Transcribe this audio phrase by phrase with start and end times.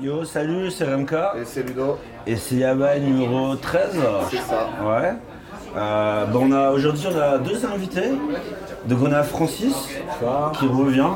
[0.00, 1.12] Yo, salut, c'est RMK.
[1.12, 1.98] Et c'est Ludo.
[2.24, 3.98] Et c'est Yaba numéro 13.
[4.30, 4.68] C'est ça.
[4.84, 5.12] Ouais.
[5.76, 8.10] Euh, bon, on a, aujourd'hui, on a deux invités.
[8.86, 9.74] Donc, on a Francis
[10.58, 11.08] qui revient.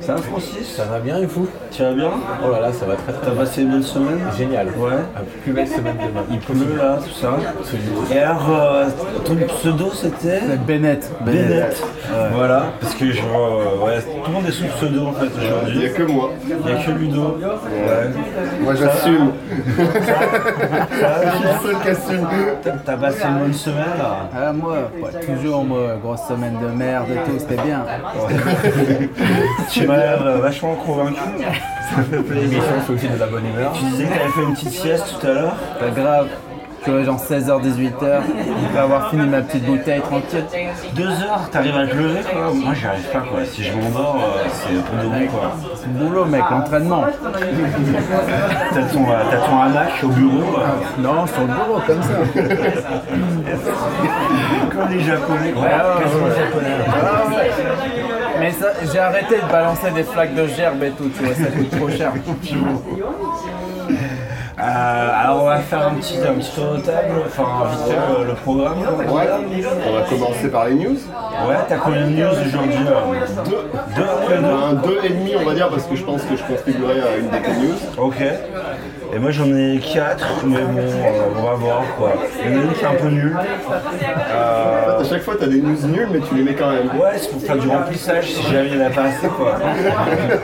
[0.00, 1.46] Ça va, Francis Ça va bien et vous?
[1.70, 2.10] Tu vas bien?
[2.46, 3.40] Oh là là, ça va très très T'as bien.
[3.44, 4.20] passé une bonne semaine?
[4.36, 4.66] Génial.
[4.76, 4.90] Ouais.
[5.14, 6.26] La plus belle semaine de ma vie.
[6.32, 7.36] Il pleut là, tout ça.
[8.14, 8.84] Et alors, euh,
[9.24, 10.40] ton pseudo c'était?
[10.66, 11.10] Bennett.
[11.22, 11.82] Bennett.
[12.34, 15.26] Voilà, parce que je vois, euh, ouais, tout le monde est sous pseudo en fait
[15.36, 15.86] Il n'y aujourd'hui.
[15.86, 16.30] a que moi.
[16.48, 17.38] Il n'y a que Ludo.
[17.40, 18.10] Ouais.
[18.60, 19.32] Moi j'assume.
[19.50, 22.26] Je suis le seul qui assume.
[22.62, 24.28] T'as- T'as passé une bonne semaine là?
[24.34, 27.84] Ah, moi, ouais, toujours moi, grosse semaine de merde et tout, c'était bien.
[29.70, 31.16] Tu m'as l'air euh, vachement convaincu.
[31.94, 32.48] Ça fait plaisir.
[32.50, 33.72] L'émission, c'est aussi de la bonne humeur.
[33.72, 35.54] Tu disais que t'avais fait une petite sieste tout à l'heure.
[35.80, 36.28] Pas grave.
[36.84, 40.44] Tu vois, genre 16h, 18h, je vais avoir fini ma petite bouteille tranquille.
[40.92, 43.42] Deux heures, t'arrives à te lever quoi Moi j'y arrive pas quoi.
[43.50, 45.52] Si je m'endors, euh, c'est pour de bon quoi.
[45.76, 47.04] C'est le boulot, mec, l'entraînement.
[48.74, 50.42] T'as ton, euh, t'as ton hamac au bureau.
[50.52, 50.64] quoi.
[50.98, 52.08] Non, sur le bureau, comme ça.
[54.70, 55.52] Comme les japonais.
[55.54, 55.70] ouais,
[56.02, 60.82] Qu'est-ce qu'on est japonais là Mais ça, j'ai arrêté de balancer des flaques de gerbe
[60.82, 62.12] et tout, tu vois, ça coûte trop cher.
[64.56, 68.20] Euh, alors on va faire un petit, un petit tour de table, enfin vite fait
[68.20, 68.78] le, le programme.
[69.12, 69.28] Ouais.
[69.88, 70.92] On va commencer par les news.
[71.48, 73.64] Ouais, t'as combien de news aujourd'hui euh Deux.
[73.96, 76.42] Deux deux Un deux et demi on va dire parce que je pense que je
[76.44, 77.78] contribuerai à une des news.
[77.98, 78.22] Ok.
[79.14, 82.12] Et moi j'en ai quatre, mais bon, euh, on va voir quoi.
[82.44, 83.36] Il y en a une qui est un peu nulle.
[83.36, 86.70] Euh, En fait, à chaque fois t'as des news nulles mais tu les mets quand
[86.70, 86.86] même.
[86.88, 89.52] ouais, c'est pour faire du remplissage si jamais il n'y en a pas assez quoi.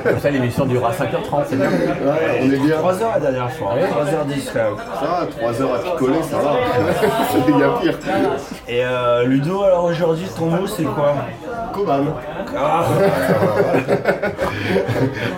[0.04, 1.66] Comme ça, l'émission durera 5h30, c'est bien.
[1.66, 2.76] Ouais, on est bien.
[2.76, 4.66] 3 heures la dernière fois, 3h10 là.
[5.00, 6.52] Ça va, 3 heures à picoler, ça va.
[7.48, 7.98] Il y a pire.
[8.68, 11.14] Et euh, Ludo, alors aujourd'hui ton mot c'est quoi?
[11.72, 12.04] Koban.
[12.56, 12.84] ah.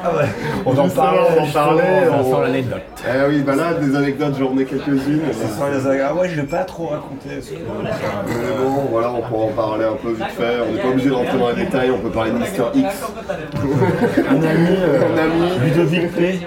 [0.04, 0.24] Ah ouais,
[0.66, 1.18] on en parlait.
[1.38, 1.82] on en parlait.
[2.10, 2.82] On on- sent l'anecdote.
[3.24, 5.20] Eh oui, bah là, des anecdotes, j'en ai quelques-unes.
[6.04, 7.28] Ah ouais, je vais pas trop raconter.
[7.36, 7.54] parce que-
[8.28, 10.58] Mais bon, voilà, on pourra en parler un peu vite fait.
[10.68, 12.88] On n'est pas obligé d'entrer dans les détails, on peut parler de Mister X.
[14.30, 15.58] Un ami, euh, Un ami.
[15.64, 16.40] Ludovic P.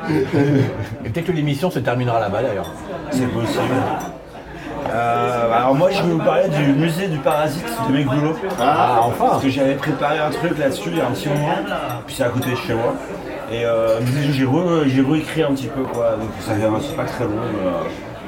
[1.05, 2.71] Et peut-être que l'émission se terminera là-bas d'ailleurs.
[3.11, 3.61] C'est possible.
[4.93, 8.35] Euh, alors moi je vais vous parler du musée du parasite de Megbulo.
[8.61, 11.55] Ah, enfin Parce que j'avais préparé un truc là-dessus il y a un petit moment,
[12.05, 12.93] puis c'est à côté de chez moi.
[13.51, 13.99] Et euh,
[14.31, 17.31] j'ai re- j'ai réécrit un petit peu quoi, donc ça c'est pas très long.
[17.35, 17.71] mais, euh,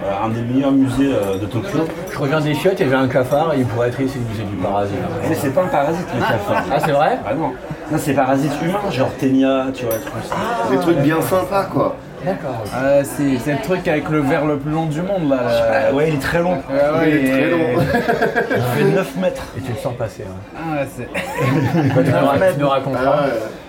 [0.01, 1.79] voilà, un des meilleurs musées euh, de Tokyo.
[2.11, 4.43] Je reviens des chiottes et j'ai un cafard et il pourrait être ici le musée
[4.43, 4.95] du parasite.
[5.27, 6.63] Mais c'est pas un parasite le cafard.
[6.71, 7.51] Ah, c'est vrai Ah non,
[7.91, 10.35] non c'est parasite humain, genre ténia, tu vois, des trucs comme ça.
[10.71, 11.95] des trucs bien sympas quoi.
[12.25, 12.63] D'accord.
[12.73, 15.35] Ah, c'est le truc avec le verre le plus long du monde, là.
[15.35, 15.87] là.
[15.89, 16.57] Ah ouais, il est très long.
[16.69, 17.57] Ah ouais, Il est très long.
[18.77, 19.43] Il fait 9 mètres.
[19.57, 20.23] Et tu le sens passer.
[20.27, 20.57] Hein.
[20.57, 21.07] Ah, c'est...
[22.53, 23.19] Tu, nous raconteras.
[23.21, 23.25] Ah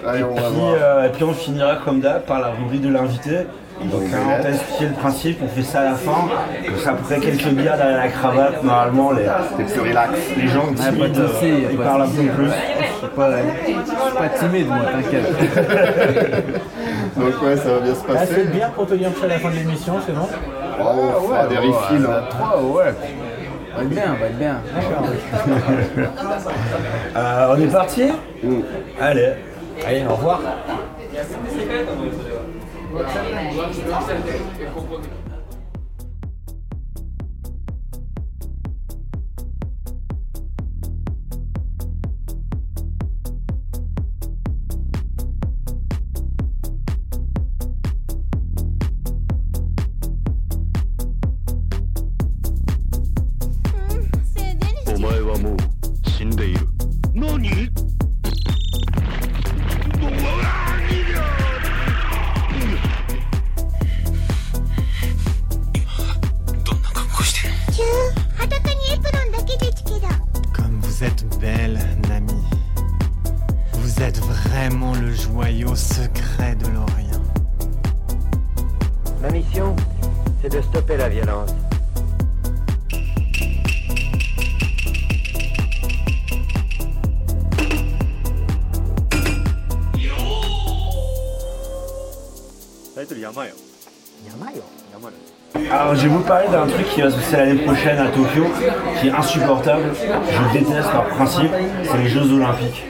[0.07, 0.75] ouais, allez, on va Puis, voir.
[0.81, 3.47] euh, et puis on finira comme d'hab par la rubrique de l'invité.
[3.85, 6.29] Donc hein, on t'a expliqué le principe, on fait ça à la fin.
[6.67, 9.25] Donc ça après quelques bières derrière la cravate, normalement les,
[9.57, 10.11] T'es plus relax.
[10.37, 12.47] les gens Ah, pas de timides, soucis, euh, ils pas parlent un peu plus.
[12.47, 13.37] Je suis pas, je
[13.67, 15.29] suis pas timide, moi, t'inquiète.
[17.17, 18.45] Donc ouais, ça va bien se Assez passer.
[18.45, 20.29] de bière pour tenir jusqu'à la fin de l'émission, c'est bon
[20.81, 20.85] Oh,
[21.19, 22.05] on fera des refills.
[22.05, 22.23] hein.
[22.31, 22.85] 3, ouais.
[23.77, 24.57] Va être bien, va être bien.
[27.17, 28.05] Euh, on est parti
[28.43, 28.61] Mm.
[29.01, 29.33] Allez.
[29.87, 30.41] Allez, au revoir.
[32.91, 35.18] 我们是共产党领导的。
[96.91, 98.47] Qui va se passer l'année prochaine à Tokyo,
[99.01, 99.85] qui est insupportable.
[99.95, 101.51] Je déteste leur principe,
[101.85, 102.85] c'est les Jeux Olympiques.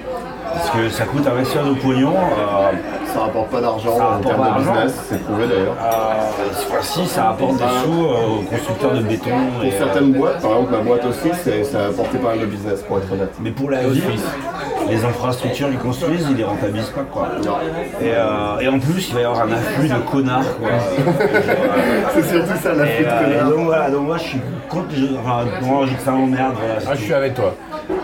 [0.50, 2.14] Parce que ça coûte un maximum de pognon.
[2.16, 2.70] euh,
[3.12, 5.76] Ça rapporte pas d'argent en termes de business, c'est prouvé d'ailleurs.
[5.80, 9.30] euh, si ça apporte des sous euh, aux constructeurs de béton.
[9.54, 11.28] Pour et, euh, certaines boîtes, par exemple ma boîte aussi,
[11.64, 13.32] ça a apporté pas mal de business pour être honnête.
[13.40, 14.02] mais pour la vie,
[14.90, 17.28] les infrastructures qu'ils construisent, ils les rentabilisent pas quoi.
[18.00, 20.68] Et, euh, et en plus, il va y avoir un afflux de connards quoi.
[22.14, 23.50] C'est surtout ça la Et, fête euh, et connard.
[23.50, 26.54] donc voilà, donc moi je suis contre les jeux, enfin moi je que ça m'emmerde,
[26.58, 26.80] voilà.
[26.80, 27.54] c'est Ah, je suis avec toi.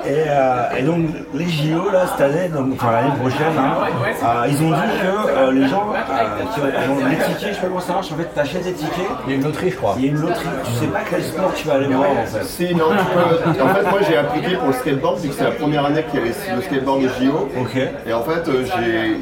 [0.06, 3.74] Et, euh, et donc les JO là cette année, donc, enfin l'année prochaine, hein,
[4.22, 7.60] euh, ils ont dit que euh, les gens, euh, qui, bon, les tickets, je sais
[7.60, 9.76] pas comment ça marche, en fait t'achètes des tickets, Il y a une loterie, je
[9.76, 9.94] crois.
[9.98, 12.26] il y a une loterie, tu sais pas quel sport tu vas aller voir en
[12.26, 12.44] fait.
[12.44, 13.62] Si, non, tu peux.
[13.62, 16.20] En fait, moi j'ai appliqué pour le skateboard, vu que c'est la première année qu'il
[16.20, 17.48] y avait le skateboard de JO.
[17.60, 17.76] Ok.
[18.06, 19.16] Et en fait, j'ai,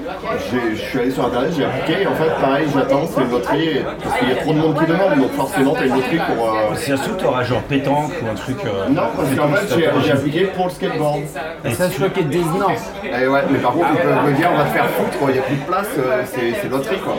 [0.50, 3.31] j'ai- je suis allé sur internet, j'ai appliqué, et en fait, pareil, j'attends, c'est une
[3.31, 5.94] loterie, et- parce qu'il y a trop de monde qui demande, donc forcément, t'as une
[5.94, 6.49] loterie pour.
[6.49, 8.56] euh, Si ça se trouve t'auras genre pétanque ou un truc.
[8.64, 11.22] euh, Non, parce qu'en fait, j'ai appliqué pour le skateboard.
[11.64, 12.69] Et Ça, je disent non.
[13.04, 15.32] Et ouais, mais par contre, ils peuvent me dire, on va te faire foutre, il
[15.32, 17.14] n'y a plus de place, euh, c'est, c'est loterie, quoi.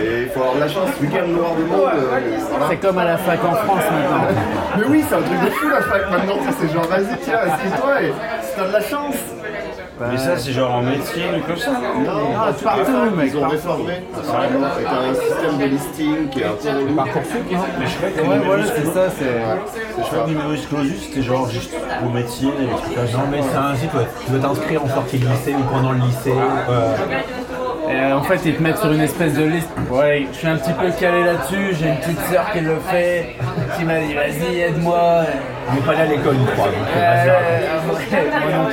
[0.00, 2.18] Et il faut avoir de la chance, qu'il le noir du monde, euh,
[2.50, 2.66] voilà.
[2.68, 4.26] C'est comme à la fac en France maintenant.
[4.78, 7.16] Mais oui, c'est un truc de fou la fac maintenant, tu sais, c'est genre vas-y,
[7.22, 8.12] tiens, inscris-toi et
[8.42, 9.16] si t'as de la chance.
[9.98, 13.36] Mais ça c'est genre en métier ou comme ça non Non, Ah, partout, mec, ils
[13.38, 13.92] ont réformé.
[13.94, 16.94] Avec un système de listing qui est un peu.
[16.94, 19.40] Parcoursup, non Mais je crois que Ouais, le voilà, c'est ça, c'est.
[19.98, 21.72] je crois que numerus clausus c'était genre juste
[22.04, 23.16] au métier, des trucs comme ça.
[23.16, 24.06] Non, mais c'est un site, ouais.
[24.26, 26.34] Tu veux t'inscrire en sortie de lycée ou pendant le lycée.
[27.96, 29.68] Euh, en fait, ils te mettent sur une espèce de liste.
[29.90, 31.74] Ouais, je suis un petit peu calé là-dessus.
[31.78, 33.36] J'ai une petite sœur qui le fait,
[33.76, 35.24] qui m'a dit vas-y, aide-moi.
[35.70, 36.66] On n'est pas allé à l'école, je crois.
[36.68, 37.26] donc, euh,
[38.12, 38.66] Euh, moi non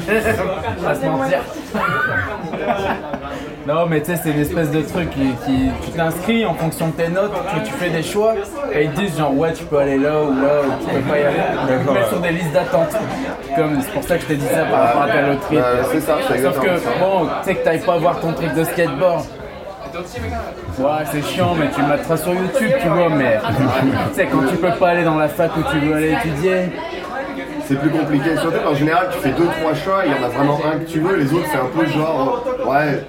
[0.00, 1.00] plus.
[1.00, 1.38] Se mentir.
[3.68, 6.86] Non, mais tu sais, c'est une espèce de truc qui, qui- tu t'inscris en fonction
[6.88, 8.32] de tes notes, tu, tu fais des choix
[8.72, 11.00] et ils te disent genre ouais, tu peux aller là ou là, ou tu peux
[11.02, 11.36] pas y aller.
[11.80, 12.96] Ils te mettent sur des listes d'attente.
[13.56, 15.56] Comme c'est pour ça que je t'ai dit ça par rapport à ta loterie.
[15.56, 15.62] Ouais,
[15.92, 16.68] c'est ça, c'est Sauf que
[16.98, 19.24] bon, tu sais que t'ailles pas voir ton truc de skateboard.
[20.78, 24.46] Ouais, c'est chiant, mais tu le mettras sur YouTube, tu vois, mais tu sais, quand
[24.48, 26.70] tu peux pas aller dans la fac où tu veux aller étudier,
[27.68, 28.34] C'est plus compliqué.
[28.40, 30.84] Surtout qu'en général, tu fais deux, trois choix, il y en a vraiment un que
[30.90, 33.04] tu veux, les autres, c'est un peu genre, euh, ouais,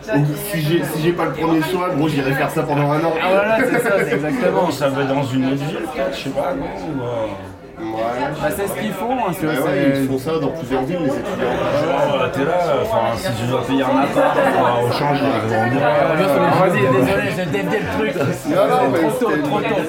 [0.51, 3.13] si j'ai si j'ai pas le premier choix, gros, j'irai faire ça pendant un an.
[3.23, 4.69] ah voilà, c'est ça, c'est exactement.
[4.69, 5.79] Ça va dans une autre ville
[6.11, 7.27] je sais pas, non ou, euh,
[7.79, 8.03] Ouais.
[8.41, 10.49] Bah, c'est ce qu'ils font, hein, tu vois, Ouais, ouais, c'est- ils font ça dans
[10.49, 11.55] plusieurs villes, les étudiants.
[11.79, 15.65] Genre, euh, t'es là, euh, enfin, si tu dois payer un appart, euh, dire, On
[15.65, 18.15] les euh, Vas-y, désolé, j'ai dévié le truc.
[18.49, 19.81] Non, non, mais trop tôt, trop tôt.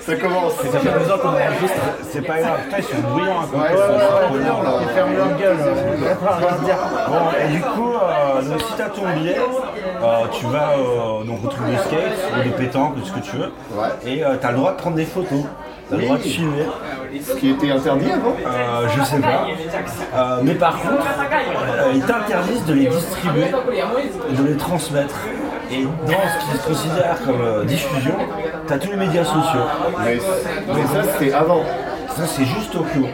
[0.00, 0.54] Ça commence.
[0.56, 1.80] ça fait deux ans qu'on enregistre,
[2.10, 4.82] c'est pas grave, putain, ils sont bruyants côté, Ouais.
[4.82, 5.56] Ils ferment leur gueule.
[7.08, 9.36] Bon, et du coup, euh, si t'as ton billet,
[10.02, 13.20] euh, tu vas euh, donc au truc de skate ou de pétanque ou ce que
[13.20, 13.52] tu veux,
[14.04, 15.44] et euh, t'as le droit de prendre des photos,
[15.92, 16.66] t'as le droit de filmer.
[17.22, 18.34] Ce qui était interdit avant.
[18.46, 19.46] Euh, je sais pas.
[20.14, 23.46] Euh, mais par contre, euh, ils t'interdisent de les distribuer
[24.30, 25.14] et de les transmettre.
[25.70, 28.14] Et dans ce qui se considère comme euh, diffusion,
[28.66, 29.66] t'as tous les médias sociaux.
[30.04, 30.18] Mais,
[30.68, 31.62] mais ça, c'était avant.
[32.16, 33.06] Ça, c'est juste Tokyo.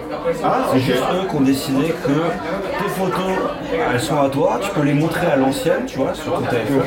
[0.44, 3.32] Ah, C'est juste eux qui ont décidé que tes photos,
[3.92, 6.82] elles sont à toi, tu peux les montrer à l'ancienne, tu vois, sur ton téléphone.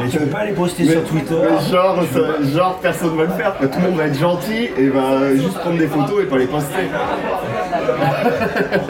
[0.00, 1.34] Mais tu peux pas les poster sur Twitter.
[1.42, 3.54] Mais genre, ça- genre, personne va le faire.
[3.58, 6.46] Tout le monde va être gentil et va juste prendre des photos et pas les
[6.46, 6.88] poster.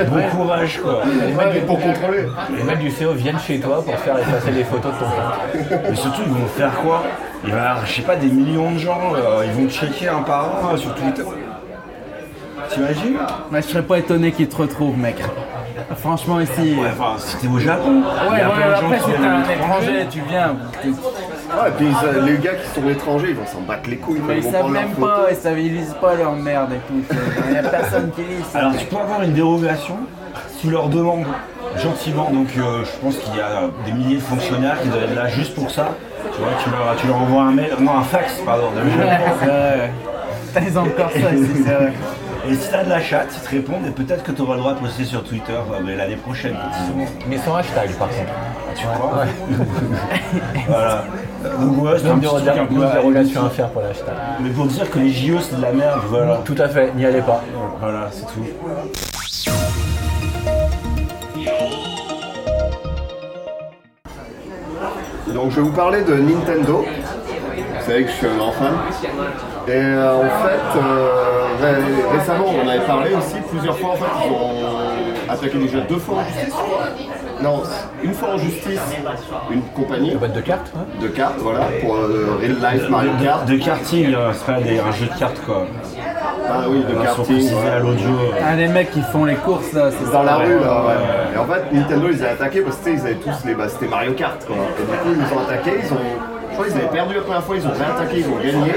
[0.08, 1.02] Bon courage, quoi.
[1.02, 2.26] Ouais, mais pour contrôler.
[2.56, 5.80] Les mecs du CO viennent chez toi pour faire effacer les photos de ton compte.
[5.90, 7.02] Mais surtout, ils vont faire quoi?
[7.46, 10.08] Il va y avoir, je sais pas, des millions de gens, euh, ils vont checker
[10.08, 11.22] un par un euh, sur Twitter.
[12.70, 13.16] T'imagines
[13.50, 15.16] Mais je serais pas étonné qu'ils te retrouvent, mec.
[15.96, 16.76] Franchement, ici.
[16.80, 20.06] Ouais, enfin, si t'es au Japon, Ouais, ouais, de après, si t'es un de étranger,
[20.10, 20.56] tu viens.
[20.84, 21.86] Ouais, et puis
[22.26, 24.20] les gars qui sont étrangers, ils vont s'en battre les couilles.
[24.26, 27.16] Mais ils ils savent même pas, ils, savent, ils lisent pas leur merde et tout.
[27.48, 28.60] Il y a personne qui lit ça.
[28.60, 29.96] Alors tu peux avoir une dérogation
[30.52, 31.24] si tu leur demandes
[31.76, 32.30] gentiment.
[32.30, 35.28] Donc euh, je pense qu'il y a des milliers de fonctionnaires qui doivent être là
[35.28, 35.90] juste pour ça.
[36.34, 38.68] Tu vois, tu leur, tu leur envoies un mail, non un fax, pardon.
[40.46, 41.92] Putain, ils ont encore ça ici, c'est vrai.
[42.46, 44.60] Et si t'as de la chatte, ils te répondent et peut-être que tu auras le
[44.60, 46.54] droit de poster sur Twitter euh, mais l'année prochaine.
[47.26, 48.32] Mais sans hashtag, par contre.
[48.76, 49.24] Tu crois?
[50.68, 51.04] Voilà.
[51.60, 54.14] Donc ouais, c'est un petit truc un peu à faire pour l'hashtag.
[54.40, 56.40] Mais pour dire que les JO c'est de la merde, voilà.
[56.44, 57.42] Tout à fait, n'y allez pas.
[57.80, 58.44] Voilà, c'est tout.
[65.32, 66.84] Donc je vais vous parler de Nintendo.
[67.84, 68.72] Vous savez que je suis un grand fan.
[69.68, 73.90] Et euh, en fait, euh, ré- récemment on en avait parlé aussi plusieurs fois.
[73.90, 76.54] En fait, ils ont attaqué déjà deux fois en justice.
[77.42, 77.62] Non,
[78.02, 78.80] une fois en justice,
[79.50, 83.10] une compagnie Une boîte de cartes hein de cartes, voilà, pour euh, Real Life Mario
[83.22, 83.44] Kart.
[83.46, 85.66] De karting, euh, c'est pas des, un jeu de cartes quoi.
[86.48, 87.52] Ah oui, de karting.
[87.54, 87.70] ouais.
[87.70, 88.08] à l'audio.
[88.08, 88.38] euh.
[88.46, 90.24] Ah, les mecs qui font les courses là, c'est Dans ça.
[90.24, 91.34] la rue là, ouais.
[91.34, 93.54] Et en fait, Nintendo ils avaient attaqué parce que tu sais, ils avaient tous les.
[93.54, 94.56] Bah, c'était Mario Kart quoi.
[94.56, 95.96] Et du coup, ils nous ont attaqué, ils ont,
[96.54, 98.72] Je crois qu'ils avaient perdu la première fois, ils ont réattaqué, ils ont gagné.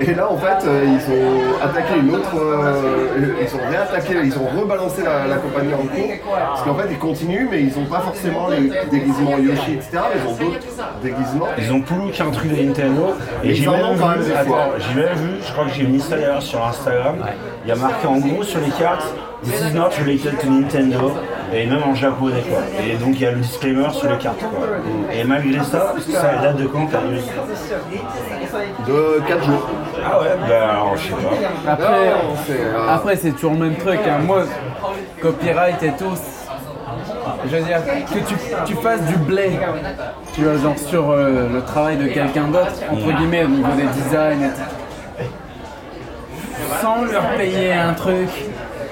[0.00, 2.30] Et là, en fait, euh, ils ont attaqué une autre.
[2.36, 6.30] euh, ils ont réattaqué, ils ont rebalancé la, la compagnie en cours.
[6.30, 9.88] Parce qu'en fait, ils continuent, mais ils n'ont pas forcément les déguisements Yoshi, etc.
[9.92, 10.66] mais Ils ont d'autres
[11.02, 11.46] déguisements.
[11.58, 13.14] Ils ont Poulou qui est un truc de Nintendo.
[13.42, 14.32] Et Ils j'ai en même, vu,
[14.94, 17.16] même vu, je crois que j'ai mis ça d'ailleurs sur Instagram.
[17.64, 21.14] Il y a marqué en gros sur les cartes This is not related to Nintendo.
[21.54, 22.60] Et même en japonais quoi.
[22.82, 24.66] Et donc il y a le disclaimer sur les cartes quoi.
[25.12, 27.18] Et malgré ça, ça date de quand t'as vu
[28.86, 29.68] De 4 jours.
[30.04, 31.72] Ah ouais, bah alors je sais pas.
[31.72, 32.08] Après,
[32.50, 34.00] euh, après c'est toujours le même truc.
[34.08, 34.18] hein.
[34.24, 34.44] Moi,
[35.20, 36.14] copyright et tout,
[37.50, 38.34] je veux dire, que tu,
[38.66, 39.50] tu fasses du blé,
[40.34, 43.84] tu vois, genre sur euh, le travail de quelqu'un d'autre, entre guillemets, au niveau des
[43.86, 45.24] designs et tout.
[46.80, 48.28] Sans leur payer un truc.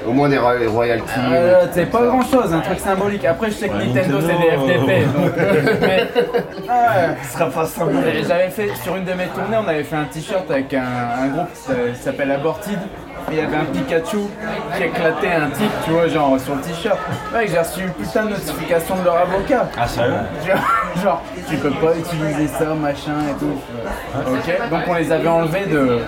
[0.07, 1.05] Au moins des ro- royalties.
[1.33, 3.25] Euh, c'est pas grand chose, un truc symbolique.
[3.25, 5.05] Après, je sais que Nintendo, c'est des FDP.
[5.15, 6.09] donc, euh, mais,
[6.69, 7.17] ouais.
[7.25, 7.93] Ce sera pas simple.
[8.15, 10.83] Et J'avais fait sur une de mes tournées, on avait fait un t-shirt avec un,
[11.23, 12.79] un groupe qui s'appelle Aborted.
[13.31, 14.17] Et il y avait un Pikachu
[14.77, 16.99] qui éclatait un type, tu vois, genre sur le t-shirt.
[17.35, 19.69] Ouais, j'ai reçu une putain de notification de leur avocat.
[19.79, 20.15] Ah sérieux?
[20.47, 20.57] Genre,
[21.03, 23.61] genre, tu peux pas utiliser ça, machin et tout.
[24.33, 25.99] Ok, donc on les avait enlevés de.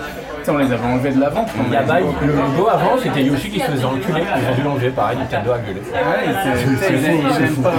[0.51, 1.49] On les avait enlevés de la vente.
[1.67, 4.55] Il y a Bye, le logo avant c'était Yoshi qui se faisait enculer, ils ont
[4.55, 5.81] dû l'enlever, pareil, Nintendo a gueulé.
[5.81, 7.71] Ouais, c'est- pas.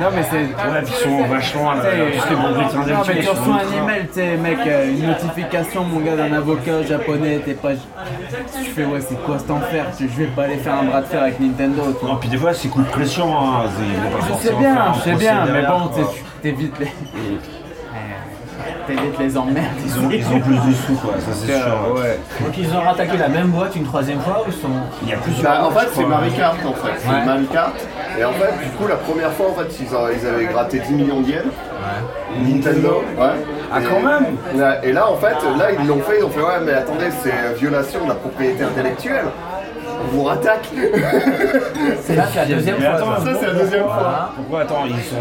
[0.00, 0.36] Non, mais c'est.
[0.36, 1.70] Ouais, puis ils sont vachement.
[1.72, 4.90] euh, est propriété Non, mais tu ils sont reçois un email, tu sais, mec, euh,
[4.90, 7.70] une notification, mon gars, d'un avocat japonais, t'es pas.
[7.72, 9.86] Tu fais, ouais, c'est quoi cet enfer?
[9.98, 11.82] Je vais pas aller faire un bras de fer avec Nintendo.
[12.02, 13.26] Non, puis des fois c'est coup de pression.
[13.38, 13.64] Hein.
[14.28, 16.12] Je sais bien, je sais bien, mais bon, tu sais, quoi.
[16.14, 16.86] tu t'évites les.
[18.86, 19.66] T'évites les emmerdes.
[19.84, 21.94] Ils ont, ils ont plus de sous quoi, ça c'est sûr.
[21.94, 22.18] Ouais.
[22.44, 24.68] Donc ils ont rattaqué la même boîte une troisième fois ou ils sont...
[25.02, 25.52] Il y a plusieurs.
[25.52, 26.04] Bah, en fait, c'est.
[26.04, 26.92] Marie Kart en fait.
[26.98, 27.24] C'est Ouais.
[27.24, 27.74] Marie Kart.
[28.18, 30.80] Et en fait, du coup, la première fois, en fait, ils, a- ils avaient gratté
[30.80, 31.44] 10 millions de yens.
[32.40, 33.02] Nintendo.
[33.18, 33.26] Ouais.
[33.72, 34.36] Ah, Et- quand même
[34.82, 36.18] Et là, en fait, là, ils l'ont fait.
[36.18, 39.26] Ils ont fait, ouais, mais attendez, c'est violation de la propriété intellectuelle.
[40.04, 40.68] On vous rattaque.
[42.02, 42.94] C'est là, c'est la deuxième Mais fois.
[42.96, 43.32] attends, ça.
[43.40, 44.30] C'est la deuxième fois.
[44.36, 45.16] Pourquoi attends, ils sont.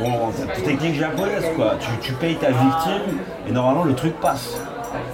[0.00, 1.74] Bon, c'est technique japonaise quoi.
[1.80, 4.56] Tu, tu payes ta victime et normalement le truc passe.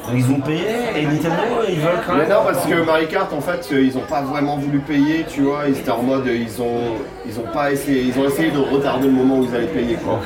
[0.06, 0.64] Donc ils ont payé
[0.96, 1.36] et Nintendo
[1.68, 2.30] ils veulent quand Mais même.
[2.30, 5.68] non, parce que Marie Kart, en fait, ils ont pas vraiment voulu payer, tu vois.
[5.68, 9.06] Ils étaient en mode, ils ont, ils ont pas essayé, ils ont essayé de retarder
[9.06, 10.18] le moment où ils allaient payer, quoi.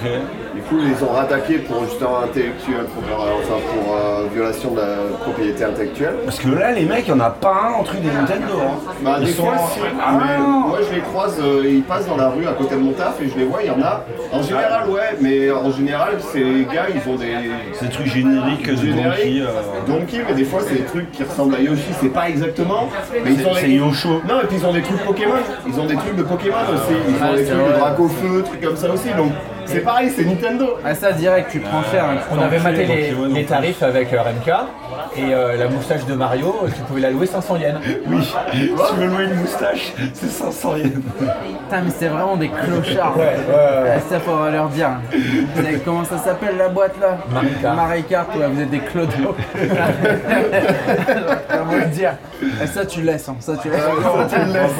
[0.55, 4.73] Du coup, ils les ont rattaqués pour justement intellectuel, pour, euh, enfin pour euh, violation
[4.73, 4.87] de la
[5.23, 6.15] propriété intellectuelle.
[6.25, 8.53] Parce que là les mecs, il n'y en a pas un en truc des Nintendo.
[8.61, 8.93] Hein.
[9.03, 9.81] Bah, Ils des sont- fois, si.
[10.05, 12.81] Ah, mais moi, je les croise, euh, ils passent dans la rue à côté de
[12.81, 14.05] mon taf et je les vois, il y en a.
[14.33, 17.35] En général, ouais, mais en général, ces gars, ils ont des.
[17.73, 18.93] C'est des trucs génériques de.
[18.93, 19.41] Donkey.
[19.41, 19.47] euh,
[19.87, 22.89] Donkey, mais des fois, c'est des trucs qui ressemblent à Yoshi, c'est pas exactement.
[23.25, 24.21] Mais ils ont C'est des- Yosho.
[24.29, 25.33] Non, et puis ils ont des trucs Pokémon.
[25.67, 26.95] Ils ont des trucs de Pokémon aussi.
[27.09, 27.79] Ils ont Ah, des trucs de.
[27.79, 29.09] Dracofeu, trucs comme ça aussi.
[29.17, 29.33] Donc,
[29.73, 30.79] c'est pareil, c'est Nintendo.
[30.85, 32.05] Ah, ça, direct, tu prends cher.
[32.05, 32.87] hein, tu On avait maté
[33.35, 34.49] les, tarifs avec euh, RMK
[35.17, 37.79] et euh, la moustache de Mario, euh, tu pouvais la louer 500 yens.
[38.07, 40.91] Oui, si tu veux louer une moustache, c'est 500 yens.
[41.19, 43.17] Putain, mais c'est vraiment des clochards.
[43.17, 43.91] Ouais, ouais, ouais.
[43.97, 44.91] Ah, Ça, faut leur dire.
[45.12, 47.19] Vous savez comment ça s'appelle la boîte là
[48.09, 49.37] Kart, ouais, vous êtes des clodos.
[51.49, 52.14] Comment le dire
[52.62, 53.29] Et ça, tu laisses.
[53.29, 53.81] hein, Ça, tu laisses.
[53.81, 53.91] Ça,
[54.29, 54.76] tu le laisses.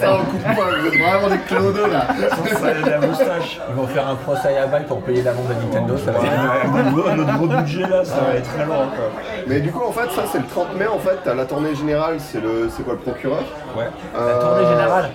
[0.00, 0.52] Ça, on coupe pas.
[0.80, 2.06] Vous êtes vraiment des clodos là.
[2.28, 3.60] Ça la moustache.
[3.68, 7.16] Ils vont faire un procès à pour payer l'amende de Nintendo, ça va être...
[7.16, 9.10] Notre gros- budget là, ça va être très loin quoi.
[9.46, 10.86] Mais du coup, en fait, ça, c'est le 30 mai.
[10.86, 13.42] En fait, t'as la tournée générale, c'est le, c'est quoi le procureur
[13.76, 13.84] Ouais.
[14.14, 15.10] La Tournée générale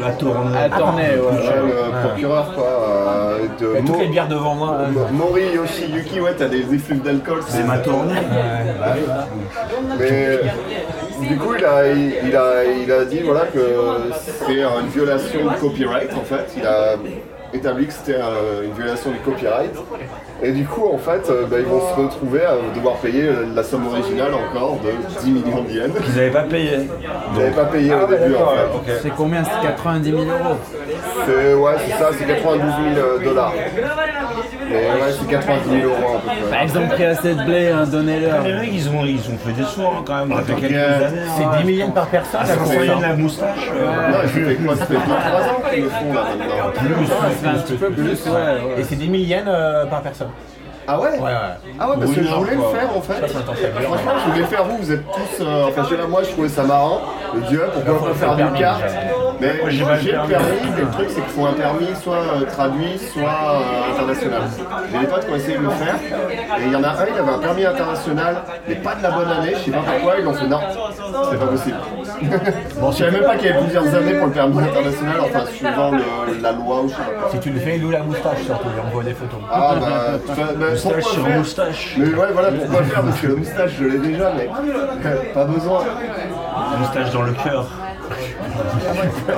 [0.00, 1.02] La tournée.
[1.02, 1.62] Ouais.
[1.66, 2.64] le procureur, quoi.
[2.66, 4.78] euh, de a toutes Mo- les bières devant moi.
[4.90, 7.40] Mo- Mori, Yoshi, Yuki, ouais, t'as des effluves d'alcool.
[7.48, 8.14] C'est ma tournée.
[9.98, 10.38] Mais
[11.28, 13.60] du coup, il a, il, il a, il a dit voilà, que
[14.24, 16.54] c'était une violation du copyright en fait.
[16.56, 16.94] Il a
[17.54, 18.20] établi que c'était
[18.64, 19.72] une violation du copyright.
[20.42, 23.62] Et du coup, en fait, euh, bah, ils vont se retrouver à devoir payer la
[23.62, 24.90] somme originale encore de
[25.22, 25.90] 10 millions de yens.
[26.08, 26.70] Ils n'avaient pas payé.
[27.32, 28.92] Ils n'avaient pas payé au début en fait.
[28.92, 28.98] ok.
[29.02, 29.42] C'est combien?
[29.44, 30.56] C'est 90 000 euros.
[31.26, 33.52] C'est ouais, c'est ça, c'est 92 000 dollars.
[34.68, 36.66] Mais ouais, c'est 90 000 euros à peu Bah, près.
[36.66, 38.42] ils ont pris assez de blé, hein, donnez-leur.
[38.42, 40.36] Les mecs, ils ont, ils ont fait des sous hein, quand même.
[40.36, 41.20] Ça fait quelques années.
[41.36, 41.50] C'est hein.
[41.60, 42.40] 10 millions par personne.
[42.42, 42.56] Ah, ça
[42.96, 43.70] de la moustache.
[43.74, 47.06] euh, Non, fait quoi Ça fait 2-3 ans qu'ils le font là maintenant.
[47.06, 48.30] Ça fait un petit peu plus, ouais.
[48.32, 48.80] ouais.
[48.80, 50.28] Et c'est 10 000 yens euh, par personne.
[50.86, 51.30] Ah ouais Ouais, ouais.
[51.80, 53.26] Ah ouais, parce que je voulais le faire en fait.
[53.26, 55.40] Franchement, je voulais faire vous, vous êtes tous.
[55.44, 57.00] euh, enfin, je sais pas, moi je trouvais ça marrant.
[57.36, 58.80] Il dit ouais, pourquoi pas faire du kart.
[59.40, 60.46] Mais Moi, j'ai le permis.
[60.76, 64.42] mais le truc c'est qu'il faut un permis soit euh, traduit, soit euh, international.
[64.92, 66.94] J'ai des potes qui ont essayé de le faire, et il y en a un,
[67.12, 68.36] il avait un permis international,
[68.68, 70.60] mais pas de la bonne année, je sais pas pourquoi, ils ont fait non,
[71.30, 71.76] c'est pas possible.
[72.80, 75.44] bon, je savais même pas qu'il y avait plusieurs années pour le permis international, enfin
[75.52, 77.30] suivant le- la loi ou je sais pas.
[77.32, 79.40] Si tu le fais, il loue la moustache surtout, il envoie des photos.
[79.52, 79.88] Ah bah,
[80.36, 81.94] bah, Moustache sur moustache.
[81.98, 83.02] Mais ouais, voilà, pourquoi faire?
[83.02, 84.48] Parce que la moustache, je l'ai déjà, mais
[85.34, 85.80] pas besoin.
[86.78, 87.66] Moustache dans le cœur.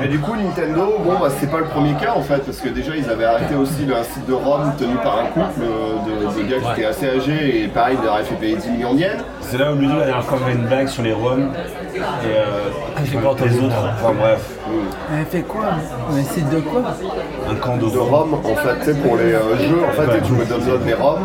[0.00, 2.68] Mais du coup, Nintendo, bon, bah, c'est pas le premier cas en fait, parce que
[2.68, 5.94] déjà, ils avaient arrêté aussi un site de Rome tenu par un couple euh,
[6.36, 8.70] de, de gars qui étaient assez âgés et pareil, ils leur avaient fait payer 10
[8.70, 9.22] millions de yens.
[9.40, 11.50] C'est là où Ludo dernière fois avait une blague sur les Roms
[11.94, 13.48] et euh, pas entendu.
[13.50, 13.74] les autres.
[14.02, 14.50] Enfin bref,
[15.16, 15.64] Elle fait quoi
[16.12, 16.82] Un site de quoi
[17.48, 20.44] un camp de De Rome, en fait, pour les euh, jeux, en fait, tu peux
[20.44, 21.20] download les ROM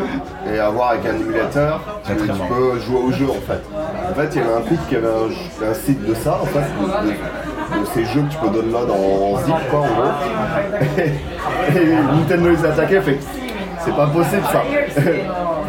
[0.53, 3.61] et avoir avec un émulateur, tu, très tu peux jouer au jeu en fait.
[4.11, 6.59] En fait, il y avait un qui avait un, un site de ça, en fait,
[6.59, 10.11] de, de- de ces jeux que tu peux download en, en zip, quoi, en gros.
[10.97, 13.17] Et, et Nintendo les attaquait, fait
[13.83, 14.61] c'est pas possible ça.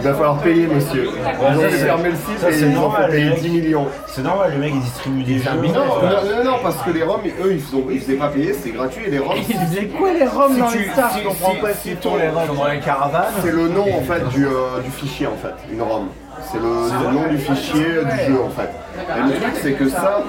[0.02, 1.08] Il va falloir payer, monsieur.
[1.08, 3.40] Ils ont fermé le site ça, et c'est ils ont normal, mecs.
[3.40, 3.86] 10 millions.
[4.08, 5.50] C'est normal, les mecs ils distribuent des jeux.
[5.54, 8.52] Non, non, non, non, parce que les ROM, eux, ils faisaient, ils faisaient pas payer,
[8.52, 9.04] c'était gratuit.
[9.06, 11.12] Et les ROM, Ils faisaient quoi les roms Si dans tu- les stars?
[11.12, 12.56] si- Je comprends si- pas si ton les roms.
[12.56, 15.80] Dans les caravanes, C'est le nom en fait du, euh, du fichier en fait, une
[15.80, 16.08] ROM.
[16.50, 18.70] C'est le, nom du fichier du jeu en fait.
[18.98, 20.22] Et le truc c'est que ça,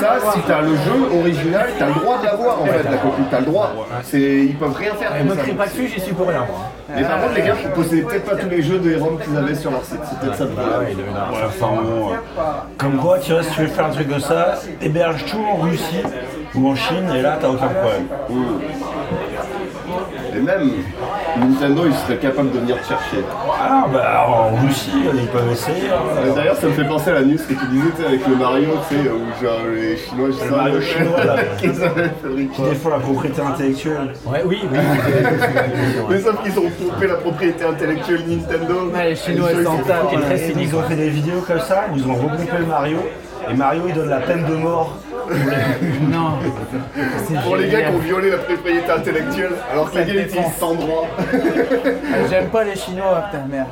[0.00, 3.22] ça si t'as le jeu original, t'as le droit de l'avoir en fait, la copie,
[3.30, 3.74] t'as le droit.
[4.02, 5.36] C'est, ils peuvent rien faire ça.
[5.42, 6.46] crie pas dessus, j'y suis pour rien.
[6.94, 9.36] Mais par contre les gars, ils possédaient peut-être pas tous les jeux des ROM qu'ils
[9.36, 10.98] avaient sur leur site, c'est peut-être ça le problème.
[10.98, 12.16] Euh,
[12.78, 15.56] Comme quoi, tu vois, si tu veux faire un truc de ça, héberge tout en
[15.56, 16.02] Russie
[16.54, 18.06] ou en Chine et là t'as aucun problème.
[20.38, 20.70] Et même
[21.38, 23.24] Nintendo, ils seraient capables de venir te chercher.
[23.60, 25.88] Ah bah en Russie, ils peuvent essayer.
[25.90, 26.26] hein.
[26.30, 28.26] Et D'ailleurs, ça me fait penser à la news que tu disais tu sais, avec
[28.26, 31.36] le Mario, tu sais, où genre les Chinois, je sais Mario pas, chinois, là.
[32.54, 34.12] Qui défend la propriété intellectuelle.
[34.26, 34.78] Ouais, oui, oui.
[36.10, 38.90] Mais sauf qu'ils ont trompé la propriété intellectuelle Nintendo.
[38.94, 40.12] Ouais, les Chinois, Et ils sont tapent.
[40.12, 40.38] Ouais.
[40.38, 42.98] Et ils ont fait des vidéos comme ça, ils ont regroupé Mario,
[43.50, 44.96] et Mario il donne la peine de mort.
[46.10, 46.38] Non.
[47.26, 50.12] C'est Pour les gars qui ont violé la propriété intellectuelle, alors que les Ça gars
[50.20, 50.40] ils défend.
[50.40, 51.06] utilisent sans droit.
[52.30, 53.68] J'aime pas les Chinois, putain merde.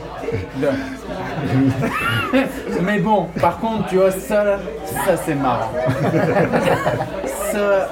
[2.83, 4.59] Mais bon, par contre, tu vois, ça là,
[5.07, 5.71] ça c'est marrant.
[7.53, 7.89] Ça,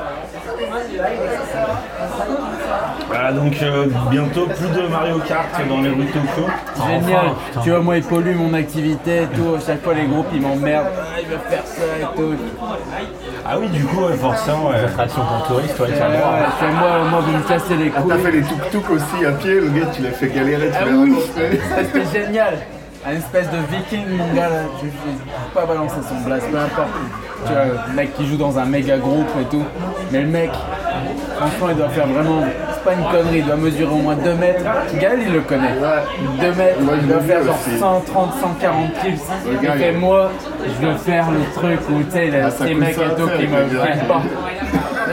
[3.15, 6.49] Voilà donc euh, bientôt plus de Mario Kart dans les rues de Tokyo.
[6.89, 7.27] génial.
[7.63, 9.55] tu vois, moi, il pollue mon activité et tout.
[9.57, 10.89] À chaque fois, les groupes, ils m'emmerdent.
[10.99, 12.35] Ah, il veut faire ça et tout.
[13.47, 14.77] Ah oui du coup ouais, forcément ouais.
[14.85, 16.33] Attraction pour touristes, Ouais, as le droit.
[16.33, 18.41] ouais, moi, moi, vous me cassez les Ah, t'as fait couilles.
[18.41, 21.15] les tuk-tuk aussi à pied, le gars tu l'as fait galérer, tu Ah l'as oui,
[21.37, 22.55] c'était génial.
[23.07, 24.93] Un espèce de viking, mon gars là, je vais
[25.55, 26.89] pas balancer son blast, peu importe.
[27.47, 29.63] Tu vois, le mec qui joue dans un méga groupe et tout.
[30.11, 30.51] Mais le mec,
[31.37, 32.43] franchement, il doit faire vraiment.
[32.85, 34.63] Pas une connerie, il doit mesurer au moins 2 mètres.
[35.01, 35.75] Gaël, il le connaît.
[36.41, 37.79] 2 mètres, Moi, il doit faire genre aussi.
[37.79, 39.15] 130, 140 kills.
[39.63, 40.31] Il fait il- moi,
[40.67, 43.79] je veux faire le truc où tu sais, Ah, ces mecs et tout qui me
[43.79, 44.23] prennent pas.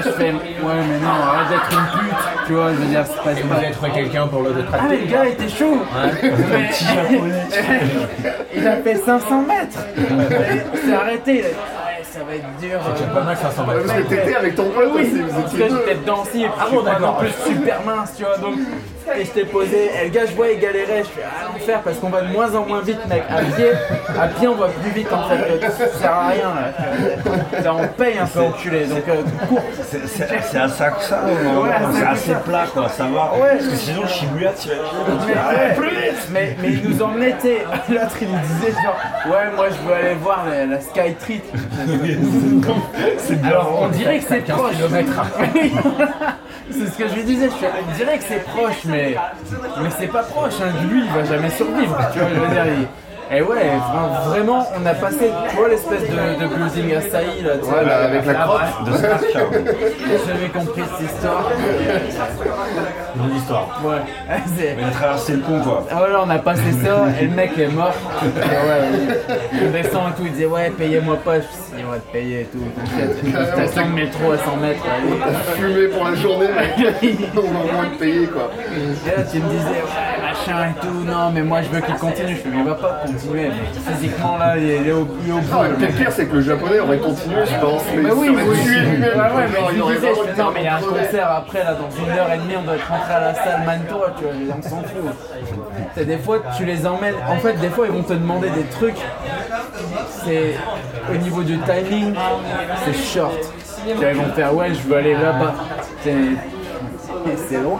[0.03, 3.23] Je fais, ouais, mais non, arrête d'être une pute, tu vois, je veux dire, c'est
[3.23, 3.31] pas.
[3.39, 5.77] Et vous avez trouvé quelqu'un pour le Ah détracter mais le gars était chaud
[6.51, 6.69] Mais-
[8.55, 11.43] Il a fait 500 mètres Il s'est arrêté,
[12.11, 13.83] ça va être dur C'est euh, pas mal 500 mètres.
[13.87, 15.77] Parce que t'étais avec ton pote oui, aussi, vous parce étiez que deux.
[15.79, 18.37] j'étais dedans aussi et puis Ah je suis pas non plus super mince, tu vois,
[18.37, 18.55] donc
[19.17, 21.81] et je t'ai posé, et le gars je vois il galérait, je fais ah l'enfer
[21.83, 23.71] parce qu'on va de moins en moins vite mec, à pied,
[24.19, 27.87] à pied on va plus vite en fait, ça sert à rien là, Là, on
[27.87, 31.99] paye un peu enculé, donc euh, cours C'est- à ça que ça, ouais, Ouais, c'est
[31.99, 32.35] c'est assez ça.
[32.39, 33.33] plat quoi, ça va.
[33.39, 33.57] Ouais.
[33.57, 37.35] Parce que sinon Shibuya tu Mais, vas ouais, plus vite mais, mais il nous emmenait,
[37.41, 41.13] tu l'autre il nous disait genre, ouais moi je veux aller voir la, la Sky
[41.19, 41.43] Treat.
[43.17, 44.73] C'est Alors on dirait que c'est 15 proche.
[46.71, 49.15] c'est ce que je lui disais, je dirait que c'est proche, mais,
[49.81, 50.71] mais c'est pas proche, hein.
[50.89, 52.65] lui il va jamais survivre, tu vois, je veux dire.
[52.65, 52.87] il-
[53.33, 57.51] Et ouais, vra- vraiment, on a passé, tu vois, l'espèce de, de building Asahi là,
[57.59, 58.61] tu sais, Ouais, là, avec la crotte.
[58.85, 58.91] de
[60.27, 61.49] jamais compris cette histoire.
[63.15, 63.79] Une histoire.
[63.85, 64.01] Ouais,
[64.77, 65.85] Il a traversé le pont quoi.
[65.89, 67.93] Ah voilà, on a passé ça et le mec est mort.
[68.23, 69.65] Et ouais.
[69.65, 71.35] On descend et tout, il disait ouais, payez-moi pas.
[71.39, 71.45] Je
[71.85, 72.59] on va te payer et tout.
[72.75, 74.83] T'inquiète, une station de métro à 100 mètres.
[74.85, 75.13] allez.
[75.73, 77.19] Fumé pour la journée, mec.
[77.35, 78.51] On va au moins te payer quoi.
[78.71, 81.03] Et là, tu me disais ouais, machin et tout.
[81.05, 82.35] Non, mais moi je veux qu'il continue.
[82.35, 83.49] Je fais, mais il va pas continuer.
[83.49, 85.53] Mais physiquement là, il est, au, est au bout.
[85.53, 87.83] Ah, le le pire, c'est que le japonais aurait continué, je pense.
[87.95, 88.57] Mais Bah oui, oui, oui.
[88.65, 89.01] lui-même.
[89.01, 91.73] Ouais, mais il vraiment je fais, non, mais il y a un concert après, là,
[91.75, 94.33] dans une heure et demie, on doit être rentré à la salle, mane-toi, tu vois,
[94.57, 96.05] on s'en fout.
[96.05, 98.97] Des fois, tu les emmènes, en fait, des fois, ils vont te demander des trucs
[100.23, 100.55] c'est
[101.11, 102.13] au niveau du timing,
[102.85, 103.33] c'est short.
[103.87, 105.55] Ils vont faire ouais, je veux aller là-bas.
[106.03, 106.15] C'est
[107.47, 107.79] c'est loin.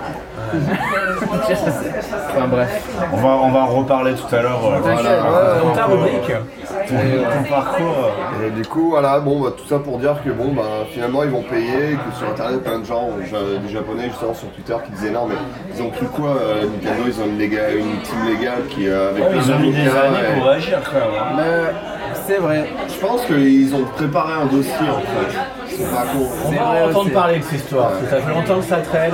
[2.29, 2.83] Enfin bref.
[3.13, 4.59] On va, on va en reparler tout à l'heure.
[4.65, 6.29] euh, voilà, ouais, ton ouais, Ta parcours, rubrique.
[6.31, 6.39] euh,
[6.87, 7.95] ton, ton parcours.
[8.41, 11.23] euh, Et du coup, voilà, bon, bah, tout ça pour dire que bon, bah, finalement,
[11.23, 14.47] ils vont payer, et que sur internet, plein de gens, j'avais des japonais justement sur
[14.49, 15.35] Twitter qui disaient non, mais
[15.75, 19.09] ils ont pris quoi euh, Nintendo, ils ont une, léga- une team légale qui euh,
[19.11, 21.19] avec ouais, ils ont mis des années et pour réagir quand même.
[21.19, 21.33] hein.
[21.37, 22.65] Mais c'est vrai.
[22.87, 25.37] Je pense qu'ils ont préparé un dossier en fait.
[25.67, 26.27] C'est pas con.
[26.45, 29.13] On C'est va entendre parler de cette histoire, que ça fait longtemps que ça traîne.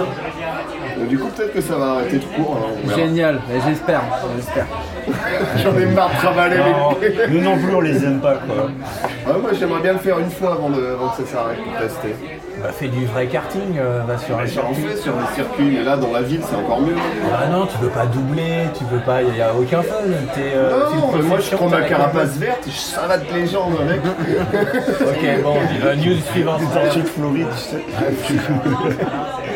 [0.98, 2.58] Donc, du coup, peut-être que ça va arrêter tout court.
[2.60, 3.00] hein, on verra.
[3.00, 4.02] Génial, mais j'espère,
[4.36, 4.66] j'espère.
[5.64, 8.66] J'en ai marre de travailler Non, les nous non plus on les aime pas quoi.
[8.66, 11.82] Ouais, moi j'aimerais bien le faire une fois avant, de, avant que ça s'arrête pour
[11.82, 12.14] tester.
[12.62, 14.84] Bah, fais du vrai karting, euh, va sur un J'en circuit.
[14.84, 16.96] fais sur le circuit, mais là dans la ville c'est encore mieux.
[17.34, 19.96] Ah non, tu veux pas doubler, tu veux pas, il n'y a, aucun fun.
[20.34, 23.78] T'es, euh, Non, mais moi je prends ma carapace verte et je savate les jambes
[23.80, 24.02] avec.
[24.04, 25.56] Ok, bon,
[25.86, 26.62] euh, news suivante.
[26.74, 28.38] Tortue de Floride, tu sais.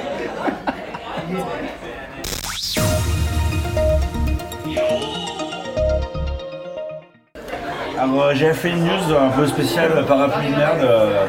[8.02, 11.26] Alors euh, j'avais fait une news un peu spéciale parapluie de merde euh,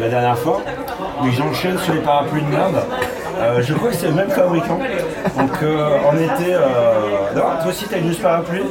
[0.00, 0.60] la dernière fois,
[1.22, 2.76] mais j'enchaîne sur les parapluies de merde.
[3.38, 4.78] Euh, je crois que c'est le même fabricant.
[5.38, 6.58] Donc euh, en été, euh...
[7.34, 8.62] non, toi aussi t'as une news parapluie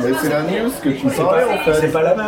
[0.00, 1.74] Mais c'est la news que tu C'est parlais pas, en fait.
[1.80, 2.26] c'est pas la même.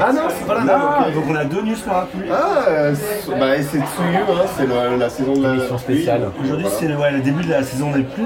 [0.00, 0.76] Ah non, c'est pas la même.
[1.08, 1.14] Ok.
[1.14, 2.28] donc on a deux news parapluies.
[2.32, 5.78] Ah, euh, c'est- bah et c'est Tsuyu, hein, c'est le- la saison de la Émission
[5.78, 6.22] spéciale.
[6.42, 6.78] Aujourd'hui, voilà.
[6.80, 8.24] c'est ouais, le début de la saison des pluies.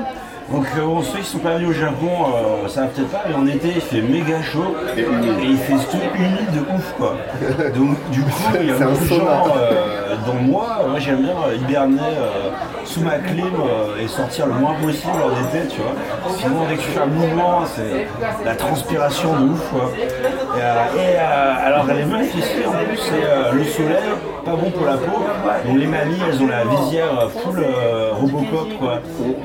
[0.50, 3.34] Donc, bon, ceux qui sont pas venus au Japon, euh, ça va peut-être pas, mais
[3.34, 5.04] en été, il fait méga chaud Et
[5.42, 7.16] il fait tout humide de ouf, quoi.
[7.74, 11.34] Donc, du coup, il y a beaucoup de gens, euh, dont moi, moi j'aime bien
[11.46, 12.50] euh, hiberner euh,
[12.84, 15.92] sous ma clim euh, et sortir le moins possible en été, tu vois.
[16.36, 18.06] Sinon, dès que tu fais un mouvement, c'est
[18.44, 19.90] la transpiration de ouf, quoi.
[19.96, 24.10] Et, et, alors, les meufs ici, en plus, c'est le soleil,
[24.44, 25.24] pas bon pour la peau.
[25.66, 27.64] Donc, les mamies, elles ont la visière full
[28.12, 29.00] Robocop, quoi.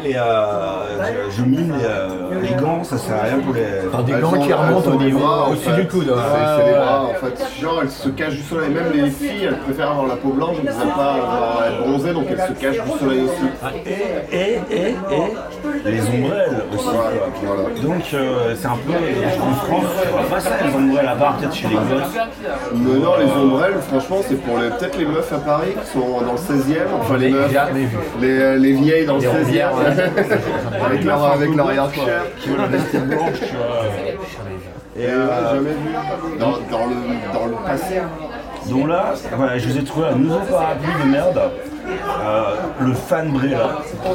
[0.05, 0.15] Et
[1.31, 3.87] je, je mime les, euh, les gants, ça sert à rien pour les.
[3.91, 5.19] Enfin, des gants qui elles remontent ont au niveau,
[5.51, 6.05] au-dessus du coude.
[6.07, 6.47] C'est ouais.
[6.57, 7.61] c'est les bras en fait.
[7.61, 8.69] Genre elles se cachent du soleil.
[8.69, 11.17] Même les filles, elles préfèrent avoir la peau blanche, elles n'aiment pas
[11.67, 13.85] être bronzées, donc elles se cachent du soleil aussi.
[13.85, 16.87] Et, et, et, et les ombrelles aussi.
[17.43, 17.63] Voilà.
[17.81, 21.37] Donc euh, c'est un peu, en France, tu vois pas ça les ombrelles, à part
[21.37, 22.17] peut-être chez les gosses.
[22.73, 26.21] Mais non, les ombrelles, franchement, c'est pour les- peut-être les meufs à Paris qui sont
[26.21, 27.51] dans le 16e, enfin les meufs,
[28.21, 29.71] les, les vieilles dans le Les 16e, rouvières,
[30.85, 32.23] avec leur, avec leur Yorkshire.
[32.39, 33.83] Qui veulent rester blanches, tu vois.
[34.95, 36.37] Et euh, jamais vu.
[36.39, 38.01] Dans, dans le, dans le passé.
[38.69, 41.41] Donc là, voilà, je vous ai trouvé un nouveau parapluie de merde.
[41.87, 43.31] Euh, le Fan.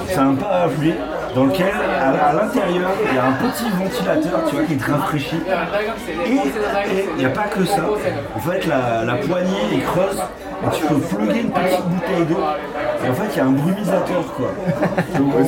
[0.09, 0.95] C'est un parapluie
[1.35, 4.91] dans lequel, à, à l'intérieur, il y a un petit ventilateur, tu vois, qui te
[4.91, 5.41] rafraîchit.
[6.27, 7.83] Et il n'y a pas que ça.
[8.37, 10.21] En fait, la, la poignée est creuse
[10.65, 12.41] et tu peux plugger une petite bouteille d'eau.
[13.05, 14.51] Et en fait, il y a un brumisateur, quoi.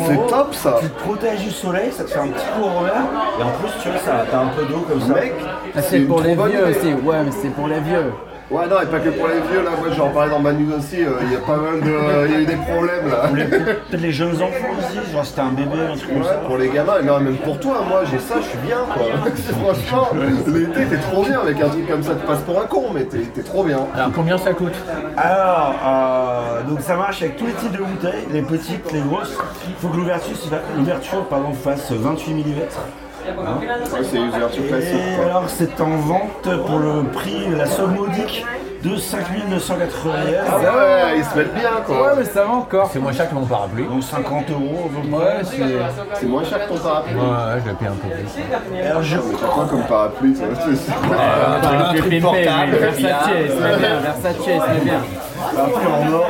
[0.07, 0.77] C'est top, ça.
[0.81, 2.95] Tu te protèges du soleil, ça te fait un petit coup en l'air.
[3.39, 5.15] Et en plus, tu vois, ça, t'as un peu d'eau comme ça.
[5.21, 5.35] Mec,
[5.77, 8.13] Ah, c'est pour les vieux aussi, ouais, mais c'est pour les vieux.
[8.51, 10.75] Ouais, non, et pas que pour les vieux, là, moi j'en parlais dans ma news
[10.79, 12.27] aussi, euh, il y a pas mal de.
[12.27, 13.29] Il y a eu des problèmes là.
[13.29, 16.35] Pour les- jeunes enfants aussi, genre t'as un bébé, un truc comme Ouais, ça.
[16.47, 19.03] pour les gamins, non, même pour toi, moi j'ai ça, je suis bien quoi.
[19.63, 20.09] Franchement,
[20.47, 23.05] l'été t'es trop bien avec un truc comme ça, tu passes pour un con, mais
[23.05, 23.79] t'es t'es trop bien.
[23.95, 24.75] Alors, combien ça coûte?
[25.17, 29.37] Alors, euh, donc ça marche avec tous les types de bouteilles, les petites, les grosses.
[29.69, 30.37] Il faut que l'ouverture,
[30.77, 32.45] l'ouverture pardon, fasse 28 mm.
[33.27, 38.45] Ouais, c'est user classique Et alors c'est en vente pour le prix, la somme modique
[38.83, 40.45] de 5980 yens.
[40.47, 42.15] Ah ouais, ils se mettent bien Ouais, quoi.
[42.19, 42.91] mais ça va encore.
[42.93, 43.87] C'est moins cher que mon parapluie.
[43.87, 44.91] Donc 50 euros.
[45.11, 45.57] Ouais, c'est.
[46.21, 47.15] C'est moins cher que ton parapluie.
[47.15, 48.87] Ouais, ouais, je le paye un peu plus.
[48.87, 54.47] Alors je Mais t'as quoi comme parapluie toi Un truc portable, Versace, met bien, Versace,
[54.47, 55.01] met bien.
[55.57, 56.27] parapluie en or.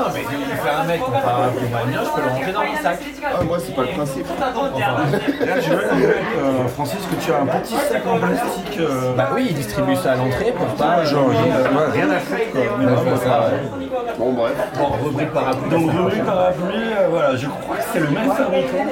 [0.00, 2.98] Non, mais il fait un moi, le mien, je peux le ranger dans mon sac.
[3.22, 4.26] Ah, moi c'est pas le principe.
[4.28, 8.78] Là je veux euh, Francis que tu as un petit sac en plastique.
[8.80, 11.04] euh, Bah oui, il distribue ça à l'entrée pour pas.
[11.04, 12.60] genre j'ai rien à foutre quoi.
[12.78, 14.08] Mais bon, ça, ouais.
[14.18, 14.52] Bon bref.
[14.78, 15.70] Bon, rubrique parapluie.
[15.70, 18.84] Donc rubrique parapluie, euh, voilà, je crois que c'est le même fabricant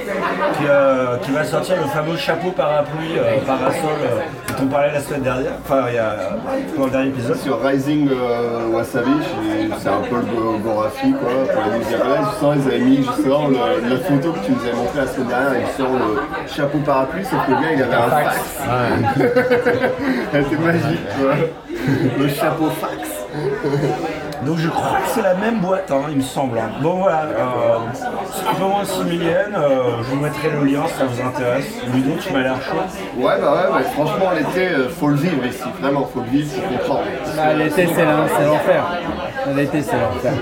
[0.59, 4.21] qui, euh, qui va sortir le fameux chapeau parapluie euh, parasol euh,
[4.59, 6.16] dont on parlait la semaine dernière, enfin il y a
[6.77, 7.37] dans le dernier épisode.
[7.38, 11.91] Sur Rising euh, Wasabi, j'ai- c'est un peu le go- Gorafi quoi, pour les news
[11.91, 12.27] japonaises.
[12.31, 15.29] Justement, ils avaient mis justement le- la photo que tu nous avais montré la semaine
[15.29, 16.21] dernière avec sur le
[16.55, 18.59] chapeau parapluie, sauf que le gars il avait un fax.
[20.35, 21.35] Elle était magique quoi.
[22.19, 23.09] Le chapeau fax.
[24.44, 26.59] Donc je crois que c'est la même boîte, hein, il me semble.
[26.59, 26.70] hein.
[26.81, 27.77] Bon voilà, euh,
[28.33, 31.66] c'est un peu moins similienne, euh, je vous mettrai le lien si ça vous intéresse.
[31.92, 32.77] Ludo, tu m'as l'air chaud.
[33.16, 35.62] Ouais, bah ouais, bah, franchement, l'été, euh, faut le vivre ici.
[35.81, 37.01] Vraiment, faut le vivre pour comprendre.
[37.37, 38.85] Bah, l'été, c'est l'en- c'est l'enfer.
[39.57, 40.33] L'été, c'est l'enfer.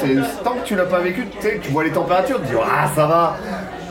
[0.00, 2.52] C'est- Tant que tu l'as pas vécu, tu sais, tu vois les températures, tu te
[2.52, 3.36] dis, ah, ça va.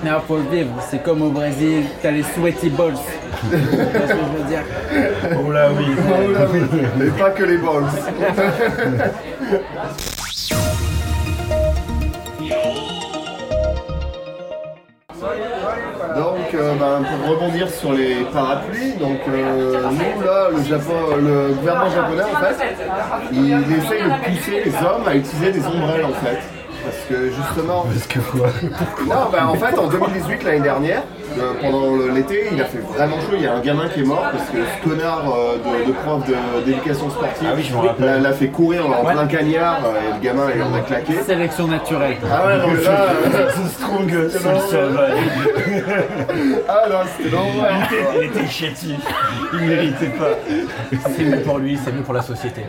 [0.03, 0.69] Non, faut le vivre.
[0.89, 2.93] C'est comme au Brésil, t'as les sweaty balls.
[3.41, 4.63] Tu vois ce que je veux dire?
[5.43, 5.85] Oh là oui.
[7.05, 7.85] Et pas que les balls.
[16.15, 21.53] Donc, euh, ben, pour rebondir sur les parapluies, donc euh, nous là, le, Japon, le
[21.53, 22.75] gouvernement japonais en fait,
[23.31, 26.56] il essaye de pousser les hommes à utiliser des ombrelles en fait.
[26.87, 27.83] Parce que justement.
[27.83, 28.47] Parce que quoi?
[29.05, 31.03] Non, ben, en fait, en 2018, l'année dernière,
[31.39, 33.33] euh, pendant l'été, il a fait vraiment chaud.
[33.33, 35.91] Il y a un gamin qui est mort parce que ce connard euh, de, de
[35.91, 37.69] prof de- d'éducation sportive Ah oui,
[37.99, 41.13] l'a- l'a fait courir en plein cagnard euh, et le gamin il en a claqué.
[41.25, 42.17] Sélection naturelle.
[42.31, 42.97] Ah ouais, mais là,
[43.55, 44.99] C'est strong, c'est le seul.
[46.69, 47.89] ah non, c'était l'envers.
[48.17, 48.97] Il était chétif,
[49.53, 50.29] il méritait pas.
[51.15, 52.63] C'est mieux pour lui, c'est mieux pour la société.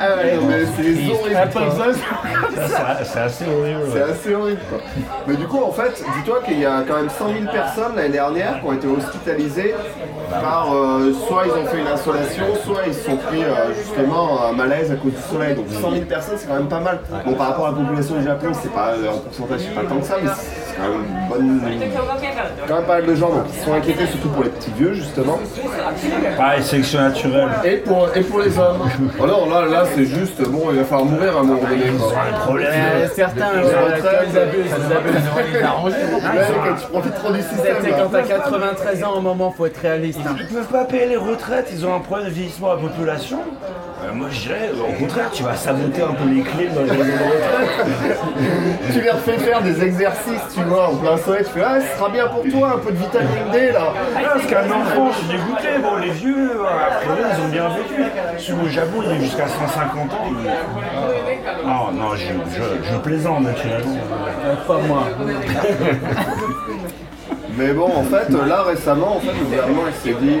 [0.00, 2.68] Ah ouais, non, mais c'est.
[2.68, 3.80] Ça, C'est assez horrible.
[3.92, 4.78] C'est assez horrible quoi.
[5.26, 8.18] Mais du coup en fait, dis-toi qu'il y a quand même 100 000 personnes l'année
[8.18, 9.74] dernière qui ont été hospitalisées
[10.30, 14.44] par euh, soit ils ont fait une insolation, soit ils se sont pris euh, justement
[14.44, 15.54] un malaise à cause du soleil.
[15.54, 17.00] Donc 100 000 personnes c'est quand même pas mal.
[17.24, 19.88] Bon par rapport à la population du Japon c'est pas euh, en pourcentage c'est pas
[19.88, 20.30] tant que ça mais
[20.76, 21.60] c'est quand même une bonne.
[22.68, 25.38] quand même pas mal de gens donc sont inquiétés surtout pour les petits vieux justement.
[26.36, 27.48] Pareil, sélection naturelle.
[27.64, 28.82] Et pour, et pour les hommes.
[29.26, 31.82] Non là là c'est juste bon il va falloir mourir à un moment donné.
[31.98, 32.12] quoi.
[32.44, 32.68] Problème.
[32.72, 34.34] Euh, certains, Les retraites, ils
[36.82, 37.76] tu profites trop du système.
[37.82, 40.20] C'est quand t'as 93 ans au moment, faut être réaliste.
[40.26, 40.34] hein.
[40.38, 43.38] Ils peuvent pas payer les retraites, ils ont un problème de vieillissement de la population.
[44.04, 46.90] Euh, moi je dirais, au contraire, tu vas saboter un peu les clés dans les
[46.90, 48.18] maisons de retraite.
[48.92, 51.98] tu leur fais faire des exercices, tu vois, en plein soleil, tu fais Ah, ce
[51.98, 53.92] sera bien pour toi, un peu de vitamine D là.
[54.16, 55.68] Ah, parce qu'un enfant, je suis dégoûté.
[55.82, 58.02] Bon, les vieux, euh, après ils ont bien vécu.
[58.38, 60.30] Sur le Japon, il est jusqu'à 150 ans.
[60.42, 60.50] mais-
[61.66, 63.96] Non, non, je, je, je plaisante naturellement.
[64.44, 65.04] Euh, Pas moi.
[67.58, 70.40] Mais bon, en fait, là récemment, en fait, le gouvernement il s'est dit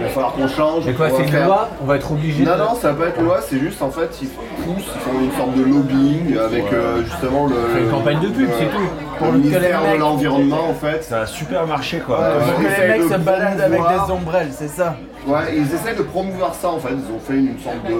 [0.00, 0.84] il va falloir qu'on change.
[0.86, 2.58] Mais quoi, c'est une faire- loi On va être obligé Non, de...
[2.58, 5.32] non, ça va pas être loi, c'est juste en fait, ils poussent, ils font une
[5.32, 7.54] sorte de lobbying avec euh, justement le.
[7.74, 8.88] fait une campagne de pub, c'est tout.
[9.18, 11.04] Pour le ministère de l'environnement, en fait.
[11.04, 12.18] Ça a super marché, quoi.
[12.56, 16.02] Que les mecs de se baladent avec des ombrelles, c'est ça Ouais, ils essaient de
[16.02, 16.88] promouvoir ça en fait.
[16.92, 17.92] Ils ont fait une sorte de.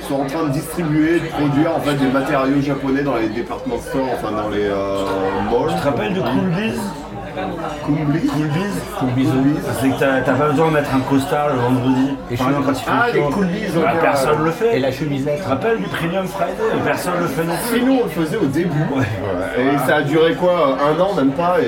[0.00, 3.28] Ils sont en train de distribuer, de produire en fait des matériaux japonais dans les
[3.28, 5.04] départements stores, enfin dans les euh,
[5.48, 5.74] malls.
[5.74, 6.80] Tu te rappelles de Cool Biz
[7.86, 9.28] Kumbli Cool Biz Cool Biz.
[9.80, 12.16] C'est que t'as t'as pas besoin de mettre un costard le vendredi.
[12.36, 13.30] Par exemple, quand il fait Ah, les chaud.
[13.32, 14.44] Cool Biz, Bah, ok, Personne ouais.
[14.44, 14.76] le fait.
[14.76, 15.36] Et la chemisette.
[15.38, 16.52] Tu te rappelles du Premium Friday?
[16.84, 17.78] Personne le fait non plus.
[17.78, 18.84] Si nous on le faisait au début,
[19.58, 21.66] et ça a duré quoi Un an même pas, et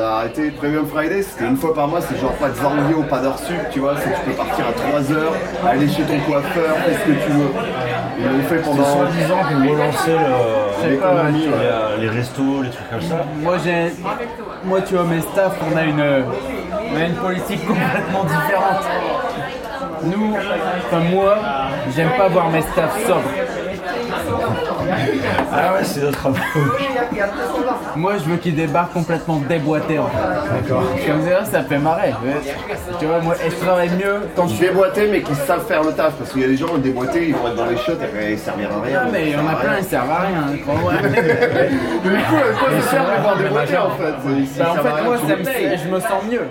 [0.00, 3.02] on a arrêté Premium Friday, c'était une fois par mois, c'est genre pas de Zanguio,
[3.02, 6.18] pas d'heure sup, tu vois, c'est que tu peux partir à 3h, aller chez ton
[6.20, 7.50] coiffeur, fais ce que tu veux.
[8.18, 8.84] Ils l'ont fait C'est pendant.
[8.84, 11.54] soi-disant pour relancer le- L'économie, les, ouais.
[11.60, 13.16] euh, les restos, les trucs comme ça.
[13.42, 13.92] Moi, j'ai.
[14.64, 16.00] Moi, tu vois, mes staffs, on a une.
[16.00, 18.84] On a une politique complètement différente.
[20.04, 21.36] Nous, enfin moi,
[21.94, 23.20] j'aime pas voir mes staffs sobres.
[25.52, 26.28] Ah ouais, c'est notre.
[27.96, 30.62] Moi, je veux qu'ils débarquent complètement déboîtés en fait.
[30.62, 30.82] D'accord.
[31.06, 32.14] Comme ça, ça fait marrer.
[32.98, 34.66] Tu vois, moi, je travaille mieux quand je suis.
[34.66, 37.34] Déboîtés mais qui savent faire le taf, parce qu'il y a des gens déboîtés, ils
[37.34, 39.00] vont être dans les shots et ils servir à rien.
[39.04, 40.74] Ah, mais il y en a plein, ils servent à rien, du coup, à
[42.58, 44.14] quoi ça sert de voir déboîter en fait
[44.58, 46.46] Bah, en fait, moi, je me sens mieux.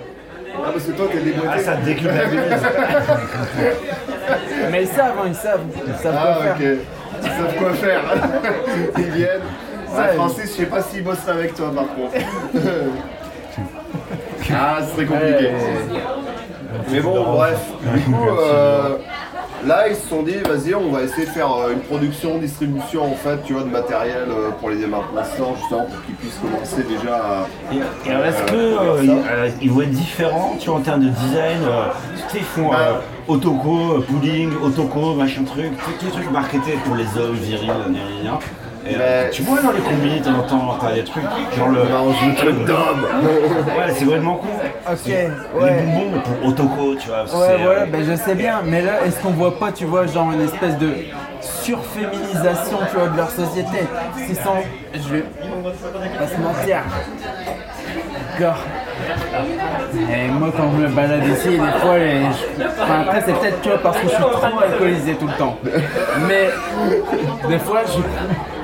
[0.62, 1.58] Ah, parce que toi t'es Ah, déboîté.
[1.62, 2.42] ça te déculpabilise.
[4.70, 5.60] Mais ils savent, hein, ils savent.
[5.86, 6.56] Ils savent Ah, quoi faire.
[6.56, 6.62] ok.
[7.22, 8.02] Ils savent quoi faire.
[8.98, 9.40] Ils viennent.
[9.92, 10.14] Ah, Ouais.
[10.14, 12.14] Francis, je sais pas s'il bosserait avec toi par contre.
[14.52, 15.50] ah, ce serait compliqué.
[16.90, 17.58] Mais bon, bref.
[17.82, 18.98] Du coup, euh,
[19.66, 23.04] là, ils se sont dit, vas-y, on va essayer de faire euh, une production, distribution
[23.04, 25.22] en fait, tu vois, de matériel euh, pour les démarquements
[25.56, 27.46] justement pour qu'ils puissent commencer déjà à.
[27.72, 31.10] Et, et alors, est-ce que euh, ils, vont être différents, tu vois, en termes de
[31.10, 31.86] design euh,
[32.28, 36.78] Tu sais, ils font euh, Otoko, euh, pudding, Otoko, machin truc, tous les trucs marketés
[36.84, 37.70] pour les hommes virils,
[38.24, 38.38] gna.
[38.86, 41.22] Et, euh, Mais- tu vois dans les combis, de temps en temps, t'as des trucs,
[41.56, 41.84] genre le.
[41.84, 44.48] Mange le truc d'homme Ouais, c'est vraiment con.
[44.90, 45.28] Ok, Les
[45.70, 47.22] bonbons pour Otoko, tu vois.
[47.22, 49.84] Ouais, c'est, voilà, euh, ben je sais bien, mais là, est-ce qu'on voit pas, tu
[49.84, 50.92] vois, genre une espèce de
[51.40, 53.80] surféminisation, tu vois, de leur société?
[54.16, 54.56] S'ils sont,
[54.94, 55.24] je vais
[56.18, 56.78] pas se mentir,
[58.38, 58.64] Gore,
[60.10, 62.22] Et moi, quand je me balade ici, des fois, les...
[62.80, 65.58] enfin, après, c'est peut-être tu vois, parce que je suis trop alcoolisé tout le temps.
[66.26, 66.48] Mais
[67.48, 67.98] des fois, je,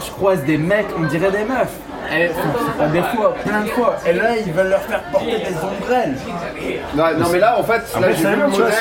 [0.05, 1.69] je croise des mecs, on dirait des meufs.
[2.17, 3.97] Et, enfin, des fois, plein de fois.
[4.07, 6.15] Et là, ils veulent leur faire porter des ombrelles.
[6.95, 8.37] Non, non, mais là, en fait, là, j'ai c'est vu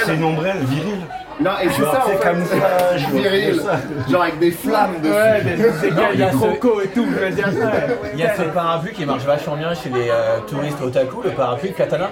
[0.10, 1.00] le une ombrelle virile.
[1.42, 2.24] Non, et c'est ça, en c'est fait.
[2.24, 3.62] camouflage, viril.
[4.10, 5.14] Genre avec des flammes dessus.
[5.14, 5.56] Ouais, des,
[5.90, 7.72] des gars, il y a des ce- crocos et tout, je veux dire ça.
[8.14, 11.32] Il y a ce parapluie qui marche vachement bien chez les euh, touristes otaku, le
[11.32, 12.12] parapluie katana.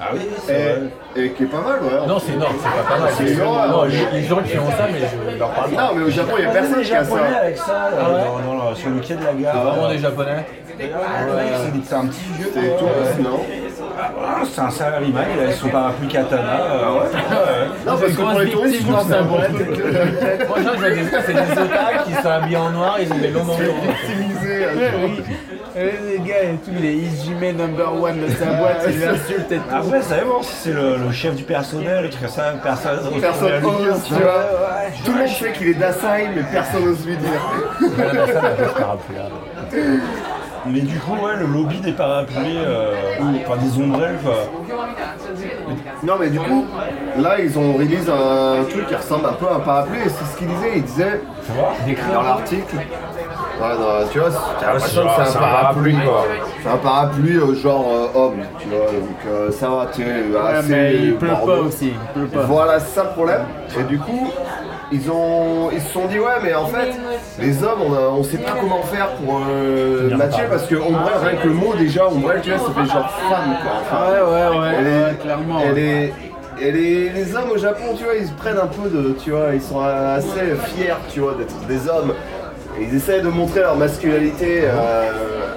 [0.00, 0.78] Ah oui, c'est.
[1.16, 2.06] Et, et qui est pas mal, ouais.
[2.06, 3.10] Non, c'est non, c'est pas pas mal.
[3.16, 3.70] C'est C'est- énorme.
[3.70, 5.00] Non, les, gens qui ont ça, mais
[5.32, 5.82] je leur parle pas.
[5.82, 7.02] Non, mais au Japon, il y a personne qui a ça.
[7.04, 9.54] japonais avec ça, euh, Ah ouais dans- dans le- sur le quai de la gare.
[9.56, 10.46] Ah, Vraiment des japonais.
[10.78, 12.50] Ouais, c'est- C'est un petit vieux.
[12.54, 13.40] C'est tout, non
[14.00, 16.60] Ah, C'est un salaryman, il a son parapluie katana.
[16.70, 17.06] euh, ouais.
[17.84, 20.48] Non, parce que pour les touristes, je trouve que c'est un bon truc.
[20.48, 20.58] Moi,
[21.26, 23.62] c'est des otaku qui sont habillés en noir, ils ont des longs manteaux.
[23.88, 25.08] Optimisé, euh,
[25.78, 29.52] Et les gars et tout, il est Ijime number one de sa boîte, il l'insulte
[29.52, 29.62] et tout.
[29.72, 32.98] Après, ça dépend si c'est le, le chef du personnel, le truc comme ça, personne
[33.20, 34.44] Personne n'ose lui dire, ose, tu vois.
[35.04, 37.40] Tout le monde sait qu'il est Dasai, mais personne n'ose lui dire.
[40.66, 42.92] Mais du coup, ouais, le lobby des parapluies, euh,
[43.46, 44.34] enfin des ombrelles, quoi.
[46.02, 46.66] Non, mais du coup,
[47.18, 50.24] là, ils ont release un truc qui ressemble un peu à un parapluie, et c'est
[50.24, 50.72] ce qu'ils disaient.
[50.76, 51.20] Ils disaient,
[52.12, 52.76] dans l'article,
[53.60, 54.28] Ouais, non, tu vois,
[54.60, 56.24] j'ai l'impression que c'est un parapluie, quoi.
[56.62, 60.06] C'est un parapluie euh, genre euh, homme, tu vois, donc euh, ça va, tu es
[60.38, 62.46] assez mais il pleut pas aussi, il pleut pas.
[62.46, 63.42] Voilà, c'est ça le problème.
[63.78, 64.30] Et du coup,
[64.92, 66.92] ils ont, ils se sont dit, ouais, mais en fait,
[67.40, 71.14] les hommes, on, a, on sait pas comment faire pour euh, matcher, parce que ombrelle,
[71.24, 73.72] rien que le mot déjà, ombrelle, tu vois, ça fait genre femme, quoi.
[73.80, 75.60] Enfin, Ouais, ouais, ouais, et les, ouais, clairement.
[75.62, 76.14] et les-
[76.60, 79.30] et les, les hommes au Japon, tu vois, ils se prennent un peu de, tu
[79.30, 82.12] vois, ils sont assez fiers, tu vois, d'être des hommes.
[82.80, 85.10] Et ils essaient de montrer leur masculinité euh,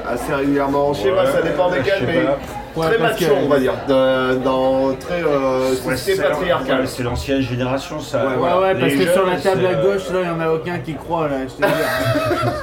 [0.07, 0.93] assez régulièrement.
[0.93, 2.39] Je sais pas, ça dépend desquels, mais pas.
[2.75, 3.73] Très Ouais, parce macho, que- on va dire.
[3.87, 6.81] De- dans très euh, Ouais, c'est- patriarcale.
[6.81, 8.19] ouais, C'est l'ancienne génération, ça.
[8.19, 8.59] Ouais, Ouais, voilà.
[8.61, 10.39] ouais, parce Les que sur la table à c'est, euh, gauche, là, il n'y en
[10.39, 11.73] a aucun qui croit, là, je te dis.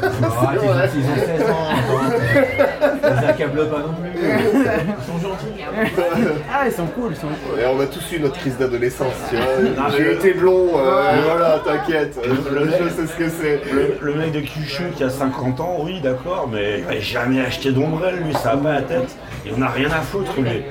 [0.00, 0.56] C'est vrai.
[0.94, 3.18] Ils ont 16 ans, attends.
[3.22, 4.20] Ils accablent pas non plus.
[4.20, 5.44] Ils sont gentils.
[6.52, 7.60] Ah, ils sont cool, ils sont cool.
[7.60, 9.90] Et on a tous eu notre crise d'adolescence, tu vois.
[9.96, 12.18] J'ai été blond, euh, voilà, t'inquiète.
[12.24, 13.60] Je, sais ce que c'est.
[13.72, 17.40] Le, le mec de Kyushu qui a 50 ans, oui, d'accord, mais il va jamais
[17.40, 19.16] acheté d'ombrelle, lui, ça a pas la tête.
[19.48, 20.62] Il en a rien à foutre, lui.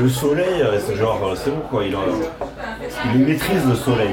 [0.00, 1.96] Le soleil, euh, c'est genre, euh, c'est bon quoi, il,
[3.14, 4.10] il maîtrise le soleil.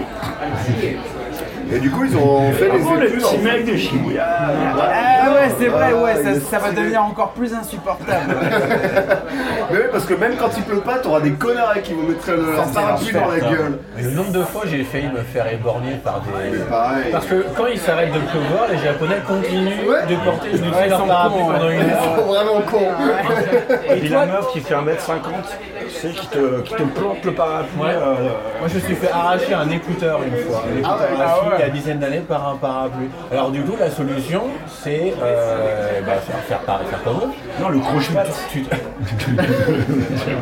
[1.73, 3.21] Et du coup, ils ont fait Ah bon, les le études.
[3.23, 7.31] petit en- mec de Shibuya Ah ouais, c'est vrai, ouais, ça, ça va devenir encore
[7.31, 8.35] plus insupportable.
[9.71, 12.29] Mais oui, parce que même quand il pleut pas, t'auras des connards qui vont mettre
[12.29, 13.79] le- leur parapluie dans la gueule.
[13.97, 16.57] Mais le nombre de fois j'ai failli me faire éborgner par des.
[16.59, 17.11] Pareil.
[17.11, 20.05] Parce que quand ils s'arrêtent de pleuvoir, les Japonais continuent Ouais.
[20.09, 22.15] de porter je Ouais, ils leur parapluie pendant une Ils heure.
[22.17, 23.89] sont vraiment cons.
[23.89, 27.81] Et puis la meuf qui fait 1m50, c'est qui te, qui te plante le parapluie.
[27.81, 27.89] Ouais.
[27.91, 31.27] euh, Moi je me suis fait arracher un écouteur une fois, un écouteur ouais, à
[31.27, 31.51] ah ouais.
[31.57, 33.09] il y a une dizaine d'années par un parapluie.
[33.31, 37.33] Alors du coup la solution c'est euh, bah, faire, faire, par- faire comme eux.
[37.61, 38.33] Non, le croche-patte.
[38.51, 38.63] Tu,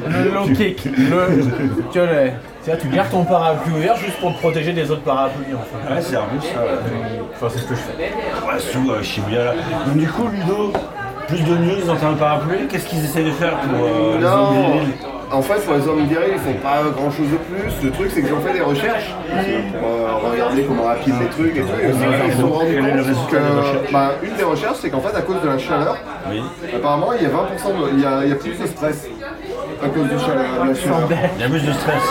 [0.08, 1.44] Le low kick, le.
[1.92, 5.54] Tu vois, le- tu gardes ton parapluie ouvert juste pour te protéger des autres parapluies
[5.56, 5.94] en fait.
[5.94, 6.62] Ouais, c'est un peu ça.
[7.34, 8.46] Enfin c'est ce que je fais.
[8.48, 9.54] Ouais, sous euh, Shibuya là.
[9.88, 10.72] Donc du coup, Ludo,
[11.28, 15.42] plus de news dans un parapluie, qu'est-ce qu'ils essaient de faire pour euh, les en
[15.42, 17.84] fait, pour les hommes virils, ils font pas grand chose de plus.
[17.84, 19.14] Le truc, c'est qu'ils ont fait des recherches
[19.80, 21.68] pour euh, regarder comment rapide les trucs et tout.
[21.82, 25.16] Et aussi, ils se sont rendus compte que bah, une des recherches, c'est qu'en fait,
[25.16, 25.98] à cause de la chaleur,
[26.76, 29.08] apparemment, il y a 20% de, il y a, il y a plus de stress
[29.84, 31.00] à cause du chaleur, de la chaleur.
[31.36, 32.04] Il y a plus de stress.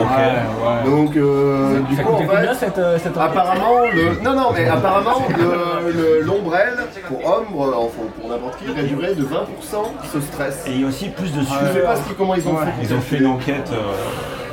[0.00, 0.84] Ok.
[0.90, 4.22] Donc, euh, du Ça coup, en fait, cette, euh, cette Apparemment, le...
[4.22, 6.76] non, non, mais apparemment, le- le- l'ombrelle
[7.08, 10.64] pour hommes, euh, enfin pour n'importe qui, réduirait de 20% ce stress.
[10.66, 11.86] Et il y a aussi plus de Je sais sueur.
[11.86, 12.70] pas ce qui- comment ils ont fait.
[12.82, 13.76] Ils ont fait une enquête euh,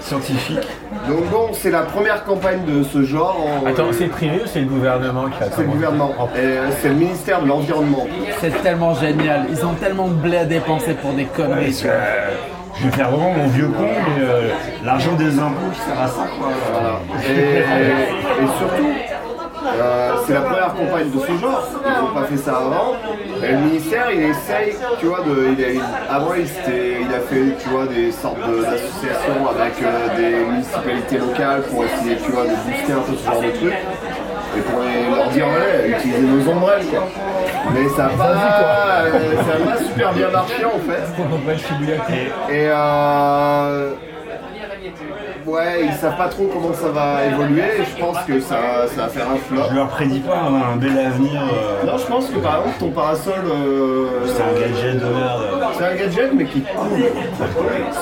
[0.02, 0.60] scientifique.
[1.08, 3.38] Donc bon, c'est la première campagne de ce genre.
[3.64, 6.12] en- Attends, c'est privé ou c'est le gouvernement qui a c'est le gouvernement.
[6.36, 8.08] Et euh, c'est le ministère de l'Environnement.
[8.40, 9.46] C'est tellement génial.
[9.50, 11.66] Ils ont tellement de blé à dépenser pour des conneries.
[11.66, 12.30] Parce que, euh,
[12.80, 14.50] je vais faire vraiment mon vieux con, mais euh,
[14.84, 16.50] l'argent des impôts sert à ça, quoi.
[16.72, 17.00] Voilà.
[17.30, 18.88] Et, et surtout,
[19.64, 21.68] euh, c'est la première campagne de ce genre.
[21.86, 22.96] Ils n'ont pas fait ça avant.
[23.44, 27.70] Et le ministère, il essaye, tu vois, de, il a- avant, il, a fait, tu
[27.70, 32.50] vois, des sortes de- d'associations avec euh, des municipalités locales pour essayer, tu vois, de
[32.50, 33.74] booster un peu ce genre de truc.
[34.58, 37.08] Et pour les- leur dire, ouais, utilisez nos ombrelles, quoi.
[37.74, 38.26] Mais ça n'a pas,
[39.06, 42.54] euh, ça pas super bien marché, en fait.
[42.54, 42.68] Et
[45.46, 49.02] Ouais, ils savent pas trop comment ça va évoluer et je pense que ça, ça
[49.04, 49.62] va faire un flop.
[49.70, 51.42] Je leur prédis pas un, un bel avenir.
[51.42, 53.34] euh, Non, je pense que par exemple ton parasol.
[53.46, 55.42] euh, c'est un gadget de merde.
[55.78, 56.64] C'est un gadget mais qui.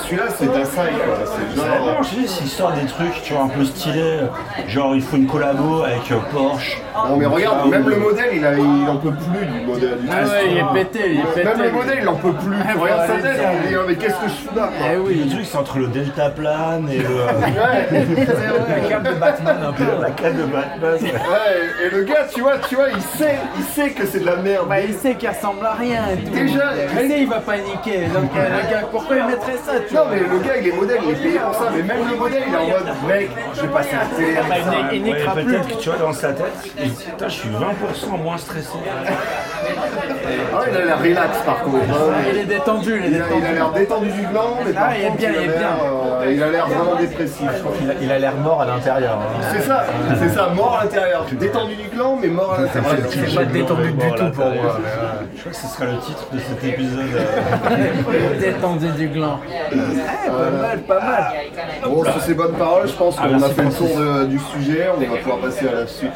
[0.04, 1.16] Celui-là c'est Dasai quoi.
[1.26, 2.04] C'est genre.
[2.04, 4.20] je sais, s'ils sortent des trucs, tu vois, un peu stylés,
[4.68, 6.82] genre il faut une collabo avec euh, Porsche.
[7.10, 9.66] Non mais regarde, Ah, même ou- le modèle il, a, il en peut plus du
[9.66, 9.98] modèle.
[10.12, 11.44] Ah ouais, il est pété, il est pété.
[11.46, 12.50] Même le modèle il en peut plus.
[12.52, 14.88] Ouais, regarde sa tête, il dit, mais qu'est-ce que je fous là quoi.
[14.92, 15.30] Eh Le oui.
[15.30, 17.08] truc, c'est entre le Delta plane et le.
[17.40, 19.84] La cape de Batman un peu.
[20.02, 20.98] la canne de Batman.
[21.02, 24.26] Ouais, et le gars, tu vois, tu vois, il sait, il sait que c'est de
[24.26, 24.68] la merde.
[24.68, 26.32] Bah, il sait qu'il ressemble à rien et tout.
[26.32, 26.72] Déjà,
[27.02, 28.08] il sait il va paniquer.
[28.14, 30.68] Donc, euh, le gars, pourquoi il mettrait ça, tu Non vois mais le gars il
[30.68, 32.88] est modèle, il est payé pour ça, mais même le modèle il est en mode
[33.08, 34.72] mec, je vais passer à la télé avec ça.
[34.92, 35.44] il, Ouais, niquera plus.
[35.46, 36.46] peut-être que tu vois dans sa tête,
[36.78, 38.70] il dit, Putain, je suis 20% moins stressé.
[40.54, 41.78] Ah il a l'air relax par contre.
[41.78, 43.54] hein, Il est détendu, il est Il a il a détendu.
[43.56, 45.58] l'air détendu du gland, mais par Ah, il est contre, bien, a il est l'air,
[45.58, 45.70] bien.
[46.22, 47.19] euh, il a l'air vraiment dépressif.
[47.20, 49.20] Il a- Il a l'air mort à l'intérieur.
[49.22, 49.42] hein.
[49.54, 49.84] C'est ça,
[50.20, 51.26] c'est ça, mort à l'intérieur.
[51.40, 52.92] Détendu du gland, mais mort à l'intérieur.
[53.10, 54.78] C'est pas détendu du tout pour moi.
[55.36, 58.40] Je crois que ce sera le titre de cet épisode.
[58.40, 59.40] Détendu du gland.
[59.72, 59.76] Eh,
[60.30, 61.24] pas mal, pas mal.
[61.84, 65.00] Bon, sur ces bonnes paroles, je pense qu'on a fait le tour du sujet, on
[65.12, 66.12] va pouvoir passer à la suite.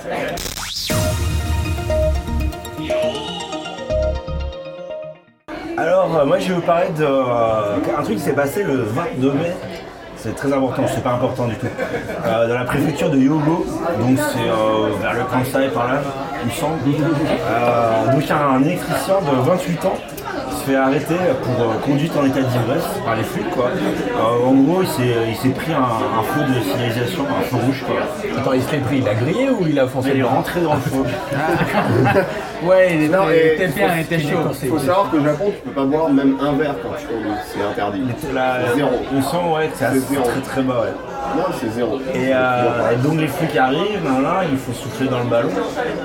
[5.77, 9.31] Alors, euh, moi, je vais vous parler de euh, truc qui s'est passé le 22
[9.33, 9.53] mai.
[10.23, 11.67] C'est très important, c'est pas important du tout.
[12.25, 13.65] Euh, dans la préfecture de Yogo,
[13.99, 16.01] donc c'est euh, vers le Kansai par là,
[16.41, 16.75] il me semble.
[16.87, 19.97] Euh, donc il y a un électricien de 28 ans
[20.63, 23.65] se fait arrêter pour euh, conduite en état d'ivresse par les flics quoi.
[23.75, 27.57] Euh, en gros, il s'est il s'est pris un, un feu de signalisation, un feu
[27.57, 27.95] rouge quoi.
[28.39, 30.61] Attends, il se l'est pris, il a grillé ou il a foncé Il est rentré
[30.61, 31.03] dans le feu.
[32.63, 34.37] Ouais, il était, Non, il était bien, il était chaud.
[34.63, 37.29] Il faut savoir qu'au Japon, tu peux pas boire même un verre quand tu conduis,
[37.45, 38.03] c'est interdit.
[38.33, 38.89] Là, Zéro.
[39.13, 40.93] On sent ouais, que c'est très très bas ouais.
[41.35, 41.99] Non, c'est zéro.
[42.13, 45.49] Et, euh, et donc les flics arrivent, nan, il faut souffler dans le ballon,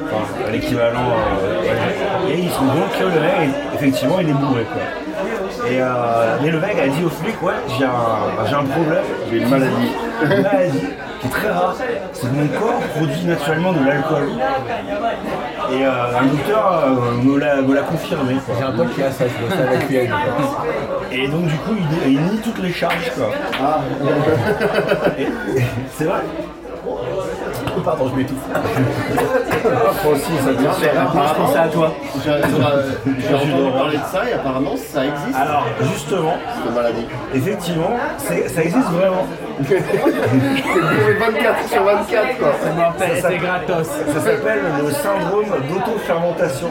[0.06, 0.98] enfin l'équivalent.
[1.44, 4.64] euh, et ils rendent compte que le mec, effectivement, il est bourré.
[4.72, 5.68] Quoi.
[5.70, 9.04] Et, euh, mais le mec a dit aux flics, ouais, j'ai un, j'ai un problème,
[9.30, 9.92] J'ai une maladie.
[10.22, 10.80] une maladie
[11.20, 11.74] qui est très rare,
[12.12, 14.28] c'est que mon corps produit naturellement de l'alcool.
[15.72, 15.90] Et euh,
[16.20, 18.34] un docteur euh, me l'a me l'a confirmé.
[18.46, 18.54] quoi.
[18.56, 19.96] J'ai un pote qui a ça, je bosse avec lui.
[21.10, 21.74] Et donc du coup,
[22.06, 23.10] il, il nie toutes les charges.
[23.16, 23.30] Quoi.
[23.60, 23.80] Ah,
[25.18, 25.26] Et-
[25.96, 26.20] c'est vrai.
[27.84, 28.38] Pardon, je m'étouffe.
[30.02, 31.92] Francis, ça te non, mais Je apparemment, pensais à toi.
[32.24, 32.30] j'ai
[33.28, 37.06] j'ai entendu parler de ça et apparemment ça existe, Alors justement, cette maladie.
[37.34, 39.26] effectivement, c'est- ça existe vraiment.
[39.68, 42.48] C'est bourré 24 sur 24 quoi.
[42.62, 43.86] C'est mortel, c'est gratos.
[43.86, 46.68] Ça s'appelle le syndrome d'auto-fermentation,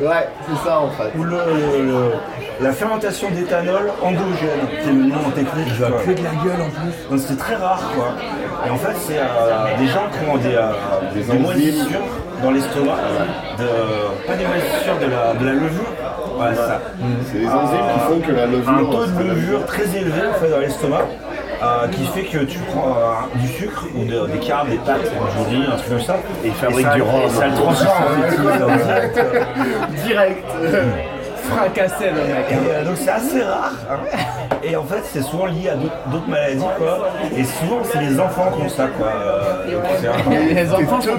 [0.00, 1.12] Ouais, c'est ça en fait.
[1.18, 2.12] ou le, le-
[2.60, 5.78] la fermentation d'éthanol endogène, qui est le nom technique.
[5.78, 5.88] quoi.
[6.04, 7.10] Que de la gueule en plus.
[7.10, 8.08] Donc c'est très rare quoi.
[8.66, 10.72] Et en fait c'est euh, des gens qui ont des, euh,
[11.14, 12.00] des, moisissures
[12.42, 12.96] dans l'estomac,
[13.58, 15.90] de- pas des moisissures de la, de la levure,
[16.38, 16.80] ouais, c'est ça.
[17.32, 18.70] C'est les enzymes qui font que la levure.
[18.70, 21.02] un taux de levure très élevé en fait dans l'estomac.
[21.62, 25.10] euh, qui fait que tu prends euh, du sucre ou de- des carbs, des pâtes,
[25.48, 27.22] riz, un truc comme ça, et, fabrique ça, du rhum.
[27.24, 29.18] et ça le transforme en fait, direct.
[30.04, 30.44] Direct.
[31.50, 32.46] Fracassé le mec.
[32.50, 33.72] Et, euh, donc c'est assez rare.
[33.90, 33.96] hein.
[34.62, 37.08] Et en fait c'est souvent lié à d'autres- maladies quoi.
[37.36, 39.06] Et souvent c'est les enfants qui ont ça quoi.
[39.08, 39.78] Euh,
[40.26, 41.10] un- Les enfants sont.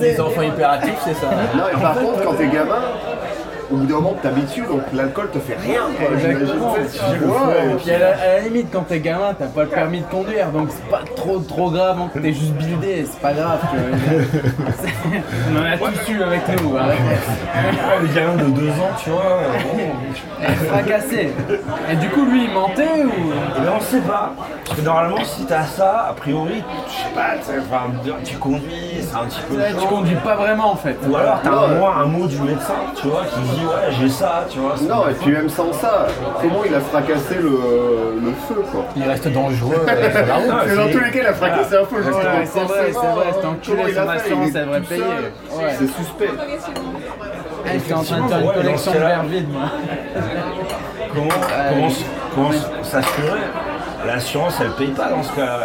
[0.00, 1.26] Les enfants hyperactifs, c'est ça.
[1.56, 2.82] Non, et par contre, quand t'es gamin,
[3.70, 5.80] au bout d'un moment, t'habitues, donc l'alcool te fait rien.
[5.98, 6.16] quoi.
[6.16, 6.74] Exactement.
[6.74, 9.68] Tu vois, et puis à la, à la limite, quand t'es gamin, t'as pas le
[9.68, 13.20] permis de conduire, donc c'est pas trop trop grave, hein, que t'es juste buildé, c'est
[13.20, 13.58] pas grave.
[13.70, 14.22] tu vois.
[14.82, 16.70] C'est- On en a tous eu avec nous.
[16.72, 16.80] Ouais,
[18.02, 19.40] le gamin de 2 ans tu vois.
[19.74, 21.32] bon, Fracassé.
[21.90, 23.08] Et du coup, lui, il mentait ou?
[23.08, 24.32] Et ben on sait pas.
[24.64, 29.00] Parce que normalement si t'as ça, a priori, je sais pas, tu- enfin, tu conduis,
[29.00, 30.96] c'est un petit peu tu conduis pas vraiment en fait.
[31.08, 31.78] Ou alors t'as un, ouais.
[31.78, 34.74] moins un mot du médecin, tu vois, qui dit ouais j'ai ça, tu vois.
[34.88, 36.06] Non, et puis même sans ça,
[36.40, 40.48] comment il a fracassé le, le feu, quoi Il reste dangereux euh, sur la route.
[40.50, 42.18] Parce que dans c'est- tous les cas, il a fracassé un feu, justement.
[42.18, 45.02] Ouais, c'est vrai, c'est vrai, c'est enculé, son assurance, elle devrait payer.
[45.78, 46.30] C'est suspect.
[47.68, 49.62] Ah, J'étais en train de faire une collection de verres vides, moi.
[51.14, 51.28] Comment,
[51.70, 52.04] comment, s-
[52.34, 53.40] comment s- s'assurer?
[54.06, 55.58] L'assurance elle paye pas dans ce cas.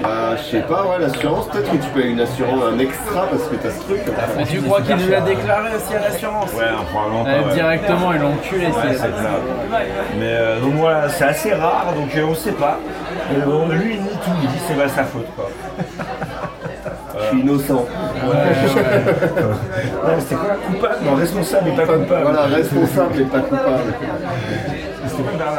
[0.00, 3.42] Bah, je sais pas, ouais, l'assurance, peut-être que tu payes une assurance, un extra parce
[3.44, 4.00] que t'as ce truc.
[4.36, 6.52] Mais tu crois qu'il nous l'a déclaré aussi à l'assurance?
[6.52, 7.48] Ouais, hein, probablement Euh, pas.
[7.48, 7.54] ouais.
[7.54, 8.66] Directement, ils l'ont enculé.
[8.66, 10.18] Ouais, c'est- c'est.
[10.18, 12.78] Mais euh, donc voilà, c'est assez rare, donc euh, on sait pas.
[13.46, 15.48] Bon, lui il nie tout, il dit c'est pas sa faute quoi.
[17.20, 17.74] Je suis innocent.
[18.24, 18.54] Ouais,
[20.18, 22.22] c'était quoi Coupable Non, responsable et pas coupable.
[22.22, 23.94] Voilà, responsable et pas coupable.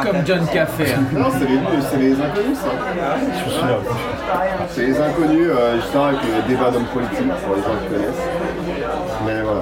[0.04, 0.84] Comme John Café.
[0.96, 1.04] hein.
[1.14, 1.60] Non, c'est les,
[1.90, 2.70] c'est les inconnus, ça.
[3.46, 3.78] Je souviens.
[4.70, 8.26] C'est les inconnus, euh, justement, avec le débat d'hommes politiques, pour les gens qui connaissent.
[9.26, 9.62] Mais voilà.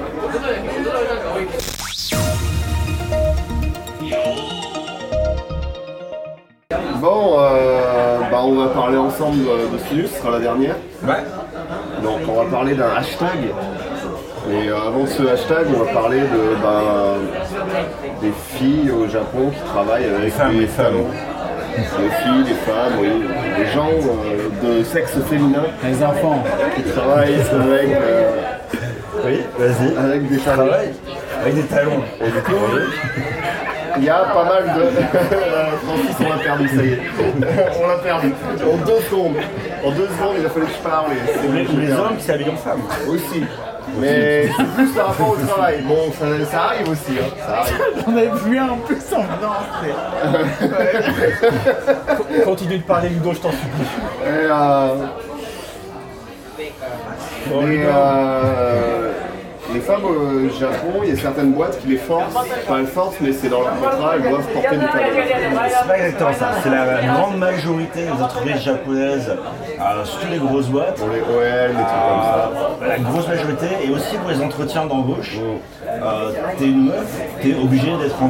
[6.96, 10.76] Bon, euh, bah on va parler ensemble de Sinus, ce sera la dernière.
[11.04, 11.24] Ouais.
[12.02, 13.38] Donc on va parler d'un hashtag.
[14.52, 17.16] Et euh, avant ce hashtag, on va parler de, bah,
[18.22, 20.86] des filles au Japon qui travaillent avec Les femmes, des les femmes.
[20.94, 21.08] talons.
[21.76, 23.08] Les filles, les femmes, oui,
[23.58, 26.44] les gens euh, de sexe féminin Les enfants.
[26.76, 28.32] qui travaillent avec, euh,
[29.26, 29.98] Oui, vas-y.
[29.98, 30.68] avec des talons.
[31.42, 32.04] Avec des talons.
[32.22, 32.54] Et du coup,
[33.98, 34.84] il y a pas mal de.
[35.86, 37.00] Francis, on l'a perdu, ça y est.
[37.84, 38.34] on l'a perdu.
[38.64, 39.36] En deux secondes.
[39.86, 41.12] En deux secondes, il a fallu que je parle.
[41.54, 42.82] les, les hommes qui s'habillent en femmes.
[43.08, 43.44] Aussi.
[44.00, 45.82] Mais c'est plus par rapport au travail.
[45.84, 47.12] Bon, ça, ça arrive aussi.
[47.12, 47.30] Hein.
[47.46, 47.76] Ça arrive.
[48.06, 49.54] J'en avais vu un en plus en venant.
[52.46, 53.86] Continue de parler, Ludo, je t'en supplie.
[54.26, 54.96] Et, euh,
[57.50, 59.03] mais, euh,
[59.74, 62.34] les femmes au Japon, il y a certaines boîtes qui les forcent.
[62.68, 65.08] Pas elles forcent, mais c'est dans leur contrat, elles doivent porter du talon.
[65.70, 66.52] C'est pas exactement ça.
[66.62, 70.96] C'est la grande majorité des entreprises japonaises, euh, surtout les grosses boîtes.
[70.96, 72.52] Pour les OL, des trucs comme ça.
[72.82, 75.38] Euh, la grosse majorité, et aussi pour les entretiens d'embauche,
[76.02, 78.30] euh, t'es une meuf, t'es obligé d'être quoi.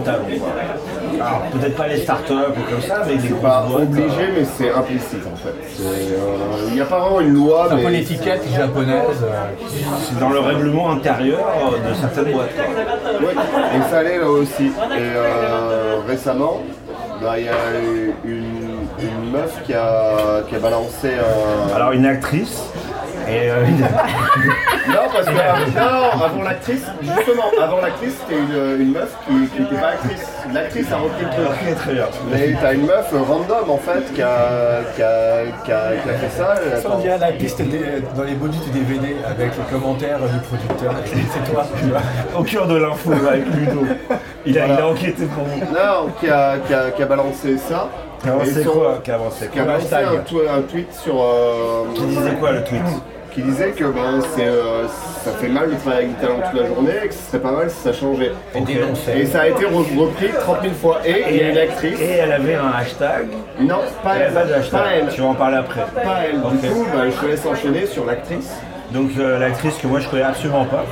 [1.16, 3.84] Alors peut-être pas les startups ou comme ça, mais les grosses Pas boîtes.
[3.84, 5.84] obligé, mais c'est implicite en fait.
[5.84, 9.04] Euh, Il n'y a pas vraiment une loi, C'est un peu l'étiquette japonaise.
[9.24, 12.50] euh, euh, C'est dans le règlement intérieur euh, de certaines boîtes.
[12.56, 13.28] quoi.
[13.28, 14.66] Ouais, et ça allait là aussi.
[14.66, 16.62] Et euh, récemment,
[17.22, 18.44] bah, il y a eu une,
[19.00, 21.76] une meuf qui a, qui a balancé un.
[21.76, 22.64] Alors une actrice
[23.28, 23.80] et euh, une-
[24.94, 29.76] Non, parce que non, avant l'actrice, justement, avant l'actrice, c'était une, une meuf qui n'était
[29.76, 30.28] pas actrice.
[30.54, 31.48] L'actrice a repris le truc.
[31.48, 32.06] Ok, très bien.
[32.32, 36.14] Mais t'as une meuf random en fait qui a, qui a, qui a, qui a
[36.14, 36.56] fait ça.
[36.82, 40.40] Ça, on dirait la piste des- dans les bonus du DVD avec les commentaires du
[40.40, 40.94] producteur.
[41.06, 42.02] C'est toi, tu vois.
[42.40, 43.86] au cœur de l'info avec Ludo.
[44.46, 45.60] Il a, il a enquêté pour vous.
[45.62, 47.88] Non, qui a, qui a, qui a balancé ça.
[48.26, 49.18] Et c'est sur- quoi Qui a
[49.52, 51.22] Qui a balancé un, un tweet sur.
[51.22, 52.82] euh, Qui disait quoi le tweet?
[53.34, 54.88] Qui disait que ben, c'est, euh,
[55.24, 57.40] ça fait mal de travailler avec des talents toute la journée et que ce serait
[57.42, 58.32] pas mal si ça changeait.
[58.56, 58.60] Et.
[59.22, 61.00] Et ça a été re- repris 30 000 fois.
[61.06, 62.00] Et il y a une actrice.
[62.00, 63.28] Et elle avait un hashtag.
[63.60, 64.80] Non, pas Elle pas de hashtag.
[64.82, 65.08] Pas elle.
[65.10, 65.82] Tu vas en parler après.
[65.96, 66.40] Pas elle.
[66.60, 68.52] Du coup, bah, je te laisse enchaîner sur l'actrice.
[68.92, 70.86] Donc euh, l'actrice que moi je connais absolument pas,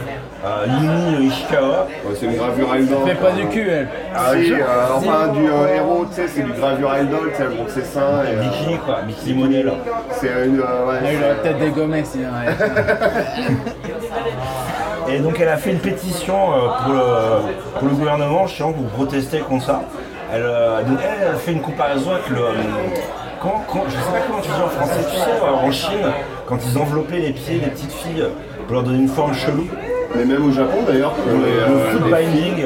[0.44, 1.88] euh, Yumi Ishikawa.
[2.06, 2.98] Ouais, c'est une gravure idol.
[3.08, 3.88] Fait pas du cul, elle.
[4.16, 4.58] Ah, si, euh,
[4.96, 7.84] enfin, du euh, héros, tu sais, c'est du gravure idol, tu sais, elle montre ses
[7.84, 8.24] seins.
[8.24, 9.74] Et, euh, Bikini quoi, bikini modèle.
[10.12, 10.60] c'est une.
[10.60, 12.30] euh, ouais, Elle a eu c'est- la tête dégommée sinon.
[12.30, 12.56] ouais.
[15.14, 18.86] Et donc elle a fait une pétition euh, pour, le, pour le gouvernement, chiant, pour
[18.86, 19.82] protester contre ça.
[20.34, 22.38] Elle, euh, donc elle, elle a fait une comparaison avec le.
[22.38, 22.52] euh,
[23.42, 26.12] quand, quand- je sais pas comment tu dis en français, tu sais, en Chine,
[26.46, 28.24] quand ils enveloppaient les pieds des petites filles
[28.68, 29.68] pour leur donner une forme chelou,
[30.16, 32.66] Mais même au Japon d'ailleurs, pour le, les, le euh, foot les binding,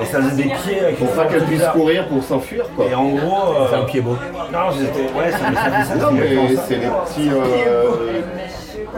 [0.00, 1.72] et ça faisait des pieds avec pour pas puissent bizarre.
[1.72, 2.86] courir pour s'enfuir quoi.
[2.90, 3.54] Et en gros.
[3.60, 4.16] euh, C'est un pied beau.
[4.52, 5.08] Non, c'était.
[5.16, 5.94] Ouais, ça, ça.
[5.96, 7.30] Non mais c'est les petits.
[7.30, 8.20] euh,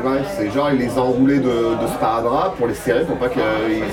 [0.04, 3.28] Ouais, c'est genre ils les ont enroulés de, de sparadrap pour les serrer pour pas
[3.28, 3.42] qu'ils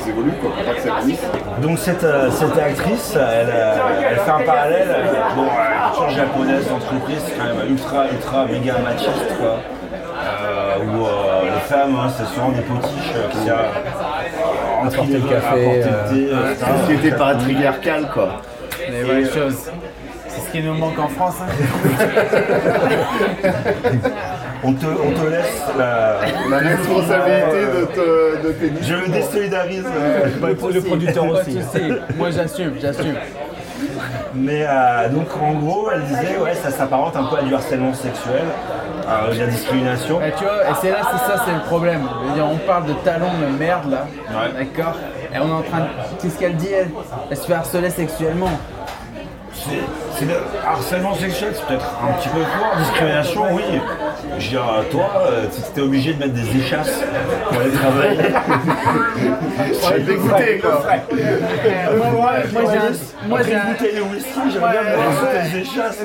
[0.07, 1.23] évoluent quoi, pour pas que ça glisse.
[1.61, 3.75] Donc cette, euh, cette actrice, elle, euh,
[4.11, 4.87] elle fait un parallèle.
[4.87, 9.57] euh, Bon, la culture japonaise d'entreprise, c'est quand même ultra, ultra, méga machiste, quoi.
[10.21, 11.09] Euh, où euh,
[11.73, 13.71] hein, c'est souvent des potiches euh, qui à
[14.85, 16.55] Apporter le café, euh, le euh.
[16.81, 18.41] Société patriarcale quoi.
[19.33, 19.71] Chose.
[20.27, 21.35] C'est ce qui nous manque en France.
[21.41, 21.47] hein.
[24.67, 26.17] On te, on te laisse la...
[26.49, 29.83] La responsabilité de, te, de tes Je me désolidarise.
[29.85, 31.59] euh, pour le producteur Pas de aussi.
[32.17, 33.15] Moi j'assume, j'assume.
[34.33, 37.93] Mais euh, donc en gros, elle disait, ouais, ça s'apparente un peu à du harcèlement
[37.93, 38.43] sexuel,
[39.07, 40.21] à de la discrimination.
[40.21, 42.01] Et tu vois, et c'est là, c'est ça, c'est le problème.
[42.23, 44.51] Je veux dire, on parle de talons de merde là, Ouais.
[44.65, 44.95] d'accord
[45.33, 46.21] Et on est en train de.
[46.21, 46.89] Qu'est-ce qu'elle dit elle?
[47.29, 48.51] Elle se fait harceler sexuellement.
[49.53, 49.79] C'est
[50.17, 50.35] c'est le
[50.67, 52.75] harcèlement sexuel, c'est peut-être un petit peu fort.
[52.77, 53.63] Discrimination, oui.
[54.37, 57.01] Je veux dire, toi, euh, tu étais obligé de mettre des échasses
[57.49, 58.17] pour aller travailler.
[59.67, 60.83] Je suis dégoûté quoi.
[61.97, 63.27] moi, moi, moi, j'ai un.
[63.27, 65.99] Moi, Après j'ai une un- bouteille de whisky, j'aimerais bien rajouter des échasses.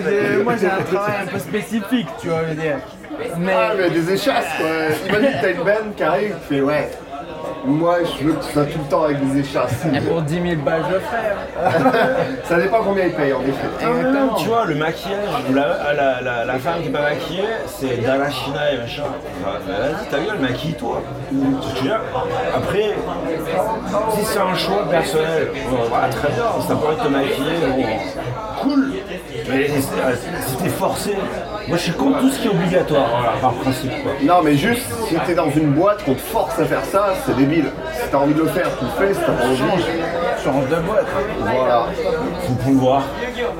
[0.44, 2.76] moi, j'ai un travail un peu spécifique, tu vois, je veux dire.
[3.38, 3.52] Mais.
[3.54, 4.68] Ah mais des échasses quoi.
[5.08, 6.90] Imagine que t'as une benne qui arrive, tu fais ouais.
[7.64, 9.84] Moi, je veux que tu sois tout le temps avec des échasses.
[9.94, 11.18] Et pour 10 000 balles, je le ferai.
[11.28, 11.92] hein.
[12.44, 13.68] Ça dépend combien ils payent en effet.
[13.86, 14.34] Exactement.
[14.34, 15.18] Tu vois, le maquillage,
[15.54, 19.02] la, la, la, la femme qui est pas maquillée, c'est Darashina et machin.
[19.46, 21.02] Ah, bah, Vas-y, ta gueule, maquille-toi.
[21.76, 21.98] Tu vois
[22.56, 22.94] Après,
[24.16, 28.92] si c'est un choix personnel, bon, voilà, très bien, ça être te maquiller, bon, cool.
[29.50, 31.14] Mais c'est- si t'es forcé,
[31.70, 33.92] moi je suis contre tout ce qui est obligatoire, voilà, par principe.
[34.02, 34.12] Quoi.
[34.24, 37.36] Non, mais juste, si t'es dans une boîte qu'on te force à faire ça, c'est
[37.36, 37.66] débile.
[37.94, 39.14] Si t'as envie de le faire, tu le fais.
[39.14, 39.84] Si t'as pas envie,
[40.42, 41.06] Change de boîte.
[41.38, 41.86] voilà.
[42.46, 43.02] faut pouvoir.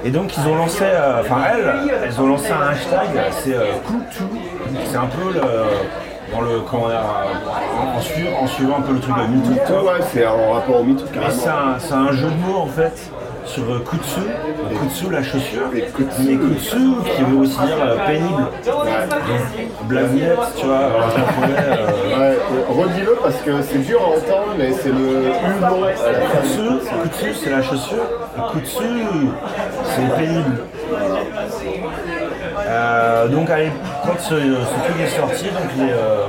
[0.05, 1.73] Et donc ils ont lancé, euh, enfin elles,
[2.05, 3.09] elles ont lancé un hashtag,
[3.45, 4.25] c'est euh, cool to.
[4.91, 5.41] C'est un peu le,
[6.33, 9.87] dans le, comment dire, euh, en, suivant, en suivant un peu le truc de MeToo.
[9.87, 13.11] Ouais, c'est en rapport au MeToo c'est un, c'est un jeu de mots en fait
[13.53, 14.21] sur euh, kutsu,
[14.81, 16.77] kutsu la chaussure, mais kutsu
[17.17, 18.47] qui veut aussi dire euh, pénible.
[19.89, 22.39] Blagounette, tu vois, euh, Ouais,
[22.69, 25.83] redis-le parce que c'est dur à entendre, mais c'est le U long.
[26.33, 28.07] Kutsu, kutsu c'est la chaussure,
[28.53, 28.85] kutsu
[29.85, 30.59] c'est pénible.
[32.69, 33.71] Euh, donc allez,
[34.05, 36.27] quand ce, ce truc est sorti, donc les, euh,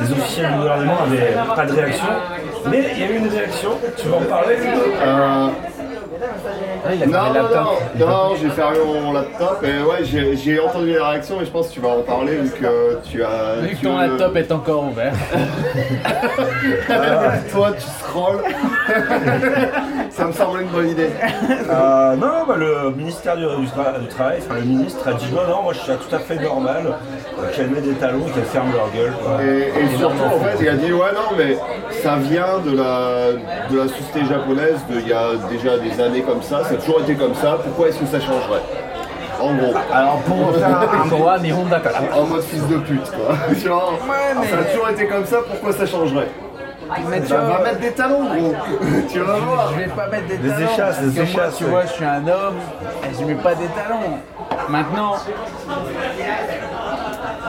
[0.00, 2.06] les officiels du gouvernement n'avaient pas de réaction,
[2.70, 4.56] mais il y a eu une réaction, tu vas en parler
[5.06, 5.48] Euh,
[6.24, 7.82] でもそれで il a non, non, laptop.
[7.98, 11.50] non, non, j'ai fermé mon laptop et ouais, j'ai j'ai entendu les réactions et je
[11.50, 13.56] pense que tu vas en parler vu que tu as.
[13.62, 15.12] Vu que ton veux- laptop est encore ouvert.
[17.52, 18.40] Toi, tu scrolls.
[20.10, 21.10] Ça me semble une bonne idée.
[21.70, 25.26] Euh, non, bah, le ministère du, du Tra- du Travail, enfin le ministre a dit
[25.34, 28.30] non, non, moi je suis tout à fait normal euh, qu'elle met des talons et
[28.30, 29.12] qu'elle ferme leur gueule.
[29.22, 29.38] quoi.
[29.42, 31.56] Et, et surtout, en fait, il a dit ouais, non, mais
[32.02, 33.32] ça vient de la,
[33.70, 36.84] de la société japonaise de, il y a déjà des années comme ça, ça a
[36.84, 38.62] toujours été comme ça, pourquoi est-ce que ça changerait
[39.40, 39.74] En gros.
[39.92, 42.00] Alors pour faire un, Kowa Nihon Dakara.
[42.16, 43.34] En mode fils de pute, quoi.
[43.64, 43.98] Genre,
[44.50, 46.28] Ça a toujours été comme ça, pourquoi ça changerait
[47.08, 48.54] Mais tu Bah, vois, va mettre des talons, gros.
[49.10, 49.72] tu vas voir.
[49.74, 50.64] je vais pas mettre des Des talons.
[50.66, 51.70] échasses, parce des que moi, échasses, Tu ouais.
[51.70, 52.56] vois, je suis un homme
[53.04, 54.18] et je mets pas des talons.
[54.68, 55.14] Maintenant,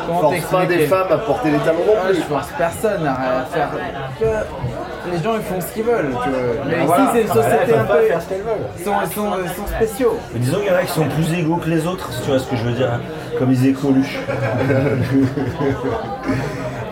[0.08, 2.22] Force pas des femmes à porter des talons non Ah, je plus.
[2.24, 3.70] force personne à faire.
[5.12, 6.10] Les gens ils font ce qu'ils veulent.
[6.12, 6.26] Vois.
[6.68, 7.10] Mais ici voilà.
[7.14, 7.94] c'est une Ah, là, société un peu.
[7.94, 8.18] veulent.
[8.78, 8.94] Ils sont,
[9.68, 10.18] spéciaux.
[10.34, 12.30] Mais disons qu'il y en a qui sont plus égaux que les autres, si tu
[12.30, 13.00] vois ce que je veux dire,
[13.38, 14.20] comme ils écoluchent.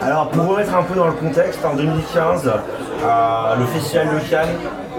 [0.01, 2.51] Alors pour remettre un peu dans le contexte, en 2015,
[3.03, 4.49] euh, le festival de Cannes,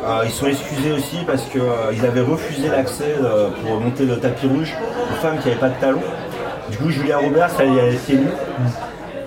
[0.06, 4.46] euh, ils sont excusés aussi parce qu'ils avaient refusé l'accès euh, pour monter le tapis
[4.46, 4.74] rouge
[5.12, 6.00] aux femmes qui n'avaient pas de talons.
[6.70, 8.26] Du coup Julia Roberts, elle y a été élue.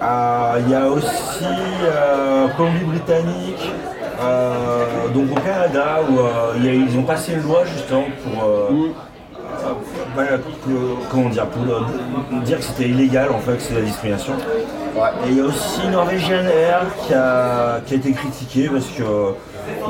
[0.02, 1.46] Euh, Il y a aussi
[1.84, 3.72] euh, Colombie-Britannique,
[4.24, 6.18] euh, donc au Canada, où
[6.64, 8.44] y a ils ont passé une loi justement pour,
[10.66, 11.64] que- comment dire, pour
[12.42, 14.34] dire que c'était illégal en fait, que c'est la discrimination.
[14.96, 15.10] Ouais.
[15.28, 19.04] Et il y a aussi Norwegian Air qui a, qui a été critiqué parce que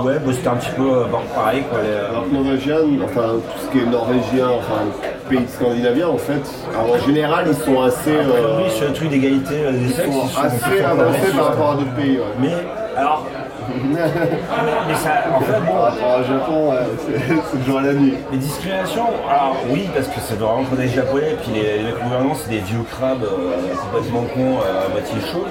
[0.02, 0.90] ouais, bah, c'était un petit peu
[1.36, 1.64] pareil.
[1.70, 4.82] Quoi, les, enfin tout ce qui est norvégien, enfin
[5.30, 6.42] pays scandinaviens en fait,
[6.78, 10.30] en général ils sont assez, euh, oui, sur le truc d'égalité euh, des sexes, ils
[10.30, 11.32] sont- assez ils sont avancés avancés.
[11.38, 12.18] par rapport à d'autres pays.
[12.18, 12.24] Ouais.
[12.40, 12.54] Mais
[12.96, 13.26] alors,
[13.92, 17.94] mais ça, en fait, bon, Par rapport au Japon, ouais, c'est le jour et la
[17.94, 18.14] nuit.
[18.32, 22.04] Les discriminations, alors oui, parce que c'est vraiment pour des japonais, puis les, mecs au
[22.06, 25.46] gouvernement, c'est des vieux crabes euh, complètement cons, euh, à moitié chauds.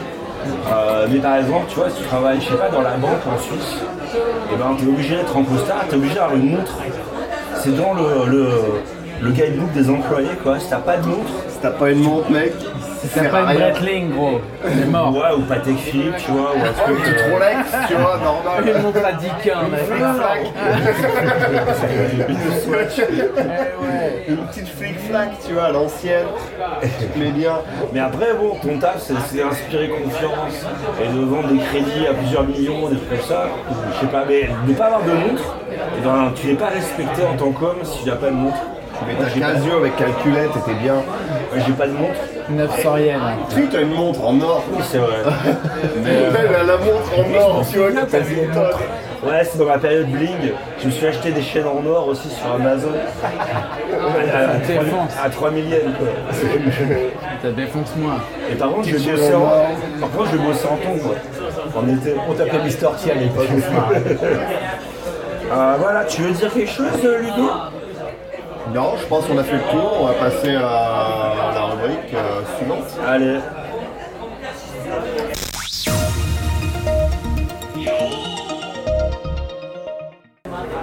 [0.72, 3.20] Euh, mais par exemple, tu vois, si tu travailles, je sais pas, dans la banque
[3.26, 3.76] en Suisse,
[4.52, 6.72] et ben t'es obligé d'être en costard, t'es obligé d'avoir une montre.
[7.58, 8.48] C'est dans le, le,
[9.22, 10.58] le guidebook des employés, quoi.
[10.58, 12.52] Si t'as pas de montre, Si t'as pas une montre, mec,
[13.14, 13.58] T'as sert pas une.
[13.58, 14.40] Breitling gros.
[14.64, 15.14] C'est mort.
[15.14, 17.02] ouais, ou Patek Philippe, tu vois, ou un truc.
[17.02, 17.58] Petite euh, Rolex,
[17.88, 18.82] tu vois, Une normal.
[18.82, 19.56] montre à 10 15,
[22.28, 24.24] Une Swatch, Eh ouais.
[24.28, 26.26] une petite flic-flac, tu vois, à l'ancienne.
[27.16, 27.58] Mets bien.
[27.92, 30.66] Mais après, bon, ton taf, c'est d'inspirer confiance
[31.02, 33.46] et de vendre des crédits à plusieurs millions, des trucs comme ça.
[33.94, 37.22] Je sais pas, mais ne pas avoir de montre, eh ben, tu n'es pas respecté
[37.24, 38.56] en tant qu'homme si tu n'as pas de montre.
[39.06, 40.94] Mais Moi, t'as j'ai pas, 15 yeux avec calculette et t'es bien.
[40.94, 42.20] moi, j'ai pas de montre.
[42.48, 43.20] 900 yens.
[43.48, 44.62] Si, t'as une montre en or.
[44.72, 45.16] Oui, c'est vrai.
[46.06, 48.50] Elle a la montre en or, tu vois, quand t'as une.
[49.28, 50.52] Ouais, c'est dans ma période bling.
[50.78, 52.92] Je me suis acheté des chaînes en or aussi sur Amazon.
[53.24, 55.14] À, à, défonce.
[55.14, 56.08] 3, à 3000 yens, quoi.
[57.42, 58.18] Ça défonce moins.
[58.50, 59.40] Et par contre, je bossais en,
[60.00, 61.14] par contre, je bossais en ton, quoi.
[61.74, 62.14] En été.
[62.28, 63.48] On t'appelait Mister T à l'époque.
[65.48, 67.48] Euh, voilà, tu veux dire quelque chose, euh, Ludo?
[68.74, 69.98] Non, je pense qu'on a fait le tour.
[70.00, 72.84] On va passer à la rubrique euh, suivante.
[73.06, 73.38] Allez.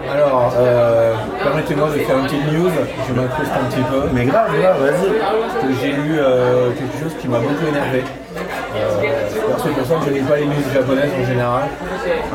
[0.09, 1.13] Alors, euh,
[1.43, 2.69] permettez-moi de faire une petite news.
[3.07, 4.09] Je m'incruste un petit peu.
[4.13, 5.19] Mais grave, grave, vas-y.
[5.19, 8.03] Parce que j'ai lu euh, quelque chose qui m'a beaucoup énervé.
[8.35, 11.63] Euh, c'est pour ça que je n'ai pas les news japonaises en général.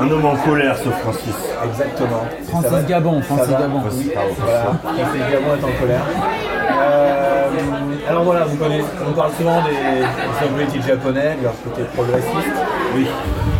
[0.01, 1.35] Un homme en colère, ce Francis.
[1.65, 2.25] Exactement.
[2.49, 3.83] Francis Ça va Gabon, Ça Francis va Gabon.
[3.93, 4.61] Oui, voilà.
[4.83, 6.03] Francis Gabon est en colère.
[6.81, 7.49] Euh,
[8.09, 11.83] alors voilà, vous connaissez, on parle souvent des, des hommes politiques japonais, de leur côté
[11.95, 12.57] progressiste.
[12.95, 13.07] Oui,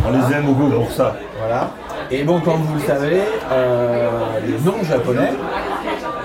[0.07, 1.15] on les aime beaucoup pour ça.
[1.39, 1.69] Voilà.
[2.11, 3.21] Et bon, comme vous le savez,
[3.51, 4.09] euh,
[4.45, 5.31] les noms japonais,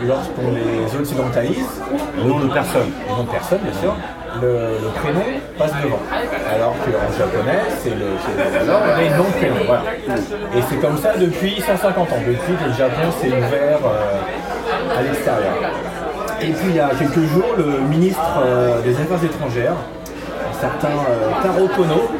[0.06, 1.66] lorsqu'on les occidentalise,
[2.16, 2.90] Le nom de personne.
[3.08, 3.94] les noms de personnes bien sûr,
[4.40, 5.22] le, le prénom
[5.58, 5.98] passe devant.
[6.54, 8.06] Alors qu'en japonais, c'est le,
[9.00, 9.64] les noms de prénoms.
[9.66, 9.82] Voilà.
[10.56, 15.02] Et c'est comme ça depuis 150 ans, depuis que le Japon s'est ouvert euh, à
[15.02, 15.54] l'extérieur.
[16.40, 19.74] Et puis il y a quelques jours, le ministre euh, des Affaires étrangères,
[20.50, 22.10] un certain euh, Taro Kono,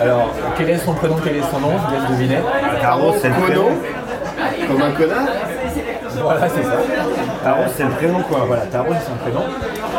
[0.00, 2.38] alors quel est son prénom, quel est son nom, je vous laisse deviner.
[2.80, 3.68] Taro, c'est le Kono, prénom.
[4.68, 5.28] comme un connard.
[6.22, 6.76] Voilà, c'est ça.
[7.42, 8.44] Taro, c'est le prénom, quoi.
[8.46, 9.44] Voilà, Taro, c'est son prénom.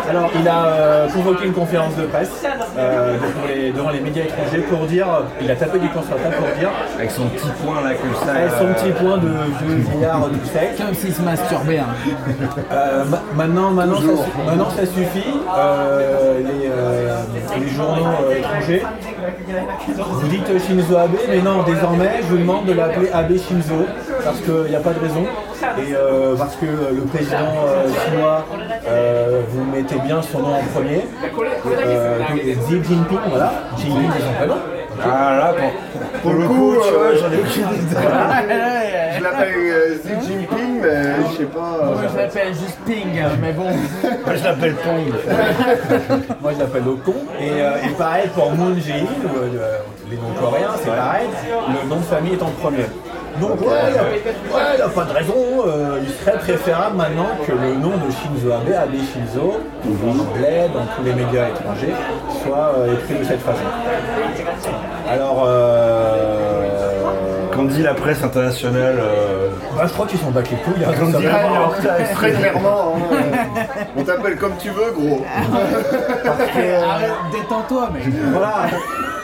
[0.10, 2.30] Alors, il a euh, convoqué une conférence de presse
[2.78, 5.08] euh, devant, les, devant les médias étrangers pour dire,
[5.41, 7.91] il a tapé du poing sur la table pour dire, Avec son petit point là,
[7.95, 8.34] comme ça.
[8.36, 10.76] avec son euh, petit point de vieux vieillard du sec.
[10.78, 11.80] Comme s'il se masturbait.
[11.80, 11.86] Hein.
[12.72, 15.34] Euh, ma- maintenant, maintenant, ça, maintenant, ça suffit.
[15.58, 17.16] Euh, les, euh,
[17.60, 18.84] les journaux euh, étrangers,
[19.97, 23.86] vous dites Shinzo Abe, mais non, désormais, je vous demande de l'appeler Abe Shinzo,
[24.24, 25.24] parce qu'il n'y a pas de raison.
[25.78, 27.38] Et euh, parce que le président
[27.68, 28.45] euh, chinois,
[28.88, 31.01] euh, vous mettez bien son nom en premier.
[31.66, 33.51] Euh, Xi Jinping, voilà.
[33.78, 34.55] Jinping, c'est son prénom.
[35.03, 37.95] Ah là, pour, pour le coup, coup, tu vois, euh, j'en ai aucune idée.
[39.18, 41.59] Je l'appelle euh, Xi Jinping, mais je sais pas.
[41.59, 43.70] Moi euh, je l'appelle juste Ping, mais bon.
[44.26, 45.14] Moi, je l'appelle Pong.
[46.41, 47.16] Moi je l'appelle Ocon.
[47.39, 49.05] Et, euh, et pareil pour Moon Jae-in,
[49.36, 49.78] euh,
[50.09, 51.28] les noms coréens, c'est pareil.
[51.70, 52.86] Le nom de famille est en premier.
[53.42, 55.34] Donc ouais, il n'y a, pas de raison.
[55.68, 60.70] euh, il serait préférable maintenant que le nom de Shinzo Abe, Abe Shinzo, en anglais,
[60.74, 61.94] dans tous les médias étrangers,
[62.44, 63.60] soit euh, écrit de cette façon.
[65.10, 66.64] Alors, euh,
[67.54, 70.84] Quand dit la presse internationale, euh, bah, je crois qu'ils sont battus les couilles.
[70.86, 72.04] hein, ça va.
[72.14, 75.24] Très clairement, hein, euh, on t'appelle comme tu veux, gros.
[76.26, 78.04] Arrête, détends-toi, mec.
[78.32, 78.56] Voilà.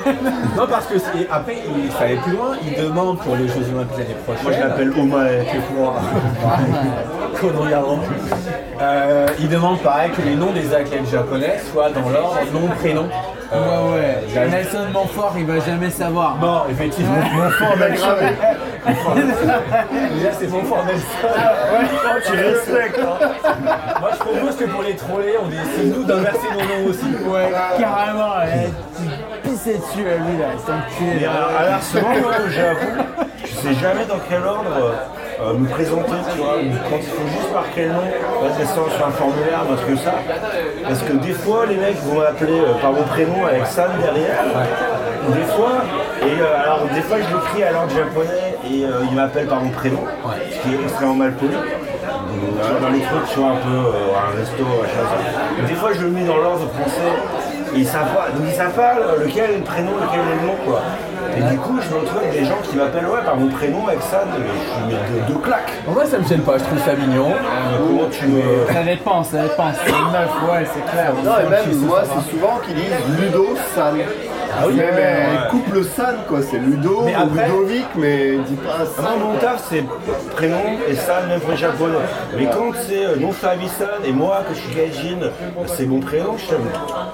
[0.57, 2.51] non, parce que c'est- après, il fallait plus loin.
[2.65, 4.43] Il demande pour les Jeux Olympiques l'année prochaine.
[4.43, 5.45] moi je l'appelle Omae.
[7.39, 7.99] Konoyaro.
[8.81, 13.07] Euh, il demande pareil que les noms des athlètes japonais soient dans l'ordre nom-prénom.
[13.51, 14.23] Ouais, ouais.
[14.35, 16.37] la- Nelson Montfort, il va jamais savoir.
[16.39, 17.15] Non, effectivement.
[17.33, 18.07] Mon fort Nelson.
[18.85, 21.27] Déjà, c'est mon fort Nelson.
[22.25, 23.27] Tu respectes, hein.
[24.01, 27.05] Moi, je propose que pour les troller, on décide nous d'inverser nos noms aussi.
[27.27, 28.37] Ouais, carrément.
[28.37, 28.69] ouais.
[29.49, 30.49] Dessus à lui, là.
[30.53, 31.25] Enculé.
[31.25, 33.03] À l'instant, moi, j'avoue,
[33.43, 34.93] je sais jamais dans quel ordre
[35.41, 36.57] euh, me présenter, tu vois,
[36.89, 38.03] quand il faut juste par quel nom,
[38.57, 40.13] descendre sur un formulaire, truc comme ça.
[40.83, 44.43] Parce que des fois, les mecs vont m'appeler euh, par mon prénom avec Sam derrière.
[45.33, 45.83] Des fois,
[46.21, 49.61] et euh, alors des fois je l'écris à l'ordre japonais et euh, il m'appelle par
[49.61, 50.03] mon prénom,
[50.49, 51.53] ce qui est extrêmement mal poli.
[51.53, 55.67] Euh, dans les trucs, tu vois, un peu euh, un resto, machin.
[55.67, 57.11] Des fois je le mets dans l'ordre français
[57.75, 60.47] ils savent pas, donc ils savent pas euh, lequel est le prénom, lequel est le
[60.47, 60.81] nom, quoi.
[61.37, 63.87] Et du coup, je me retrouve avec des gens qui m'appellent ouais, par mon prénom
[63.87, 65.71] avec ça, mais je mets deux, deux claques.
[65.87, 67.31] En vrai, ça me gêne pas, je trouve ça mignon.
[67.77, 68.41] Comment tu me.
[68.73, 69.71] Ça dépend, ça dépend.
[69.73, 71.13] C'est une meuf, ouais, c'est clair.
[71.23, 73.95] Non, et même moi, c'est souvent qu'ils disent Ludo San.
[74.61, 75.49] Ah oui, mais, mais ouais.
[75.49, 76.39] coupe le San, quoi.
[76.41, 79.05] C'est Ludo Mais ou après- Ludovic, mais dis pas San.
[79.05, 79.83] Moi, mon taf, c'est
[80.35, 80.57] prénom
[80.87, 81.93] et ça, même pour les japonais.
[82.37, 83.57] Mais quand c'est euh, non San
[84.05, 85.19] et moi, que je suis gaijin,
[85.67, 86.59] c'est mon prénom, je t'aime.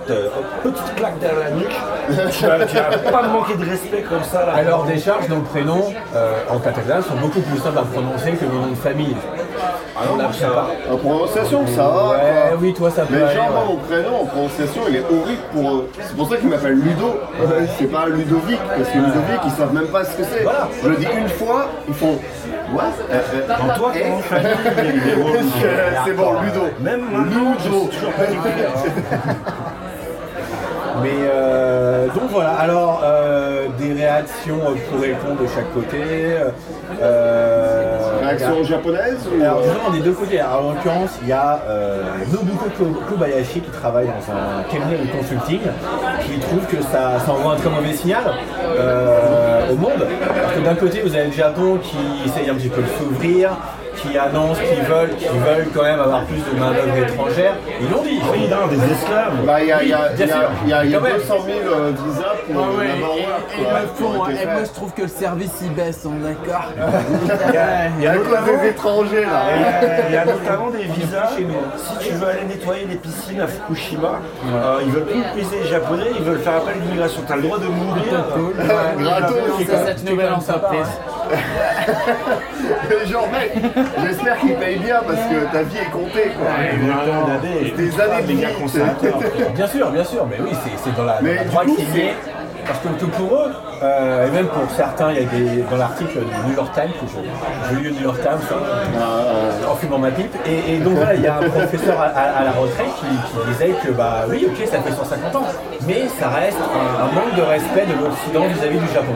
[0.10, 0.28] euh,
[0.64, 2.32] Petite claque derrière la nuque.
[2.32, 4.54] Tu vas, tu vas pas me manquer de respect comme ça, là.
[4.56, 8.32] Alors, des charges dans le prénom, euh, en catalan, sont beaucoup plus simples à prononcer
[8.32, 9.16] que le nom de famille.
[9.98, 10.68] Ah non, moi, ça va.
[10.92, 12.10] En prononciation, ça va.
[12.10, 12.20] Ouais,
[12.50, 12.58] quoi.
[12.62, 13.68] oui, toi, ça peut Mais aller, genre, moi, ouais.
[13.70, 15.90] mon prénom en prononciation, il est horrible pour eux.
[16.02, 17.16] C'est pour ça qu'ils m'appellent Ludo.
[17.80, 20.44] C'est pas Ludovic, parce que Ludovic, ils savent même pas ce que c'est.
[20.44, 20.68] Voilà.
[20.84, 22.20] Je le dis une fois, ils font.
[22.74, 22.84] What?
[23.12, 25.40] Euh, euh, En toi, relou.
[26.06, 26.62] C'est bon, Ludo.
[26.82, 27.56] Même je Ludo.
[27.92, 28.70] sais toujours pas l'écrire.
[28.76, 29.34] hein.
[31.02, 35.98] Mais euh, donc voilà, alors euh, des réactions euh, pour et contre de chaque côté.
[37.02, 39.42] Euh, Réaction japonaise ou...
[39.44, 40.40] Alors justement des deux côtés.
[40.40, 41.60] Alors, en l'occurrence, il y a
[42.32, 45.60] Nobuko Ko- Kobayashi qui travaille dans un cabinet de consulting
[46.22, 48.24] qui trouve que ça, ça envoie un très mauvais signal
[49.72, 50.06] au monde.
[50.42, 53.52] Parce que d'un côté, vous avez le Japon qui essaye un petit peu de s'ouvrir,
[53.98, 57.54] qui annoncent qu'ils veulent, qu'ils veulent quand même avoir plus de main-d'œuvre étrangère.
[57.82, 58.20] Ils l'ont dit.
[58.32, 59.46] Oui, non, des esclaves.
[59.46, 60.36] Bah, il y a, il y a, y a, Bien sûr.
[60.64, 61.14] il y a- il y a Quand même.
[61.18, 62.94] 200 000 euh, visas pour Ah ouais, et, et-
[63.56, 63.62] qui
[64.32, 66.72] été et moi je trouve que le service il baisse, on est d'accord
[67.98, 69.42] Il y a notamment- des étrangers, là.
[70.10, 71.30] Il y a notamment des visas.
[71.38, 74.20] Si tu veux aller nettoyer les piscines à Fukushima,
[74.54, 77.22] euh, ils veulent plus utiliser les japonais, ils veulent faire appel à l'immigration.
[77.28, 78.04] T'as le droit de mourir.
[79.00, 80.88] Gratos, C'est cette nouvelle entreprise.
[83.10, 83.52] Genre, mec,
[84.06, 86.48] j'espère qu'ils payent bien parce que ta vie est comptée, quoi.
[87.78, 88.56] Des années de méga vie.
[88.56, 89.20] conservateurs.
[89.56, 90.52] Bien sûr, bien sûr, mais oui,
[90.84, 92.14] c'est dans la, dans Mais la du droite coup, lignée.
[92.66, 93.52] Parce que tout pour eux,
[93.84, 96.92] euh, et même pour certains, il y a des, dans l'article du New York Times,
[97.00, 100.80] que je, je lis le New York Times hein, en fumant ma pipe, et, et
[100.80, 103.74] donc voilà, il y a un professeur à, à- à la retraite qui, qui disait
[103.84, 105.46] que bah oui, ok, ça fait 150 ans,
[105.88, 109.14] mais ça reste un, un manque de respect de l'Occident vis-à-vis du Japon.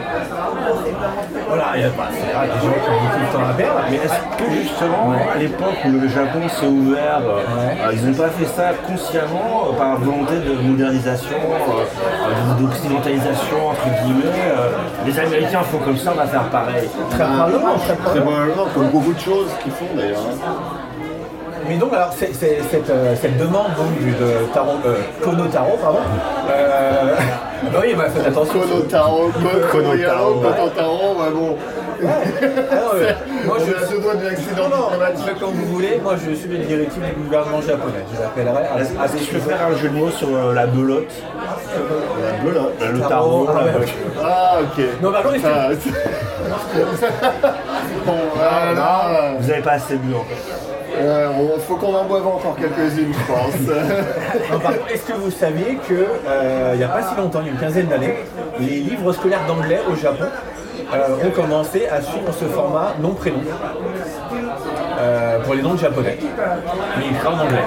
[1.48, 3.54] Voilà, il y a bah, c'est vrai, des gens qui ont beaucoup de temps à
[3.54, 7.40] perdre, mais est-ce que justement, à l'époque où le Japon s'est ouvert, euh,
[7.88, 12.54] euh, ils n'ont pas fait ça consciemment euh, par volonté de modernisation, euh,
[13.70, 14.24] entre guillemets
[14.58, 14.70] euh,
[15.06, 16.88] Les Américains font comme ça, on va faire pareil.
[17.12, 18.66] très probablement, très Très probablement.
[18.74, 20.20] comme beaucoup de choses qu'ils font d'ailleurs.
[20.20, 20.54] hein.
[21.68, 25.46] Mais donc, alors, c'est- c'est- cette, euh, cette demande donc, du, de Taro, euh, Kono
[25.46, 26.00] Taro, pardon.
[26.50, 27.14] Euh,
[27.72, 28.60] bah oui, bah, faites attention.
[28.62, 29.30] Konotaro,
[29.72, 31.32] Konotaro, Konotaro, ouais bon.
[31.32, 35.40] Ah non, euh, moi, je deux doigts de l'accident diplomatique.
[35.40, 36.00] comme vous voulez.
[36.02, 38.04] Moi, je suis le directive du gouvernement japonais.
[38.14, 40.68] Je l'appellerai à Est-ce que je peux faire un jeu de mots sur euh, la
[40.68, 41.12] belote?
[42.24, 42.74] La belote.
[42.82, 43.72] Euh, Le Tarot, ah la ouais.
[43.74, 43.90] belote.
[44.24, 44.84] Ah, ok.
[45.02, 45.90] Non, par contre, Ça, c'est-
[48.06, 50.36] bon, voilà, là, Vous avez pas assez bu en fait.
[51.02, 53.54] euh, on- faut qu'on en boive encore quelques-unes, je pense.
[54.52, 55.94] Non, par contre, est-ce que vous saviez que
[56.28, 58.16] euh, il n'y a pas si longtemps, il y a une quinzaine d'années,
[58.60, 60.26] les livres scolaires d'anglais au Japon
[60.94, 63.40] euh, ont commencé à suivre ce format nom-prénom
[65.00, 66.18] euh, pour les noms de japonais,
[66.98, 67.64] mais en anglais.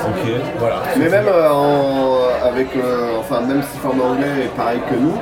[0.00, 0.30] Ok.
[0.58, 0.76] Voilà.
[0.96, 5.18] Mais même euh, en- avec, euh, enfin même si forme anglais est pareil que nous,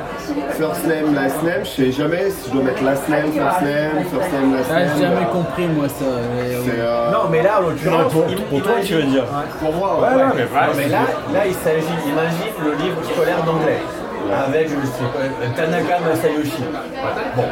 [0.51, 4.05] first name, last name, je sais jamais si je dois mettre last name, first name,
[4.11, 4.89] first name, last Ah, name.
[4.95, 6.05] j'ai jamais euh, compris moi ça.
[6.35, 9.23] mais, C'est, euh, Non, mais là, en l'occurrence, pour- im- pour toi, tu veux dire
[9.59, 10.15] pour moi, Ouais, ouais.
[10.15, 10.99] ouais, mais, non, mais là,
[11.33, 13.79] là, il s'agit, imagine le livre scolaire d'anglais
[14.47, 16.63] avec, je sais pas, Tanaka Masayoshi.
[17.35, 17.43] Bon,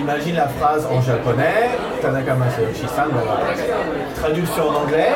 [0.00, 3.40] imagine la phrase en japonais, Tanaka Masayoshi-san, voilà.
[4.20, 5.08] Traduction en anglais,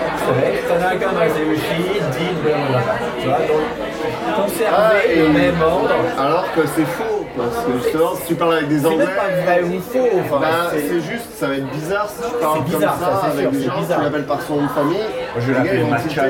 [0.46, 2.94] être Tanaka Masayoshi dit blablabla.
[3.20, 5.90] Tu vois, donc conserver Ah, et- le même ordre.
[6.18, 9.14] Alors que c'est faux, parce que justement, si tu parles avec des C'est anglais, même
[9.14, 10.08] pas vrai ou faux.
[10.24, 12.88] Enfin, bah, c'est- c'est juste, ça va être bizarre si tu parles C'est comme ça,
[12.88, 13.98] ça, c'est avec sûr, des c'est gens, bizarre.
[13.98, 14.96] tu l'appelles par son nom de famille.
[15.38, 16.22] je l'appelle Matcha.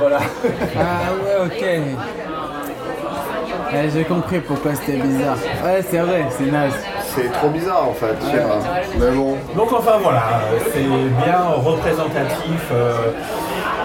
[0.00, 0.18] Voilà.
[0.78, 0.80] Ah
[1.22, 1.64] ouais, ok.
[3.72, 5.36] Ouais, j'ai compris pourquoi c'était bizarre.
[5.64, 6.72] Ouais, c'est vrai, c'est naze.
[7.14, 8.58] C'est trop bizarre en fait, pas.
[8.98, 9.36] Mais bon.
[9.56, 10.22] Donc enfin voilà,
[10.72, 12.92] c'est bien représentatif euh,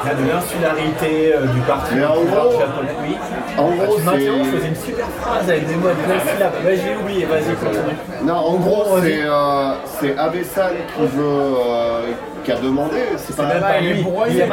[0.06, 2.90] là, de l'insularité euh, du parti Mais en pouvoir gros- japonais.
[3.06, 3.18] Oui.
[3.58, 6.54] en Ah, gros, je c'est- faisais une super phrase avec des mots de plein syllabes.
[6.66, 7.98] J'ai oublié, vas-y, continue.
[8.24, 12.02] Non, en gros, c'est euh, c'est Abe-san qui veut, euh,
[12.46, 12.98] qui a demandé.
[13.18, 13.90] C'est pas Même pas lui.
[13.90, 14.44] il n'a broyé.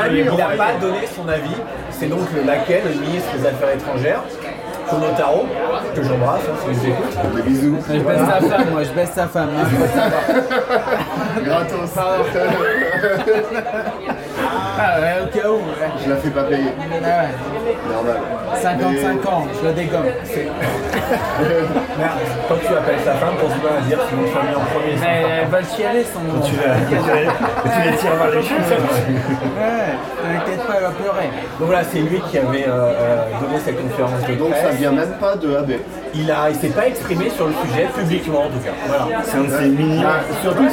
[0.59, 1.55] pas donné son avis.
[1.91, 4.21] C'est donc laquelle, le ministre des Affaires étrangères,
[4.95, 5.47] Konotaro,
[5.95, 7.15] que j'embrasse, hein, si vous écoute.
[7.35, 7.77] Des bisous.
[7.89, 9.51] Je baisse sa femme, moi, je baisse sa femme.
[9.57, 9.65] hein.
[11.45, 11.95] Gratos.
[14.77, 15.55] Ah ouais, au cas où.
[15.57, 15.91] ouais.
[16.05, 16.73] Je la fais pas payer.
[17.05, 17.93] Ah ouais.
[17.93, 18.17] Normal.
[18.61, 20.05] 55 ans, je le dégomme.
[21.99, 22.19] Merde,
[22.49, 24.97] quand tu appelles sa femme, pense pas à dire si mon famille en premier.
[24.97, 26.41] c'est Mais elle va le chialer son nom.
[26.45, 28.61] Tu les, tu les tires vers les cheveux.
[29.59, 31.29] Ouais, t'inquiète pas, elle va pleurer.
[31.59, 34.93] Donc voilà, c'est lui qui avait euh, euh, donné cette conférence de Donc ça vient
[34.93, 35.73] même pas de AB.
[36.17, 38.71] Il a, il s'est pas exprimé sur le sujet publiquement en tout cas.
[38.87, 39.23] Voilà.
[39.25, 40.03] C'est un de ces mini.
[40.43, 40.65] Surtout,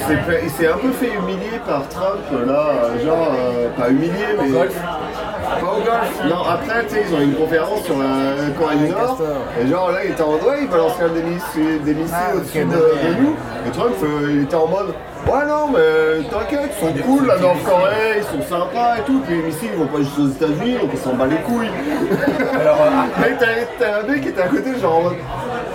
[0.43, 4.49] il s'est un peu fait humilier par Trump, là, euh, genre, euh, humilié, mais...
[4.49, 4.75] golf.
[4.75, 6.21] Pas au golf.
[6.29, 9.17] Non, après, tu sais, ils ont une conférence sur la Corée du Nord,
[9.61, 12.35] et genre, là, il était en mode, ouais, il un des missiles, des missiles Ah,
[12.35, 13.35] au-dessus de, de nous,
[13.67, 14.93] et Trump, euh, il était en mode,
[15.27, 19.35] ouais, non, mais t'inquiète, ils sont cool, la Nord-Corée, ils sont sympas et tout, puis
[19.37, 21.69] les missiles, ils vont pas juste aux États-Unis, donc on s'en bat les couilles.
[22.59, 23.37] Alors, euh, Mais
[23.79, 25.15] t'as un mec qui était à côté, genre en mode,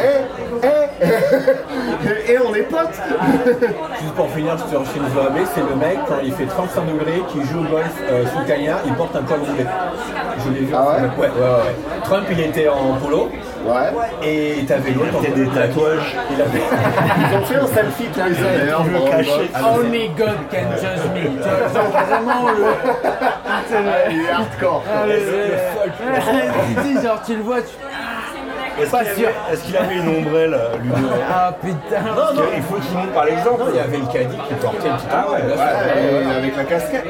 [0.00, 3.00] eh, eh, et on est potes.
[4.00, 7.40] Juste pour finir sur Shinzo Abe, c'est le mec, quand il fait 35 degrés, qui
[7.46, 9.66] joue au golf euh, sous cagnard, il porte un col roulé.
[10.44, 10.74] Je l'ai vu.
[10.74, 11.02] Ah ouais?
[11.02, 12.00] Ouais, ouais, ouais.
[12.04, 13.30] Trump, il était en polo,
[13.66, 14.28] Ouais.
[14.60, 16.16] et t'avais l'autre a des tatouages.
[16.30, 16.60] Il avait...
[17.30, 18.72] Ils ont fait un selfie tous les.
[18.72, 19.84] Randolph.
[19.84, 21.38] Only God can judge me.
[21.40, 22.64] Vraiment le.
[23.70, 24.12] Le.
[24.12, 24.82] Il est hardcore.
[24.88, 27.74] Ah, le- le- dis, genre, tu le vois, tu.
[28.80, 29.28] Est-ce Pas qu'il sûr.
[29.28, 32.02] avait, est-ce qu'il avait une ombrelle, euh, Ludo Ah putain.
[32.56, 33.60] Il faut qu'il montre par l'exemple.
[33.60, 35.56] Non, il y avait le caddie qui portait le petit Ah ouais, ombrelle, ouais.
[35.56, 37.04] là, Ouais, et avec la casquette.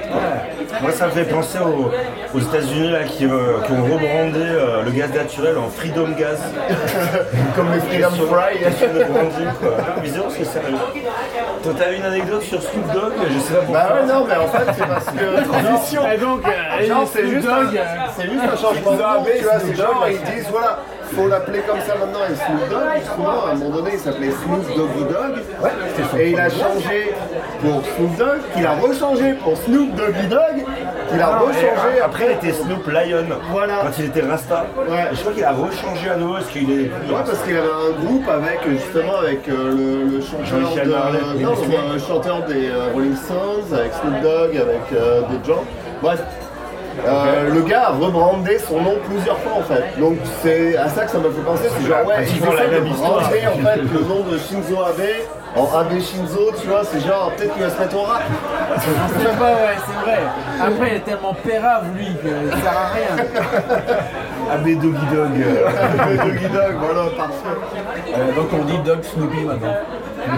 [0.83, 1.91] Moi, ça me fait penser aux,
[2.37, 6.39] aux États-Unis là, qui, euh, qui ont rebrandé euh, le gaz naturel en Freedom Gas.
[7.57, 8.59] Comme les Freedom Fry.
[8.79, 9.71] Sur le branding, quoi.
[10.03, 10.77] Mais zéro, c'est sérieux.
[11.62, 13.81] Toi, t'as eu une anecdote sur Snoop Dogg, je sais pas pourquoi.
[13.81, 15.49] Bah ouais, non, mais en fait, c'est parce que.
[15.67, 16.03] Transition.
[16.12, 17.85] Et donc, euh, Genre, c'est Snoop juste, Dogg, un, euh,
[18.17, 20.79] c'est juste un changement de nom, tu vois, c'est genre, ils disent, voilà,
[21.14, 24.30] faut l'appeler comme ça maintenant, et Snoop Dogg, justement, à un moment donné, il s'appelait
[24.30, 27.14] Snoop Doggy Dogg, et il a changé
[27.61, 30.64] pour Snoop Dogg, qu'il a rechangé pour Snoop Doggy Dogg,
[31.09, 33.26] qu'il a rechangé Et Après, il était Snoop Lion.
[33.50, 33.80] Voilà.
[33.84, 34.66] Quand il était Rasta.
[34.88, 35.09] Ouais.
[35.12, 38.04] Je crois qu'il a rechangé à nouveau parce qu'il est Ouais, parce qu'il avait un
[38.04, 43.16] groupe avec justement avec euh, le, le chanteur de, non, le chanteur des euh, Rolling
[43.16, 45.64] Stones, avec Snoop Dogg, avec euh, des gens.
[46.02, 46.20] Bref.
[47.05, 49.99] Euh, Le gars a rebrandé son nom plusieurs fois en fait.
[49.99, 51.68] Donc c'est à ça que ça m'a fait penser.
[51.78, 53.18] C'est genre ouais, il Pratiquement la même histoire.
[53.18, 55.03] en fait le nom de Shinzo Abe
[55.57, 58.22] en Abe Shinzo, tu vois, c'est genre peut-être qu'il va se mettre au rap.
[58.76, 58.80] Je
[59.22, 60.18] sais pas, ouais, c'est vrai.
[60.61, 63.16] Après, il est tellement pérave, lui, que ça sert à rien.
[64.53, 65.30] Abbé Doggy Dog.
[66.24, 67.57] Doggy Dog, voilà, parfait.
[68.14, 69.76] Euh, donc on dit Dog Snoopy maintenant.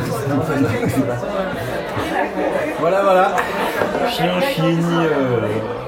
[2.78, 3.30] voilà, voilà.
[4.08, 4.84] Chien, chieni.
[5.04, 5.87] Euh...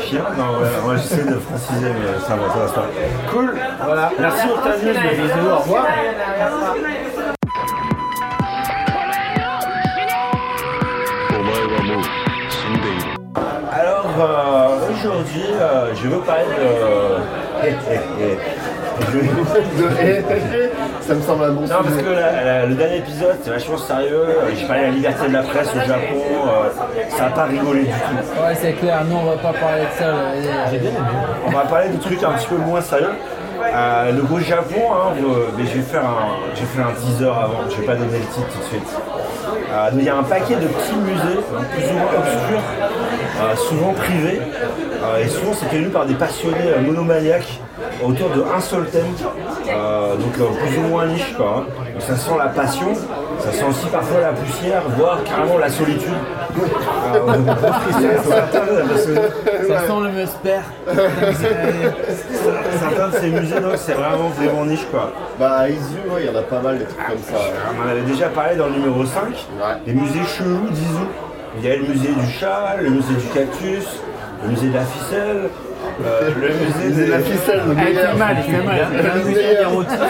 [0.00, 0.58] Chien Non,
[0.96, 2.86] j'essaie de franciser, mais ça va, ça va.
[3.30, 3.54] Cool,
[3.84, 4.12] voilà.
[4.18, 4.96] Merci Octavius,
[5.50, 5.86] au revoir.
[13.72, 17.70] Alors, euh, aujourd'hui, euh, je veux parler de.
[21.02, 23.78] Ça me semble un bon Non, parce que la- la- le dernier épisode, c'est vachement
[23.78, 24.24] sérieux.
[24.28, 26.16] Euh, J'ai parlé de la liberté de la presse au Japon.
[26.46, 26.68] euh,
[27.16, 28.42] ça n'a pas rigolé du tout.
[28.42, 30.06] Ouais, c'est clair, nous, on va pas parler de ça.
[30.06, 30.70] là.
[30.70, 30.98] J'ai bien aimé.
[31.46, 33.06] On va parler de trucs un petit peu moins sérieux.
[33.62, 35.12] Euh, le gros Japon, hein,
[35.56, 38.24] mais je vais faire un, j'ai fait un teaser avant, je vais pas donner le
[38.34, 38.88] titre tout de suite.
[39.72, 42.62] Euh, donc il y a un paquet de petits musées, hein, plus ou moins obscurs,
[43.42, 47.60] euh, souvent privés, euh, et souvent c'est tenu par des passionnés euh, monomaniaques
[48.04, 49.04] autour de un seul thème,
[49.68, 51.64] euh, donc euh, plus ou moins niche quoi.
[51.68, 51.72] hein.
[51.92, 52.94] Donc ça sent la passion,
[53.40, 56.08] ça sent aussi parfois la poussière, voire carrément la solitude.
[57.14, 57.84] Euh, on parce
[59.06, 59.12] que
[59.68, 60.60] Ça sent le musper.
[62.80, 65.12] Certains de ces musées, donc, c'est vraiment, vraiment niche, quoi.
[65.38, 67.40] Bah à Izu, ouais, il y en a pas mal des trucs comme ça.
[67.78, 69.22] On en avait déjà parlé dans le numéro 5,
[69.86, 71.04] les musées chelous d'Izu.
[71.58, 73.86] Il y a le musée du chat, le musée du cactus,
[74.44, 75.50] le musée de la ficelle,
[76.04, 78.10] euh, le musée de la ficelle, le Ah, il meilleur.
[78.12, 78.64] fait mal, il fait mal.
[78.66, 78.90] Le meilleur.
[78.90, 79.50] Meilleur, musée mec.
[79.50, 80.04] de l'érotisme, Tu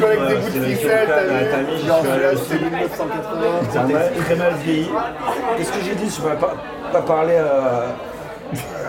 [0.00, 2.10] collectes des euh, bouts c'est de le ficelle, Shokan t'as Atami, vu j'y Genre suis
[2.10, 2.48] allé celui-là, aussi.
[2.48, 3.72] c'est 1980.
[3.72, 4.88] Ça m'a très mal vieilli.
[5.56, 6.08] Qu'est-ce que j'ai dit?
[6.16, 6.54] Je ne vais pas,
[6.92, 7.86] pas parler euh,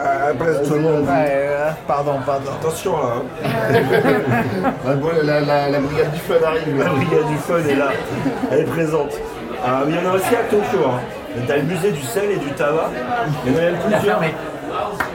[0.03, 1.05] à la place de tout le monde.
[1.07, 2.51] Ouais, euh, pardon, pardon.
[2.59, 3.23] Attention là, hein.
[4.87, 6.77] Ouais, bon, la, la, la brigade du fun arrive.
[6.77, 6.89] la là.
[6.91, 7.89] brigade du fun est là,
[8.51, 9.13] elle est présente.
[9.13, 10.85] Euh, mais il y en a aussi à Tokyo.
[10.87, 10.99] Hein.
[11.47, 12.89] T'as le musée du sel et du tabac.
[13.45, 14.21] Il y en a même plusieurs.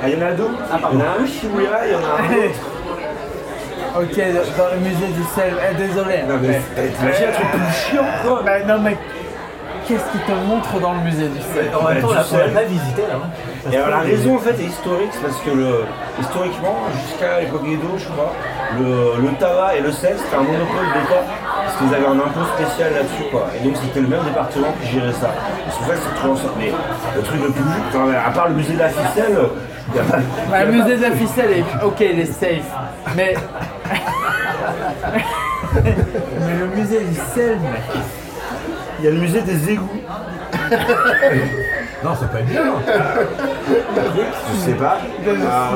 [0.03, 0.49] Ah, il y en a deux.
[0.49, 2.61] il y en a un Shibuya, il y en a un autre.
[3.97, 4.15] Ok,
[4.57, 5.53] dans le musée du sel.
[5.59, 6.23] Eh, désolé.
[6.29, 6.61] Non mais
[6.97, 8.97] t'imagines un truc plus chiant quoi Bah, non, mais
[9.85, 11.69] qu'est-ce qui te montre dans le musée du sel?
[11.75, 13.15] En même temps, on l'a pas visité là.
[13.19, 13.71] hein.
[13.73, 15.85] Et alors la raison en fait est historique, c'est parce que le,
[16.21, 18.33] historiquement, jusqu'à l'époque Edo, je crois,
[18.79, 21.25] le, le tabac et le sel c'était un monopole d'État,
[21.65, 23.49] parce qu'ils avaient un impôt spécial là-dessus quoi.
[23.59, 25.35] Et donc c'était le même département qui gérait ça.
[25.69, 26.55] C'est pour ça que c'est trop ensemble.
[26.61, 26.73] Mais
[27.17, 29.37] le truc le plus enfin, à part le musée de la ficelle.
[30.51, 31.85] Bah, le musée de la ficelle est.
[31.85, 32.71] Ok, il est safe.
[33.17, 33.35] Mais.
[35.75, 37.83] mais le musée du sel, mec.
[38.99, 39.89] Il y a le musée des égouts.
[42.03, 42.63] Non, c'est pas bien.
[43.69, 44.99] Je sais pas.
[45.27, 45.35] Euh,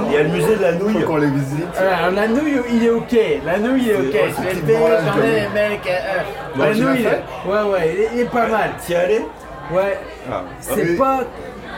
[0.09, 0.95] Il y a le musée de la nouille.
[1.03, 1.67] Faut qu'on les visite.
[1.79, 3.17] Alors, la nouille, il est ok.
[3.45, 4.03] La nouille, il est ok.
[4.39, 5.81] Je l'ai fait, j'en ai, mec.
[5.87, 6.23] euh, euh,
[6.57, 8.71] Bon, la tu l'as nouille, il est- ouais, ouais, il est, il est pas mal.
[8.85, 9.21] T'y es allé?
[9.73, 9.99] Ouais.
[10.31, 10.43] Ah.
[10.61, 11.21] C'est Et- pas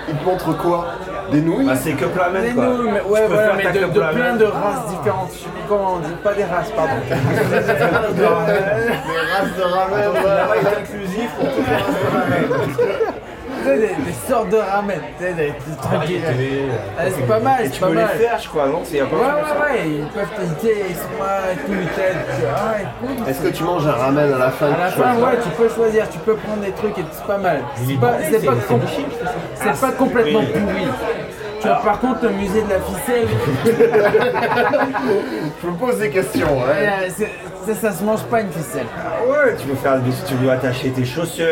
[0.08, 0.86] Ils te montrent quoi?
[1.32, 1.66] Des nouilles?
[1.66, 2.64] Bah c'est que plamen des quoi.
[2.66, 5.30] nouilles, mais ouais, voilà, mais de, de plein de races différentes.
[5.32, 6.92] Je sais plus comment on dit, pas des races, pardon.
[7.08, 10.58] Des races de ramen, ouais.
[10.58, 13.15] est inclusif pour toutes les races de ramen.
[13.66, 15.52] Sais, des, des sortes de ramen, tu sais, des, des
[15.82, 16.20] trucs qui-
[16.98, 18.16] Ah, C'est pas mal, Et c'est tu pas peux les mal.
[18.16, 21.56] faire je crois, non C'est Ouais, ouais, ouais, ils peuvent t'éviter, ils sont là et
[21.56, 22.24] tout, ils t'aident.
[22.36, 23.28] tu vois, Ah, écoute.
[23.28, 25.48] Est-ce que tu manges un ramen à la fin À la tu fin, ouais, tu
[25.50, 27.60] peux choisir, tu peux prendre des trucs et c'est pas mal.
[27.86, 28.80] C'est pas, c'est pas, com-
[29.54, 30.86] c'est pas complètement pourri.
[31.60, 33.26] Tu vois, par contre, le musée de la ficelle,
[35.62, 36.46] Je me pose des questions.
[36.46, 36.72] hein.
[36.78, 37.08] euh,
[37.66, 38.86] ça, ça se mange pas une ficelle.
[39.28, 39.98] Ouais, tu veux faire,
[40.28, 41.46] tu veux attacher tes chaussures.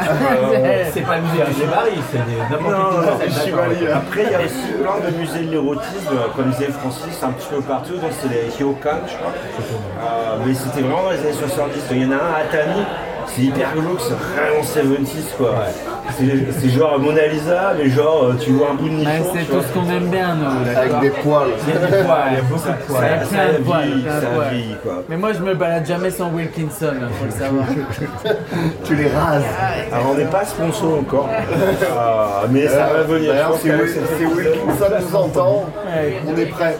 [0.00, 0.56] tu peux-
[0.92, 2.18] C'est pas le musée des Barry, c'est
[2.50, 3.92] n'importe hein.
[3.94, 7.48] Après, il y a aussi plein de musées de l'érotisme, comme disait Francis, un petit
[7.54, 7.94] peu partout.
[7.96, 9.32] Donc, c'est les Hyokan, je crois.
[10.02, 11.74] Euh, mais c'était vraiment dans les années 70.
[11.74, 12.82] Donc, Il y en a un à Atami,
[13.26, 15.54] c'est hyper glauque, c'est vraiment 70s, quoi.
[15.68, 15.84] C'est
[16.16, 19.10] c'est genre Mona Lisa, mais genre, euh, tu vois un bout de nichon.
[19.10, 20.76] Ouais, c'est tout ce qu'on aime bien, nous.
[20.76, 21.48] Avec des poils.
[21.66, 23.20] Il y a des poils, il y a beaucoup de poils.
[23.24, 24.48] ça, plein de a poils, vieilli, plein de ça a poils.
[24.50, 25.02] vieilli, quoi.
[25.08, 27.64] Mais moi, je me balade jamais sans Wilkinson, faut le savoir.
[28.84, 29.42] Tu les rases.
[29.92, 33.32] Alors, on n'est pas sponsor encore, Euh, mais ça va venir.
[33.32, 35.64] D'ailleurs, si, Wilkinson nous entend,
[36.28, 36.76] on est prêt.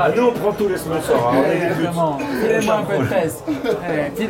[0.00, 1.32] Ah, nous, on prend tous les sponsors.
[1.34, 1.42] hein.
[1.54, 2.18] Exactement.
[2.42, 3.42] Filez-moi un peu de pèse.
[3.46, 4.28] Ouais, Filez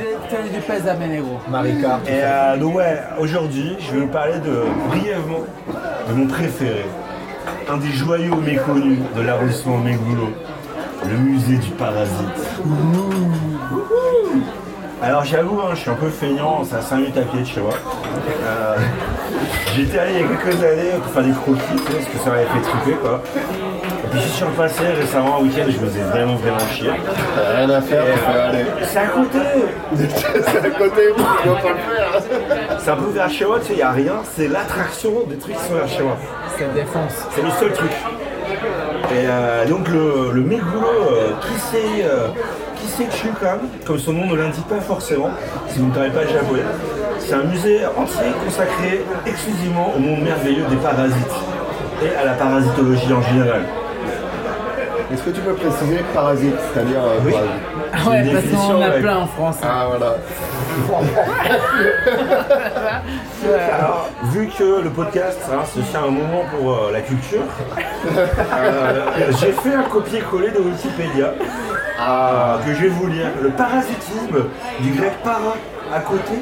[0.52, 1.38] du pèse à Ménégro.
[1.48, 2.00] Marika.
[2.06, 5.44] Et euh, donc ouais, aujourd'hui, je vais vous parler de brièvement
[6.08, 6.84] de mon préféré,
[7.70, 10.30] un des joyaux méconnus de l'arrondissement Mégoulot,
[11.08, 12.62] le musée du parasite.
[15.02, 17.44] Alors j'avoue, hein, je suis un peu feignant, c'est à 5 minutes à pied de
[17.46, 17.72] chez moi.
[18.44, 18.76] Euh,
[19.74, 22.18] J'étais allé il y a quelques années pour faire des croquis, tu sais, parce que
[22.18, 23.22] ça m'avait fait triper quoi.
[24.12, 26.90] Puis je suis repassé récemment un week-end, je me faisais vraiment vraiment chier.
[27.34, 28.64] T'as rien à faire, aller.
[28.84, 29.38] C'est à côté
[29.96, 31.02] C'est à côté,
[31.44, 32.78] dois pas le faire.
[32.78, 35.36] C'est un peu vers chez moi, tu sais, il n'y a rien, c'est l'attraction des
[35.36, 36.18] trucs qui sont vers chez moi.
[36.58, 37.26] Ça défonce.
[37.34, 37.90] C'est le seul truc.
[37.90, 42.28] Et euh, donc le, le Meguro euh, qui s'est euh,
[42.76, 43.06] qui s'est
[43.40, 45.30] quand même, comme son nom ne l'indique pas forcément,
[45.68, 46.62] si vous ne parlez pas japonais,
[47.18, 51.14] c'est un musée entier consacré exclusivement au monde merveilleux des parasites
[52.04, 53.62] et à la parasitologie en général.
[55.12, 57.32] Est-ce que tu peux préciser parasite, c'est-à-dire euh, Oui.
[57.32, 57.50] parasite
[57.92, 59.56] Ah ouais, une parce qu'on en a plein en France.
[59.62, 59.68] hein.
[59.70, 60.16] Ah voilà.
[63.74, 67.42] Alors, vu que le podcast, hein, c'est aussi un moment pour euh, la culture,
[68.54, 69.06] euh,
[69.40, 71.32] j'ai fait un copier-coller de Wikipédia
[72.00, 73.26] euh, que je vais vous lire.
[73.42, 74.44] Le parasitisme,
[74.80, 75.54] du grec para
[75.94, 76.32] à côté,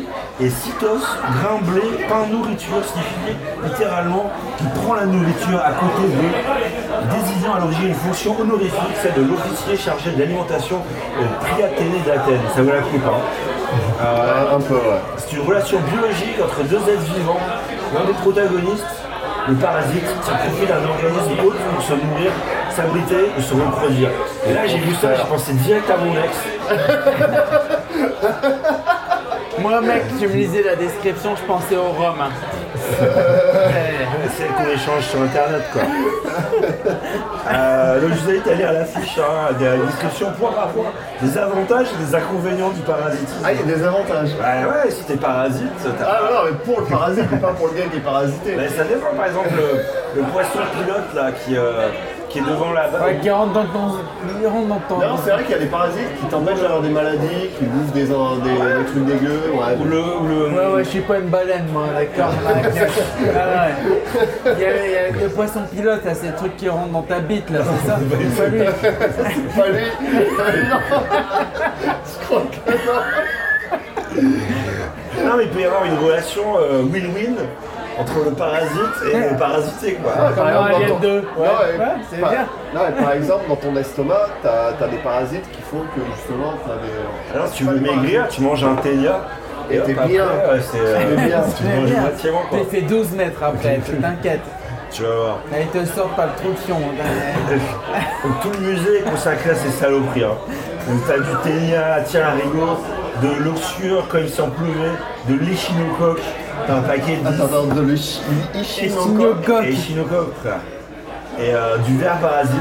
[0.40, 7.12] et cytos, grain, blé, pain, nourriture, signifie littéralement qui prend la nourriture à côté de,
[7.14, 12.40] désignant à l'origine une fonction honorifique, celle de l'officier chargé de l'alimentation au Priaténée d'Athènes.
[12.54, 13.20] Ça vous la coupe, hein
[14.00, 15.00] Ouais, un peu, ouais.
[15.16, 17.38] c'est une relation biologique entre deux êtres vivants.
[17.94, 18.84] L'un des protagonistes,
[19.48, 22.32] le parasite, tire profit d'un organisme autre pour se nourrir,
[22.70, 24.10] s'abriter et se reproduire.
[24.48, 26.36] Et là, j'ai vu ça, je pensais direct à mon ex.
[29.60, 32.18] Moi, mec, tu me lisais la description, je pensais au rhum.
[32.20, 33.96] Ouais.
[34.36, 35.82] Celle qu'on échange sur internet, quoi.
[37.52, 41.36] Euh, donc, je vous invite à lire l'affiche, hein, des descriptions point par point, des
[41.36, 43.42] avantages et des inconvénients du parasitisme.
[43.44, 44.30] Ah, il y a des avantages.
[44.30, 45.66] Ouais, ouais, si t'es parasite,
[45.98, 48.54] t'as Ah non, mais pour le parasite, mais pas pour le gars qui est parasité.
[48.56, 51.88] Ben, ça dépend, par exemple, le, le poisson pilote là, qui, euh,
[52.30, 53.96] qui est devant la Ouais, qui rentre dans ton.
[54.40, 54.98] Il rentre dans ton.
[54.98, 57.92] Non, c'est vrai qu'il y a des parasites qui t'empêchent d'avoir des maladies, qui bouffent
[57.92, 59.42] des, des, des trucs dégueux.
[59.52, 59.76] Ouais.
[59.80, 62.32] Ou le, ou le- Ouais, ouais, je suis pas une baleine, moi, d'accord.
[63.36, 64.54] Ah ouais.
[64.56, 66.88] Il y, a, il y a le poisson pilote, là, c'est le truc qui rentre
[66.92, 67.98] dans ta bite, là, c'est ça
[68.36, 68.64] C'est pas lui.
[69.56, 69.68] Pas
[70.52, 70.68] lui.
[70.70, 71.00] non.
[72.06, 73.00] Je crois que non.
[75.24, 77.36] Non, mais il peut y avoir une relation euh, win-win
[77.98, 80.12] entre le parasite et le parasité, quoi.
[80.12, 81.24] Par Alors, exemple, il y a dans ton- deux.
[81.36, 81.46] Ouais,
[81.78, 82.46] ouais, c'est par- bien.
[82.74, 86.54] non, et par exemple, dans ton estomac, t'as as des parasites qui font que justement
[86.66, 87.34] t'as des.
[87.34, 89.20] Alors, si tu veux maigrir, tu manges un ténia.
[89.72, 90.24] Et t'es bien.
[90.24, 91.42] euh, c'est, euh, T'es bien.
[91.56, 92.58] tu manges moitiément, quoi.
[92.58, 94.40] T'es fait 12 mètres après, tu t'inquiètes.
[94.90, 95.38] Tu vas voir.
[95.52, 96.74] Là, ils te sortent pas le trou de fion.
[98.24, 100.24] Donc, tout le musée est consacré à ces saloperies.
[100.24, 100.34] Hein.
[100.88, 102.76] Donc, t'as du ténia, tiens, un rigot,
[103.22, 104.96] de l'oxure comme s'il en pleuvait,
[105.28, 106.22] de l'échinocoque,
[106.66, 108.58] t'as un paquet de Attends, attends, de l'Ichinocoque.
[108.60, 109.64] Échinocoque.
[109.64, 110.60] Et échinocoque, frère.
[111.38, 112.54] Et euh, du ver parasite,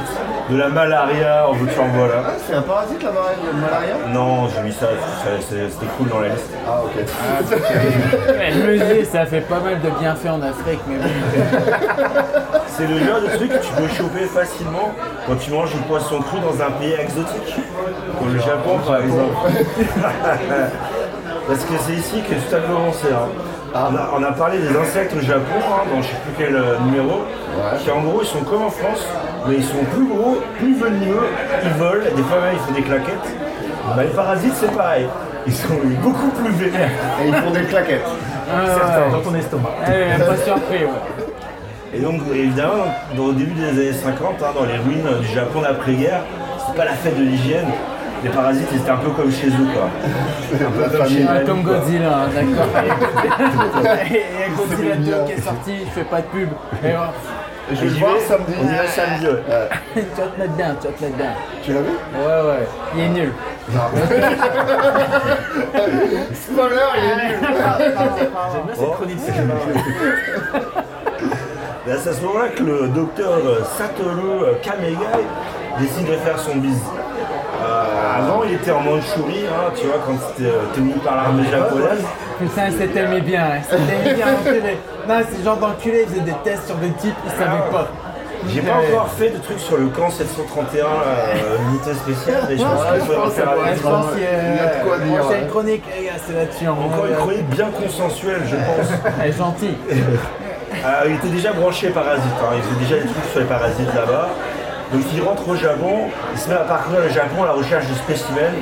[0.49, 2.13] de la malaria, en veux-tu en voilà.
[2.27, 3.95] Ah, c'est un parasite la malaria?
[4.07, 6.49] Le Non, j'ai mis ça, ça- c'est- c'était cool dans la liste.
[6.65, 6.91] Ah, ok.
[8.29, 11.09] Ouais, le musée, ça fait pas mal de bienfaits en Afrique, mais bon.
[12.67, 14.93] C'est le genre de truc que tu peux choper facilement
[15.27, 17.55] quand tu manges du poisson cru dans un pays exotique,
[18.17, 19.35] comme le Japon par exemple.
[21.47, 23.07] Parce que c'est ici que tout a commencé.
[23.11, 23.27] hein.
[23.73, 26.55] On, a, on a parlé des insectes au Japon, hein, dans je sais plus quel
[26.55, 27.23] euh, numéro,
[27.79, 29.05] qui en gros ils sont comme en France,
[29.47, 31.27] mais ils sont plus gros, plus venimeux,
[31.63, 33.35] ils volent, des fois même ils font des claquettes.
[33.95, 35.07] Bah, les parasites c'est pareil,
[35.45, 36.89] ils sont beaucoup plus vénères.
[37.23, 38.07] Et ils font des claquettes.
[38.47, 39.09] Certains.
[39.11, 39.69] Dans ton estomac.
[39.87, 41.25] Ouais, pas surpris, ouais.
[41.93, 45.61] Et donc, évidemment, dans, au début des années 50, hein, dans les ruines du Japon
[45.61, 46.21] d'après-guerre,
[46.59, 47.67] c'était pas la fête de l'hygiène.
[48.23, 49.89] Les parasites, ils étaient un peu comme chez eux, quoi.
[50.53, 51.75] Un peu comme chez nous, comme quoi.
[51.79, 52.67] Godzilla, hein, d'accord.
[54.09, 56.49] Il y a Godzilla 2 qui est sorti, je fais pas de pub.
[56.83, 56.93] Et,
[57.73, 58.53] Je vais voir samedi.
[58.59, 59.41] On y va samedi, ouais.
[60.15, 61.33] tu vas te mettre bien, tu vas te mettre bien.
[61.63, 63.31] Tu l'as vu Ouais, ouais, il est nul.
[66.33, 67.37] Spoiler, il est nul.
[67.79, 67.93] J'aime
[68.65, 69.53] bien cette chronique cinéma.
[71.87, 75.23] Et C'est à ce moment-là que le docteur euh, Satoru Kamegai
[75.79, 76.83] décide de faire son bise.
[77.61, 81.43] Euh, avant, il était en Mandchourie, hein, tu vois, quand c'était euh, tenu par l'armée
[81.49, 82.03] japonaise.
[82.39, 83.59] Putain, il s'était bien, hein.
[83.59, 84.77] il s'était bien enculé.
[85.07, 87.87] Non, ces gens d'enculés, ils faisaient des tests sur des types, ils savaient pas.
[88.47, 92.63] J'ai pas encore fait de trucs sur le camp 731, euh, unité spéciale, mais je
[92.63, 95.43] pense qu'il faire un je pense qu'il y Il y a de quoi dire, Prochaine
[95.43, 95.49] ouais.
[95.49, 96.67] chronique, les gars, c'est là-dessus.
[96.67, 99.13] on Encore une chronique bien consensuelle, je pense.
[99.21, 99.75] Elle est gentille.
[99.91, 102.55] Euh, il était déjà branché parasite, hein.
[102.55, 104.29] il faisait déjà des trucs sur les parasites là-bas.
[104.91, 107.87] Donc il rentre au Japon, il se met à parcourir le Japon à la recherche
[107.87, 108.57] de spécimens.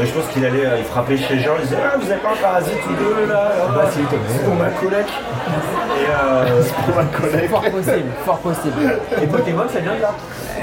[0.00, 2.10] Et je pense qu'il allait euh, il frappait chez les gens, il disait Ah, vous
[2.10, 3.84] avez pas un parasite ou deux là Bah.
[3.92, 5.06] C'est pour ma collègue.
[5.06, 7.50] Et euh, Pour ma collègue.
[7.50, 8.98] Fort possible, fort possible.
[9.22, 10.12] Et Pokémon, ça vient de là.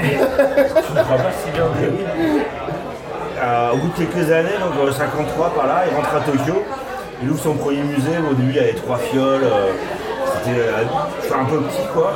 [0.00, 1.64] tu ne crois pas si bien.
[3.40, 6.62] Euh, au bout de quelques années, donc en 53 par là, il rentre à Tokyo.
[7.22, 8.18] Il ouvre son premier musée.
[8.30, 9.44] Au début, il y avait trois fioles.
[9.44, 9.70] euh,
[10.44, 10.82] C'était euh,
[11.22, 12.12] c'était un peu petit quoi.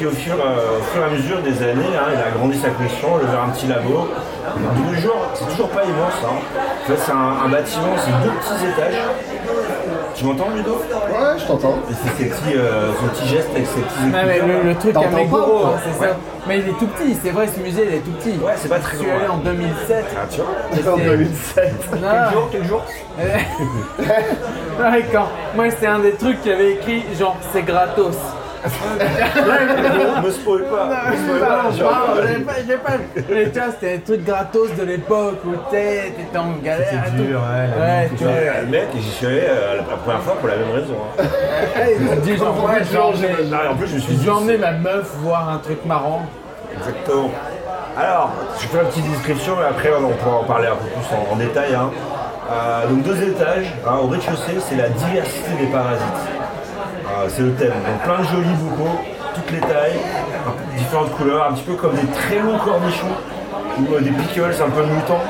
[0.00, 2.56] Puis au fur, euh, au fur et à mesure des années, hein, il a agrandi
[2.58, 4.08] sa collection, il a ouvert un petit labo.
[4.56, 6.14] De nos jours, c'est toujours pas immense.
[6.24, 6.40] Hein.
[6.56, 9.02] En fait, c'est un, un bâtiment, c'est deux petits étages.
[10.14, 10.76] Tu m'entends, Ludo?
[10.80, 11.74] Ouais, je t'entends.
[11.90, 14.96] Et c'est ces petits, euh, ce petit geste avec ses petits Non, mais le, truc
[14.96, 16.16] à Meguro, pas, c'est ça.
[16.48, 18.38] Mais il est tout petit, c'est vrai, ce musée, il est tout petit.
[18.42, 19.32] Ouais, c'est pas très Je suis grand, allé ouais.
[19.34, 20.04] en 2007.
[20.16, 21.74] Ah, tu vois En c'est- 2007.
[22.00, 22.48] Non.
[22.50, 22.82] Quel jour
[23.18, 28.16] Ouais, quand moi c'était un des trucs qui avait écrit genre c'est gratos.
[30.22, 31.82] Me spoil pas, me spoil pas, j'ai
[32.44, 32.92] pas, j'ai pas.
[33.30, 36.96] Mais tu vois, c'était des trucs gratos de l'époque où t'es- t'étais en galère et
[37.06, 37.22] C'était tout.
[37.24, 38.32] dur, ouais, Ouais, tu vois.
[38.62, 40.94] Le mec, j'y suis allé euh, la première fois pour la même raison.
[41.18, 41.22] hein.
[41.76, 44.26] Ouais, ils dit genre, ouais, et en plus, je me suis dit.
[44.58, 46.22] ma meuf voir un truc marrant.
[46.76, 47.30] Exactement.
[47.98, 48.30] Alors,
[48.60, 51.32] je fais une petite description et après on pourra en parler un peu plus en,
[51.32, 51.74] en détail.
[51.74, 51.90] hein.
[52.52, 56.02] Euh, donc deux étages, hein, au rez-de-chaussée, c'est la diversité des parasites.
[57.10, 57.68] Euh, c'est le thème.
[57.72, 59.00] Donc plein de jolis bocaux,
[59.34, 59.98] toutes les tailles,
[60.76, 63.06] différentes couleurs, un petit peu comme des très longs cornichons
[63.78, 65.20] ou euh, des pickles un peu mutants.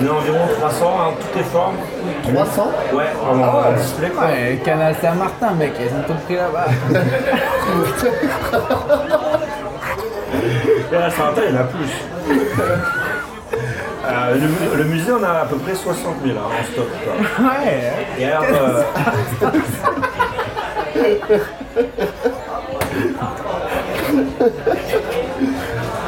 [0.00, 1.74] On est environ 300, hein, toutes les formes.
[2.32, 4.26] 300 Ouais, en, en display quoi.
[4.26, 6.66] Ouais, Canal Saint-Martin, mec, ils ont tout pris là-bas.
[10.92, 11.92] Et à Saint-Martin, il y en a plus.
[14.10, 14.48] Euh, le,
[14.78, 16.86] le musée, on a à peu près 60 000 hein, en stock.
[17.04, 17.44] quoi.
[17.46, 17.92] Ouais.
[18.18, 18.82] Et alors, euh,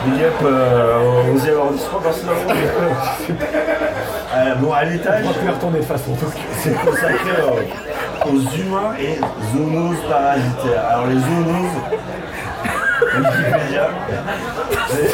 [0.04, 2.00] Big up euh, au 11e arrondissement.
[4.36, 6.12] Euh, bon, à l'étage, On va retourner de façon.
[6.58, 9.18] c'est consacré euh, aux humains et
[9.52, 10.84] zoonoses parasitaires.
[10.90, 11.78] Alors, les zoonoses,
[13.16, 13.88] Wikipédia,
[14.90, 15.10] c'est-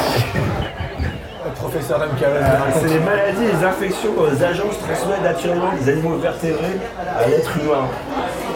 [1.56, 2.10] Professeur M.
[2.20, 6.16] Carrez, Euh, C'est les maladies et les infections que les agences transmettent naturellement des animaux
[6.18, 6.78] vertébrés
[7.18, 7.86] à l'être humain.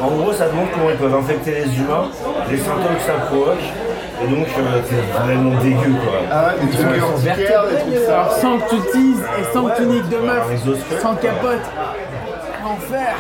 [0.03, 2.09] En gros, ça montre comment ils peuvent infecter les humains,
[2.51, 3.63] les symptômes que ça provoque,
[4.23, 6.21] et donc euh, c'est vraiment dégueu quoi.
[6.31, 8.15] Ah ouais, des trucs urticaires, des trucs ça.
[8.15, 10.45] Alors sans que tu teases et sans que tu niques de meuf,
[11.03, 11.61] sans capote.
[12.65, 13.17] Enfer.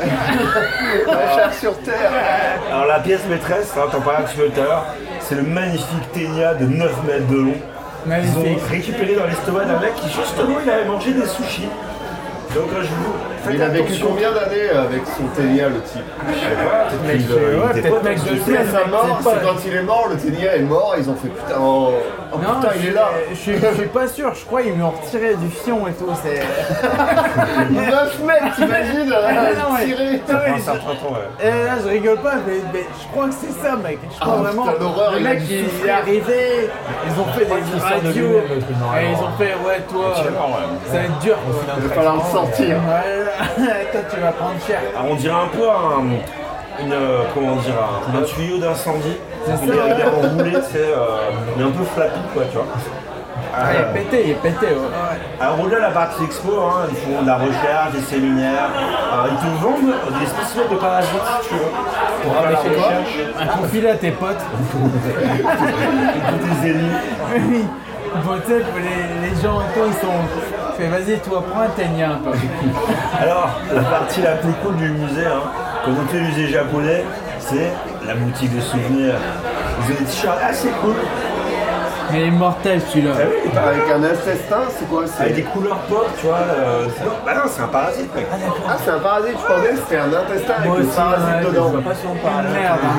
[1.06, 2.10] La chair sur terre.
[2.72, 4.86] Alors la pièce maîtresse, hein, t'en parlais un petit peu tout à l'heure,
[5.20, 7.54] c'est le magnifique ténia de 9 mètres de long.
[8.06, 11.68] Ils ont récupéré dans l'estomac d'un mec qui justement il avait mangé des sushis.
[12.54, 14.06] Donc euh, je vous faites Il a vécu attention.
[14.08, 18.18] combien d'années avec son ténia, le type Je sais pas, peut-être euh, mec
[18.66, 21.28] de sa mort, c'est quand il est mort, le ténia est mort, ils ont fait
[21.28, 21.92] putain, oh,
[22.32, 23.08] oh, Non, putain, il est là.
[23.30, 23.52] Je suis,
[23.92, 26.06] pas sûr, je crois qu'ils lui ont retiré du fion et tout.
[26.22, 26.40] C'est.
[27.70, 30.04] 9 mètres, t'imagines non, mais- Tiré.
[30.04, 30.20] ouais.
[31.42, 33.98] Et là, je rigole pas, mais, mais je crois que c'est ça, mec.
[34.14, 34.62] Je crois Ah, vraiment.
[34.66, 36.70] putain, l'horreur, le mec, il, est arrivé,
[37.06, 39.24] ils ont fait des radios, et ils non.
[39.26, 41.36] ont fait, ouais, toi, ça va être dur.
[41.76, 42.76] Il va falloir le sortir.
[43.92, 44.80] Toi, tu vas prendre cher.
[44.96, 47.74] Alors on dirait un peu un, une, euh, comment dire,
[48.14, 49.16] un, un tuyau d'incendie.
[49.46, 52.20] C'est Il est ça, il est enroulé, tu sais, euh, il est un peu flappy
[52.34, 52.66] quoi, tu vois.
[53.52, 54.72] Ah, il est pété, il est pété, ouais.
[54.74, 55.18] ouais.
[55.40, 58.70] Alors au-delà de la partie expo, hein, ils font de la recherche, des séminaires,
[59.12, 61.60] Euh, ils te vendent des spécimens de parasites si tu veux.
[62.22, 64.36] Pour faire la recherche, Un confiné à tes potes.
[64.70, 66.94] pour tes ennemis.
[67.34, 67.64] Oui.
[68.24, 70.20] Bon, tu sais, pour les, les gens, toi, ils sont.
[70.80, 72.30] Fais, vas-y, toi, prends un ténia un peu.
[73.20, 75.42] Alors, la partie la plus cool du musée, hein,
[75.86, 77.04] dans tous les musées japonais,
[77.38, 77.70] c'est
[78.06, 79.16] la boutique de souvenirs.
[79.78, 80.94] Ils ont des t-shirts assez cool.
[82.12, 83.12] Mais il est mortel celui-là.
[83.54, 85.30] Paraît Avec un intestin, c'est quoi avec c'est...
[85.34, 86.36] des couleurs pop, tu vois.
[86.36, 88.26] euh, c'est- Bah non, c'est un parasite, mec.
[88.68, 91.26] Ah, c'est un parasite, je pensais que c'était un intestin avec Moi une aussi, parasite
[91.26, 91.68] ouais, je dedans.
[91.68, 92.44] vois pas si on parle.
[92.52, 92.78] Merde.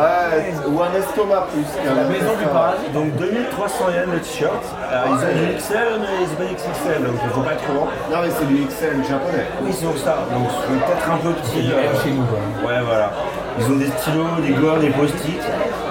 [0.00, 2.54] Ouais, ou un estomac plus qu'un La maison du intestin.
[2.54, 2.92] parasite.
[2.92, 4.64] Donc 2300 yens le t-shirt.
[4.90, 7.62] Alors, ils ont du XL, mais ils ont pas XXL, donc il faut pas être
[7.64, 7.88] trop grand.
[8.10, 9.46] Non, mais c'est du XL japonais.
[9.62, 10.16] Oui, c'est donc ça.
[10.32, 11.62] Donc ils sont peut-être un peu petits.
[11.62, 12.38] du M chez nous, quoi.
[12.64, 13.10] Ouais, voilà.
[13.58, 15.42] Ils ont des stylos, des gommes, des post-it,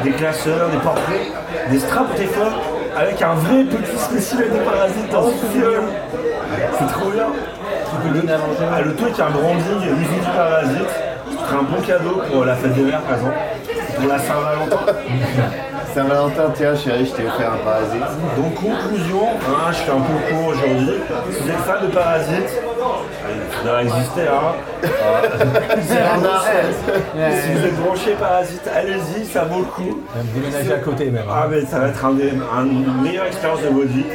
[0.03, 1.31] des classeurs, des portraits,
[1.69, 2.51] des straps teflon
[2.97, 5.83] avec un vrai petit spécimen de parasites dans ce film.
[6.77, 7.27] C'est trop bien.
[8.71, 10.89] Ah, le truc, il y a un branding, l'usine du parasite.
[11.29, 13.37] Ce serait un bon cadeau pour la fête des mères, par exemple.
[13.95, 14.77] Pour la Saint-Valentin.
[15.93, 18.01] Saint-Valentin, tiens, chérie, je t'ai offert un parasite.
[18.37, 20.93] Donc conclusion, hein, je fais un peu court aujourd'hui.
[21.31, 22.49] Si vous êtes fan de Parasite,
[23.63, 24.53] ça doit exister, hein.
[27.17, 30.01] Euh, si vous êtes branché Parasite, allez-y, ça vaut le coup.
[30.15, 31.23] Même déménager à côté même.
[31.29, 31.33] hein.
[31.43, 34.05] Ah mais ça va être un des, un- une meilleure expérience de votre vie.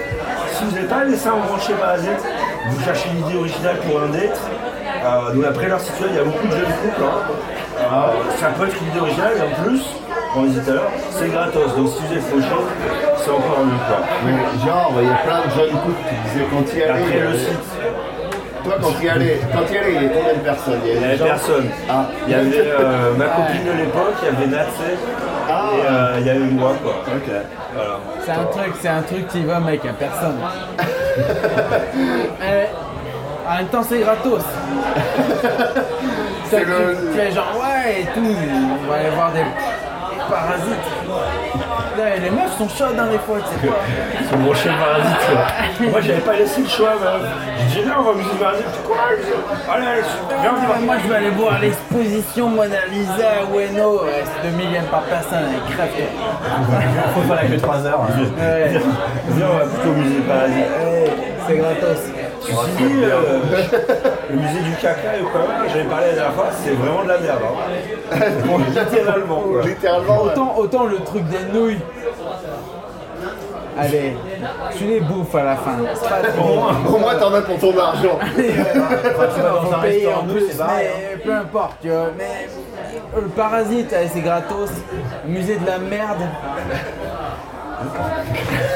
[0.52, 2.22] Si vous n'avez pas laissé un branché Parasite,
[2.70, 4.40] vous cherchez une idée originale pour un date.
[5.04, 7.02] Euh, donc après leur web, il y a beaucoup de jeunes couples.
[7.02, 7.34] hein.
[7.80, 9.82] Euh, ça peut être une idée originale et en plus,
[10.36, 11.76] on disait tout à l'heure, c'est gratos.
[11.76, 12.46] Donc si vous êtes fauché,
[13.16, 13.98] c'est encore mieux quoi.
[14.24, 16.92] Mais genre, il y a plein de jeunes couples qui disaient quand il y allait.
[17.02, 17.58] Après euh, le site,
[18.64, 20.80] Toi, quand il y allait, quand il y allait, il y avait combien de personnes?
[20.84, 21.66] Il y il n'y avait gens- personne.
[21.88, 24.90] Ah, Il y avait euh, ma copine de l'époque, il y avait Natsé,
[25.50, 25.70] Ah.
[25.74, 26.92] et euh, il y avait moi quoi.
[27.14, 27.30] Ok.
[27.74, 27.98] Voilà.
[28.24, 30.38] C'est un truc, c'est un truc qui va mec à personne.
[33.46, 34.40] En même temps c'est gratos.
[36.50, 39.40] C'est le- tu fais genre ouais et tout, on va aller voir des
[40.28, 40.88] parasites.
[41.96, 43.76] Là, les meufs sont chaudes dans les fois, tu sais quoi.
[44.20, 45.20] Ils sont branchés Parasite.
[45.30, 45.88] quoi.
[45.90, 46.90] Moi j'avais pas laissé le choix.
[47.00, 47.22] meuf.
[47.70, 48.66] J'ai dit viens on va musique Parasite.
[48.74, 48.96] Tu quoi
[49.74, 50.02] Allez, allez,
[50.42, 54.86] viens on moi je vais aller voir l'exposition Mona Lisa à Ueno, c'est 2000 yens
[54.90, 55.90] par personne, elle crève.
[57.14, 58.00] Faut faire la queue 3 heures.
[58.02, 58.22] hein.
[58.38, 58.80] Ouais,
[59.28, 60.56] Viens on va plutôt au musée Parasite.
[60.56, 61.12] ouais,
[61.46, 62.02] c'est gratos.
[62.46, 63.40] Dit, euh,
[64.30, 67.18] le musée du caca et quoi, j'avais parlé la dernière fois, c'est vraiment de la
[67.18, 67.40] merde.
[67.42, 68.16] Hein.
[68.46, 69.62] Bon, littéralement quoi.
[69.62, 70.30] Littéralement, ouais.
[70.32, 71.78] Autant, autant le truc des nouilles.
[73.76, 74.16] Allez,
[74.76, 75.72] tu les bouffes à la fin.
[75.94, 76.94] C'est pas trop.
[76.94, 78.18] au moins t'en as pour ton argent.
[78.20, 80.86] Quand tu vas dans Faut un payer restaurant en nous, plus, c'est pareil.
[80.86, 80.98] hein.
[81.10, 82.06] mais peu importe, tu vois.
[82.16, 82.48] Mais
[83.16, 84.70] le parasite, allez, c'est gratos.
[85.26, 86.22] Le musée de la merde.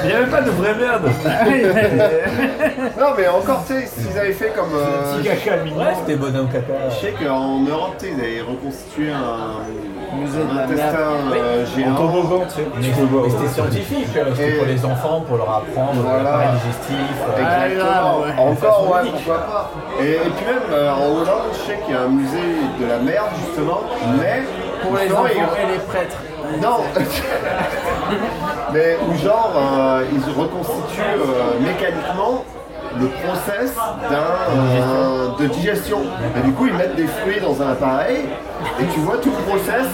[0.02, 1.08] Il n'y avait pas de vraie merde.
[2.98, 4.70] Non, mais encore, tu sais, s'ils avaient fait comme.
[4.74, 5.78] euh, Petit caca mignon.
[5.78, 6.72] Ouais, c'était bonhomme caca.
[6.90, 9.62] Je sais qu'en Europe, tu sais, ils avaient reconstitué un,
[10.18, 10.96] Musée de un la intestin
[11.34, 11.94] euh, En géant.
[11.94, 12.66] toboggan, tu sais.
[12.76, 13.24] Mais Tu peux voir.
[13.24, 16.22] mais c'était scientifique, euh, c'était pour les enfants, pour leur apprendre Voilà.
[16.22, 17.16] l'appareil digestif.
[17.28, 18.18] euh, Exactement.
[18.20, 18.32] ouais.
[18.38, 19.70] Encore, ouais, pourquoi pas.
[20.00, 22.86] Et, et puis même euh, en Hollande, je sais qu'il y a un musée de
[22.86, 23.80] la merde, justement,
[24.18, 24.42] mais.
[24.82, 26.16] Pour les enfants ils- et les prêtres.
[26.62, 26.78] Non
[28.72, 32.44] Mais où genre, euh, ils reconstituent euh, mécaniquement
[33.00, 33.74] le process
[34.10, 36.00] d'un, euh, de digestion.
[36.36, 38.24] Et du coup, ils mettent des fruits dans un appareil
[38.80, 39.86] et tu vois tout le process.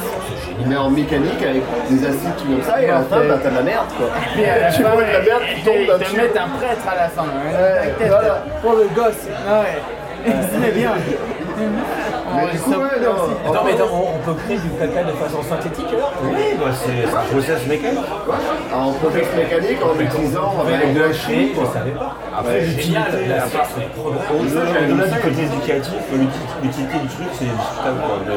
[0.67, 3.51] Mettent en mécanique avec des acides, tout comme ça, et à la fin, bah, t'as
[3.51, 4.07] de la merde quoi.
[4.35, 6.17] Puis à la tu fin, vois de la merde qui tombe ils te là-dessus.
[6.17, 7.23] mettent un prêtre à la fin.
[7.23, 7.53] hein.
[8.01, 8.45] Ouais, voilà.
[8.63, 9.27] Pour le gosse.
[9.49, 10.71] Ah ouais.
[10.75, 10.93] Bien.
[11.57, 13.51] Mais du coup, ouais, non.
[13.51, 16.67] Attends, mais attends, on, on peut créer du caca de façon synthétique alors Oui, bah,
[16.73, 18.01] c'est c'est un process mécanique.
[18.75, 21.71] En process mécanique, en utilisant avec de la chimie, je quoi.
[21.73, 22.17] savais pas.
[22.37, 23.69] Après, l'utilité, génial, la part-.
[24.35, 28.01] Au-delà au-delà du côté éducatif, l'uti- l'utilité du truc, c'est discutable.
[28.03, 28.19] quoi.
[28.27, 28.35] Mais,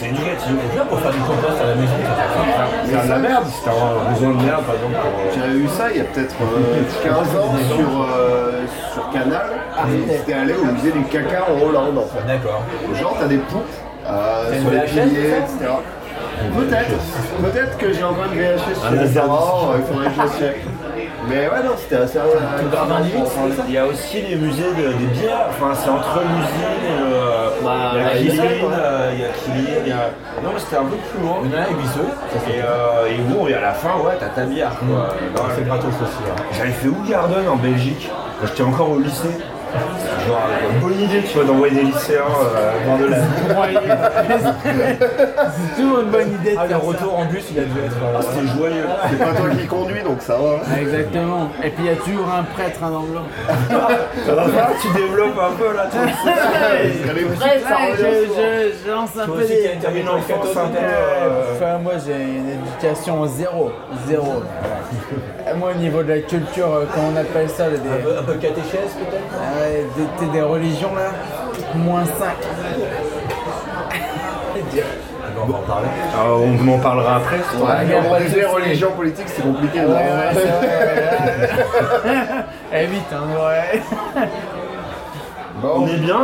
[0.00, 0.48] C'est éducatif.
[0.70, 2.64] Déjà pour faire du compost à la maison, ça fait ça.
[2.86, 4.94] C'est de la merde si t'as besoin de merde, par exemple.
[4.94, 8.64] pour, euh, J'avais vu ça il y a peut-être euh, 15 ans sur, euh,
[8.94, 9.46] sur Canal.
[10.08, 12.26] Et C'était allé au musée du caca en Hollande en fait.
[12.26, 12.62] D'accord.
[12.94, 13.60] Genre t'as des poupes
[14.08, 15.72] euh, une sur les piliers, c'est etc.
[16.56, 16.96] Peut-être,
[17.42, 20.56] peut-être que j'ai encore une VHS parents, euh, il faudrait que je le check.
[21.28, 22.64] Mais ouais non c'était assez intéressant.
[23.68, 27.06] Il y a aussi les musées de- des bières, enfin c'est entre l'usine.
[27.62, 29.28] Bah, il y a Killeen, euh, il y a
[29.84, 29.96] il y a.
[30.42, 31.36] Non mais c'était un peu plus loin.
[31.44, 31.60] Il y en a
[32.48, 34.72] Et, euh, et bon, et à la fin, ouais, t'as ta bière.
[34.78, 34.88] Quoi.
[35.36, 36.22] Non, c'est gratos aussi.
[36.30, 36.42] hein.
[36.56, 38.10] J'avais fait Ougarden en Belgique,
[38.40, 39.36] quand j'étais encore au lycée.
[40.26, 40.48] Genre,
[40.82, 43.16] bonne idée, tu vois, d'envoyer des lycéens euh, voir de la.
[45.50, 47.96] C'est toujours une bonne idée de Ah, le retour en bus, il a dû être.
[47.96, 48.84] euh, Ah, c'était joyeux.
[49.10, 50.60] C'est pas toi qui conduis donc ça va.
[50.72, 51.48] Ah, Exactement.
[51.62, 52.92] Et puis il y a toujours un prêtre hein.
[54.26, 56.00] Ça va pas, tu développes un peu là, toi.
[57.40, 57.58] Ouais,
[57.96, 58.28] je, revient.
[58.36, 59.68] je, je lance un Toi peu aussi, des.
[59.68, 63.72] un peu, peut-être euh, Enfin, moi j'ai une éducation zéro.
[64.06, 64.42] Zéro.
[65.50, 68.18] Et Moi, au niveau de la culture, euh, comment on appelle ça des, Un peu-
[68.18, 69.59] Un peu catéchèse peut-être ah
[69.96, 71.10] des, des- des religions là?
[71.74, 72.12] Moins 5.
[75.42, 75.88] on va en parler.
[76.14, 77.36] Ah, on en parlera après.
[77.36, 79.80] Ouais, on disait religion politique, c'est compliqué.
[79.80, 79.94] Ouais, là.
[79.94, 81.48] ouais, c'est vrai.
[82.72, 83.80] Eh vite, hein, ouais.
[85.62, 86.18] Bon, On est bien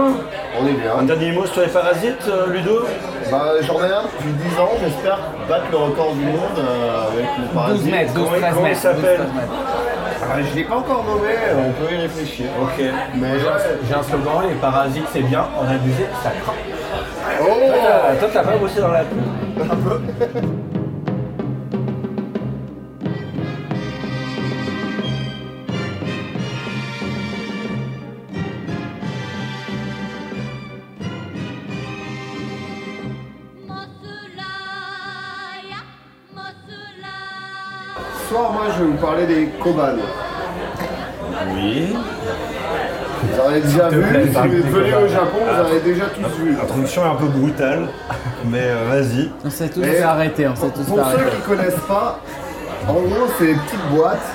[0.59, 0.93] on est bien.
[0.99, 2.87] Un dernier mot sur les parasites, euh, Ludo
[3.31, 7.27] Bah, j'en ai un depuis 10 ans, j'espère battre le record du monde euh, avec
[7.39, 7.91] le 12 parasite.
[7.91, 8.81] mètres, 12, comment- 13 comment il mètres.
[8.81, 9.53] s'appelle 12, 13 mètres.
[10.33, 12.47] Ah, je l'ai pas encore nommé, on peut y réfléchir.
[12.63, 12.85] Ok.
[13.17, 13.29] Mais
[13.87, 16.55] J'ai un- slogan, les parasites c'est bien, en abuser, ça craint.
[17.43, 19.19] Oh toi, t'as pas bossé dans la pub
[19.61, 20.01] Un peu.
[38.27, 39.95] Ce soir, moi, je vais vous parler des koban.
[41.55, 41.95] Oui.
[43.23, 46.07] Vous en avez déjà vu, si vous êtes venu au Japon, vous en avez déjà
[46.07, 46.57] tous vu.
[46.57, 47.89] L'introduction est un peu brutale,
[48.47, 49.31] mais euh, vas-y.
[49.45, 52.19] On s'est tous arrêter, on s'est tous Pour ceux qui connaissent pas,
[52.89, 54.27] en gros, c'est des petites boîtes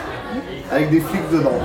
[0.71, 1.59] avec des flics dedans.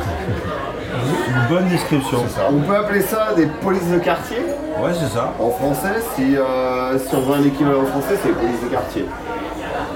[1.29, 2.25] Une bonne description.
[2.51, 4.39] On peut appeler ça des polices de quartier.
[4.83, 5.33] Ouais, c'est ça.
[5.39, 9.05] En français, si, euh, si on veut un équivalent français, c'est les polices de quartier.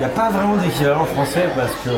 [0.00, 1.90] Il n'y a pas vraiment d'équivalent français parce que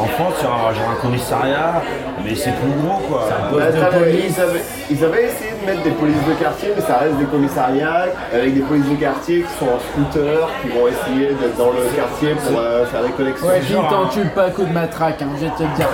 [0.00, 1.80] en France, il y aura genre un commissariat,
[2.24, 3.28] mais c'est plus gros quoi.
[3.52, 6.98] Bah, t'avais- ils, avaient, ils avaient essayé de mettre des polices de quartier, mais ça
[6.98, 11.28] reste des commissariats avec des polices de quartier qui sont en scooter, qui vont essayer
[11.34, 13.46] d'être dans le quartier pour euh, faire des connexions.
[13.48, 15.62] Ouais, puis genre t'en un- tues pas à coup de matraque, hein, je vais te
[15.62, 15.88] le dire.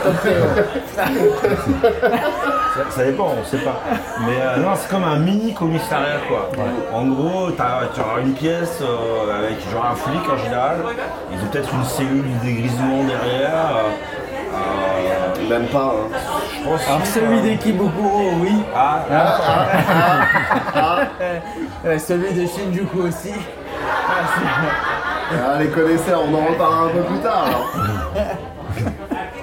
[2.74, 3.80] Ça, ça dépend, on sait pas.
[4.20, 6.50] Mais euh, non, c'est comme un mini commissariat quoi.
[6.92, 10.76] En gros, t'as- tu auras une pièce euh, avec genre un flic en général.
[11.32, 13.76] Ils ont peut-être une cellule de dégrisement derrière.
[13.76, 13.90] euh,
[14.54, 15.94] euh, Même pas.
[15.96, 16.16] hein.
[16.62, 16.86] Je pense.
[16.88, 18.62] Alors celui des Kibokuro, oui.
[18.74, 19.04] Ah,
[21.84, 23.32] Euh, celui de Shinjuku aussi.
[23.34, 27.44] Ah, c'est- Ah, les connaisseurs, on en reparlera un peu plus tard.
[27.46, 27.66] alors.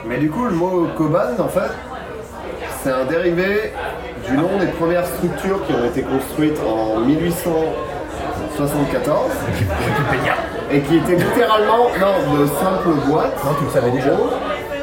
[0.05, 1.71] Mais du coup, le mot Koban, en fait,
[2.81, 3.73] c'est un dérivé
[4.25, 9.31] du nom des premières structures qui ont été construites en 1874
[10.71, 13.43] et qui étaient littéralement non, de simples boîtes.
[13.43, 14.11] Non, tu le savais déjà.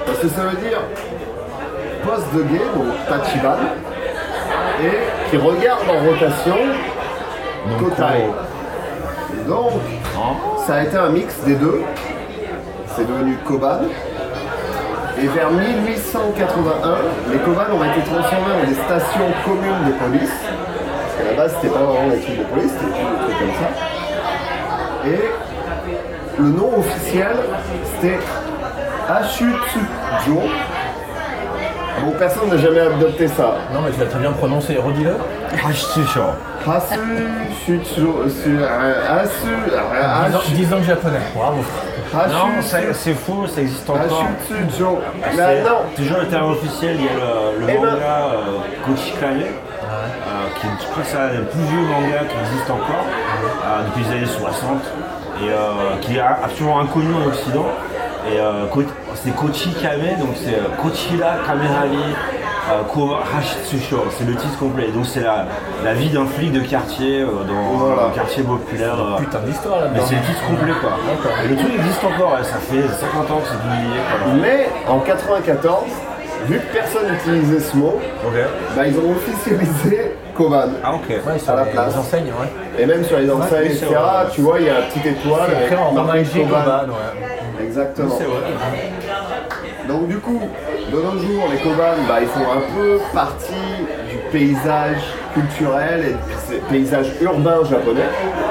[0.04, 0.80] Parce que ça veut dire
[2.06, 3.56] poste de guet, donc Tachiban,
[4.82, 6.56] et qui regarde en rotation
[7.78, 8.30] Kotai.
[9.48, 9.72] Donc,
[10.66, 11.82] ça a été un mix des deux.
[12.94, 13.80] C'est devenu Koban.
[15.22, 20.32] Et vers 1881, les Koban ont été transformés en des stations communes de police.
[20.40, 23.56] Parce qu'à la base, c'était pas vraiment des trucs de police, c'était des trucs comme
[23.60, 25.08] ça.
[25.08, 25.22] Et
[26.38, 27.36] le nom officiel,
[28.00, 28.18] c'était
[29.08, 30.42] Ashutsujo.
[32.04, 33.54] Bon, personne n'a jamais adopté ça.
[33.72, 35.14] Non, mais tu l'as très bien prononcé, redis-le.
[35.52, 36.20] ah, je suis chaud.
[36.66, 38.28] Hashutsujo.
[38.28, 39.46] su- Asu.
[40.28, 41.58] 10 ans, Ashu- 10 ans de japonais, bravo.
[42.28, 44.24] Non, c'est c'est faux, ça existe encore.
[44.48, 48.28] C'est Mais non, Toujours le terme officiel, il y a le, le Eh ben- manga
[48.32, 48.58] euh,
[49.46, 53.04] euh, qui est, je crois que c'est un des plus vieux manga qui existe encore,
[53.06, 54.82] euh, depuis les années 60,
[55.42, 57.66] et euh, qui est absolument inconnu en Occident.
[58.28, 58.66] Et euh,
[59.14, 61.96] c'est Kochi Kame, donc c'est euh, Kochira Kamerari
[62.72, 63.10] euh, Ko
[63.62, 64.88] c'est le titre complet.
[64.92, 65.46] Donc c'est la,
[65.84, 68.06] la vie d'un flic de quartier euh, dans Voilà.
[68.06, 68.96] un quartier populaire.
[69.18, 70.06] Putain d'histoire mais là-dedans.
[70.08, 70.90] c'est le titre complet quoi.
[71.44, 74.00] Et le truc existe encore, ça fait 50 ans que c'est publié.
[74.10, 74.32] Quoi.
[74.42, 75.84] mais en 94,
[76.48, 78.00] vu que personne n'utilisait ce mot,
[78.76, 80.68] bah, ils ont officialisé Koban.
[80.84, 81.08] Ah ok.
[81.08, 81.92] Ouais, sur à la les, place.
[81.92, 82.82] les enseignes, ouais.
[82.82, 84.26] Et même sur les enseignes, etc., vrai.
[84.32, 85.50] tu vois, il y a la petite étoile.
[85.50, 87.64] C'est écrit en ouais.
[87.64, 88.14] Exactement.
[88.18, 88.40] C'est vrai.
[89.88, 90.40] Donc du coup,
[90.92, 93.54] de nos jours, les Koban, bah, ils font un peu partie
[94.10, 95.02] du paysage
[95.32, 98.08] culturel et du paysage urbain japonais.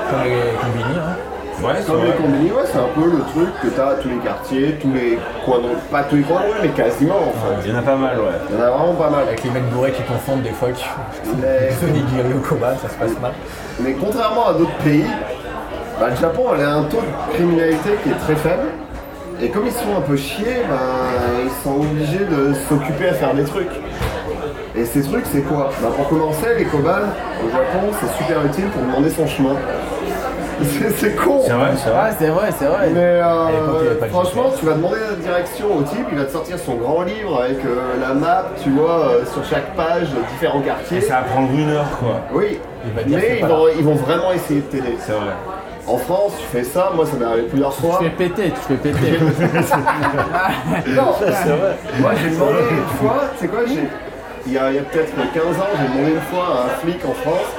[0.09, 1.15] Comme les combini, hein.
[1.63, 3.93] Ouais, c'est Comme les combini, ouais, c'est un peu le truc que tu as à
[3.95, 5.61] tous les quartiers, tous les coins.
[5.91, 7.65] Pas tous les coins rue, mais quasiment en fait.
[7.67, 8.25] Il y en a pas mal, ouais.
[8.49, 9.23] Il y en a vraiment pas mal.
[9.27, 10.85] Avec les mecs bourrés qui confondent des fois qui
[11.41, 13.31] Mais, Onigiri ou Koban, ça se passe mal.
[13.79, 15.05] mais contrairement à d'autres pays,
[15.99, 18.67] bah, le Japon elle a un taux de criminalité qui est très faible.
[19.41, 23.33] Et comme ils sont un peu chiés, ben, ils sont obligés de s'occuper à faire
[23.33, 23.71] des trucs.
[24.77, 25.69] Et ces trucs, c'est quoi?
[25.81, 27.07] Bah, Pour commencer, les koban
[27.45, 29.55] au Japon, c'est super utile pour demander son chemin.
[30.63, 32.03] C'est c'est con C'est vrai, c'est vrai.
[32.03, 32.89] Ouais, c'est vrai, c'est vrai.
[32.93, 36.75] Mais euh, franchement, tu vas demander la direction au type, il va te sortir son
[36.75, 40.97] grand livre avec euh, la map, tu vois, euh, sur chaque page, différents quartiers.
[40.97, 42.21] Et ça va prendre une heure, quoi.
[42.33, 42.59] Oui,
[42.95, 44.95] va dire c'est mais ils vont, ils vont vraiment essayer de t'aider.
[44.99, 45.33] C'est vrai.
[45.87, 47.99] En France, tu fais ça, moi ça m'est arrivé plusieurs fois.
[47.99, 49.19] Tu fais péter, tu fais péter.
[50.95, 51.77] Non, c'est vrai.
[51.99, 53.87] Moi j'ai demandé une fois, tu sais quoi, j'ai.
[54.47, 56.69] Il y a, il y a peut-être 15 ans, j'ai demandé une fois à un
[56.79, 57.49] flic en France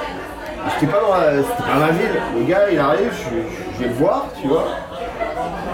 [0.73, 2.21] J'étais pas dans la, c'était pas ma ville.
[2.37, 4.65] Le gars, il arrive, je, je vais le voir, tu vois.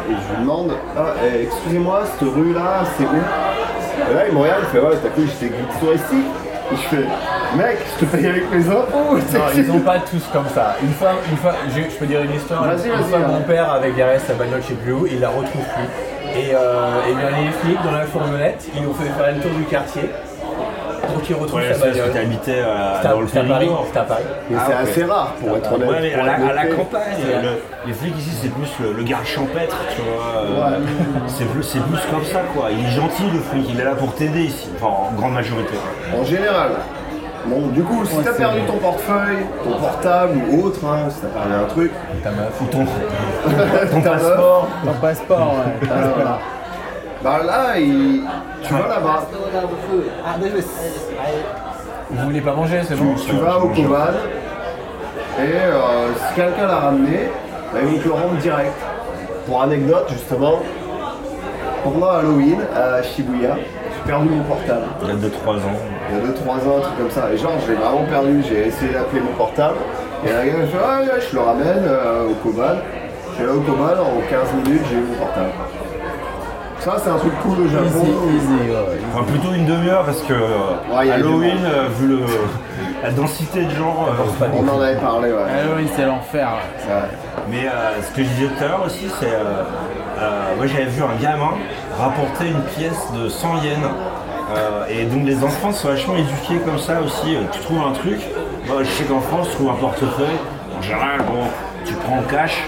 [0.10, 4.12] Et je lui demande, ah, eh, excusez-moi, cette rue-là, c'est où?
[4.12, 6.26] Et là, il me regarde, il fait, ouais, t'as cru que j'étais guide touristique
[6.72, 7.06] Et je fais,
[7.58, 9.16] mec, je te paye avec mes impôts.
[9.18, 10.76] Non, ils sont pas tous comme ça.
[10.82, 12.64] Une fois, une fois je, je peux dire une histoire.
[12.64, 13.28] Vas-y, une vas-y, fois, hein.
[13.30, 16.40] mon père avait garé sa bagnole, plus où, il la retrouve plus.
[16.40, 19.52] Et, euh, et bien les flics dans la fourgonnette, ils ont fait faire le tour
[19.52, 20.10] du quartier
[21.14, 22.14] pour qu'il retrouve Ouais, sa c'est parce que bagnole.
[22.14, 23.48] t'habitais euh, à- dans le à Paris.
[23.48, 23.84] Périgord.
[23.88, 24.24] C'était à Paris.
[24.50, 25.90] Mais Ah, c'est assez rare, pour être honnête.
[25.90, 27.04] Ouais, mais à la, à la campagne,
[27.42, 30.68] le- les flics ici, c'est plus le, le garde champêtre, tu vois.
[30.72, 30.80] euh,
[31.28, 32.70] C'est plus, c'est plus comme ça, quoi.
[32.72, 35.76] Il est gentil, le flic, il est là pour t'aider ici, enfin, en grande majorité.
[36.20, 36.72] En général.
[37.46, 41.28] Bon, du coup, si t'as perdu ton portefeuille, ton portable ou autre, hein, si t'as
[41.28, 41.92] perdu un truc,
[42.24, 42.62] Ta meuf.
[42.62, 42.86] Ou ton,
[43.92, 44.68] ton passeport.
[44.86, 45.88] Ton passeport, ouais.
[47.24, 48.22] Bah là, il-
[48.64, 49.28] tu vas là-bas,
[52.12, 53.16] Vous voulez pas manger, c'est bon.
[53.16, 54.12] tu vas au Koban,
[55.40, 57.30] et euh, si quelqu'un l'a ramené,
[57.72, 58.74] bah, ils vont te le rendre direct.
[59.48, 60.60] Pour anecdote, justement,
[61.84, 64.84] pendant Halloween à Shibuya, j'ai perdu mon portable.
[65.02, 65.60] Il date de 3 ans.
[66.10, 67.30] Il y a 2-3 ans, un truc comme ça.
[67.34, 68.44] Et genre, je l'ai vraiment perdu.
[68.48, 69.76] J'ai essayé d'appeler mon portable.
[70.26, 72.76] Et la gars, me fait Ah, ouais, je le ramène euh, au Koban.
[73.32, 75.50] Je suis allé au Koban, en 15 minutes, j'ai eu mon portable.
[76.84, 78.06] Ça, c'est un truc cool au Japon.
[79.14, 82.20] Enfin, plutôt une demi-heure parce que Ouais, Halloween, euh, vu le,
[83.02, 84.06] la densité de gens.
[84.10, 85.40] euh, On en avait parlé, ouais.
[85.62, 86.50] Halloween, c'est l'enfer.
[86.50, 86.94] ouais.
[86.94, 87.02] Ouais.
[87.50, 89.28] Mais euh, ce que je disais tout à l'heure aussi, c'est.
[89.28, 89.64] euh,
[90.20, 91.52] euh, moi j'avais vu un gamin
[91.98, 93.78] rapporter une pièce de 100 yens.
[94.56, 97.38] Euh, et donc les enfants sont vachement éduqués comme ça aussi.
[97.54, 98.20] Tu trouves un truc,
[98.68, 100.38] moi, je sais qu'en France, tu trouves un portefeuille.
[100.78, 101.44] En général, bon,
[101.86, 102.62] tu prends le cash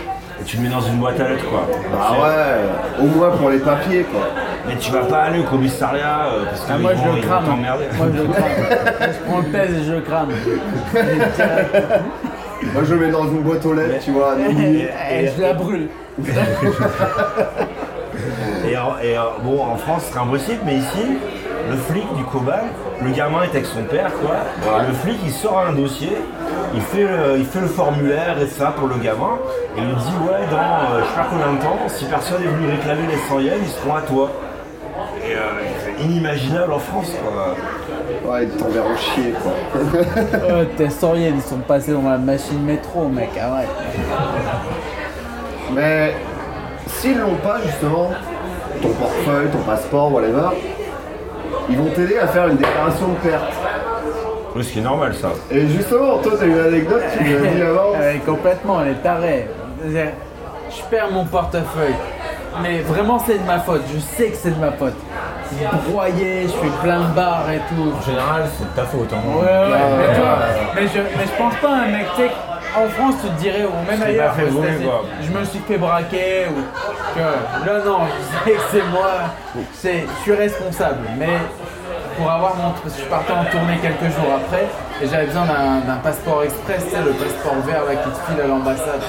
[0.46, 1.68] tu le mets dans une boîte à lettres quoi.
[1.92, 4.22] Bah C'est- ouais, au moins pour les papiers, quoi.
[4.68, 7.22] Mais tu vas pas aller au commissariat euh, parce que Ah, moi, je vont- le
[7.22, 7.46] crame.
[7.46, 7.86] t'emmerder.
[7.98, 8.52] Moi, je le crame.
[9.02, 10.30] je prends le pèse et je le crame.
[12.74, 14.36] Moi, je le mets dans une boîte aux lettres, tu vois.
[14.40, 15.88] Et je la brûle.
[18.68, 21.18] Et, en- et, euh, bon, en France, c'est impossible, mais ici,
[21.70, 22.68] le flic du Koban,
[23.02, 24.82] le gamin est avec son père, quoi.
[24.88, 26.12] Le flic, il sort un dossier,
[26.74, 29.38] il fait, le, il fait le formulaire et ça pour le gamin,
[29.76, 32.44] et il lui dit, ouais, dans euh, je sais pas combien de temps, si personne
[32.44, 34.32] est venu réclamer les 100 yens, ils seront à toi.
[35.28, 35.40] Et euh,
[35.84, 37.56] c'est inimaginable en France, quoi.
[38.32, 40.66] Ouais, ils t'enverront chier, quoi.
[40.78, 43.30] Tes sauriens, ils sont passés dans la machine métro, mec.
[43.38, 43.68] Arrête.
[45.74, 46.14] Mais
[46.88, 48.12] s'ils l'ont pas, justement,
[48.82, 50.50] ton portefeuille, ton passeport, whatever,
[51.70, 53.54] ils vont t'aider à faire une déclaration de perte.
[54.56, 55.30] Oui, ce qui est normal, ça.
[55.52, 57.92] Et justement, toi, t'as eu une anecdote, tu me l'as dit avant.
[58.26, 59.48] Complètement, elle est tarée.
[59.86, 61.96] Je perds mon portefeuille.
[62.62, 63.82] Mais vraiment, c'est de ma faute.
[63.94, 64.94] Je sais que c'est de ma faute.
[65.52, 67.92] Je broyé, je fais plein de barres et tout.
[67.98, 69.12] En général, c'est de ta faute.
[69.14, 69.18] Hein.
[69.28, 70.38] Ouais, ouais, mais, tu vois,
[70.76, 72.32] mais, je, mais je pense pas à un mec, tu sais,
[72.77, 74.47] en France, tu te dirais, ou même ailleurs, fait
[75.22, 76.61] je me suis fait braquer, ou
[77.15, 79.11] que, là, non, je sais que c'est moi,
[79.73, 81.38] c'est, je suis responsable, mais
[82.18, 84.65] pour avoir mon, parce que je partais en tournée quelques jours après,
[85.02, 88.47] et j'avais besoin d'un, passeport express, sais, le passeport vert là qui te file à
[88.47, 89.02] l'ambassade.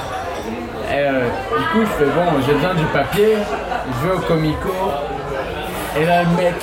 [0.89, 1.29] Et euh,
[1.59, 3.37] du coup, je fais, bon, j'ai besoin du papier,
[4.03, 4.73] je vais au Comico,
[5.99, 6.55] et là, le mec,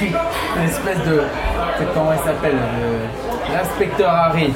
[0.00, 1.22] une espèce de.
[1.78, 4.52] c'est Comment il s'appelle le- L'inspecteur Harry.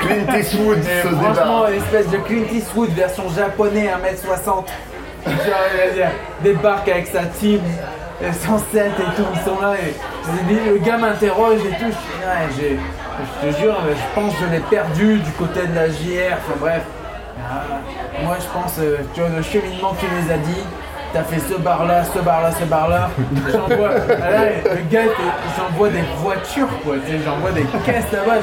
[0.00, 1.70] Clint Eastwood Et se franchement, débat.
[1.70, 4.46] une espèce de Clint Eastwood version japonais, 1m60.
[4.46, 4.64] Genre,
[5.26, 6.10] il va dire,
[6.42, 7.60] débarque avec sa team,
[8.22, 9.74] euh, 107 et tout, ils sont là.
[9.76, 11.90] Et, le gars m'interroge et tout.
[11.90, 12.78] Je, ouais,
[13.52, 16.34] te jure, euh, je pense que je l'ai perdu du côté de la JR.
[16.36, 16.82] Enfin bref.
[17.38, 17.62] Ah,
[18.22, 20.64] moi, je pense, euh, tu vois, le cheminement qu'il nous a dit.
[21.14, 23.08] T'as fait ce bar là, ce bar là, ce bar là.
[23.52, 25.02] J'envoie, ah là, le gars,
[25.56, 28.40] j'envoie des voitures quoi, tu sais, j'envoie des caisses là-bas.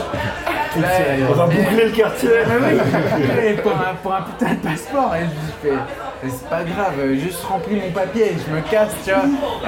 [0.80, 0.88] Là,
[1.30, 2.30] On va boucler le quartier.
[2.48, 5.14] mais oui, pour, un, pour un putain de passeport.
[5.18, 5.76] Et je fais,
[6.30, 9.23] c'est pas grave, euh, juste remplis mon papier et je me casse, tu vois.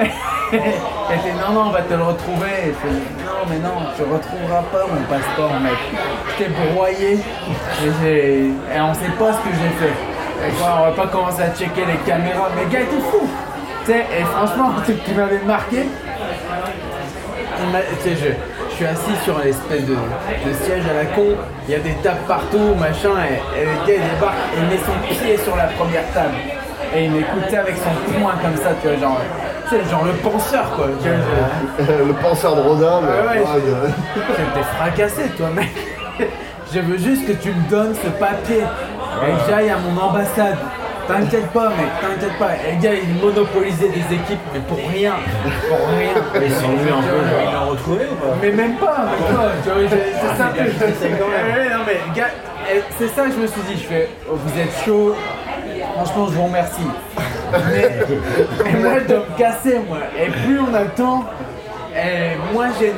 [0.52, 2.48] Elle fait, non, non, on va te le retrouver.
[2.64, 2.94] Et je fais,
[3.26, 5.76] non, mais non, tu retrouveras pas mon passeport, mec.
[6.30, 7.18] Je t'ai broyé
[7.92, 10.13] et, et on sait pas ce que j'ai fait.
[10.62, 12.48] On va pas commencer à checker les caméras.
[12.56, 13.28] Mais le gars était fou.
[13.84, 15.84] Tu sais, et franchement, ce qui m'avait marqué,
[18.04, 21.36] je, je suis assis sur une espèce de, de siège à la con,
[21.68, 24.66] il y a des tables partout, machin, et, et le gars il débarque et il
[24.68, 26.34] met son pied sur la première table.
[26.94, 29.20] Et il m'écoutait avec son poing comme ça, tu vois, genre,
[29.68, 30.86] tu sais, genre le penseur quoi.
[31.02, 31.18] Tu vois,
[31.88, 33.08] je- Le penseur de Rodin, mais.
[33.08, 35.70] Ouais, ouais, ouais, fracassé toi mec.
[36.72, 38.62] Je veux juste que tu me donnes ce papier
[39.28, 40.56] et que j'aille à mon ambassade.
[41.06, 42.52] T'inquiète pas, mec, t'inquiète pas.
[42.66, 45.12] Et le gars, il monopolisait des équipes, mais pour rien.
[45.68, 46.14] Pour rien.
[46.42, 47.52] Ils sont venus un peu, Il genre.
[47.52, 49.50] l'a retrouvé ou pas Mais même pas, même pas.
[49.62, 52.28] Tu vois, j'ai- c'est ça que je non, mais gars,
[52.74, 53.82] eh, c'est ça que je me suis dit.
[53.82, 55.14] Je fais, oh, vous êtes chaud.
[55.94, 56.88] Franchement, je vous remercie.
[57.70, 57.90] Mais,
[58.70, 59.98] et moi, je dois me casser, moi.
[60.18, 61.24] Et plus on a le temps,
[61.96, 62.92] et moins j'ai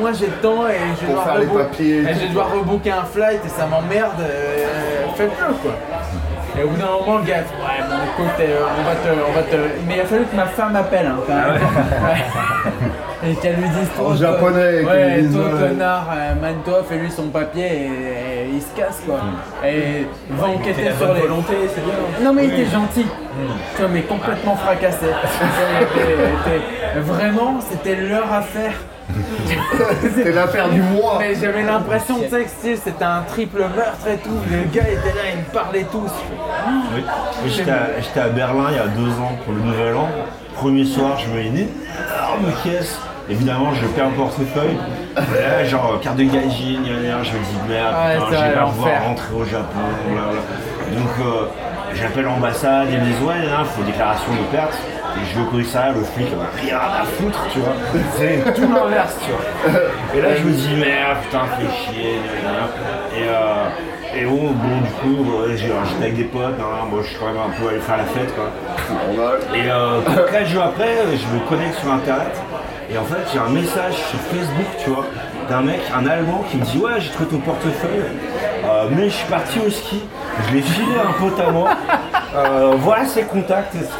[0.00, 2.12] moi j'ai le temps et je Pour devoir faire les reboo- papiers et et tout,
[2.14, 4.20] je vais devoir rebooker un flight et ça m'emmerde.
[4.20, 4.66] euh,
[5.16, 5.72] Faites-le, quoi.
[6.58, 9.32] Et au bout d'un moment, le gars, ouais, bon, écoute, euh, on va te, on
[9.32, 9.56] va te.
[9.86, 11.52] Mais il a fallu que ma femme appelle, hein, quand même.
[11.54, 12.24] Ouais.
[13.24, 15.68] Et qu'elle lui dise, toi, En toi- japonais, ouais, qu'elle lui dise, toi, ouais.
[15.68, 19.20] connard, euh, mane-toi, fais-lui son papier et, et il se casse, quoi.
[19.64, 21.20] Et va C'est enquêter sur les.
[21.20, 21.94] volonté, c'est bien.
[22.24, 23.06] Non mais il était gentil,
[23.76, 25.06] tu vois, mais complètement fracassé.
[25.80, 28.72] Était- était- Vraiment, c'était leur affaire.
[30.14, 31.16] C'était l'affaire du mois.
[31.20, 34.30] Mais j'avais l'impression tu sais, que c'était un triple meurtre et tout.
[34.50, 36.10] Le gars était là, il me parlait tous.
[36.94, 37.02] Oui.
[37.46, 40.08] J'étais à, à Berlin il y a deux ans pour le nouvel an.
[40.54, 42.98] Premier soir, je me dis énorme caisse.
[43.30, 44.76] Évidemment, je perds le portefeuille.
[45.16, 49.34] Là, genre, carte de gna, je me dis merde, Ouais, putain, vrai, pas pouvoir rentrer
[49.34, 49.80] au Japon.
[50.92, 51.46] Donc, euh,
[51.94, 54.76] j'appelle l'ambassade, ils me disent ouais, il faut déclaration de perte.
[55.14, 57.74] Et je vais au commissariat, le flic, il en a rien à foutre, tu vois.
[58.16, 59.80] C'est tout l'inverse, tu vois.
[60.16, 63.20] Et là, je me dis merde, putain, fais chier, gna gna.
[63.20, 67.08] Et, euh, et bon, bon, du coup, j'ai- j'étais avec des potes, hein, moi je
[67.08, 68.48] suis quand même un peu allé faire la fête, quoi.
[69.16, 69.38] Normal.
[69.54, 70.00] Et euh,
[70.32, 72.32] 4 jours après, je me connecte sur internet
[72.92, 75.06] et en fait j'ai un message sur Facebook, tu vois,
[75.48, 78.02] d'un mec, un Allemand qui me dit ouais j'ai trouvé ton portefeuille,
[78.64, 80.02] euh, mais je suis parti au ski,
[80.48, 81.70] je l'ai filé à un pote à moi,
[82.34, 83.90] Euh, voilà ses contacts, etc.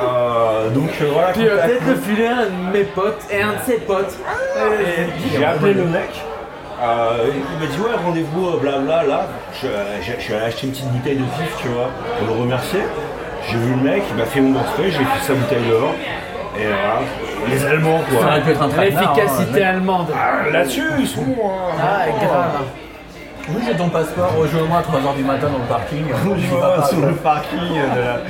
[0.00, 1.28] Euh, donc voilà.
[1.32, 4.16] Puis peut-être le filer à un de mes potes et un de ses potes.
[4.80, 6.10] Et J'ai appelé le mec.
[6.82, 9.28] euh, il m'a dit ouais rendez-vous blabla là.
[9.62, 9.68] Je,
[10.20, 12.80] suis allé acheter une petite bouteille de pif tu vois pour le remercier.
[13.48, 15.94] J'ai vu le mec, il m'a fait mon portefeuille, j'ai fait sa bouteille dehors.
[16.58, 17.00] Et voilà.
[17.48, 18.26] Les Allemands Ça quoi.
[18.26, 19.62] aurait pu être un traquenard, hein, L'efficacité mec.
[19.62, 20.06] allemande.
[20.14, 21.20] Ah, Là-dessus ils sont.
[21.22, 22.62] euh, Ah, grave.
[23.48, 26.04] Oui, j'ai ton passeport, rejoins-moi à 3h du matin dans le parking.
[26.60, 28.20] Pas, sur le parking de la,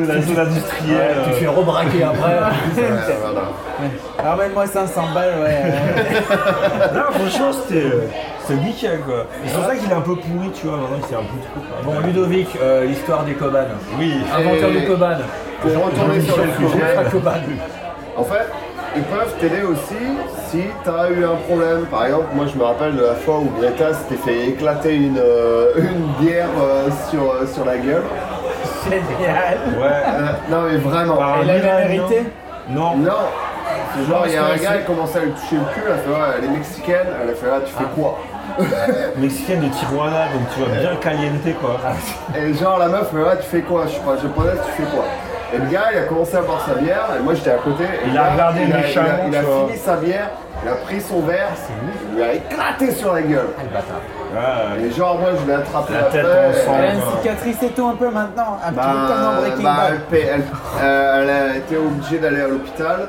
[0.00, 1.16] de la zone industrielle.
[1.18, 2.32] Ouais, Tu te fais rebraquer après.
[2.34, 2.88] Ouais,
[3.22, 4.30] voilà.
[4.30, 6.94] Ramène-moi 500 balles, ouais.
[6.94, 9.26] Là franchement c'était euh, nickel quoi.
[9.46, 11.38] C'est pour ça qu'il est un peu pourri tu vois, maintenant il s'est un peu
[11.84, 11.92] trop.
[11.92, 13.64] Bon, Ludovic, euh, l'histoire des Koban.
[13.98, 14.14] Oui.
[14.36, 15.16] Inventeur Et- du Koban.
[15.60, 17.30] Pour retourner sur le Koban.
[18.16, 18.46] En fait,
[18.96, 19.96] ils peuvent t'aider aussi
[20.48, 21.84] si tu as eu un problème.
[21.90, 25.18] Par exemple, moi je me rappelle de la fois où Greta s'était fait éclater une,
[25.18, 28.04] euh, une bière euh, sur, euh, sur la gueule.
[28.90, 29.58] Génial.
[29.78, 29.86] Ouais.
[29.86, 31.16] Euh, non mais vraiment.
[31.16, 31.88] Par un Il avait Iranien.
[31.88, 32.22] mérité
[32.70, 32.96] Non.
[32.96, 33.12] Non.
[33.96, 35.92] C'est genre, il y a un gars qui commençait à lui toucher le cul, elle
[35.92, 38.18] a fait ouais, elle est mexicaine, elle a fait ah, tu fais quoi?
[39.16, 41.78] Mexicaine de Tijuana, donc tu vois bien caliente quoi.
[42.36, 43.84] Et genre la meuf, ouais, tu fais quoi?
[43.86, 45.04] Je suis pas japonaise, tu fais quoi?
[45.54, 47.84] Et le gars, il a commencé à boire sa bière, et moi j'étais à côté.
[47.84, 50.30] Et Il a regardé il a, il a, il fini sa bière,
[50.64, 51.50] il a pris son verre,
[52.10, 53.48] il lui a éclaté sur la gueule.
[54.34, 54.84] Ouais.
[54.86, 56.76] Et genre, moi je l'ai attrapé La tête et- en sang.
[56.78, 58.58] Elle a une cicatrice et tout un peu maintenant.
[58.64, 59.92] Un petit Bah, peu comme dans Breaking bah, Bad.
[59.92, 60.42] elle, paie- elle-
[60.82, 63.08] euh, elle a été obligée d'aller à l'hôpital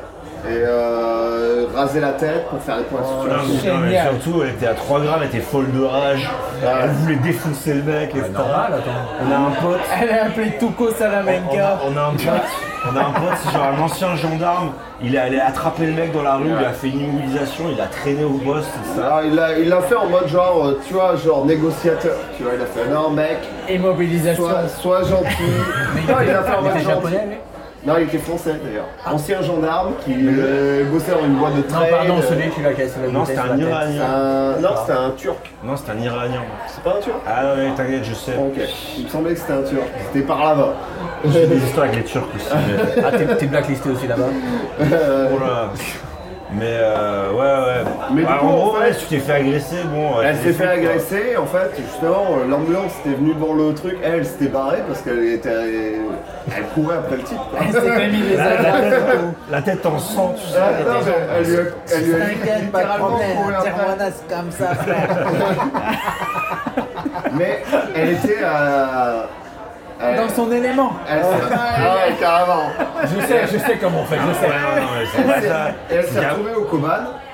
[0.50, 3.30] et euh, raser la tête pour faire des points de
[3.70, 6.30] Non, mais surtout, elle était à 3 grammes, elle était folle de rage.
[6.62, 8.30] Elle voulait défoncer le mec, etc.
[8.34, 9.26] Normal, attends.
[9.28, 9.82] On a un pote.
[10.02, 11.80] Elle a appelé Tuco On a, Salamanca.
[11.88, 12.28] on a un pote,
[12.92, 16.12] on a un pote, c'est genre un ancien gendarme, il est allé attraper le mec
[16.14, 19.06] dans la rue, il a fait une immobilisation, il a traîné au poste, tout ça.
[19.08, 22.16] Alors, il l'a il l'a fait en mode genre, euh, tu vois, genre négociateur.
[22.38, 23.38] Tu vois, il a fait non mec,
[23.70, 24.44] Immobilisation.
[24.48, 25.52] sois, sois gentil.
[26.08, 26.86] non, il a fait en mode gentil.
[26.86, 27.40] japonais,
[27.86, 28.86] Non, il était français d'ailleurs.
[29.06, 31.90] Ancien gendarme qui euh, bossait dans une boîte de Non, trade.
[31.92, 33.58] pardon, euh, celui qui l'a cassé la Non, c'était un.
[33.58, 34.02] Iranien.
[34.04, 35.52] un- Non, c'était un turc.
[35.64, 36.42] Non, c'était un Iranien.
[36.68, 37.18] C'est pas un turc?
[37.28, 38.36] Ah non, mais t'inquiète, je sais.
[38.38, 38.60] Ok.
[38.98, 39.84] Il me semblait que c'était un turc.
[40.08, 40.74] C'était par là-bas.
[41.26, 42.48] J'ai des histoires avec les Turcs aussi.
[42.54, 43.04] Mais...
[43.06, 44.24] Ah, t'es- t'es blacklisté aussi là-bas?
[44.82, 45.70] Euh, Oh là.
[46.58, 47.92] Mais euh, ouais, ouais.
[48.12, 50.22] Mais du Bah, coup, en en gros, fait- ouais, si tu t'es fait agresser, bon.
[50.24, 50.72] Elle s'est fait quoi.
[50.74, 55.02] agresser, en fait, justement, euh, l'ambulance était venue devant le truc, elle s'était barrée parce
[55.02, 55.96] qu'elle était.
[56.56, 57.38] Elle courait après le type.
[57.50, 57.60] quoi.
[57.62, 59.04] Elle s'est mis les La, la tête,
[59.52, 60.68] la tête en sang, tout ça.
[60.70, 61.60] Ah, non, mais elle lui a,
[61.94, 63.20] elle lui a littéralement
[64.30, 65.28] comme ça, frère.
[67.34, 67.64] Mais
[67.96, 69.26] elle était à.
[70.02, 70.94] Elle- Dans son élément.
[71.10, 72.70] Elle s'est- Ah ouais, carrément.
[73.04, 75.20] Je sais, je sais comment on fait, je Ouais, sais.
[75.36, 75.50] Elle s'est-
[75.92, 76.88] elle s'est retrouvée au Koban.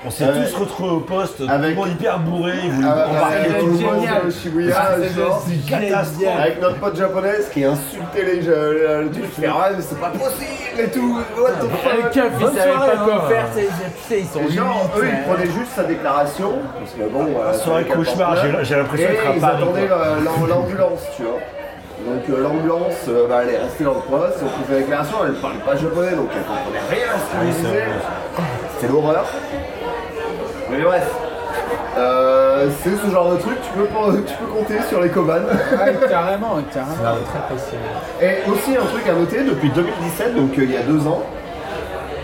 [0.04, 2.88] On s'est Euh, tous retrouvés au poste, tout avec- le monde hyper bourré, ils voulaient
[2.88, 3.94] Avec embarquer avec tout tout le le monde.
[3.94, 5.44] monde de Shibuya, C'est genre.
[5.48, 6.18] juste catastrophe.
[6.18, 6.40] génial.
[6.40, 10.00] Avec notre pote japonaise qui insultait les jeunes, le truc, qui fait ouais mais c'est
[10.00, 11.68] pas possible et tout, what the Le
[12.02, 12.10] fuck?
[12.12, 13.28] keuf, il Bonne savait soirée, pas quoi hein.
[13.28, 13.60] faire, tu
[14.08, 17.52] sais, ils sont genre, huit, eux, ils prenaient juste sa déclaration, parce que bon, euh,
[17.54, 19.98] soirée c'est cauchemar, j'ai- j'ai l'impression et d'être à ils Paris, attendaient quoi.
[19.98, 21.38] la- la- l'ambulance, tu vois.
[22.04, 25.16] Donc euh, l'ambulance, euh, bah, elle est restée dans le poste, on fait la déclaration,
[25.24, 27.84] elle ne parlait pas japonais, donc elle comprenait rien à ce Ah qu'on disait.
[28.80, 29.24] C'était l'horreur.
[30.70, 31.10] Mais bref.
[31.98, 35.44] Euh, c'est ce genre de truc, tu peux, pas- tu peux compter sur les cobanes.
[35.44, 37.18] Ouais, carrément, carrément.
[37.26, 37.76] Très précis.
[38.20, 41.22] Et aussi un truc à noter, depuis 2017, donc euh, il y a deux ans,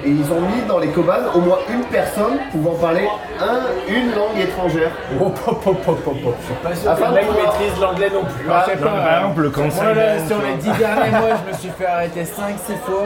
[0.05, 3.09] et ils ont mis dans les cobanes au moins une personne pouvant parler
[3.41, 4.91] un, une langue étrangère.
[5.21, 6.35] Hop, hop, hop, hop, hop, hop.
[6.41, 8.45] Je suis pas sûr Afin que le de mec pouvoir- maîtrise l'anglais non plus.
[8.45, 11.59] Je sais pas, Par exemple, le Moi, là, sur les 10 derniers mois, je me
[11.59, 13.05] suis fait arrêter 5-6 fois.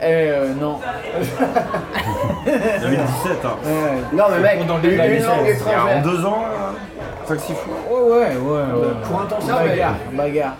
[0.00, 0.78] Et euh, non.
[2.46, 3.48] 2017, hein.
[3.64, 3.72] Ouais,
[4.16, 6.02] Non mais mec, dans le une, détail, une langue Il y a en étrangère.
[6.02, 6.44] deux ans,
[7.28, 7.74] 5-6 fois.
[7.90, 8.18] ouais, ouais.
[8.36, 8.94] ouais, ouais.
[9.02, 10.52] Pour intention, Non, mais- Bagarre, bagarre.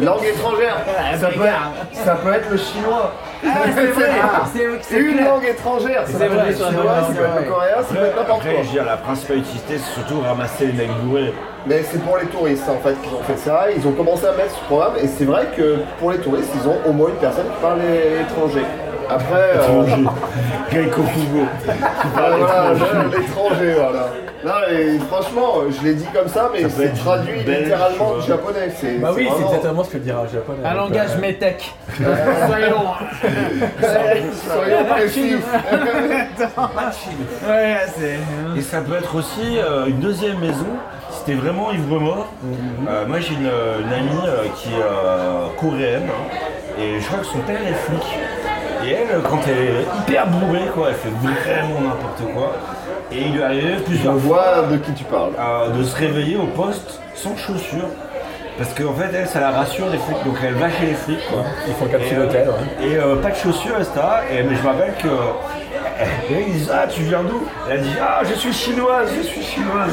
[0.00, 1.72] Langue étrangère, Ouais, ça, peut bagarre.
[1.92, 3.12] être, ça peut être le chinois.
[3.46, 4.10] Ah, c'est vrai,
[4.82, 5.28] c'est Une clair.
[5.34, 7.74] langue étrangère, ça C'est peut vrai, être le chinois, ça langue, peut être le coréen,
[7.82, 8.50] ça peut être n'importe quoi.
[8.52, 11.34] je veux dire, la principale utilité, c'est surtout ramasser les mecs bourrés.
[11.66, 13.66] Mais c'est pour les touristes en fait qu'ils ont fait ça.
[13.74, 16.68] Ils ont commencé à mettre ce programme et c'est vrai que pour les touristes, ils
[16.68, 18.62] ont au moins une personne qui parle l'étranger.
[19.10, 19.82] Après, euh,
[20.72, 21.46] Étranger.
[22.14, 24.08] Voilà, je- l'étranger, voilà.
[24.44, 28.68] Non, et franchement, je l'ai dit comme ça, mais c'est être traduit littéralement du japonais.
[29.00, 30.58] Bah oui, c'est exactement ce que dira un japonais.
[30.66, 31.72] Un langage euh, métèque.
[31.96, 32.84] Soyons.
[34.52, 35.36] Soyons précis.
[37.48, 38.58] Ouais, c'est.
[38.58, 40.66] Et ça peut être aussi euh, une deuxième maison,
[41.24, 42.26] t'es vraiment ivre-mort.
[42.88, 43.46] Euh, moi j'ai une,
[43.86, 46.36] une amie euh, qui est euh, coréenne, hein,
[46.78, 48.02] et je crois que son père est flic.
[48.86, 52.52] Et elle, quand elle est hyper bourrée, quoi, elle fait vraiment n'importe quoi.
[53.12, 53.40] Et il lui
[53.78, 55.32] Je plusieurs fois vois de qui tu parles.
[55.38, 57.88] euh, de se réveiller au poste sans chaussures.
[58.58, 61.26] Parce qu'en fait, elle, ça la rassure les flics, donc elle va chez les flics,
[61.28, 61.42] quoi.
[61.66, 62.86] Ils font capsule Et, euh, hôtel, ouais.
[62.86, 63.90] Et euh, pas de chaussures, etc.
[64.30, 65.08] Et, mais je me rappelle que.
[66.30, 67.46] Et ils disent Ah, tu viens d'où?
[67.70, 69.90] Elle a dit Ah, je suis chinoise, je suis chinoise.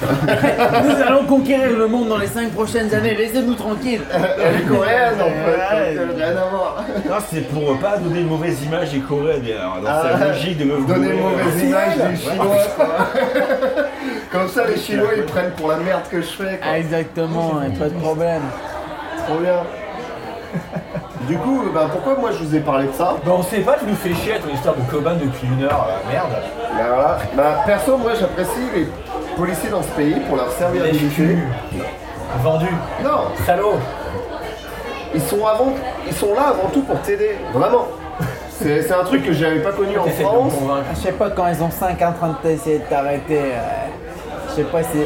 [0.84, 4.00] Nous allons conquérir le monde dans les 5 prochaines années, laissez-nous tranquilles.
[4.10, 5.94] Elle est coréenne en fait, Ouais.
[5.94, 6.84] donc, euh, rien à voir.
[7.06, 10.28] Non, c'est pour pas donner une mauvaise image des Coréens, mais, euh, dans Ah, cette
[10.28, 12.86] logique de meuf Donner une bourrée, mauvaise euh, image du chinois, quoi.
[14.32, 16.70] Comme ça, les chinois ils prennent pour la merde que je fais, quoi.
[16.72, 18.42] Ah, exactement, a pas de problème.
[19.26, 19.62] Trop bien.
[21.28, 23.76] Du coup, bah, pourquoi moi je vous ai parlé de ça Bah on sait pas,
[23.78, 26.30] tu nous fais chier à ton histoire de Coban depuis une heure, euh, merde.
[26.76, 27.18] Bah voilà.
[27.36, 28.88] Bah perso, moi j'apprécie les
[29.36, 30.48] policiers dans ce pays pour leur
[31.14, 31.38] culs.
[32.42, 32.66] Vendu.
[33.04, 33.74] Non, Salaud.
[35.14, 35.72] ils sont avant,
[36.06, 37.86] ils sont là avant tout pour t'aider, vraiment.
[38.50, 40.54] C'est c'est un truc que j'avais pas connu en T'essaies de me France.
[40.58, 40.84] convaincre.
[40.94, 43.38] Je sais pas quand ils ont 5 en train de t'essayer de t'arrêter.
[43.38, 43.86] euh,
[44.50, 44.98] Je sais pas si.
[44.98, 45.04] Ouais.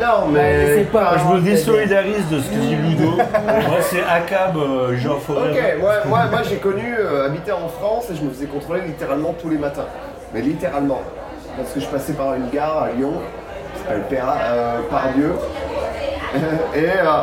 [0.00, 0.76] Non, mais.
[0.76, 1.12] c'est pas.
[1.14, 3.10] Ah, je me désolidarise de ce que dit Ludo.
[3.16, 5.50] Moi, c'est ACAB, euh, genre Forêt.
[5.50, 8.82] Ok, ouais, moi, moi j'ai connu euh, habiter en France et je me faisais contrôler
[8.82, 9.86] littéralement tous les matins.
[10.34, 11.00] Mais littéralement.
[11.56, 13.12] Parce que je passais par une gare à Lyon,
[13.74, 15.32] qui s'appelle euh, Pardieu.
[16.74, 17.22] et euh,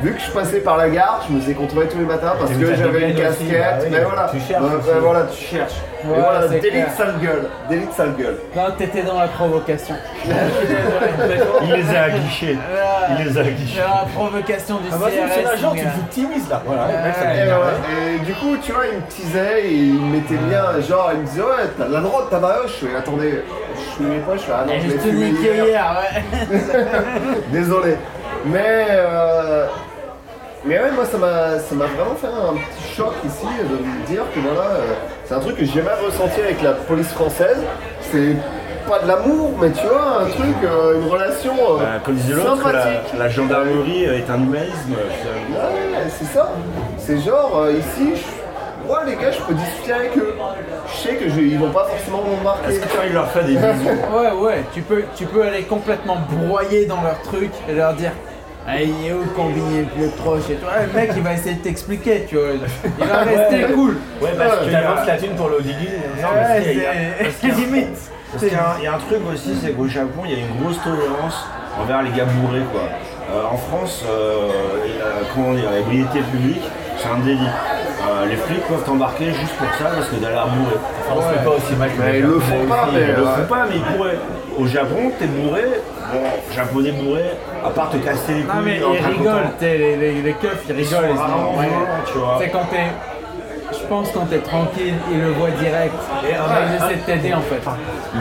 [0.00, 2.50] vu que je passais par la gare, je me faisais contrôler tous les matins parce
[2.52, 3.50] Et que j'avais une casquette.
[3.50, 5.72] bah oui, mais voilà, tu cherches Ouais, ouais, voilà, tu cherches.
[6.04, 7.46] Ouais, et voilà, c'est délit de sale gueule.
[7.68, 8.38] Délit de sale gueule.
[8.54, 9.96] Non, t'étais dans la provocation.
[11.62, 12.56] Il les a aguichés.
[13.18, 13.80] Il les a aguichés.
[13.80, 15.44] La provocation du Ah c'est CRS.
[15.44, 15.90] l'agent, tu gars.
[15.90, 16.62] te timises là.
[16.64, 17.26] Voilà, le mec, ça Ouais.
[17.28, 20.36] m'a Et, ouais, et du coup, tu vois, il me teasait et il me mettait
[20.36, 22.78] bien, genre, il me disait, ouais, t'as la drogue, t'as ma hoche.
[22.80, 23.42] Je fais, attendez,
[23.74, 25.30] je fumais pas, je fais, ah non, je l'ai
[25.68, 26.22] hier, ouais.
[27.52, 27.96] Désolé.
[28.46, 29.66] Mais, euh,
[30.64, 34.06] mais ouais, moi, ça m'a, ça m'a vraiment fait un petit choc ici de me
[34.06, 34.94] dire que voilà, euh,
[35.24, 37.58] c'est un truc que j'ai jamais ressenti avec la police française.
[38.00, 38.36] C'est
[38.88, 42.34] pas de l'amour, mais tu vois, un truc, euh, une relation euh, Bah, comme disait
[42.34, 43.12] l'autre, la, sympathique.
[43.18, 44.92] la gendarmerie est un humanisme.
[44.92, 46.50] Ouais, c'est ça.
[46.98, 50.34] C'est genre, euh, ici, je- moi, les gars, je peux discuter avec eux.
[50.90, 52.70] Je sais que je- ils vont pas forcément me remarquer.
[52.70, 55.64] Est-ce que quand il leur fait des bisous Ouais, ouais, tu peux, tu peux aller
[55.64, 58.12] complètement broyer dans leur truc et leur dire
[58.76, 61.54] il est où le combiné le plus proche et toi, le mec il va essayer
[61.54, 62.48] de t'expliquer, tu vois.
[62.98, 63.96] Il va rester cool.
[64.20, 65.48] Ouais, parce Tu y a- avances la thune pour
[66.72, 67.98] qu'il y a- c'est limite.
[68.30, 70.32] Parce qu'il y, a un- il y a un truc aussi, c'est qu'au Japon, il
[70.32, 71.46] y a une grosse tolérance
[71.80, 72.60] envers les gars bourrés.
[72.70, 72.82] Quoi.
[73.32, 74.48] Euh, en France, euh,
[75.00, 76.62] euh, comment dire, l'ébriété publique,
[76.98, 77.38] c'est un délit.
[77.46, 80.76] Euh, les flics peuvent t'embarquer juste pour ça parce que t'as l'air bourré.
[81.14, 83.22] On se fait pas aussi mal que Mais ils le font pas, mais- Ils le
[83.24, 83.28] ouais.
[83.36, 84.18] font pas, mais ils pourraient.
[84.58, 85.62] Au Japon, t'es bourré,
[86.12, 86.20] bon,
[86.54, 87.24] japonais bourré,
[87.64, 88.56] à part te casser les couilles.
[88.56, 91.04] Non mais ils rigolent, les, les, les keufs ils rigolent.
[91.10, 91.68] ils sont- ouais.
[92.10, 92.38] tu vois.
[92.40, 92.86] C'est quand t'es.
[93.70, 95.94] Je pense quand t'es tranquille, ils le voient direct.
[96.24, 97.60] Et ils essaient de t'aider en fait.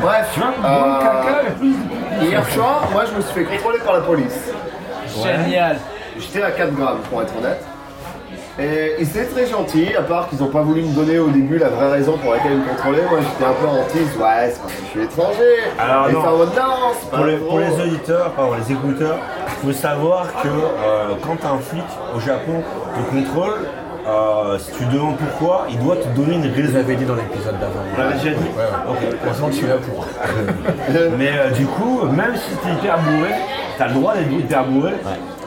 [0.02, 1.42] Bref, Tu vois, euh, caca,
[2.22, 4.52] hier soir, moi, je me suis fait contrôler par la police.
[5.24, 5.78] Génial.
[6.20, 7.64] J'étais à 4 grammes, pour être honnête.
[8.60, 11.60] Et ils étaient très gentils, à part qu'ils n'ont pas voulu me donner au début
[11.60, 13.06] la vraie raison pour laquelle ils me contrôlaient.
[13.08, 14.18] Moi, j'étais un peu hantise.
[14.18, 15.56] Ouais, c'est parce que je suis étranger.
[15.78, 16.22] Alors, et non.
[16.24, 16.64] ça en mode non,
[17.00, 19.18] c'est pas Pour les, pour les auditeurs, pardon, les écouteurs,
[19.64, 21.84] faut savoir que euh, quand un flic
[22.16, 22.64] au Japon
[22.96, 23.68] te contrôle,
[24.08, 26.78] euh, si tu demandes pourquoi, il doit te donner une Vous raison.
[26.78, 27.82] l'avez dit dans l'épisode d'avant.
[27.96, 29.12] On l'avait déjà dit Ouais, ouais.
[29.12, 29.20] Ok.
[29.20, 30.06] Que je suis là pour.
[31.20, 33.34] Mais euh, du coup, même si t'es hyper bourré,
[33.78, 34.94] t'as le droit d'être hyper bourré,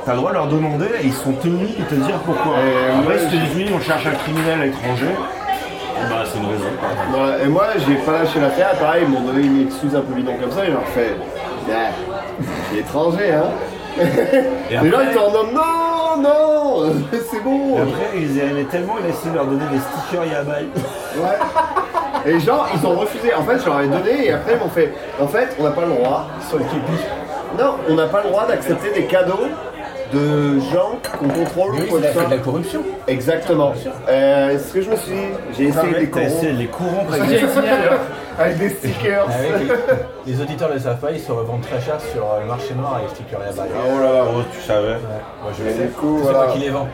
[0.05, 2.55] t'as le droit de leur demander et ils sont tenus de te dire pourquoi.
[2.59, 5.07] Et Après, moi, si tu dis oui, on cherche un criminel étranger,
[6.09, 6.65] bah c'est une raison.
[7.13, 8.71] Voilà, et moi, j'ai pas lâché l'affaire.
[8.79, 10.63] Pareil, ils m'ont donné une excuse un peu bidon comme ça.
[10.65, 11.15] Et je leur fais,
[11.69, 11.75] bah,
[12.79, 13.51] étranger, hein.
[13.99, 16.93] Et Et là, après- ils étaient en mode, non, non,
[17.31, 17.77] c'est bon.
[17.77, 20.69] Et après, ils aimaient tellement, ils a essayé de leur donner des stickers Yabai.
[21.17, 22.31] Ouais.
[22.33, 23.35] Et genre, ils ont refusé.
[23.35, 25.71] En fait, je leur ai donné et après, ils m'ont fait, en fait, on n'a
[25.71, 26.27] pas le droit.
[26.49, 27.03] Sur le képi.
[27.59, 29.49] Non, on n'a pas le droit d'accepter des cadeaux
[30.12, 32.82] de gens qu'on contrôle Oui, c'est la, de la corruption.
[33.07, 33.73] Exactement.
[34.09, 35.19] Euh, ce que je me suis dit,
[35.57, 37.12] j'ai essayé de les T'as essayé de les corrompre
[38.39, 39.27] avec des stickers.
[39.28, 39.69] Avec
[40.27, 42.47] les, les auditeurs ne le savent pas, ils se revendent très cher sur euh, le
[42.47, 43.69] marché noir avec sticker Yabai.
[43.74, 44.89] Oh là là, oh, tu savais.
[44.89, 44.99] Ouais,
[45.43, 45.77] moi je Et sais.
[45.78, 46.39] C'est voilà.
[46.39, 46.89] moi qui les vends.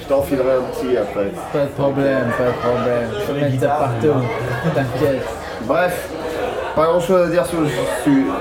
[0.00, 1.30] Je t'enfilerai un petit après.
[1.52, 3.08] Pas de problème, pas de problème.
[3.20, 4.26] Je peux mettre ça partout.
[4.74, 5.22] T'inquiète.
[5.62, 6.08] Bref,
[6.74, 7.82] pas grand chose à dire sur le sujet.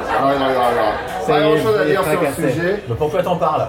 [0.10, 1.26] Ah, non, non, non.
[1.26, 2.84] Ça Pas grand chose à dire sur le sujet.
[2.88, 3.68] Mais pourquoi t'en parles?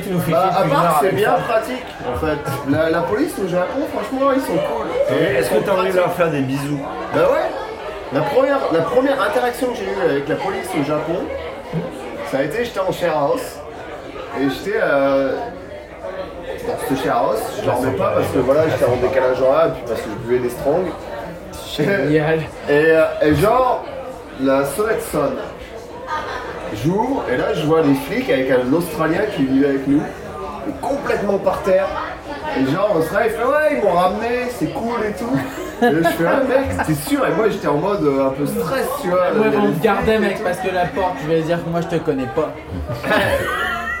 [0.00, 2.38] Tu nous fais Bah, à part, c'est bien pratique en fait.
[2.70, 4.86] La, la police au Japon, franchement, ils sont cool.
[5.16, 6.80] Est-ce que t'as envie de leur faire des bisous
[7.14, 7.50] Bah ouais.
[8.14, 11.16] La première, la première interaction que j'ai eue avec la police au Japon,
[12.30, 13.58] ça a été j'étais en share house
[14.40, 15.36] et j'étais euh,
[16.66, 17.40] dans ce share house.
[17.60, 20.28] Je dormais pas parce que voilà, j'étais en décalage horaire et puis parce que je
[20.28, 20.86] buvais des strong.
[21.76, 22.40] Génial.
[22.68, 23.84] Et, euh, et genre,
[24.40, 25.36] la sonnette sonne.
[26.74, 30.02] J'ouvre et là je vois les flics avec un Australien qui vivait avec nous,
[30.80, 31.86] complètement par terre.
[32.58, 34.28] Et genre l'Australien il fait ouais ils m'ont ramené,
[34.58, 35.36] c'est cool et tout.
[35.82, 37.26] Et là, je fais ouais mec, t'es sûr?
[37.26, 39.30] Et moi j'étais en mode euh, un peu stress tu vois.
[39.32, 41.88] Me garder, flics et mec, parce que la porte, je vais dire que moi, je
[41.88, 42.52] te connais pas.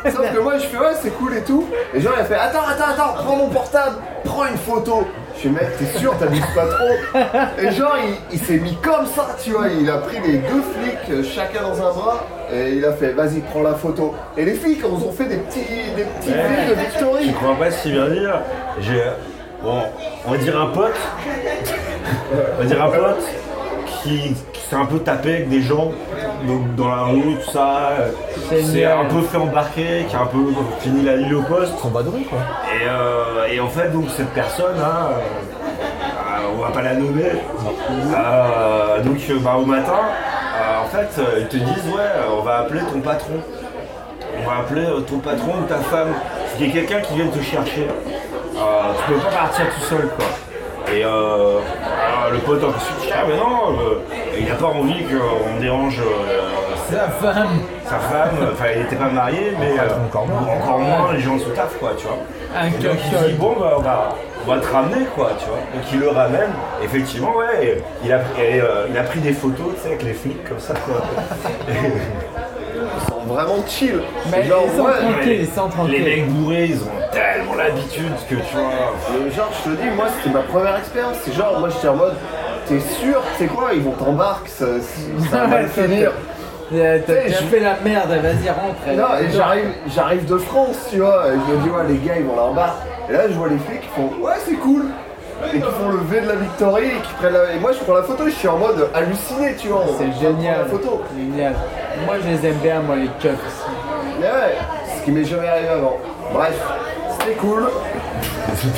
[0.10, 1.66] Sauf que moi je fais ouais c'est cool et tout.
[1.94, 5.06] Et genre il a fait attends attends attends prends mon portable, prends une photo.
[5.42, 7.18] Je mec t'es sûr t'abuses pas trop
[7.60, 10.62] Et genre il, il s'est mis comme ça tu vois, il a pris les deux
[10.62, 14.14] flics euh, chacun dans un bras et il a fait vas-y prends la photo.
[14.36, 15.60] Et les flics nous ont fait des petits
[15.96, 17.32] des petits films de Je Victory.
[17.32, 18.40] crois pas si bien dire.
[18.80, 19.02] J'ai.
[19.62, 19.80] Bon,
[20.26, 20.94] on va dire un pote.
[22.58, 23.22] On va dire un pote
[23.86, 25.92] qui, qui s'est un peu tapé avec des gens
[26.46, 27.90] donc, dans la rue, tout ça.
[28.50, 30.38] C'est un peu fait embarquer, qui a un peu
[30.80, 31.74] fini la nuit au poste.
[31.80, 31.90] Quoi.
[32.02, 36.94] Et, euh, et en fait, donc cette personne, hein, euh, euh, on va pas la
[36.94, 37.32] nommer.
[38.14, 42.38] Euh, donc, euh, bah, au matin, euh, en fait, euh, ils te disent ouais, euh,
[42.38, 43.34] on va appeler ton patron.
[44.38, 46.14] On va appeler euh, ton patron ou ta femme.
[46.58, 47.86] Il y a quelqu'un qui vient te chercher.
[47.86, 50.26] Euh, tu peux pas partir tout seul, quoi.
[50.94, 53.98] Et euh, alors, le pote en plus, ah mais non, euh,
[54.38, 56.42] il n'a pas envie qu'on dérange euh,
[56.90, 57.60] Sa femme.
[57.86, 58.36] sa femme.
[58.52, 59.72] Enfin, il n'était pas marié, mais
[60.04, 60.54] encore moins.
[60.54, 62.18] encore moins les gens sous taf, quoi, tu vois.
[62.54, 64.14] Un donc il dit bon bah on va,
[64.44, 65.56] on va te ramener quoi tu vois.
[65.74, 66.50] Donc il le ramène,
[66.84, 67.82] effectivement ouais,
[68.12, 68.18] a,
[68.90, 71.00] il a pris des photos tu sais avec les flics comme ça quoi.
[72.82, 74.00] Ils sont vraiment chill.
[74.30, 76.04] Mais genre ils sont ouais, tranquilles, ils sont les tranquilles.
[76.04, 78.94] mecs bourrés ils ont tellement l'habitude que tu vois.
[79.24, 81.16] mais genre je te dis moi c'était ma première expérience.
[81.24, 82.14] C'est genre moi j'étais en mode
[82.66, 84.66] t'es sûr c'est quoi ils vont t'embarquer ça,
[85.30, 86.12] ça va c'est finir.
[86.74, 88.80] Euh, T'as fait la merde, vas-y, rentre.
[88.96, 92.14] Non, et j'arrive, j'arrive de France, tu vois, et je me dis, ouais, les gars,
[92.16, 92.76] ils vont là-bas.
[93.10, 94.84] Et là, je vois les flics qui font, ouais, c'est cool.
[95.54, 97.52] Et qui font le V de la Victory, et qui prennent la...
[97.54, 99.84] Et moi, je prends la photo, et je suis en mode halluciné, tu vois.
[99.98, 100.58] C'est génial.
[100.60, 101.02] La photo.
[101.16, 101.54] Génial.
[102.06, 103.70] Moi, je les aime bien, moi, les keufs aussi.
[104.20, 104.56] Mais ouais,
[104.98, 105.96] ce qui m'est jamais arrivé avant.
[106.32, 106.54] Bref,
[107.18, 107.68] c'était cool.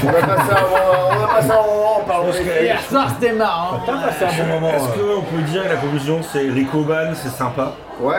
[0.05, 0.77] On a passé un bon,
[1.11, 3.81] on a passé un moment en parlant Hier soir, c'était marrant.
[3.85, 4.70] T'as passé un bon moment.
[4.74, 8.15] Est-ce qu'on peut dire que la conclusion c'est Ricoban c'est sympa Ouais.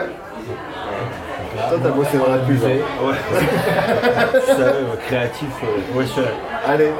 [1.69, 2.59] Toi, t'as bossé dans la pub.
[2.63, 3.05] hein.
[3.05, 3.15] Ouais.
[4.45, 4.73] tu savais,
[5.07, 6.33] créatif, euh, professionnel.
[6.67, 6.91] Allez.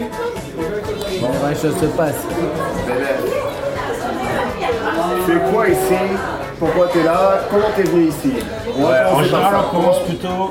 [0.00, 2.14] Bon, ouais, chose se passe.
[2.86, 3.06] Bébé.
[5.26, 5.94] Tu fais quoi ici?
[6.58, 7.40] Pourquoi t'es là?
[7.50, 8.34] Comment t'es venu ici?
[8.78, 9.58] On va Ouais, en commencer par général, ça.
[9.66, 10.50] on commence plutôt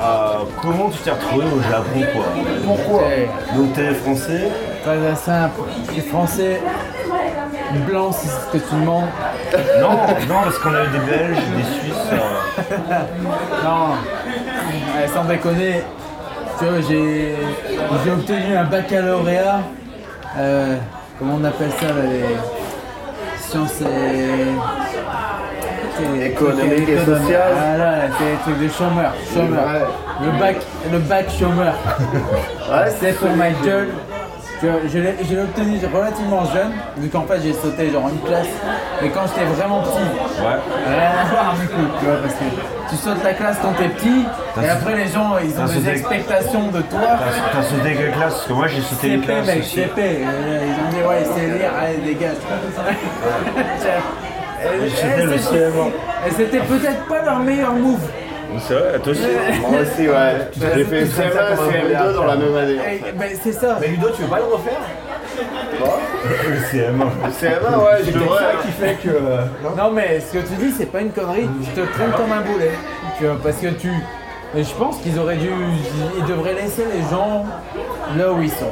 [0.00, 2.24] à comment tu t'es retrouvé au Japon, quoi?
[2.66, 3.02] Pourquoi?
[3.54, 4.48] Donc, t'es français?
[4.84, 5.60] Très simple.
[5.88, 6.60] Je suis français,
[7.86, 9.08] blanc si c'est ce que tu demandes.
[9.80, 9.90] Non,
[10.28, 12.10] non, parce qu'on a eu des Belges, des Suisses.
[12.12, 12.78] euh,
[13.64, 13.90] Non,
[14.96, 15.82] Ouais, sans déconner,
[16.60, 17.34] tu vois, j'ai
[18.04, 19.60] j'ai obtenu un baccalauréat.
[20.38, 20.76] euh,
[21.18, 22.36] comment on appelle ça là, les
[23.40, 24.54] sciences et.
[26.24, 27.52] Économique et sociales.
[27.54, 29.12] Voilà, c'est les trucs de chômeur.
[29.34, 29.66] chômeur.
[29.66, 30.24] Ouais.
[30.24, 30.56] Le bac,
[30.92, 31.74] le bac chômeur.
[32.70, 33.88] Ouais, C'est pour ma gueule.
[34.62, 38.46] Je l'ai je l'ai obtenu relativement jeune, vu qu'en fait j'ai sauté genre une classe.
[39.02, 39.98] Mais quand j'étais vraiment petit,
[40.40, 40.58] Ouais.
[40.86, 42.44] rien à voir du coup, tu vois, parce que
[42.90, 44.24] tu sautes la classe quand t'es petit,
[44.62, 47.00] et après les gens ils ont des expectations de toi.
[47.52, 49.74] T'as sauté quelle classe Parce que moi, j'ai sauté les classes mec, aussi.
[49.76, 52.36] CP, euh, ils ont dit ouais c'est lire, allez dégage.
[54.62, 55.88] Et- et C'était le c'était- CM1.
[56.26, 58.00] Et c'était peut-être pas leur meilleur move.
[58.58, 59.22] C'est vrai, toi aussi
[59.70, 60.48] Moi aussi, ouais.
[60.74, 61.56] J'ai fait CM1 et
[61.94, 62.78] CM2 dans la même année.
[62.78, 63.12] fait.
[63.12, 63.78] ben, c'est ça.
[63.80, 64.80] Mais Ludo, tu veux pas le refaire
[66.48, 67.00] Le CM1.
[67.30, 68.38] CM1, ouais, je C'est devrais.
[68.38, 69.08] ça qui fait que.
[69.08, 72.10] euh, non Non mais ce que tu dis c'est pas une connerie, je te traîne
[72.12, 72.72] comme un boulet.
[73.18, 73.90] Tu vois, parce que tu.
[74.54, 75.48] Je pense qu'ils auraient dû.
[76.18, 77.44] Ils devraient laisser les gens
[78.18, 78.66] là où ils sont.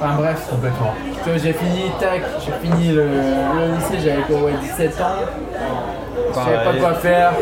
[0.00, 0.46] Enfin bref.
[0.50, 0.92] Complètement.
[1.22, 5.04] Tu vois, j'ai fini, tac, j'ai fini le, le lycée, j'avais quoi, ouais, 17 ans.
[6.30, 6.80] Je savais pas Pareil.
[6.80, 7.32] quoi faire.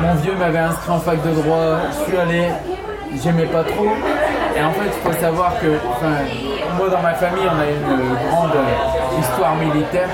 [0.00, 2.48] Mon vieux m'avait inscrit en fac de droit, je suis allé,
[3.22, 3.86] j'aimais pas trop.
[4.56, 5.66] Et en fait, il faut savoir que,
[6.78, 10.08] moi dans ma famille, on a une grande euh, histoire militaire.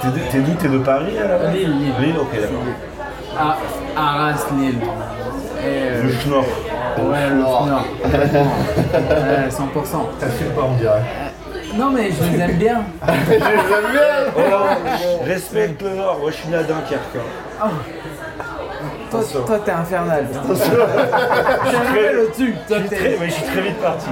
[0.00, 0.54] T'es d'où?
[0.54, 1.92] T'es de Paris alors Lille, Lille.
[2.00, 2.62] Lille, ok, d'accord.
[3.38, 3.56] à
[3.96, 4.78] Arras, Lille.
[4.80, 6.44] Et, euh, Le Schnorr.
[6.98, 7.42] ouais, le.
[8.92, 10.18] Ouais, 100%.
[10.18, 11.02] T'assumes pas, on dirait.
[11.76, 12.82] Non, mais je les aime bien.
[13.06, 14.32] Je les aime bien.
[14.36, 17.16] Oh, respecte le Nord, moi je suis né à Dunkerque.
[17.62, 17.68] hein.
[19.12, 20.26] Toi, toi, t'es infernal.
[20.48, 20.58] Je
[21.70, 22.54] suis au-dessus.
[22.68, 23.16] Très- t'es.
[23.20, 24.06] mais je suis très vite parti.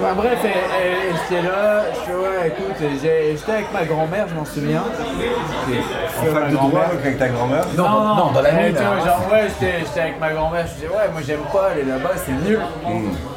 [0.00, 4.44] Bah, bref, et j'étais là, je suis ouais, écoute, j'étais avec ma grand-mère, je m'en
[4.44, 4.84] souviens.
[4.84, 7.64] En fac de droit avec ta grand-mère?
[7.76, 9.04] Non, non, non, dans la vois, hein.
[9.04, 12.30] genre, ouais, j'étais avec ma grand-mère, je disais, ouais, moi j'aime pas aller là-bas, c'est
[12.48, 12.60] nul.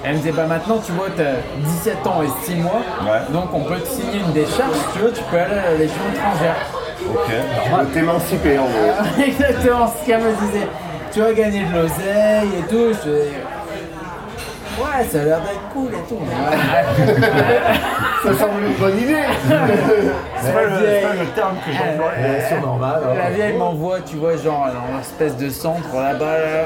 [0.03, 3.20] Elle me disait, bah maintenant, tu vois, t'as 17 ans et 6 mois, Ouais.
[3.34, 5.78] donc on peut te signer une décharge, si tu veux, tu peux aller à la
[5.80, 6.58] Légion étrangère.
[7.12, 7.80] Ok.
[7.80, 9.22] Veux t'émanciper en gros.
[9.26, 10.68] Exactement ce qu'elle me disait.
[11.14, 12.94] Tu vas gagner de l'oseille et tout.
[13.04, 13.28] Je dis,
[14.80, 16.16] Ouais, ça a l'air d'être cool et tout.
[16.16, 17.14] Ouais.
[18.24, 19.16] Ça semble une bonne idée.
[20.42, 21.02] C'est pas, le- vieille.
[21.02, 22.12] c'est pas le terme que j'emploie.
[22.18, 23.02] Euh, normal.
[23.04, 23.16] hein.
[23.18, 26.64] La vieille m'envoie, tu vois, genre dans l'espèce de centre là-bas, là.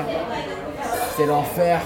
[1.17, 1.79] c'est l'enfer.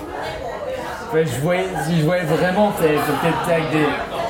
[1.09, 3.85] Enfin, je voyais, si je voyais vraiment, t'es t'es- t'es avec des,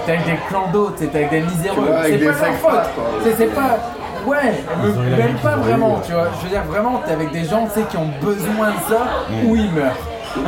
[0.06, 1.90] t'es avec des clans d'autres, t'es avec des miséreux.
[1.94, 2.94] avec C'est des pas leur expats, faute.
[2.96, 3.04] quoi.
[3.24, 3.78] C'est- C'est pas.
[4.26, 4.90] Ouais, me
[5.28, 6.06] vie pas vraiment, eu.
[6.06, 6.28] tu vois.
[6.40, 9.02] Je veux dire, vraiment, t'es avec des gens, tu sais, qui ont besoin de ça
[9.46, 9.96] ou ils meurent.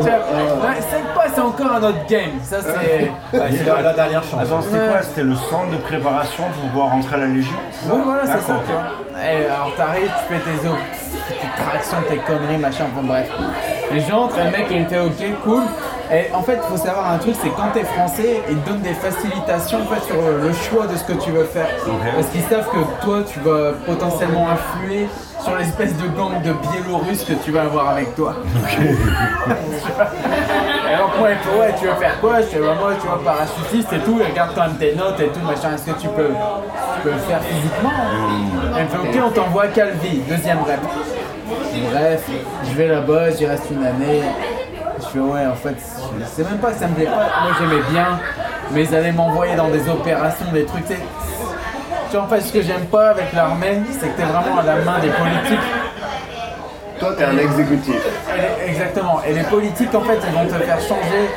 [0.00, 2.30] C'est pas, c'est encore un autre game.
[2.42, 3.10] Ça, c'est.
[3.34, 4.40] Ah, C'est la, la dernière chance.
[4.42, 5.02] Attends, c'était quoi?
[5.02, 7.56] C'était le centre de préparation pour pouvoir rentrer à la Légion?
[7.88, 8.62] Oui, voilà, c'est ça, D'accord.
[8.66, 9.24] tu vois.
[9.24, 10.76] Et alors, t'arrives, tu fais tes os,
[11.28, 13.30] tes tractions, tes conneries, machin, enfin bref.
[13.92, 15.62] Les gens, le mec, il était ok, cool.
[16.10, 18.80] Et en fait, il faut savoir un truc, c'est quand t'es français, ils te donnent
[18.80, 21.68] des facilitations en fait, sur le choix de ce que tu veux faire.
[22.14, 25.06] Parce qu'ils savent que toi, tu vas potentiellement influer
[25.42, 28.36] sur l'espèce de gang de Biélorusses que tu vas avoir avec toi.
[30.90, 32.40] Et donc moi, fait, ouais, tu veux faire quoi?
[32.40, 35.20] Je fais, bah, moi, tu vois, parachutiste et tout, et regarde quand même tes notes
[35.20, 37.92] et tout, machin, est-ce que tu peux, tu peux le faire physiquement?
[38.76, 40.80] Elle me fait, ok, on t'envoie Calvi, deuxième rep.
[41.92, 42.24] Bref,
[42.64, 44.22] je vais là-bas, j'y reste une année.
[45.00, 45.76] Je fais, ouais, en fait,
[46.20, 47.28] je sais même pas, ça me plaît pas.
[47.42, 48.18] Moi, j'aimais bien,
[48.72, 51.00] mais ils allaient m'envoyer dans des opérations, des trucs, tu sais.
[52.10, 54.62] Tu vois, en fait, ce que j'aime pas avec l'armée, c'est que t'es vraiment à
[54.62, 55.66] la main des politiques.
[56.98, 57.94] Toi, t'es un exécutif.
[57.94, 59.20] Et les- exactement.
[59.26, 61.30] Et les politiques, en fait, ils vont te faire changer.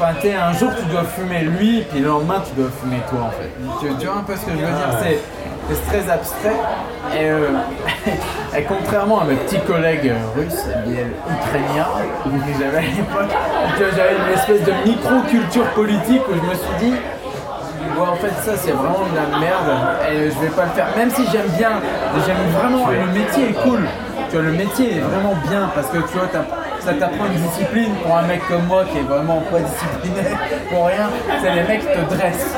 [0.00, 3.00] Enfin, tu sais, un jour, tu dois fumer lui, puis le lendemain, tu dois fumer
[3.10, 3.50] toi, en fait.
[3.80, 4.98] Tu, tu vois un peu ce que je veux dire?
[5.02, 5.18] C'est
[5.70, 6.56] c'est très abstrait.
[7.14, 7.48] Et, euh,
[8.56, 11.86] et contrairement à mes petits collègues euh, russes, ukrainiens,
[12.24, 13.36] que j'avais à l'époque,
[13.78, 16.94] j'avais une espèce de micro-culture politique où je me suis dit,
[17.98, 19.70] Ouais, en fait, ça c'est vraiment de la merde
[20.10, 20.86] et je vais pas le faire.
[20.96, 21.70] Même si j'aime bien,
[22.24, 23.80] j'aime vraiment, le métier est cool.
[24.30, 26.52] Tu vois, le métier est vraiment bien parce que tu vois, t'app-
[26.88, 30.36] ça t'apprend une discipline pour un mec comme moi qui est vraiment pas discipliné
[30.70, 31.10] pour rien.
[31.42, 32.56] C'est les mecs qui te dressent.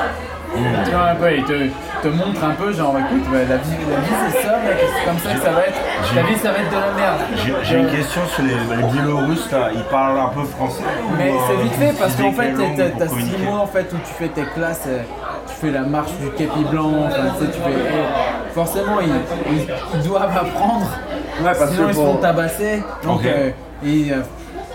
[0.84, 1.68] Tu vois un peu, ils te,
[2.02, 5.04] te montrent un peu, genre écoute, bah, la vie, la vie c'est ça, mec, c'est
[5.04, 5.78] comme ça que ça va être.
[6.14, 7.20] Ta vie ça va être de la merde.
[7.36, 10.82] J'ai j'ai une question sur les, les Biélorusses là, ils parlent un peu français
[11.18, 13.66] Mais euh, c'est vite fait parce qu'en fait t'as pour t'as six communiquer mois en
[13.66, 15.02] fait où tu fais tes classes, euh,
[15.48, 17.70] tu fais la marche du képi blanc, enfin, tu sais, tu fais.
[17.70, 20.86] et forcément, ils doivent apprendre.
[21.44, 22.82] Ouais, parce sinon, que ils se pour- font tabasser.
[23.04, 23.26] Donc, Ok.
[23.26, 23.50] euh,
[23.82, 24.16] ils, euh,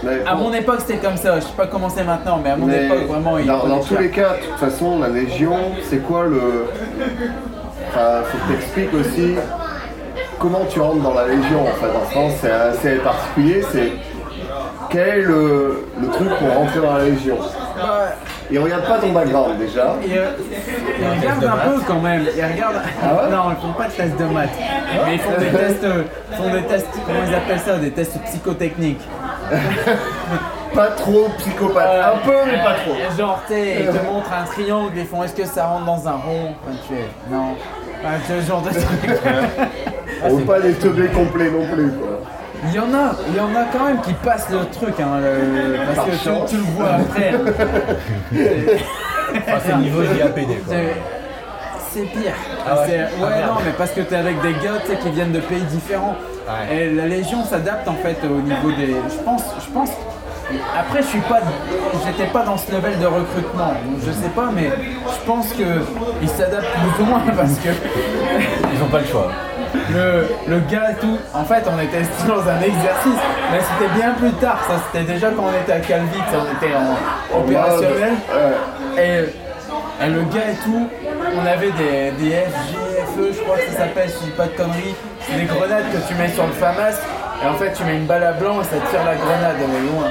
[0.04, 1.36] Mais à mon époque, c'était comme ça.
[1.40, 3.76] Je sais pas comment c'est maintenant, mais à mon Mais époque, vraiment, ils dans, prenaient
[3.76, 4.02] dans tous cher.
[4.02, 5.56] les cas, de toute façon, la Légion,
[5.90, 6.66] c'est quoi le.
[7.90, 9.36] Enfin, faut que t'expliques aussi
[10.40, 11.96] comment tu rentres dans la Légion en fait.
[11.96, 13.64] En France, c'est assez particulier.
[13.72, 13.92] C'est
[14.90, 17.38] quel est le, le truc pour rentrer dans la Légion?
[18.52, 19.96] Ils regardent pas ton background déjà.
[20.06, 20.32] Ils, euh,
[21.00, 22.26] ils regardent un peu quand même.
[22.38, 22.82] Ils regardent.
[23.04, 24.50] Ah ouais non, ils font pas de tests de maths.
[25.06, 25.84] Mais ils font des tests.
[25.84, 26.04] euh,
[26.38, 26.88] font des tests.
[27.06, 29.02] Comment ils appellent ça Des tests psychotechniques.
[30.74, 31.88] Pas trop psychopathe.
[31.88, 32.96] Euh, Un peu, mais pas trop.
[32.96, 35.86] Et Genre, tu sais, ils te montrent un triangle, ils font est-ce que ça rentre
[35.86, 36.54] dans un rond?
[36.68, 37.56] Enfin, tu fais non.
[38.04, 39.20] Enfin, ce genre de truc.
[40.26, 41.92] On veut pas les teubés complets non plus.
[41.92, 42.20] Quoi.
[42.68, 45.20] Il y en a, il y en a quand même qui passent le truc, hein,
[45.22, 47.32] le- parce Par que tu, tu le vois après.
[49.36, 50.74] Enfin, c'est le niveau JAPD quoi.
[50.76, 50.96] C'est-
[51.92, 52.34] C'est pire.
[52.68, 53.48] Ah ouais C'est- Ah, merde.
[53.48, 56.16] non, mais parce que t'es avec des gars tu sais, qui viennent de pays différents.
[56.48, 56.76] Ouais.
[56.76, 58.96] Et la Légion s'adapte en fait au niveau des.
[59.10, 59.92] Je pense, je pense.
[60.78, 61.40] Après, je suis pas,
[62.06, 65.64] j'étais pas dans ce level de recrutement, donc je sais pas, mais je pense que
[66.22, 67.70] ils s'adaptent plus ou moins parce que
[68.74, 69.32] Ils ont pas le choix.
[69.94, 73.22] Le, le gars et tout, en fait, on était dans un exercice,
[73.52, 74.60] mais c'était bien plus tard.
[74.68, 78.14] Ça, c'était déjà quand on était à Calvite, on était en opérationnel.
[78.98, 80.88] Et, et le gars et tout,
[81.36, 84.58] on avait des, des FGFE, je crois que ça s'appelle, si je dis pas de
[84.58, 84.96] conneries.
[85.22, 87.00] C'est des grenades que tu mets sur le FAMAS,
[87.44, 89.98] et en fait tu mets une balle à blanc et ça tire la grenade au
[89.98, 90.08] loin.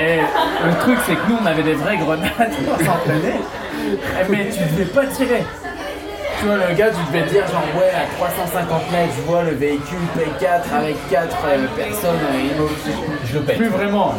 [0.00, 0.18] Et
[0.66, 2.28] le truc c'est que nous on avait des vraies grenades
[2.66, 5.44] pour s'entraîner, Et- mais tu devais pas tirer.
[6.40, 9.52] Tu vois, le gars, tu devais dire genre, ouais, à 350 mètres, je vois le
[9.52, 11.28] véhicule P4 avec 4
[11.76, 12.92] personnes euh, immobilisées.
[13.24, 13.56] Je le pète.
[13.56, 14.14] Plus vraiment.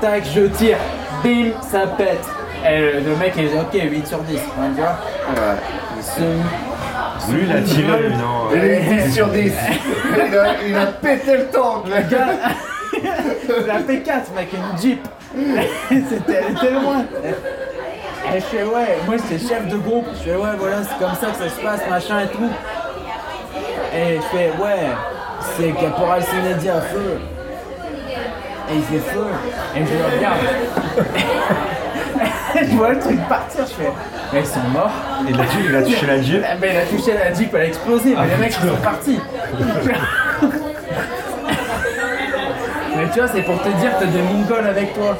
[0.00, 0.78] Tac, je tire.
[1.22, 2.24] Bim, ça pète.
[2.66, 4.36] Et le, le mec, il dit, ok, 8 sur 10.
[4.38, 4.98] hein, tu vois
[5.34, 6.02] Ouais.
[6.02, 8.48] Ce- Lui, il a tiré, lui, non.
[8.54, 9.52] Il est 10 sur 10.
[10.16, 11.84] il, a, il a pété le tank.
[11.86, 12.28] Le gars,
[13.66, 15.06] la P4, mec, une Jeep.
[15.90, 17.04] C'était, elle était loin.
[18.32, 20.06] Et je fais, ouais, moi j'étais chef de groupe.
[20.14, 22.50] Je fais, ouais, voilà, c'est comme ça que ça se passe, machin et tout.
[23.94, 24.86] Et je fais, ouais,
[25.56, 27.18] c'est Caporal Sénédia à feu.
[28.70, 29.26] Et il fait feu.
[29.74, 30.38] Et je le regarde.
[32.54, 33.90] Et je vois le truc partir, je fais,
[34.32, 34.90] mais ils sont morts.
[35.28, 36.44] Il a, tu- il a touché la Jeep.
[36.48, 38.76] Ah, ben, il a touché la Jeep, elle a explosé, mais les mecs ils sont
[38.76, 39.18] partis.
[42.96, 45.16] mais tu vois, c'est pour te dire que t'as des mongols avec toi.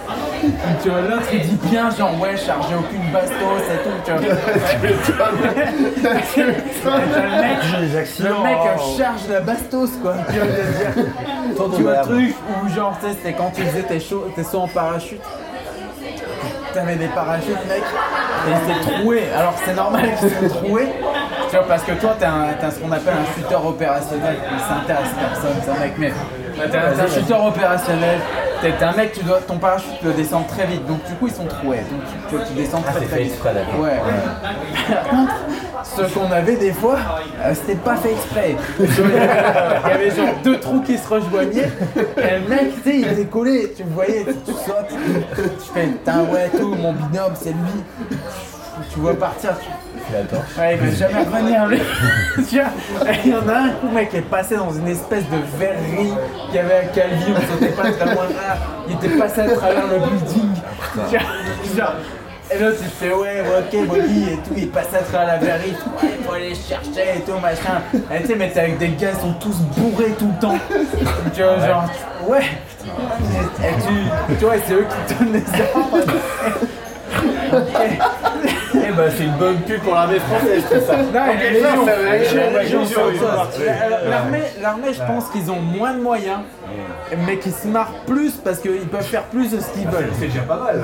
[0.83, 4.21] Tu vois, l'autre il dit bien, genre, ouais, chargé aucune bastos et tout, tu vois.
[6.37, 7.59] Le mec,
[8.21, 10.15] le mec euh, charge la bastos, quoi.
[10.31, 11.77] Tu vois.
[11.77, 12.35] Tu vois le truc
[12.65, 15.21] où, genre, tu sais, c'était quand tu faisais tes, shows- tes sauts en parachute.
[16.73, 19.23] T'avais des parachutes, mec, et ils s'est troué.
[19.37, 20.89] Alors c'est normal qu'ils soient troués,
[21.51, 24.37] tu vois, parce que toi, t'es un, t'as ce qu'on appelle un shooter opérationnel.
[24.69, 26.13] Ça intéresse personne, ça, mec, mais
[26.71, 28.19] t'es un, un shooter opérationnel.
[28.63, 31.33] T'es un mec, tu dois, ton parachute doit descendre très vite, donc du coup ils
[31.35, 31.79] sont troués.
[31.79, 33.33] Donc tu, tu, tu descends très c'est très fait vite.
[33.33, 33.81] exprès, d'accord.
[33.81, 33.99] Ouais.
[34.93, 35.33] Par contre,
[35.97, 36.99] ce qu'on avait des fois,
[37.43, 38.57] euh, c'était pas fait exprès.
[38.79, 41.71] Il y avait genre deux trous qui se rejoignaient.
[42.19, 43.73] Et le mec, tu sais, il décollait.
[43.75, 44.95] Tu le voyais, tu, tu sautes.
[45.35, 48.19] Tu fais, putain, ouais, tout, mon binôme, c'est lui.
[48.93, 49.51] Tu vois partir.
[49.61, 49.69] Tu...
[50.17, 50.45] Attends.
[50.59, 51.81] Ouais, il va jamais revenir, lui.
[52.49, 52.71] tu vois,
[53.25, 56.13] il y en a un coup, mec, qui est passé dans une espèce de verrerie
[56.47, 58.59] qu'il y avait à Calvi, on sautait pas très loin là.
[58.89, 60.51] Il était passé à travers le building.
[61.11, 61.21] Tu vois,
[61.77, 61.95] genre,
[62.53, 65.77] et l'autre, il fait ouais, ok, Molly et tout, il passe à travers la verrerie,
[66.03, 67.81] ouais, faut aller chercher et tout, machin.
[68.13, 70.59] Et tu sais, mais t'es avec des gars, ils sont tous bourrés tout le temps.
[71.33, 71.85] Tu vois, genre,
[72.27, 72.43] ouais.
[73.63, 76.01] Et, tu, tu vois, c'est eux qui te donnent les armes.
[78.91, 80.97] Eh ben, c'est une bonne pub pour l'armée française, tout ça.
[84.11, 86.41] La- L'armée, je pense qu'ils ont moins de moyens,
[87.27, 90.11] mais qu'ils se marrent plus parce qu'ils peuvent faire plus de ce qu'ils veulent.
[90.19, 90.83] C'est déjà pas mal.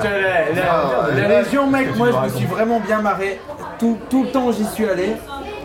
[1.15, 3.39] La, Légion, mec, moi je me suis vraiment bien marré.
[3.79, 5.15] Tout, tout le temps j'y suis allé.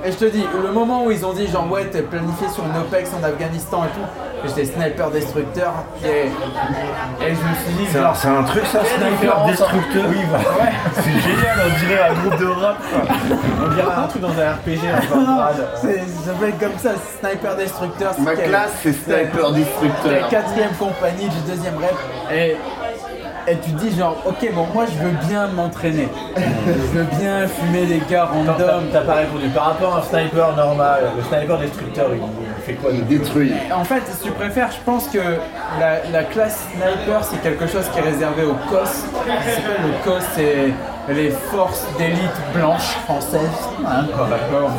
[0.05, 2.65] Et je te dis, le moment où ils ont dit genre ouais t'es planifié sur
[2.65, 5.73] une OPEX en Afghanistan et tout, j'étais sniper destructeur
[6.05, 9.51] et, et je me suis dit C'est un, genre c'est un truc ça, sniper différence,
[9.51, 10.05] destructeur.
[10.09, 12.77] Oui, ouais C'est génial, on dirait un groupe de rap.
[12.79, 13.15] quoi.
[13.65, 14.81] On dirait un truc dans un RPG,
[15.15, 15.69] un non, parade.
[15.81, 18.15] c'est- ça peut être comme ça, sniper destructeur.
[18.19, 20.29] Ma classe, c'est sniper la destructeur.
[20.29, 21.95] quatrième compagnie du deuxième rep
[22.33, 22.57] et,
[23.49, 27.47] et tu te dis genre ok bon moi je veux bien m'entraîner je veux bien
[27.49, 29.49] fumer des gars random T'as pas répondu.
[29.49, 33.07] Par rapport à un sniper normal, le sniper destructeur, il il fait quoi de Il
[33.07, 33.53] détruit.
[33.75, 35.19] en fait si tu préfères je pense que
[35.81, 40.23] la, la classe sniper c'est quelque chose qui est réservé au COS s'appelle le COS
[40.37, 43.41] c'est les forces d'élite blanches françaises.
[43.85, 44.71] Hein, quoi, d'accord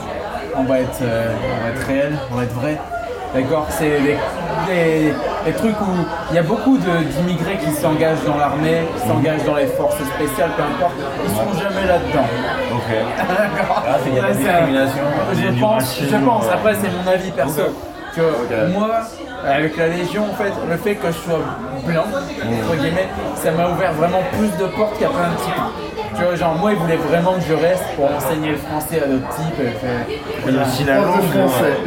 [0.56, 2.77] on va, être, euh, on va être réel, on va être vrai.
[3.34, 3.99] D'accord C'est
[4.68, 5.14] des-
[5.45, 5.94] des trucs où
[6.32, 10.52] il y a beaucoup d'immigrés qui s'engagent dans l'armée, qui s'engagent dans les forces spéciales,
[10.56, 10.94] peu importe.
[11.26, 12.28] Ils sont jamais là-dedans.
[12.72, 12.90] Ok.
[13.18, 14.88] D'accord Ah, il y a un-
[15.56, 16.45] Je pense, je pense.
[16.52, 17.61] Après, c'est mon avis perso.
[18.15, 18.24] Ok.
[18.74, 18.90] Moi,
[19.45, 21.40] avec la Légion, en fait, le fait que je sois
[21.86, 26.02] blanc, entre guillemets, ça m'a ouvert vraiment plus de portes qu'à plein de types.
[26.15, 29.07] Tu vois, genre, moi, ils voulaient vraiment que je reste pour enseigner le français à
[29.07, 29.60] d'autres types.
[29.60, 30.06] et faire-
[30.48, 31.23] Il y a aussi la langue.
[31.31, 31.77] français.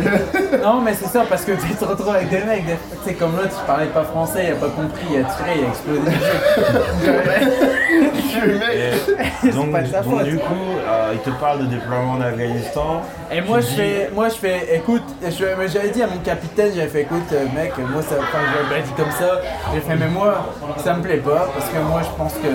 [0.62, 3.14] Non, mais c'est ça, parce que tu te retrouves avec des mecs, des- tu sais,
[3.14, 5.68] comme l'autre, il parlait pas français, il a pas compris, il a tiré, il a
[5.68, 6.00] explosé.
[9.54, 10.24] Donc, pas de sa donc faute.
[10.28, 10.54] du coup,
[10.88, 13.02] euh, il te parle de déploiement en Afghanistan.
[13.30, 16.88] Et moi je dis- fais, moi je fais, écoute, j'avais dit à mon capitaine, j'avais
[16.88, 19.40] fait, écoute euh, mec, moi ça, enfin je l'avais dit comme ça,
[19.72, 20.46] j'ai fait, mais moi
[20.84, 22.48] ça me plaît pas parce que moi je pense que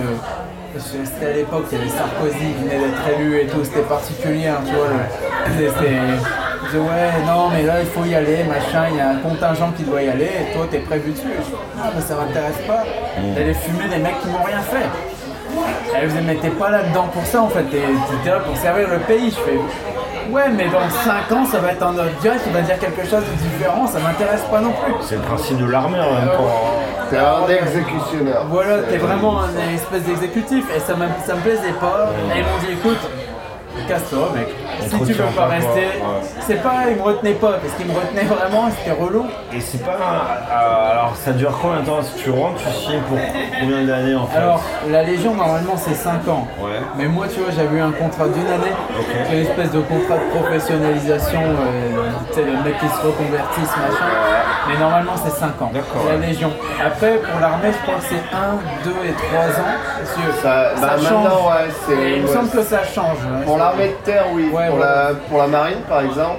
[0.78, 4.48] c'était à l'époque, il y avait Sarkozy qui venait d'être élu et tout, c'était particulier,
[4.48, 4.88] hein, tu vois.
[5.56, 5.96] C'était,
[6.72, 9.72] je ouais, non mais là il faut y aller, machin, il y a un contingent
[9.76, 11.28] qui doit y aller et toi t'es prévu dessus.
[11.38, 12.84] Je dis, non mais ça m'intéresse pas
[13.34, 14.88] d'aller fumer des mecs qui m'ont rien fait.
[15.94, 19.30] Elle mais t'es pas là-dedans pour ça en fait, t'es là pour servir le pays.
[19.30, 19.58] Je fais,
[20.30, 23.02] ouais, mais dans 5 ans, ça va être un autre gars qui va dire quelque
[23.04, 24.94] chose de différent, ça m'intéresse pas non plus.
[25.02, 26.46] C'est le principe de l'armée en même temps.
[26.46, 27.04] hein.
[27.10, 28.46] T'es un exécutionneur.
[28.48, 32.10] Voilà, C'est- t'es vraiment un espèce d'exécutif et ça, m'a- ça me plaisait pas.
[32.34, 32.98] Et ils m'ont dit, écoute,
[33.88, 34.48] casse-toi mec.
[34.80, 35.80] On Si tu veux pas rester.
[35.80, 36.20] Ouais.
[36.46, 39.26] c'est pas, ils me retenaient pas, parce qu'ils me retenaient vraiment, c'était relou.
[39.54, 39.92] Et c'est pas.
[39.92, 43.18] euh, alors ça dure combien de temps Si tu rentres, tu signes pour
[43.60, 46.46] combien d'années en fait Alors, la Légion, normalement, c'est 5 ans.
[46.60, 46.70] Ouais.
[46.96, 48.72] Mais moi, tu vois, j'avais eu un contrat d'une année.
[49.28, 51.40] C'est une espèce de contrat de professionnalisation.
[51.40, 54.10] euh, tu sais, les mecs qui se reconvertissent, machin.
[54.68, 55.70] Mais normalement, c'est 5 ans.
[55.72, 56.26] D'accord, La.
[56.26, 56.50] Légion.
[56.84, 59.74] Après, pour l'armée, je crois que c'est 1, 2 et 3 ans.
[59.98, 63.18] Parce que Ça- bah, maintenant, ouais, il me semble que ça change.
[63.44, 64.50] Pour l'armée de terre, oui.
[64.52, 66.38] Ouais, pour, la, pour la marine, par exemple,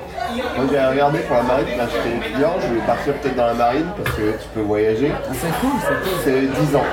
[0.56, 3.54] moi j'ai regardé pour la marine, là j'étais étudiant, je vais partir peut-être dans la
[3.54, 5.12] marine parce que tu peux voyager.
[5.14, 6.20] Ah, C'est cool, c'est cool.
[6.24, 6.84] C'est 10 ans.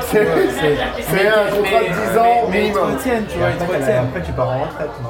[0.00, 0.26] C'est Ouais,
[0.60, 2.94] c'est- c'est un contrat de mais- 10 ans mais- Mais ils te minimum.
[2.96, 4.04] retiennent, tu vois, ils te Après, retiennent.
[4.04, 5.08] après, tu pars en retraite, non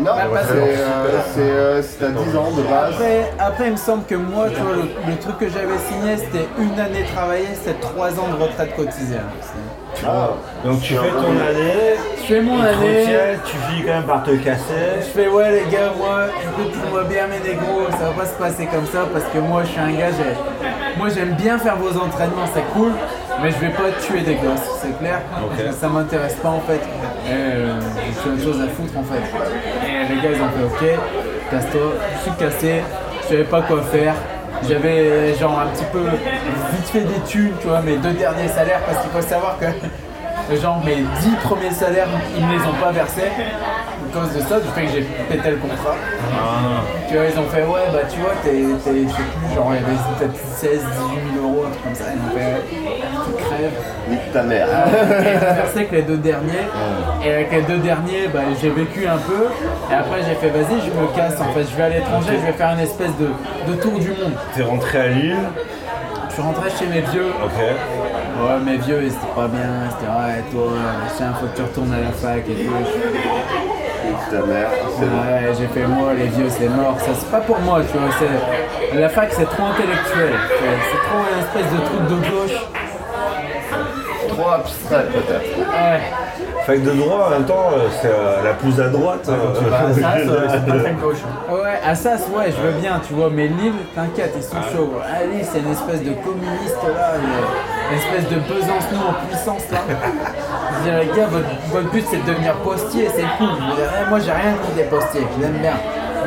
[0.00, 2.92] Non, Bah, c'est euh, c'est, euh, c'est à 10 ans de base.
[2.94, 6.16] Après, après, il me semble que moi, tu vois, le, le truc que j'avais signé,
[6.16, 9.16] c'était une année travaillée, c'était 3 ans de retraite cotisée.
[9.16, 9.30] hein.
[10.06, 10.30] Ah,
[10.64, 13.04] Donc tu fais ton année, Je fais mon année.
[13.44, 14.62] tu finis quand même par te casser.
[15.00, 18.66] Je fais ouais les gars moi écoutez-moi bien mes négros ça va pas se passer
[18.66, 21.96] comme ça parce que moi je suis un gars j'ai- moi j'aime bien faire vos
[21.98, 22.92] entraînements c'est cool
[23.42, 25.20] mais je vais pas tuer des gosses c'est clair.
[25.30, 26.80] Parce que ça m'intéresse pas en fait
[27.26, 27.78] Et, euh,
[28.24, 29.22] j'ai autre chose à foutre en fait
[29.86, 30.64] et les gars ils ont fait
[30.94, 30.98] ok
[31.50, 32.82] casse-toi je suis cassé
[33.22, 34.14] je savais pas quoi faire
[34.66, 38.80] j'avais genre un petit peu vite fait des thunes tu vois mes deux derniers salaires
[38.86, 39.66] parce qu'il faut savoir que
[40.56, 41.04] Genre mes 10
[41.44, 44.92] premiers salaires, ils me les ont pas versés à cause de ça, du fait que
[44.92, 45.94] j'ai pété le contrat.
[47.06, 49.82] Tu vois, ils ont fait ouais bah tu vois t'es, je sais plus, genre il
[49.82, 52.62] y avait peut-être 16, 18 000 euros, un truc comme ça, ils m'ont fait
[53.58, 53.80] crèves.
[54.08, 54.66] nique ta mère.
[54.68, 56.66] Et j'ai versé que les deux derniers,
[57.24, 59.46] et avec les deux derniers bah, j'ai vécu un peu,
[59.90, 62.46] et après j'ai fait vas-y je me casse en fait, je vais à l'étranger, je
[62.46, 63.28] vais faire une espèce de,
[63.70, 64.32] de tour du monde.
[64.54, 65.36] T'es rentré à Lille.
[66.28, 67.58] Je suis rentré chez mes vieux, Ok.
[68.38, 70.70] Ouais, mes vieux, ils étaient pas bien, c'était ouais, toi,
[71.02, 72.72] machin, faut que tu retournes à la fac et tout.
[74.30, 74.68] Ta mère.
[75.00, 76.96] Ouais, j'ai fait moi, les vieux, c'est mort.
[77.00, 78.08] Ça, c'est pas pour moi, tu vois.
[78.94, 80.34] La fac, c'est trop intellectuel.
[80.48, 82.58] C'est c'est trop une espèce de truc de gauche.
[84.38, 85.58] Trop abstrait peut-être.
[85.58, 86.00] Ouais.
[86.64, 89.26] Fac de droit en même temps, euh, c'est euh, la plus à droite.
[89.28, 89.36] euh,
[89.68, 91.16] Bah, ça, c'est c'est pas très gauche.
[91.50, 94.92] Ouais, Assas, ouais, je veux bien, tu vois, mais Lille, t'inquiète, ils sont chauds.
[95.02, 99.78] Ah, Lille, c'est une espèce de communiste là, une, espèce de Besançon en puissance là.
[99.88, 103.48] Je dis, les gars, votre, votre but c'est de devenir postier, c'est cool.
[103.58, 105.74] Je dis, eh, moi j'ai rien contre les postiers, je l'aime bien.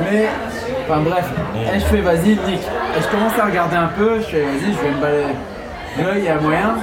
[0.01, 0.27] Mais,
[0.83, 1.25] enfin bref,
[1.73, 2.67] et je fais vas-y, nique.
[2.97, 5.35] Et je commence à regarder un peu, je fais vas-y, je vais me balader.
[5.97, 6.75] Là, il y a moyen,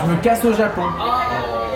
[0.00, 0.82] je me casse au Japon.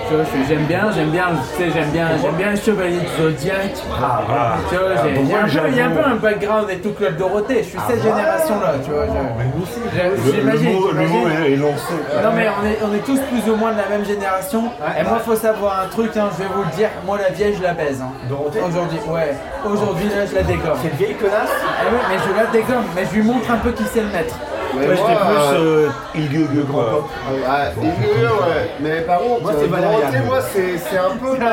[0.08, 1.24] Tu vois, j'aime bien, j'aime bien,
[1.58, 3.72] tu sais, j'aime bien, j'aime bien les chevaliers du Zodiac.
[4.00, 5.20] Ah, Tu vois, j'ai- un peu-
[5.68, 7.64] il y a un le peu un background et tout Club Dorothée.
[7.64, 9.02] Je suis cette génération-là, tu vois.
[9.06, 10.66] Le, J'imagine.
[10.68, 11.92] le mot, le mot est, lancé.
[12.22, 14.70] Non mais on est, on est tous plus ou moins de la même génération.
[14.96, 17.56] et moi faut savoir un truc, hein, je vais vous le dire, moi la vieille
[17.58, 18.00] je la baise.
[18.00, 18.12] hein.
[18.28, 19.34] Dorothée Aujourd'hui, ouais.
[19.68, 20.78] Aujourd'hui là je la dégomme.
[20.82, 23.72] Cette vieille connasse Ah ouais, mais je la dégomme, mais je lui montre un peu
[23.72, 24.36] qui sait le mettre.
[24.76, 26.42] Ouais, moi, j'étais plus euh, euh, il gueule.
[26.42, 28.70] Ouais, il gueule, ouais.
[28.80, 29.80] Mais par contre, Moi, c'est euh.
[29.80, 31.52] Dorothée, moi, c'est c'est un peu, ma,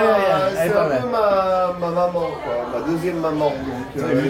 [0.56, 2.12] c'est un peu ma, ma maman,
[2.44, 2.56] quoi.
[2.80, 3.54] Ma deuxième maman.
[3.96, 4.22] Donc, euh,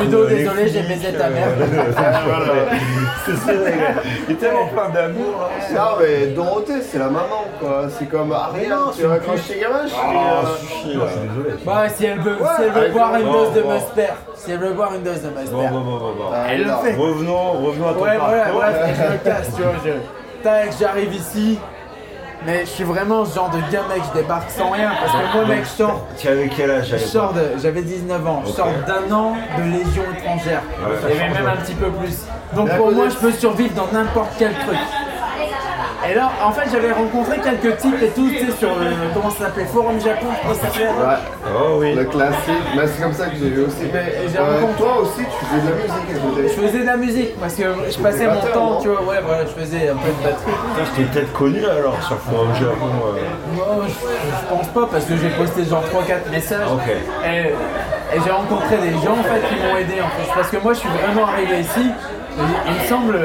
[0.00, 1.48] Ludo, de- désolé, j'ai baisé ta euh, mère.
[3.26, 4.02] C'est ça, les gars.
[4.28, 5.34] Il est tellement plein d'amour.
[5.40, 5.48] là.
[5.74, 7.82] Non, mais Dorothée, c'est la maman, quoi.
[7.98, 9.98] C'est comme Ariane, tu vois, quand j'étais gamin, je suis.
[10.02, 11.04] Ah, euh, suffit, là.
[11.66, 13.62] Bah, si elle veut, si elle veut avec boire le- une dose de.
[13.62, 15.56] Musper, si elle veut boire une dose de Bon, Musper.
[15.56, 16.32] bon, bon, bon, bon.
[16.32, 16.94] euh, Elle le fait.
[16.96, 18.06] Revenons, revenons à ton
[18.52, 19.72] voilà, et je me casse, tu vois.
[19.84, 20.42] Je...
[20.42, 21.58] Tac, j'arrive ici.
[22.46, 24.92] Mais je suis vraiment ce genre de gars, mec, je débarque sans rien.
[25.00, 27.42] Parce que moi, mec, je sors, Tu avais quel âge je sors de.
[27.60, 28.42] J'avais 19 ans.
[28.46, 30.62] Je sors d'un an de Légion étrangère.
[30.80, 31.04] Ouais.
[31.04, 32.18] Avait même un petit peu plus.
[32.54, 34.78] Donc pour moi, je peux survivre dans n'importe quel truc.
[36.08, 38.86] Et là, en fait, j'avais rencontré quelques types et tout, tu sais, sur le.
[39.14, 40.86] Comment ça s'appelait Forum Japon, je crois que ça s'appelait.
[40.86, 41.18] Ouais,
[41.58, 41.94] Oh oui.
[41.94, 42.64] le classique.
[42.76, 43.82] Mais c'est comme ça que j'ai vu aussi.
[43.92, 46.42] Mais Et j'ai euh, rencontré- toi aussi, tu faisais de la musique côté.
[46.48, 49.20] Je faisais de la musique parce que je passais mon batteur, temps, tu vois, ouais,
[49.26, 50.52] voilà, je faisais un peu de batterie.
[50.78, 52.90] Je t'ai peut-être connu alors sur Forum Japon.
[53.16, 53.56] euh.
[53.56, 56.70] Moi, je, je pense pas parce que j'ai posté genre 3-4 messages.
[56.72, 56.88] Ok.
[57.26, 57.48] Et,
[58.16, 60.32] et j'ai rencontré des gens en fait qui m'ont aidé en fait.
[60.34, 61.90] Parce que moi je suis vraiment arrivé ici.
[61.90, 63.18] et il me semble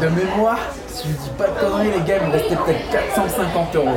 [0.00, 0.58] de mémoire,
[1.04, 3.88] si je dis pas de conneries les gars, il me restait peut-être 450 euros.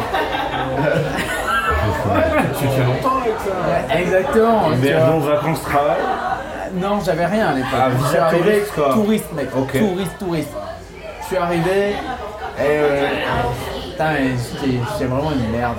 [2.60, 4.00] Tu fais longtemps avec ça.
[4.00, 4.70] Exactement.
[4.82, 5.98] Mais donc vacances, travail.
[6.76, 7.72] Non, j'avais rien à l'époque.
[7.74, 8.94] Ah, je suis arrivé touriste, quoi.
[8.94, 9.50] touriste, mec.
[9.52, 10.50] Touriste, touriste.
[11.22, 13.08] Je suis arrivé et euh,
[13.92, 14.12] putain,
[14.62, 15.78] j'étais vraiment une merde.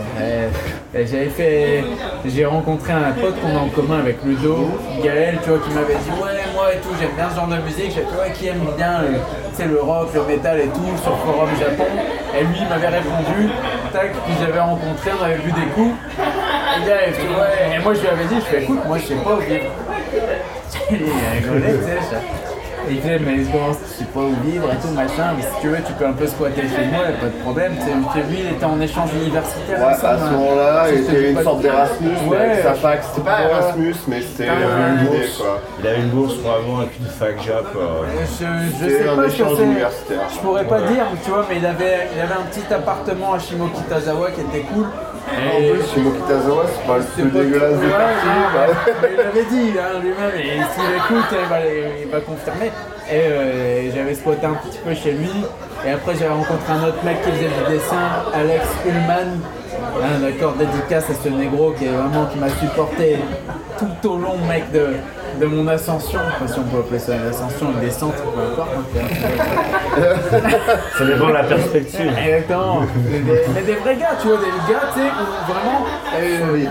[0.94, 1.84] J'avais fait,
[2.24, 4.70] j'ai rencontré un pote qu'on a en commun avec Ludo,
[5.02, 7.92] Gaël, tu vois, qui m'avait dit ouais et tout, j'aime bien ce genre de musique.
[7.94, 11.48] J'ai fait ouais qui aime bien le, le rock, le métal et tout sur Forum
[11.58, 11.86] Japon.
[12.36, 13.48] Et lui il m'avait répondu,
[13.92, 15.94] tac, puis j'avais rencontré, on avait vu des coups.
[16.76, 19.40] Et et moi je lui avais dit, je fais écoute, moi je sais pas où.
[20.90, 22.47] Il a tu sais.
[22.88, 25.34] Et il fait, mais comment je sais pas où vivre et tout, machin.
[25.36, 27.72] Mais si tu veux, tu peux un peu squatter chez moi, pas de problème.
[27.76, 29.78] Tu sais, lui, il était en échange universitaire.
[29.78, 32.36] Ouais, à ce moment-là, Je il était une sorte d'Erasmus, mais Ouais.
[32.44, 33.00] avec sa fac.
[33.04, 33.50] C'était pas Ouais.
[33.50, 35.36] Erasmus, mais c'était une bourse.
[35.38, 35.60] quoi.
[35.80, 37.64] Il avait une bourse vraiment avec une fac Jap.
[37.76, 38.02] euh.
[38.40, 39.64] Je, je sais un pas ce que échange c'est.
[39.64, 40.20] universitaire.
[40.32, 40.88] Je pourrais pas Ouais.
[40.92, 44.64] dire, tu vois, mais il avait, il avait un petit appartement à Shimokitazawa qui était
[44.72, 44.86] cool.
[45.36, 48.02] En plus, Shimokitazawa, c'est pas le plus dégueulasse des quoi.
[49.02, 51.58] mais Il l'avait dit hein, lui-même, et s'il écoute, il va,
[52.02, 52.70] il va confirmer.
[53.10, 55.30] Et euh, j'avais squatté un petit peu chez lui.
[55.86, 59.40] Et après, j'avais rencontré un autre mec qui faisait du dessin, Alex Ullman.
[60.02, 63.16] Un d'accord, dédicace à ce négro qui est vraiment qui m'a supporté
[63.78, 64.88] tout au long, mec, de,
[65.38, 66.18] de mon ascension.
[66.28, 68.70] Enfin, si on peut appeler ça une ascension, une descente, peu importe.
[68.76, 69.98] hein,
[70.98, 72.12] Ça dépend de la perspective.
[72.18, 72.82] Exactement.
[73.10, 75.86] mais, des, mais des vrais gars, tu vois, des gars, tu sais, où vraiment.
[76.20, 76.66] euh.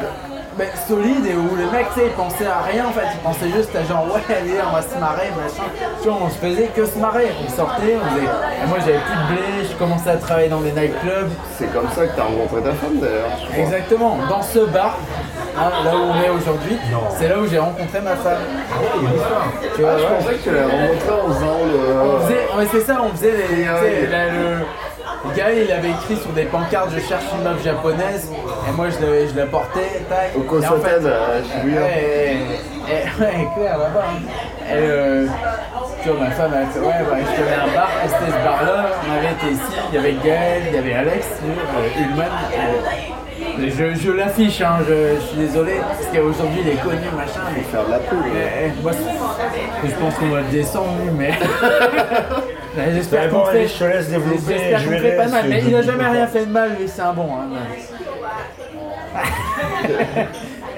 [0.57, 3.19] Ben, solide et où les mecs, tu sais, ils pensaient à rien en fait, ils
[3.21, 5.69] pensaient juste à genre, ouais, allez, on va se marrer, machin.
[6.01, 7.27] Tu vois, on se faisait que se marrer.
[7.45, 8.25] On sortait, on faisait.
[8.27, 11.29] Et moi, j'avais plus de blé, je commençais à travailler dans des nightclubs.
[11.57, 13.29] C'est comme ça que t'as rencontré ta femme, d'ailleurs.
[13.53, 13.59] je.
[13.61, 14.97] Exactement, dans ce bar,
[15.57, 16.77] hein, là où on est aujourd'hui,
[17.17, 18.41] c'est là où j'ai rencontré ma femme.
[19.75, 20.09] Tu vois, Ah, je ouais.
[20.19, 22.19] pensais que tu l'avais rencontré en faisant On le...
[22.21, 23.47] faisait, ouais, c'est ça, on faisait les.
[23.47, 24.65] tu sais, ouais.
[25.23, 28.29] Le, le gars, il avait écrit sur des pancartes Je cherche une meuf japonaise,
[28.67, 30.31] et moi je, l'avais- je la portais, tac.
[30.35, 31.81] Au en Kosoten, fait- à Shibuya.
[32.87, 34.05] Ouais, clair, là-bas.
[34.07, 34.21] hein.
[34.69, 35.27] Et, euh,
[36.01, 38.43] tu vois, ma femme, elle fait Ouais, bah, je connais un bar, et c'était ce
[38.45, 39.61] bar-là, on avait été ici,
[39.91, 41.49] il y avait Gaël, il y avait Alex, euh,
[43.59, 47.61] Je, je l'affiche, hein, je, je suis désolé, parce qu'aujourd'hui il est connu, machin, mais
[47.63, 48.19] Faire de la pub.
[48.35, 48.91] eh, moi,
[49.83, 51.31] je pense qu'on va le descendre, mais.
[52.93, 53.67] J'espère qu'on fait.
[53.67, 55.45] je te laisse développer, J'espère je qu'on fait pas mal.
[55.49, 57.27] Mais je il a dis jamais rien fait de mal, lui, c'est un bon.
[57.33, 57.47] Hein,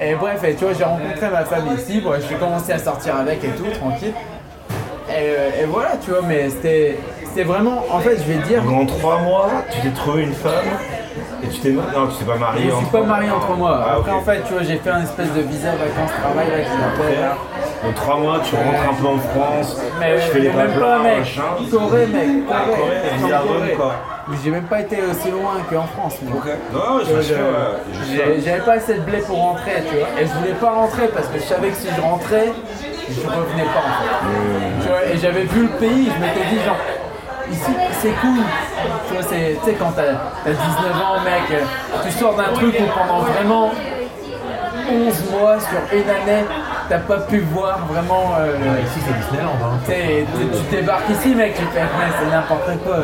[0.10, 3.16] et bref, et tu vois, j'ai rencontré ma femme ici, bon, j'ai commencé à sortir
[3.16, 4.14] avec et tout, tranquille.
[5.10, 7.84] Et, euh, et voilà, tu vois, mais c'était c'était vraiment.
[7.90, 8.62] En fait, je vais dire.
[8.62, 10.64] Donc en trois mois, tu t'es trouvé une femme
[11.42, 13.38] et tu t'es non, tu t'es pas Je marié ne en suis pas marié en
[13.40, 13.80] trois mois.
[13.86, 16.70] Ah, Après, en fait, tu vois, j'ai fait un espèce de visa vacances-travail là qui
[16.76, 17.20] m'appelle.
[17.20, 17.36] là.
[17.84, 20.98] Donc trois mois, tu rentres un peu en France, Mais tu fais les même pas
[20.98, 21.18] mec.
[21.18, 21.42] machin.
[21.70, 22.28] Corée, mec.
[22.52, 23.42] Ah, Corée.
[23.58, 23.94] Corée, quoi.
[24.44, 26.18] J'ai même pas été aussi loin qu'en France.
[26.22, 26.44] mais- Ok.
[26.72, 27.36] Non, je sûr.
[27.92, 30.08] je- je J'avais pas assez de blé pour rentrer, tu vois.
[30.20, 32.52] Et je voulais pas rentrer parce que je savais que si je rentrais,
[33.10, 34.82] je revenais pas en fait.
[34.82, 36.76] Tu vois, et j'avais vu le pays, je m'étais dit genre,
[37.50, 38.44] ici c'est cool.
[39.10, 41.60] Tu vois, c'est- tu sais, quand t'as as 19 ans, mec,
[42.04, 43.70] tu sors d'un truc où pendant vraiment
[44.88, 46.44] 11 mois sur une année,
[46.88, 48.34] t'as pas pu voir vraiment.
[48.38, 48.54] euh,
[48.84, 49.56] Ici, c'est Disneyland.
[49.62, 49.78] Hein.
[49.86, 52.98] tu débarques ici, mec, tu fais, ouais, c'est n'importe quoi.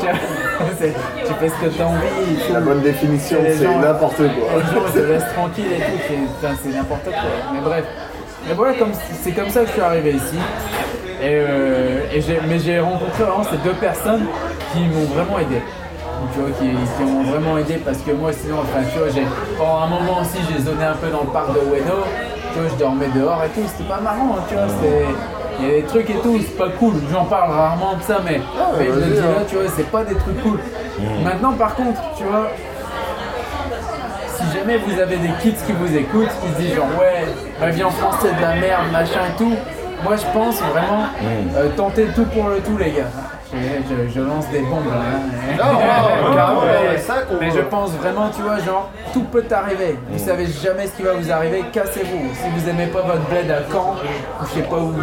[0.00, 0.14] Tu, vois,
[0.80, 0.94] c'est-
[1.26, 2.52] tu fais ce que t'as envie.
[2.52, 4.48] La bonne définition, c'est gens- n'importe Les quoi.
[4.60, 7.12] gens ils se laissent tranquille et tout, c'est n'importe quoi.
[7.52, 7.84] Mais bref.
[8.48, 8.92] Mais voilà, comme-
[9.22, 10.38] c'est comme ça que je suis arrivé ici.
[11.20, 14.26] Et, euh, et j'ai- mais j'ai rencontré vraiment ces deux personnes
[14.72, 15.60] qui m'ont vraiment aidé.
[16.32, 19.22] Tu vois, qui, qui m'ont vraiment aidé parce que moi sinon, enfin tu vois, j'ai,
[19.58, 22.04] pendant un moment aussi j'ai zoné un peu dans le parc de Ueno,
[22.52, 24.66] tu vois, je dormais dehors et tout, c'était pas marrant, hein, tu vois.
[25.58, 28.20] Il y a des trucs et tout, c'est pas cool, j'en parle rarement de ça,
[28.24, 28.40] mais,
[28.78, 29.38] mais je le dis hein.
[29.38, 30.58] là, tu vois, c'est pas des trucs cool.
[31.22, 32.48] Maintenant par contre, tu vois,
[34.36, 37.26] si jamais vous avez des kids qui vous écoutent, qui se disent genre ouais,
[37.60, 39.52] la vie en France c'est de la merde, machin et tout,
[40.02, 41.04] moi je pense vraiment
[41.56, 43.10] euh, tenter tout pour le tout les gars.
[43.52, 45.00] Je, lance des bombes là.
[45.00, 45.56] hein.
[45.58, 47.56] Non, non, carrément, Mais- c'est ça qu'on mais veut.
[47.58, 49.96] je pense vraiment, tu vois, genre tout peut arriver.
[50.10, 52.34] Vous savez jamais ce qui va vous arriver, cassez-vous.
[52.34, 53.94] Si vous aimez pas votre bled à Caen,
[54.40, 54.94] ou je sais pas où.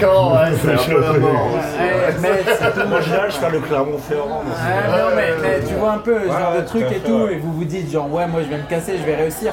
[0.00, 1.32] Quand, ouais, c'est un peu la mort.
[1.54, 3.02] Ouais, mais c'est tout.
[3.04, 4.42] Général, je fais le Clermont-Ferrand.
[4.58, 7.12] Ah, non, mais, mais tu vois un peu ce genre ouais, de truc et tout,
[7.24, 7.34] ouais.
[7.34, 9.52] et vous vous dites genre ouais, moi je vais me casser, je vais réussir.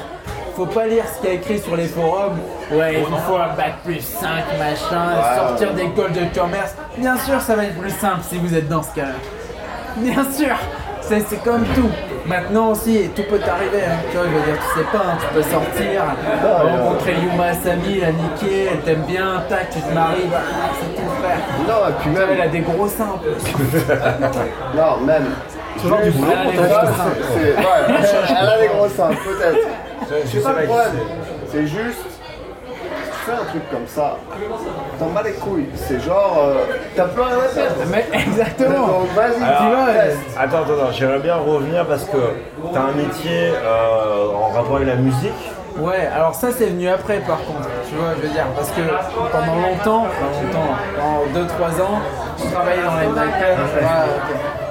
[0.56, 2.38] Faut pas lire ce qu'il y a écrit sur les forums.
[2.72, 4.28] Ouais, il vous faut un bac plus 5,
[4.58, 6.74] machin, sortir d'école de commerce.
[6.96, 9.16] Bien sûr, ça va être plus simple si vous êtes dans ce cas-là.
[9.96, 10.56] Bien sûr,
[11.02, 11.90] c'est comme tout.
[12.24, 13.82] Maintenant aussi, tout peut t'arriver.
[13.86, 13.98] hein.
[14.10, 16.02] Tu vois, je veux dire, tu sais pas, hein, tu peux sortir,
[16.42, 20.38] rencontrer Yuma Asami, la niquer, elle t'aime bien, tac, tu te maries, bah,
[20.80, 21.38] c'est tout frère.
[21.68, 23.30] Non, et puis Elle même, a des gros seins en plus.
[24.74, 25.26] non, même.
[25.86, 26.66] genre du boulot Elle ouais,
[27.88, 29.68] elle a des gros seins, peut-être.
[30.26, 30.92] C'est pas le problème.
[31.50, 32.04] C'est juste,
[32.64, 34.16] tu fais un truc comme ça,
[34.98, 35.66] t'en bats les couilles.
[35.74, 36.64] C'est genre, euh,
[36.94, 37.76] t'as plus rien à perdre.
[37.90, 38.86] Mais exactement.
[38.86, 40.18] Donc vas-y, tu teste.
[40.38, 42.16] Attends, attends, attends, j'aimerais bien revenir parce que
[42.72, 45.32] t'as un métier euh, en rapport avec la musique.
[45.78, 48.80] Ouais, alors ça c'est venu après par contre, tu vois, je veux dire, parce que
[49.30, 51.98] pendant longtemps, enfin longtemps, pendant 2-3 ans,
[52.38, 53.82] je travaillais dans les nightclubs,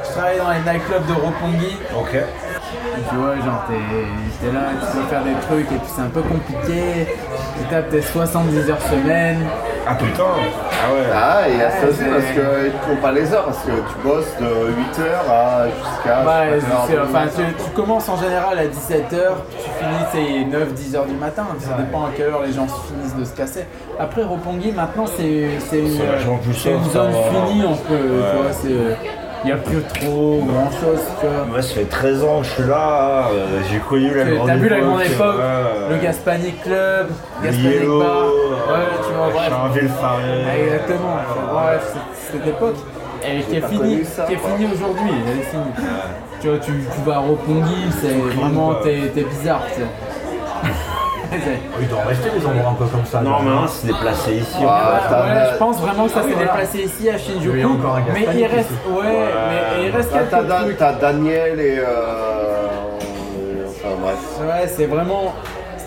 [0.04, 2.16] je travaillais dans les nightclubs de Roppongi, Ok.
[2.98, 3.76] Et tu vois, genre t'es
[4.48, 7.08] t'es là, tu peux faire des trucs et puis c'est un peu compliqué,
[7.58, 9.40] tu tapes tes 70 heures semaine,
[9.88, 11.06] Ah putain Ah ouais.
[11.14, 13.96] Ah, y a ça c'est- parce qu'ils te font pas les heures, parce que tu
[14.04, 16.26] bosses de 8h à jusqu'à.
[16.26, 17.08] Ouais, heure.
[17.08, 21.46] enfin, tu, tu commences en général à 17h, tu finis c'est 9-10 heures du matin,
[21.60, 23.66] ça dépend à quelle heure les gens finissent de se casser.
[24.00, 27.96] Après Roppongi maintenant c'est c'est une, une zone finie, on peut,
[28.32, 28.52] tu vois,
[29.46, 31.46] il n'y a plus trop grand chose, tu vois.
[31.46, 34.56] Moi, ça fait 13 ans que je suis là, euh, j'ai connu la grande T'as
[34.56, 37.08] vu la époque, grande époque, ouais, le Gaspani Club,
[37.42, 39.50] le Gaspani Yellow, Bar, euh, ouais, tu vois, bref.
[40.64, 41.16] Exactement,
[41.54, 42.76] bref, c'est- cette époque,
[43.24, 44.04] elle qui est finie,
[44.38, 45.90] finie aujourd'hui, elle est finie.
[46.42, 48.82] Tu vois, tu, tu vas à Roppongi, c'est vraiment, quoi.
[48.84, 50.70] t'es t'es bizarre, tu sais.
[51.32, 53.22] C'est- Il doit en rester des endroits un peu comme ça.
[53.22, 53.40] Non, là.
[53.42, 54.58] maintenant, c'est déplacé ici.
[54.62, 57.96] Ah, Ouais, ouais, je pense vraiment que ça s'est déplacé ici à Shinjuku, a encore
[57.96, 59.04] un mais Gaspani il reste, ouais,
[59.50, 60.30] mais il reste quelques
[60.78, 61.78] t'as Daniel et.
[61.80, 62.66] euh,
[63.68, 64.40] Enfin bref.
[64.42, 65.34] Ouais, c'est vraiment,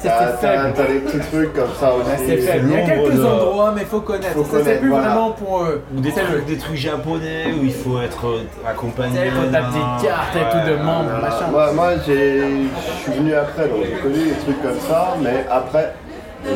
[0.00, 0.72] c'est T'as c'est faible.
[0.76, 2.24] t'as- des petits trucs comme ça Ouais, aussi.
[2.26, 2.68] c'est faible.
[2.70, 4.32] Il y a quelques de- endroits, mais faut connaître.
[4.34, 5.08] Faut ça, c'est plus voilà.
[5.08, 5.82] vraiment pour eux.
[5.96, 9.16] Ou des trucs, des trucs japonais où il faut être euh, accompagné.
[9.18, 11.46] Sais, faut ta petite carte et tout de membres, machin.
[11.50, 15.44] Moi, moi j'ai, je suis venu après, donc j'ai connu des trucs comme ça, mais
[15.50, 15.92] après,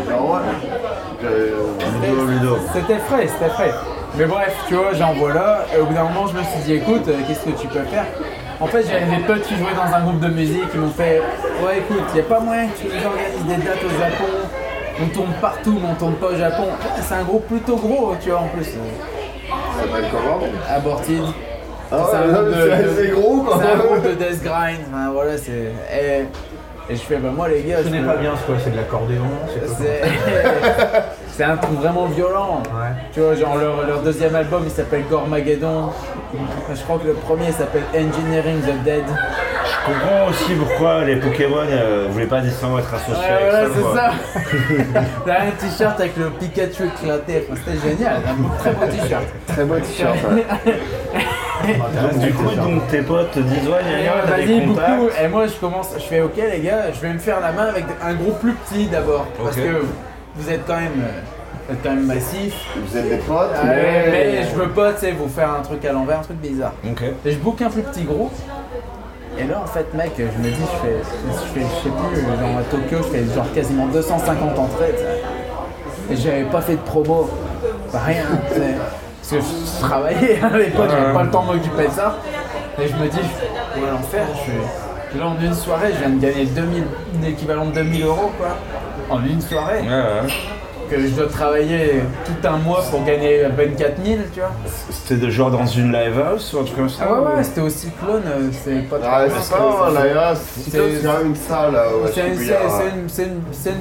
[0.08, 0.30] genre,
[1.22, 1.28] ouais.
[2.74, 3.72] C'était frais, c'était frais.
[4.16, 6.74] Mais bref, tu vois, j'envoie là, et au bout d'un moment, je me suis dit,
[6.74, 8.04] écoute, euh, qu'est-ce que tu peux faire?
[8.62, 11.20] En fait, j'avais des potes qui jouaient dans un groupe de musique, qui m'ont fait,
[11.64, 14.32] ouais, écoute, il a pas moyen que tu nous organises des dates au Japon.
[15.02, 16.62] On tourne partout, mais on tourne pas au Japon.
[16.64, 18.64] Ouais, C'est un groupe plutôt gros, tu vois, en plus.
[18.64, 18.70] ça
[19.80, 21.22] s'appelle comment Aborted.
[21.90, 24.78] Ah C'est un groupe de- gros un groupe de Death Grind.
[24.92, 25.72] Enfin, voilà, c'est.
[25.92, 26.24] Et,
[26.90, 28.70] et je fais, bah moi les gars, Je connais peux- pas bien ce quoi, c'est
[28.70, 30.02] de l'accordéon, c'est C'est
[31.36, 32.62] c'est un truc vraiment violent.
[32.66, 32.88] Ouais.
[33.12, 35.90] Tu vois, genre leur, leur deuxième album il s'appelle Gormageddon.
[36.74, 39.04] Je crois que le premier s'appelle Engineering the Dead.
[39.06, 44.10] Je comprends aussi pourquoi les Pokémon euh, voulaient pas nécessairement être associés Ouais, avec voilà,
[44.10, 44.12] ça.
[44.62, 45.00] c'est ça.
[45.26, 47.46] T'as un t-shirt avec le Pikachu éclaté.
[47.50, 49.24] Enfin, C'était génial, un très beau t-shirt.
[49.46, 50.16] Très beau t-shirt.
[51.66, 54.74] Donc, du coup, donc, tes potes te disent Ouais, Et y a, t'as des beaucoup.
[54.80, 55.20] contacts.
[55.24, 57.66] Et moi, je commence, je fais OK, les gars, je vais me faire la main
[57.66, 59.26] avec un groupe plus petit d'abord.
[59.42, 59.62] Parce Ok.
[59.62, 59.84] que
[60.36, 61.20] vous êtes quand même, euh,
[61.68, 62.54] vous êtes quand même massif.
[62.76, 64.10] Vous êtes des potes, Ouais, mais.
[64.10, 66.72] mais je veux pas, tu sais, vous faire un truc à l'envers, un truc bizarre.
[66.84, 67.02] Ok.
[67.24, 68.32] Et je book un plus petit groupe.
[69.38, 72.20] Et là, en fait, mec, je me dis, je fais, je fais, je sais plus,
[72.22, 74.92] genre à Tokyo, je fais genre quasiment 250 entrées.
[74.94, 76.12] tu sais.
[76.12, 77.30] Et j'avais pas fait de promo,
[77.92, 78.24] Bah, rien.
[78.52, 78.74] tu sais.
[79.22, 82.18] Parce que je travaillais à l'époque, j'avais pas le temps de m'occuper de ça.
[82.80, 83.18] Et je me dis,
[83.76, 84.26] je vais l'en faire.
[85.12, 86.84] Je là, en une soirée, je viens de gagner 2000,
[87.22, 88.56] l'équivalent de 2000 euros, quoi.
[89.10, 89.82] En une soirée.
[89.82, 90.32] Ouais, ouais.
[90.92, 94.50] Que je dois travailler tout un mois pour gagner 24 000, tu vois.
[94.90, 97.36] C'était de genre dans une live house ou un truc comme ça Ah ouais, ou-
[97.36, 100.78] ouais, c'était au cyclone, euh, c'est pas Ah, trop- c'est pas un Laïa, c'est C'est-
[101.24, 102.34] une salle ouais, C'est une,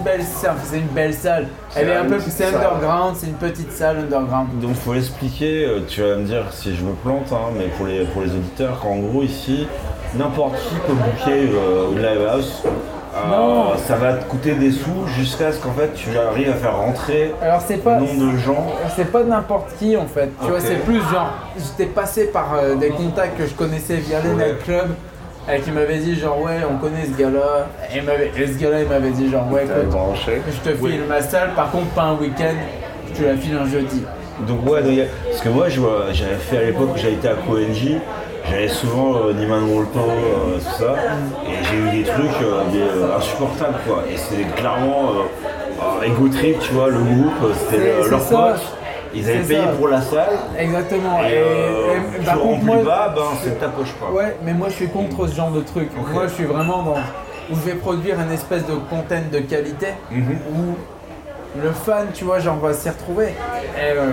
[0.04, 1.48] belle salle, c'est une belle salle.
[1.76, 4.48] Elle est un peu, underground, c'est une petite salle underground.
[4.62, 7.88] Donc faut l'expliquer, euh, tu vas me dire si je me plante, hein, mais pour
[7.88, 9.68] les, pour les auditeurs, qu'en gros ici,
[10.16, 12.64] n'importe qui peut booker euh, une live house.
[13.14, 13.74] Euh, Non.
[13.88, 17.34] ça va te coûter des sous jusqu'à ce qu'en fait tu arrives à faire rentrer
[17.42, 18.66] Alors c'est un pas, nombre de gens.
[18.96, 20.30] c'est pas n'importe qui en fait.
[20.42, 24.20] Tu vois, c'est plus genre, j'étais passé par euh, des contacts que je connaissais via
[24.22, 24.48] les Ouais.
[24.54, 24.92] nightclubs.
[25.52, 28.00] Et qui m'avait dit genre ouais on connaît ce gars-là et,
[28.48, 31.88] ce gars-là il m'avait dit genre ouais écoute je te file ma salle par contre
[31.96, 32.54] pas un week-end
[33.12, 34.04] je te la file un jeudi
[34.48, 36.98] Donc ouais, donc, y a- parce que moi je vois- j'avais fait à l'époque où
[36.98, 37.96] j'avais été à KONJ,
[38.50, 40.96] j'avais souvent euh, Niman Wolpo, euh, tout ça,
[41.46, 44.04] et j'ai eu des trucs euh, des, euh, insupportables quoi.
[44.12, 48.36] Et c'était clairement euh, euh, Trip, tu vois, le groupe, c'était ça.
[48.36, 48.62] potes,
[49.14, 49.68] ils avaient payé ça.
[49.78, 54.12] pour la salle, exactement et, et, et- contre moi bas, ben c'est ta poche quoi.
[54.12, 55.90] Ouais, mais moi je suis contre ce genre de truc.
[56.14, 56.96] Moi je suis vraiment dans.
[57.52, 60.38] où je vais produire une espèce de content de qualité Mhm.
[60.56, 63.26] où le fan, tu vois, genre va s'y retrouver.
[63.76, 64.12] Et, euh,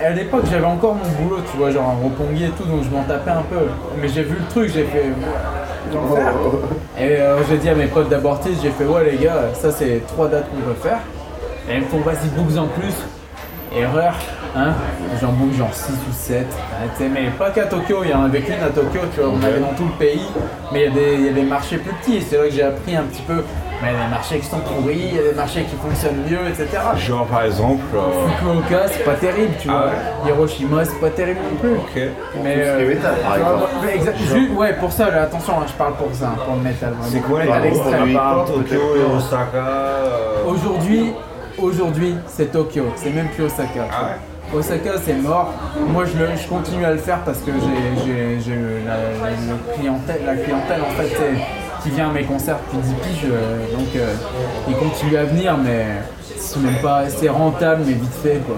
[0.00, 2.90] à l'époque j'avais encore mon boulot, tu vois, genre un reponguier et tout, donc je
[2.90, 3.66] m'en tapais un peu.
[4.00, 5.04] Mais j'ai vu le truc, j'ai fait.
[5.90, 6.32] faire.
[6.98, 10.02] Et euh, j'ai dit à mes potes d'abortis, j'ai fait ouais les gars, ça c'est
[10.06, 10.98] trois dates qu'on peut faire.
[11.68, 12.94] Et ils me font vas-y books en plus.
[13.74, 14.14] Erreur,
[14.56, 14.72] hein
[15.20, 16.46] J'en book genre 6 ou 7.
[17.12, 19.60] mais pas qu'à Tokyo, il y en avait qu'une à Tokyo, tu vois, on avait
[19.60, 20.26] dans tout le pays.
[20.72, 22.54] Mais il y, a des- il y a des marchés plus petits, c'est vrai que
[22.54, 23.42] j'ai appris un petit peu.
[23.82, 25.74] Mais il y a des marchés qui sont pourris, il y a des marchés qui
[25.74, 26.68] fonctionnent mieux, etc.
[26.98, 29.86] Genre par exemple, euh, Fukuoka, c'est pas terrible, tu vois.
[29.90, 31.70] Ah Hiroshima, c'est pas terrible non plus.
[31.72, 32.12] ok.
[32.44, 34.16] Mais métal, par vois, exemple.
[34.32, 36.92] ouais, ouais, pour ça, là, attention, hein, je parle pour ça, pour le métal.
[37.02, 41.12] C'est quoi les à Tokyo et Osaka euh, Aujourd'hui,
[41.58, 43.66] aujourd'hui, c'est Tokyo, c'est même plus Osaka.
[43.74, 44.08] tu Ah vois.
[44.54, 45.52] Osaka, c'est mort.
[45.88, 48.96] Moi, je, le- je continue à le faire parce que j'ai j'ai- j'ai le- la,
[48.96, 51.16] la- le clientèle, la clientèle en fait,
[51.82, 54.14] qui vient à mes concerts depuis 10 piges, euh, donc euh,
[54.68, 55.86] ils continuent à venir, mais
[56.38, 58.56] c'est même pas, c'est rentable, mais vite fait quoi.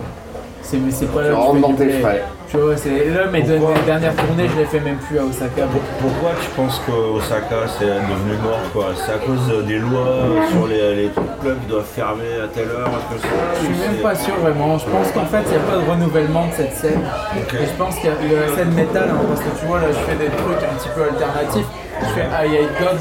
[0.63, 2.23] C'est mais c'est pas là Tu rentres dans tes frais.
[2.55, 5.25] Tu vois, c'est là mes, Pourquoi mes dernières tournées, je les fais même plus à
[5.25, 5.65] Osaka.
[6.01, 8.87] Pourquoi tu penses que Osaka c'est devenu mort quoi?
[8.95, 10.23] C'est à cause des lois
[10.53, 11.11] sur les, les
[11.41, 13.27] clubs qui doivent fermer à telle heure que c'est-
[13.61, 14.79] Je suis même pas sûr vraiment.
[14.79, 17.01] Je pense qu'en fait, il n'y a pas de renouvellement de cette scène.
[17.37, 19.81] Et je pense qu'il y a de la scène métal, hein, parce que tu vois,
[19.81, 21.67] là, je fais des trucs un petit peu alternatifs.
[22.03, 22.99] Je fais I Hate God,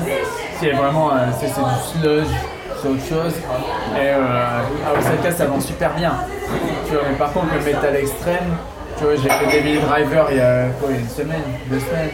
[0.59, 2.33] c'est vraiment euh, c'est c'est du sludge,
[2.81, 3.33] c'est autre chose.
[3.95, 4.17] Et euh,
[4.89, 6.13] à Osaka, ça vend super bien.
[6.87, 8.49] Tu vois, mais par contre, le métal extrême,
[8.97, 12.09] tu vois, j'ai fait Devil Driver il y a quoi, une semaine, deux semaines,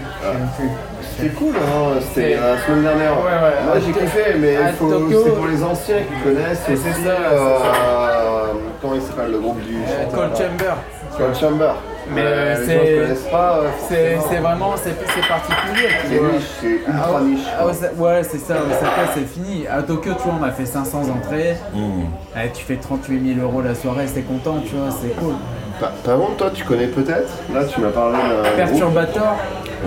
[0.58, 0.70] plus.
[1.18, 3.12] C'était cool, hein, c'était C'est- la semaine dernière.
[3.18, 3.66] Ouais, ouais.
[3.66, 6.62] Moi j'ai kiffé, mais faut- c'est pour les anciens qui connaissent.
[6.66, 10.76] C'est aussi, ça, euh, comment il s'appelle le groupe du Euh, chanteur, Cold là Chamber.
[11.18, 11.72] Cold Chamber.
[12.12, 13.60] Mais, Euh, c'est- pas.
[13.60, 14.98] euh, C'est vraiment, c'est
[15.28, 15.90] particulier.
[16.02, 16.32] tu C'est vois.
[16.32, 17.48] niche, c'est Ah, ultra niche.
[17.60, 19.68] ah, ouais, c'est ça, Osaka c'est fini.
[19.68, 21.56] À Tokyo, tu vois, on m'a fait 500 entrées.
[21.74, 22.06] Hmm.
[22.36, 25.36] Eh, tu fais 38 000 euros la soirée, c'est content, tu vois, c'est cool.
[25.80, 28.50] Par contre, toi tu connais peut-être Là tu m'as parlé d'un.
[28.66, 29.36] Perturbator,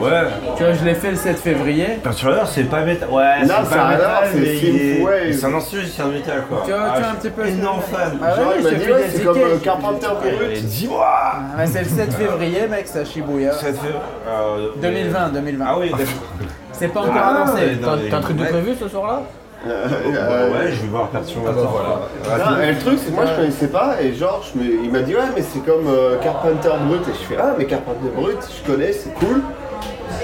[0.01, 0.10] Ouais.
[0.56, 1.86] tu vois, je l'ai fait le 7 février.
[2.02, 3.09] Perturbateur c'est pas métal.
[3.10, 5.32] Ouais, Non, c'est pas métal, c'est mais il est- synthwave.
[5.32, 6.62] c'est un ancien musicien de métal quoi.
[6.64, 7.47] Tu vois, Ah, tu vois je un petit peu.
[7.47, 8.19] énorme fan.
[8.23, 10.64] Ah Genre ouais, il m'a dit ouais des c'est comme euh, Carpenter Brut.
[10.64, 11.06] dis-moi
[11.59, 13.52] Ah, c'est le 7 février, mec, c'est à Shibuya.
[13.52, 13.89] Ça te fait.
[14.28, 15.64] euh, 2020, 2020.
[15.69, 16.06] Ah oui, d'accord.
[16.73, 17.78] C'est pas encore Ah, annoncé.
[18.10, 19.20] T'as un truc de prévu ce soir-là?
[19.64, 21.70] Ouais, euh, ouais, je vais voir Perturbator.
[22.24, 22.51] voilà.
[22.51, 24.90] Non, et le truc, c'est que moi je connaissais pas, et genre, je me- il
[24.90, 28.09] m'a dit, ouais, mais c'est comme euh, Carpenter Brut, et je fais, ah, mais Carpenter
[28.14, 29.40] Brut, je connais, c'est cool,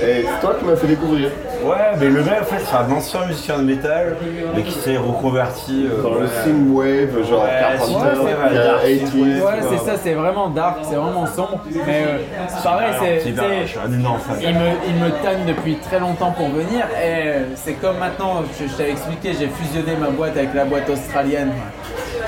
[0.03, 1.31] et c'est toi qui m'as fait découvrir.
[1.65, 4.16] Ouais, mais le mec en fait c'est un ancien musicien de métal,
[4.55, 8.57] mais qui s'est reconverti euh, Dans le synthwave, genre Ouais, Carpenter, ouais, c'est vrai, qui
[8.59, 9.43] a dark 80s.
[9.43, 11.61] Ouais, c'est ça, c'est vraiment dark, c'est vraiment sombre.
[11.87, 12.19] Mais euh,
[12.49, 13.33] c'est pareil, Alors, c'est.
[13.33, 14.39] fan.
[14.41, 18.43] Il me, il me tanne depuis très longtemps pour venir et euh, c'est comme maintenant,
[18.59, 21.51] je, je t'avais expliqué, j'ai fusionné ma boîte avec la boîte australienne.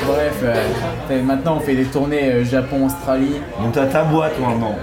[0.06, 3.36] Bref, euh, maintenant on fait des tournées euh, Japon-Australie.
[3.62, 4.74] Donc t'as ta boîte maintenant.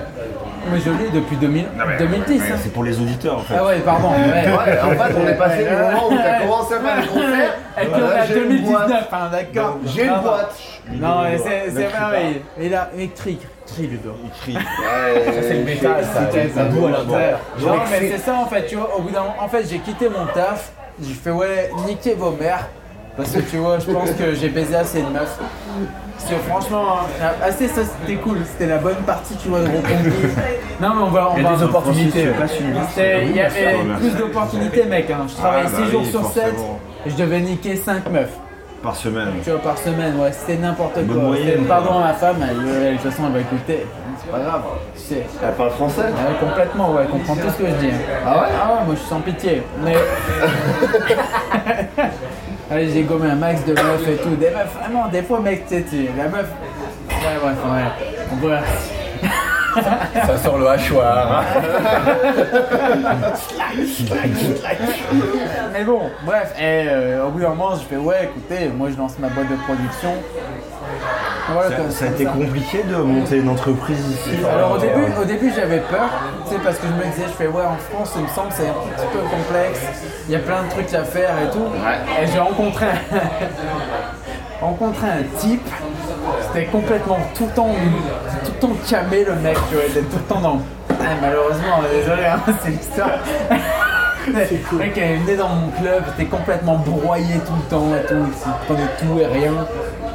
[0.71, 1.65] Mais je l'ai depuis 2000
[1.99, 2.41] 2010.
[2.41, 2.55] Ouais, hein.
[2.61, 3.55] c'est pour les auditeurs en fait.
[3.57, 4.09] Ah ouais, pardon.
[4.09, 7.07] Ouais, Ouais, en fait, on est passé du moment où t'as commencé à faire des
[7.07, 7.53] concerts.
[7.79, 9.07] Et puis on Voilà, est à j'ai une 2019, boîte.
[9.11, 10.21] hein, d'accord J'ai une non.
[10.21, 10.55] boîte.
[10.91, 14.13] Non, mais c'est c'est vrai, mais il a écrit, crie Ludo.
[14.23, 14.55] Il crie.
[14.55, 16.21] Ouais, c'est le métal, ça.
[16.55, 17.39] Ça boue à l'intérieur.
[17.59, 19.79] Non, mais c'est ça en fait, tu vois, au bout d'un moment, en fait, j'ai
[19.79, 20.71] quitté mon taf,
[21.01, 22.67] j'ai fait ouais, niquez vos mères,
[23.17, 25.39] parce que tu vois, je pense que j'ai baisé assez de meufs.
[26.19, 26.85] Parce que franchement,
[27.21, 30.13] hein, assez ça c'était cool, c'était la bonne partie, tu vois, de reconduire.
[30.81, 32.27] Non, mais on va, on Il y a va des opportunités.
[32.95, 35.09] C'est- Il y avait plus d'opportunités, mec.
[35.11, 35.25] hein.
[35.27, 36.79] Je travaillais Ah, bah 6 jours oui, sur 7 forcément.
[37.05, 38.31] et je devais niquer 5 meufs.
[38.83, 39.29] par semaine.
[39.43, 41.23] Tu vois, par semaine, ouais, c'était n'importe Bonne quoi.
[41.29, 41.75] moyenne, C'était- quoi.
[41.77, 43.87] Pardon à ma femme, elle, elle, de toute façon, elle va écouter.
[44.23, 44.61] C'est pas grave,
[44.95, 45.25] tu sais.
[45.43, 46.01] Elle parle français?
[46.01, 47.93] Ouais, complètement, ouais, elle comprend tout ce que je dis.
[48.25, 48.47] Ah ouais?
[48.63, 49.63] Ah ouais, moi je suis sans pitié.
[49.83, 49.95] Mais.
[52.69, 54.35] Allez, j'ai gommé un max de meufs et tout.
[54.35, 55.85] Des meufs, vraiment, des fois, mec, tu sais,
[56.17, 56.47] la meuf.
[57.09, 58.39] Ouais, bref, ouais.
[58.41, 58.96] Bref.
[60.25, 61.43] Ça sort le hachoir.
[65.73, 68.97] Mais bon, bref, et euh, au bout d'un moment, je fais ouais, écoutez, moi je
[68.97, 70.13] lance ma boîte de production.
[71.51, 72.31] Voilà, Ça, a été ça.
[72.31, 74.31] compliqué de monter une entreprise ici.
[74.53, 76.09] Alors au début, au début j'avais peur,
[76.45, 78.49] tu sais, parce que je me disais, je fais ouais en France il me semble
[78.49, 79.81] que c'est un petit peu complexe,
[80.27, 81.67] il y a plein de trucs à faire et tout.
[82.21, 82.99] Et j'ai rencontré un...
[84.65, 85.65] rencontré un type,
[86.65, 87.75] complètement tout le temps
[88.43, 90.61] tout le temps camé le mec, tu vois, il était tout le temps dans.
[90.89, 93.19] Ah, malheureusement, désolé, hein, c'est l'histoire.
[94.27, 98.25] Le mec il venait dans mon club, était complètement broyé tout le temps et tout,
[98.27, 99.53] il se prenait tout et rien.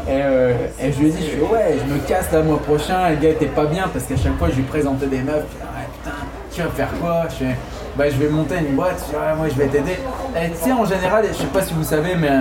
[0.06, 2.44] Et, euh, et je lui ai dit, je fais ouais, je me casse là le
[2.44, 5.06] mois prochain, et le gars était pas bien parce qu'à chaque fois je lui présentais
[5.06, 6.16] des meufs, je ouais putain,
[6.52, 7.22] tu vas faire quoi?
[7.30, 7.56] Je fais,
[7.96, 9.98] bah je vais monter une boîte, je moi je vais t'aider.
[10.36, 12.32] Et tu sais en général, je sais pas si vous savez, mais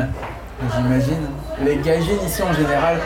[0.75, 1.27] j'imagine,
[1.63, 2.97] les gagines ici en général,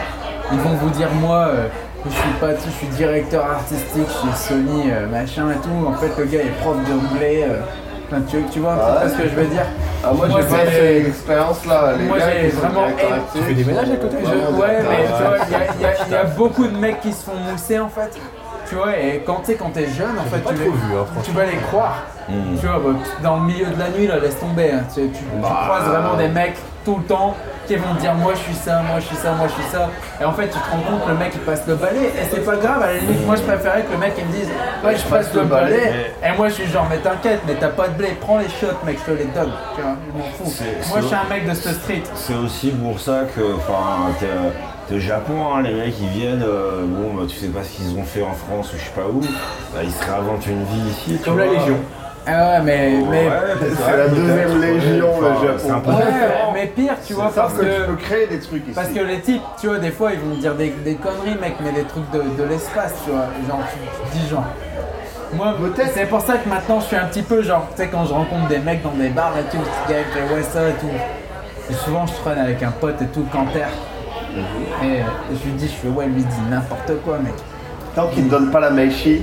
[0.52, 1.66] ils vont vous dire moi, euh,
[2.06, 5.86] je suis pas, je suis directeur artistique chez Sony, euh, machin et tout.
[5.88, 7.44] En fait le gars est prof d'anglais.
[7.48, 7.60] euh,
[8.08, 9.66] Enfin, tu, tu vois un Ah peu ouais ce que je veux dire?
[10.04, 11.92] Ah, moi, j'ai pas fait l'expérience là.
[11.98, 12.86] Les Moi, gars j'ai qui sont vraiment
[13.34, 15.36] Tu fais des ménages à côté Je- ouais, mais tu vois,
[15.76, 18.16] il y a- y, y beaucoup de mecs qui se font mousser en fait.
[18.68, 20.70] Tu vois, et quand tu sais, quand t'es jeune, en fait, pas tu, trop les-
[20.70, 22.02] vu, hein, tu vas les croire.
[22.28, 24.70] Tu vois, bah, dans le milieu de la nuit, là, laisse tomber.
[24.70, 24.84] hein.
[24.94, 27.34] Tu, tu- tu croises vraiment des mecs tout le temps
[27.66, 29.70] qui vont te dire moi je suis ça, moi je suis ça, moi je suis
[29.70, 29.90] ça.
[30.20, 32.06] Et en fait, tu te rends compte que le mec il passe le balai.
[32.06, 34.32] Et c'est pas grave, à la limite, moi je préférais que le mec il me
[34.32, 34.48] dise
[34.84, 36.12] ouais, je passe le balai.
[36.24, 38.78] Et moi je suis genre, mais t'inquiète, mais t'as pas de blé, prends les shots,
[38.84, 39.52] mec, je te les donne.
[39.74, 40.64] Tu vois, je m'en fous.
[40.88, 42.02] Moi je suis un mec de ce street.
[42.14, 44.12] C'est aussi pour ça que, enfin,
[44.94, 47.98] au Japon, hein, les mecs ils viennent, euh, bon, bah, tu sais pas ce qu'ils
[47.98, 50.90] ont fait en France ou je sais pas où, bah, ils se réinventent une vie
[50.90, 51.18] ici.
[51.18, 51.46] tu Comme la.
[51.46, 51.78] Légion.
[52.28, 52.90] Ah ouais, mais.
[53.10, 53.30] mais Ouais,
[53.86, 55.58] C'est la deuxième légion, le Japon.
[55.58, 56.04] C'est un peu Ouais,
[56.54, 57.86] mais pire, tu vois, Sauf parce que tu que.
[57.86, 58.74] peux créer des trucs ici.
[58.74, 61.38] Parce que les types, tu vois, des fois, ils vont te dire des, des conneries,
[61.40, 63.26] mec, mais des trucs de, de l'espace, tu vois.
[63.48, 63.78] Genre, tu,
[64.12, 64.44] tu dis genre.
[65.34, 65.90] Moi, Peut-être.
[65.94, 68.12] c'est pour ça que maintenant, je suis un petit peu genre, tu sais, quand je
[68.12, 70.72] rencontre des mecs dans des bars et tout, ce gars, il fait ouais, ça et
[70.74, 70.86] tout.
[71.70, 73.66] Et souvent, je traîne avec un pote et tout, Canter.
[74.34, 74.88] Mhm.
[74.88, 77.34] Et euh, je lui dis, je fais ouais, lui dit n'importe quoi, mec.
[77.96, 79.22] Tant qu'ils ne donnent pas la Meishi,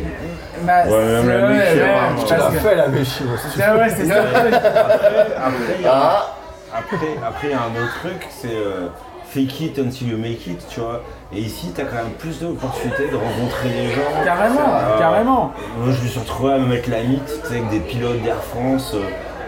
[0.64, 3.62] Bah, Ouais, même la ouais, méchie, ouais, parce Tu l'as fait la méchie aussi.
[3.62, 4.22] Ah ouais, c'est ça.
[4.22, 4.54] le truc.
[4.54, 6.36] Après, il y a- ah,
[6.76, 8.88] après, après, il y a un autre truc, c'est euh,
[9.30, 11.02] fake it until you make it, tu vois.
[11.36, 14.24] Et ici, t'as quand même plus d'opportunités de rencontrer des gens.
[14.24, 15.52] Carrément, Euh, carrément.
[15.80, 18.22] Moi, je me suis retrouvé à me mettre la mythe, tu sais, avec des pilotes
[18.22, 19.00] d'Air France, euh,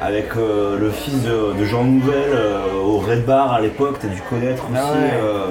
[0.02, 4.08] avec euh, le fils de, de Jean Nouvel euh, au Red Bar à l'époque, t'as
[4.08, 4.74] dû connaître aussi.
[4.78, 5.14] Ah ouais.
[5.24, 5.46] euh,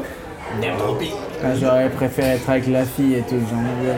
[1.43, 3.95] Ah, J'aurais préféré être avec la fille et tout, j'en ai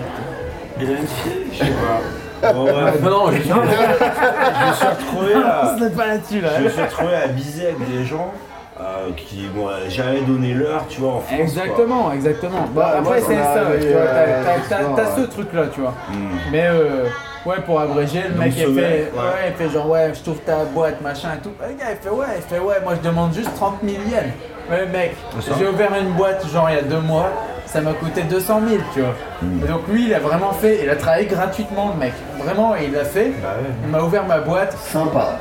[0.80, 2.52] Il a une fille Je sais pas.
[2.52, 6.48] Bon, bref, Non, non, je je me suis retrouvé à, Ce n'est pas là-dessus là.
[6.58, 8.30] je me suis retrouvé à biser avec des gens
[8.78, 11.28] euh, qui m'ont jamais donné l'heure, tu vois, en France.
[11.30, 11.38] quoi.
[11.38, 12.66] Exactement, exactement.
[12.74, 15.94] Bah, après, c'est ça, tu vois, t'as- ce truc-là, tu vois.
[16.10, 16.36] Hmm.
[16.52, 17.04] Mais euh,
[17.46, 19.10] ouais, pour abréger, le Donc, mec, il fait, ouais.
[19.16, 19.48] ouais.
[19.48, 21.52] il fait genre, ouais, je trouve ta boîte, machin et tout.
[21.58, 24.24] Le gars, il fait, ouais, il fait, ouais, moi, je demande juste 30 000 yens.
[24.70, 25.16] Ouais, mec,
[25.58, 27.30] j'ai ouvert une boîte, genre, il y a deux mois,
[27.66, 29.14] ça m'a coûté 200 000, tu vois.
[29.42, 29.60] Hmm.
[29.64, 32.12] Et donc, lui, il a vraiment fait, il a travaillé gratuitement, le mec.
[32.38, 33.32] Vraiment, il l'a fait.
[33.42, 33.48] Bah
[33.84, 34.76] Il m'a ouvert ma boîte.
[34.78, 35.36] sympa.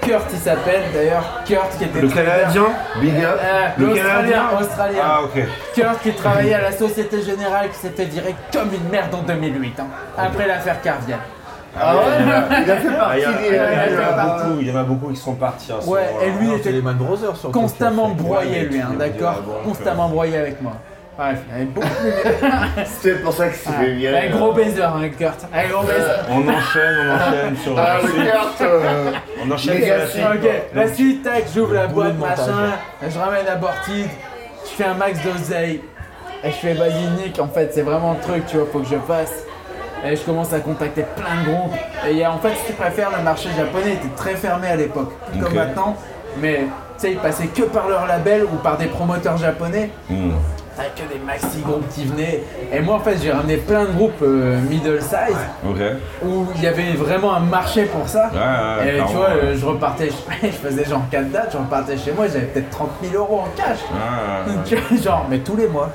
[0.00, 1.24] Kurt, il s'appelle, d'ailleurs.
[1.46, 2.26] Kurt, qui était Le trader.
[2.30, 2.66] Canadien
[3.00, 3.38] Big up.
[3.42, 5.00] Euh, Le L'Australien, Canadien Australien.
[5.02, 5.42] Ah, ok.
[5.74, 9.22] Kurt qui travaillait à la Société Générale qui s'est fait virer comme une merde en
[9.22, 9.86] 2008, hein,
[10.18, 11.18] après l'affaire Carviel.
[11.80, 12.02] Ah ouais
[12.64, 14.60] Il a fait Ah, partie Il y, en a- il y en a euh, beaucoup,
[14.60, 16.72] il y en a beaucoup qui sont partis ce Ouais, et lui Non, était c'est
[16.72, 20.74] les Man Brothers constamment broyé lui, hein, d'accord ah bon, Constamment broyé avec moi.
[21.16, 21.38] Bref,
[21.72, 22.84] beaucoup de...
[23.00, 24.28] C'est pour ça s'est fait virer.
[24.28, 25.46] Un gros baiser, hein, Kurt.
[25.54, 26.00] Un gros baiser.
[26.28, 28.60] On enchaîne, on enchaîne sur Ah, la le suite.
[28.62, 29.12] euh,
[29.46, 30.24] On enchaîne sur la suite.
[30.34, 32.38] Ok, la suite, tac, j'ouvre la boîte, de montage.
[32.38, 34.08] machin, je ramène la Bortide,
[34.64, 35.82] je fais un max d'oseille,
[36.42, 38.88] et je fais vas-y Nick, en fait, c'est vraiment le truc, tu vois, faut que
[38.88, 39.32] je fasse.
[40.06, 41.74] Et je commence à contacter plein de groupes.
[42.10, 45.54] Et en fait, si tu préfères, le marché japonais était très fermé à l'époque, comme
[45.54, 45.96] maintenant,
[46.40, 46.66] mais tu
[46.98, 49.90] sais, ils passaient que par leur label ou par des promoteurs japonais.
[50.10, 50.32] Hmm.
[50.76, 52.42] T'avais que des maxi groupes qui venaient.
[52.72, 55.36] Et moi, en fait, j'ai ramené plein de groupes euh, middle size
[56.24, 58.30] où il y avait vraiment un marché pour ça.
[58.32, 60.10] Ouais, ouais, Et tu vois, euh, je repartais,
[60.42, 63.48] je, faisais genre 4 dates, je repartais chez moi, j'avais peut-être 30 000 euros en
[63.56, 63.78] cash.
[63.92, 64.62] Ouais, ouais, ouais.
[64.64, 65.90] Tu vois, genre, mais tous les mois.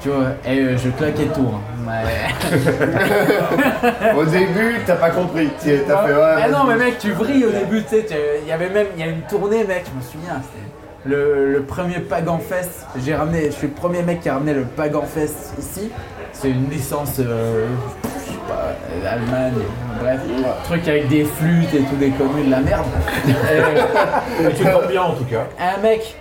[0.00, 1.48] Tu vois, et euh, je claquais tout.
[1.52, 1.60] hein.
[4.16, 5.48] Au début, t'as pas compris.
[5.58, 5.66] T'as
[6.06, 6.36] fait ouais.
[6.36, 8.06] mais non, mais mec, tu vrilles au début, tu sais.
[8.42, 10.66] Il y avait même, il y a une tournée, mec, je me souviens, c'était
[11.04, 14.54] le, le premier Pagan Fest, j'ai ramené, je suis le premier mec qui a ramené
[14.54, 15.90] le Pagan Fest ici.
[16.32, 17.66] C'est une licence, euh,
[18.04, 19.54] je sais pas, euh, Allemagne,
[20.00, 20.20] bref,
[20.64, 22.86] truc avec des flûtes et tout des conneries de la merde.
[23.26, 25.46] Et, Tu tombes bien en tout cas.
[25.58, 26.16] un mec,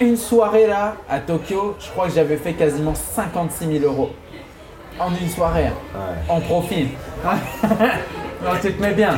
[0.00, 4.10] une soirée là, à Tokyo, je crois que j'avais fait quasiment 56 000 euros.
[4.98, 5.98] En une soirée, hein.
[6.28, 6.88] en profil.
[7.24, 9.14] non, tu te mets bien,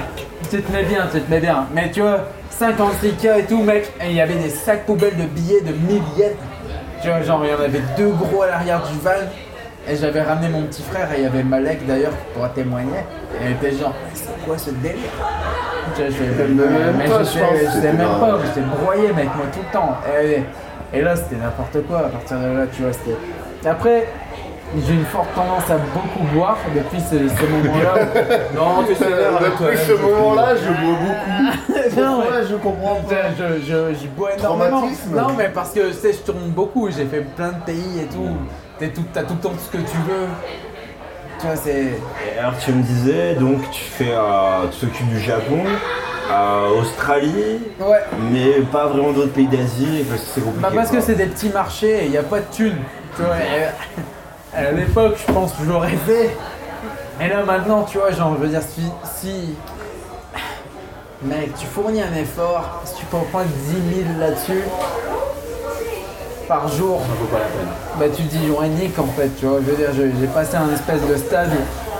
[0.51, 1.67] tu te mets bien, tu te mets bien.
[1.75, 2.21] Mais tu vois,
[2.61, 6.03] 56K et tout, mec, et il y avait des sacs poubelles de billets de 1000
[6.17, 6.33] yens.
[7.03, 9.11] Tu vois, genre, il y en avait deux gros à l'arrière du van.
[9.87, 13.01] Et j'avais ramené mon petit frère, et il y avait Malek d'ailleurs qui pourra témoigner.
[13.41, 14.97] Et elle était genre, c'est quoi ce délire?
[15.95, 17.41] Tu vois, je même mais pas, je je sais,
[17.75, 19.97] je même pas, j'étais broyé mec moi tout le temps.
[20.19, 20.43] Et,
[20.99, 22.93] et là c'était n'importe quoi à partir de là, tu vois.
[22.95, 24.07] c'était- Après,
[24.87, 27.95] j'ai une forte tendance à beaucoup boire depuis ce, ce moment-là.
[28.55, 32.01] Non, tu sais, Depuis ce moment-là, je bois beaucoup.
[32.01, 34.79] Non, mais- Pourquoi je comprends je, pas je, je- j'y bois énormément.
[34.79, 35.15] Traumatisme.
[35.17, 38.07] Non, mais parce que tu sais, je tourne beaucoup, j'ai fait plein de pays et
[38.07, 38.29] tout.
[38.79, 40.27] T'es tout, t'as tout le temps tout ce que tu veux.
[41.41, 41.95] Tu vois, c'est.
[42.35, 45.61] Et alors tu me disais, donc tu fais, euh, tu t'occupes du Japon,
[46.31, 47.99] euh, Australie, Ouais.
[48.33, 50.63] mais pas vraiment d'autres pays d'Asie parce que c'est compliqué.
[50.69, 52.79] Bah parce que c'est des petits marchés et il n'y a pas de thunes.
[53.17, 53.69] Tu vois, et,
[54.57, 56.37] à l'époque, je pense que je l'aurais fait.
[57.21, 58.83] Et là maintenant, tu vois, genre, je veux dire, si,
[59.17, 59.55] si-
[61.23, 64.63] Mec, tu fournis un effort, si tu peux en prendre 10 000 là-dessus,
[66.47, 67.01] par jour,
[67.99, 69.89] bah tu dis ouais nique en fait, tu vois, je veux dire,
[70.21, 71.49] j'ai passé un espèce de stade.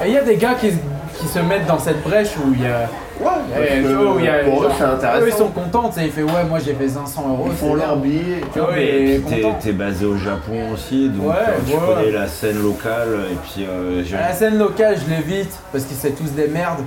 [0.05, 0.73] Et il y a des gars qui,
[1.19, 2.89] qui se mettent dans cette brèche où il y a...
[3.21, 5.39] Ouais, parce tu vois, où il y a pour eux, c'est eux, ils intéressant.
[5.39, 7.45] sont contents, tu sais, il fait ouais, moi j'ai fait 500 euros.
[7.47, 8.41] Ils c'est font leur billet.
[8.53, 9.23] Tu vois, Et
[9.61, 13.67] t'es, basé au Japon aussi, donc Ouais, euh, tu connais la scène locale et puis
[13.69, 16.81] euh, la scène locale, je l'évite parce qu'ils sont tous des merdes.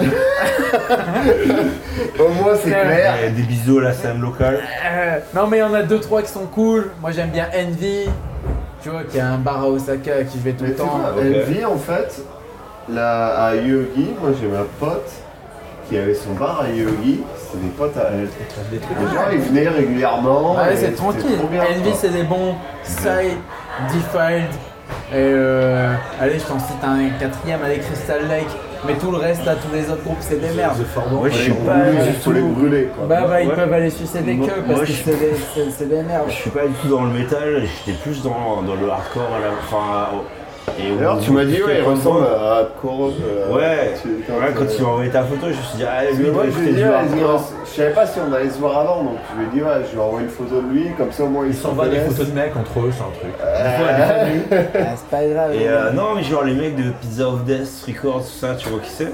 [2.18, 3.14] Au moins, c'est clair.
[3.34, 4.60] Des bisous à la scène locale.
[4.86, 6.90] Euh, non, mais il y en a deux trois qui sont cool.
[7.00, 8.08] Moi, j'aime bien Envy.
[8.82, 11.00] Tu vois, qui a un bar à Osaka à qui je vais tout le temps.
[11.16, 12.22] Envy, en fait,
[12.88, 15.10] là, à Yogi, moi j'ai ma pote
[15.88, 18.28] qui avait son bar à Yogi, c'est des potes à elle.
[18.70, 20.54] Les gens, ils venaient régulièrement.
[20.54, 21.38] Ouais, c'est c'était tranquille.
[21.50, 22.54] bien, Envy, c'est des bons.
[22.82, 23.38] Side,
[23.88, 24.48] Defiled.
[25.10, 28.46] Et euh, allez, je t'en cite un quatrième, allez, Crystal Lake.
[28.86, 30.76] Mais tout le reste, là, tous les autres groupes, c'est des merdes.
[31.12, 32.48] Moi je suis pas du faut les tout.
[32.48, 33.06] brûler, quoi.
[33.06, 33.54] Bah, bah, ils Ouais.
[33.54, 35.02] peuvent aller sucer des Moi- queues moi, parce que je-
[35.70, 36.24] c'est des, merdes.
[36.28, 39.40] Je suis pas du tout dans le métal, j'étais plus dans, dans le hardcore à
[39.40, 40.08] la fin.
[40.78, 43.10] Et au- tu m'as dit, ouais, il ressemble à Koro.
[43.10, 46.04] euh, Ouais, tu- ouais, quand tu m'as envoyé ta photo, je me suis dit, ah,
[46.12, 49.16] lui, moi, je lui dit, je savais pas si on allait se voir avant, donc
[49.34, 51.28] je lui ai dit, ouais, je lui envoie une photo de lui, comme ça au
[51.28, 53.34] moins il Ils s'envoient des photos de mecs entre eux, c'est un truc.
[53.42, 55.54] Ah, c'est pas grave.
[55.54, 58.68] Et euh, non, mais genre les mecs de Pizza of Death Records, tout ça, tu
[58.68, 59.04] vois qui c'est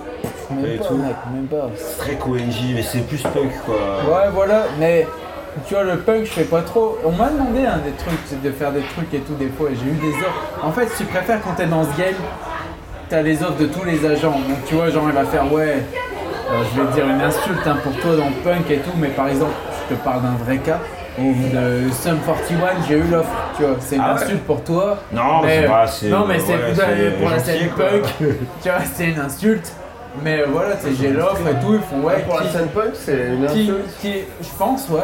[0.50, 0.94] même et pas, tout.
[0.94, 1.68] mec, même pas.
[1.76, 3.74] C'est très ONG, mais c'est plus punk quoi.
[4.08, 5.06] Ouais, voilà, mais
[5.66, 6.98] tu vois, le punk, je fais pas trop.
[7.04, 9.74] On m'a demandé hein, des trucs, de faire des trucs et tout, des fois, et
[9.76, 10.42] j'ai eu des offres.
[10.62, 12.14] En fait, si tu préfères quand t'es dans ce game,
[13.08, 14.32] t'as les offres de tous les agents.
[14.32, 15.76] Donc, tu vois, genre, il va faire, ouais,
[16.50, 18.92] euh, je vais te dire une insulte hein, pour toi dans le punk et tout,
[18.98, 19.52] mais par exemple,
[19.88, 20.78] je te parle d'un vrai cas.
[21.20, 24.22] Ou de Sum 41, j'ai eu l'offre, tu vois, c'est une Ah ouais.
[24.22, 24.98] insulte pour toi.
[25.10, 27.86] Non, mais c'est Non, mais c'est ouais, pour la scène quoi.
[27.86, 28.04] punk,
[28.62, 29.72] tu vois, c'est une insulte.
[30.22, 33.26] Mais voilà, j'ai l'offre et tout, ils font, ouais, Pour la qui- scène punk, c'est
[33.30, 33.98] une qui, insulte.
[34.00, 34.12] qui,
[34.42, 35.00] je pense, ouais.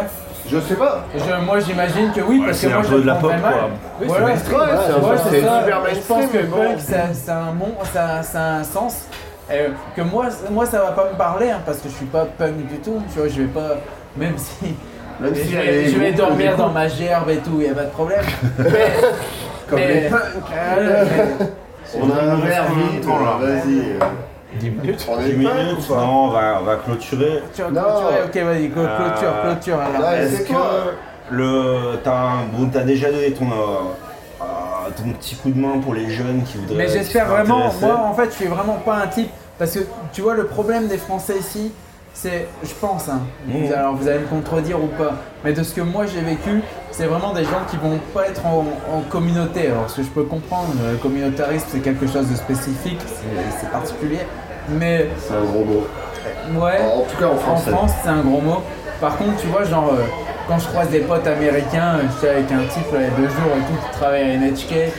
[0.50, 1.04] Je sais pas.
[1.14, 3.14] Je- moi j'imagine que oui, Ouais, parce que moi un je peu le de la
[3.14, 3.40] pop, mal.
[3.40, 3.52] quoi.
[4.00, 6.56] Oui, voilà, c'est mainstream, ouais, c'est Ouais, c'est super Je pense mainstream, que bon.
[6.56, 9.06] punk ça, ça a un mon, ça, ça a un sens.
[9.50, 12.24] euh, que moi, moi ça va pas me parler hein, parce que je suis pas
[12.38, 13.02] punk du tout.
[13.12, 13.76] Tu vois, je vais pas,
[14.16, 14.74] même si.
[15.20, 17.74] Même je y a vais, je vais dormir dans ma gerbe et tout, y a
[17.74, 18.24] pas de problème.
[18.58, 18.70] Mais,
[19.70, 20.20] Comme mais- les punks.
[20.52, 21.04] euh,
[21.38, 21.46] mais-
[22.02, 23.38] On a un verre vide, là.
[23.40, 23.98] vas-y.
[24.54, 25.06] Euh, 10 minutes.
[25.08, 27.42] On est 10 punk minutes, ou pas non, on va, on va clôturer.
[27.54, 27.82] tu vas Non.
[27.82, 30.00] clôturer, ok, vas-y, clo- Euh, clôture, clôture alors.
[30.00, 30.70] là, Est-ce c'est que quoi
[31.30, 33.54] le, t'as, un- bon, t'as déjà donné ton, euh,
[34.42, 34.44] euh,
[34.96, 36.76] ton petit coup de main pour les jeunes qui voudraient.
[36.76, 39.30] Mais qui j'espère seraient vraiment, intéressés moi en fait je suis vraiment pas un type,
[39.58, 39.80] parce que
[40.12, 41.72] tu vois le problème des Français ici,
[42.12, 43.72] c'est, je pense, hein, vous- Mhm.
[43.72, 47.06] alors vous allez me contredire ou pas, mais de ce que moi j'ai vécu, c'est
[47.06, 48.60] vraiment des gens qui vont pas être en,
[48.94, 49.66] en communauté.
[49.68, 53.70] Alors ce que je peux comprendre, le communautarisme c'est quelque chose de spécifique, c'est, c'est
[53.70, 54.20] particulier,
[54.68, 55.86] mais C'est un gros mot.
[56.60, 57.70] ouais, En tout cas en en français.
[57.70, 58.62] France c'est un gros mot.
[59.00, 59.90] Par contre tu vois genre...
[59.92, 60.02] euh,
[60.46, 63.10] quand je croise des potes américains, euh, j'étais avec un type là, il y a
[63.16, 64.92] deux jours et tout qui travaille à NHK,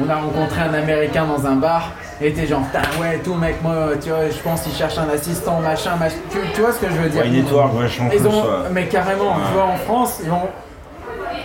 [0.00, 3.56] on a rencontré un américain dans un bar et était genre putain ouais tout mec
[3.62, 6.78] moi tu vois je pense qu'il cherche un assistant machin machin tu, tu vois ce
[6.78, 7.22] que je veux dire?
[7.22, 8.28] Ouais, une étoile, vachement ils plus.
[8.28, 8.68] ont, ouais.
[8.72, 10.48] mais carrément tu vois en France ils vont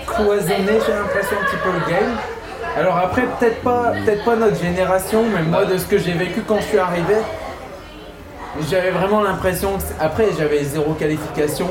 [0.08, 2.12] cloisonner j'ai l'impression un petit peu le game
[2.78, 6.42] alors après peut-être pas peut-être pas notre génération mais moi de ce que j'ai vécu
[6.48, 7.16] quand je suis arrivé
[8.70, 11.68] j'avais vraiment l'impression que après j'avais zéro qualification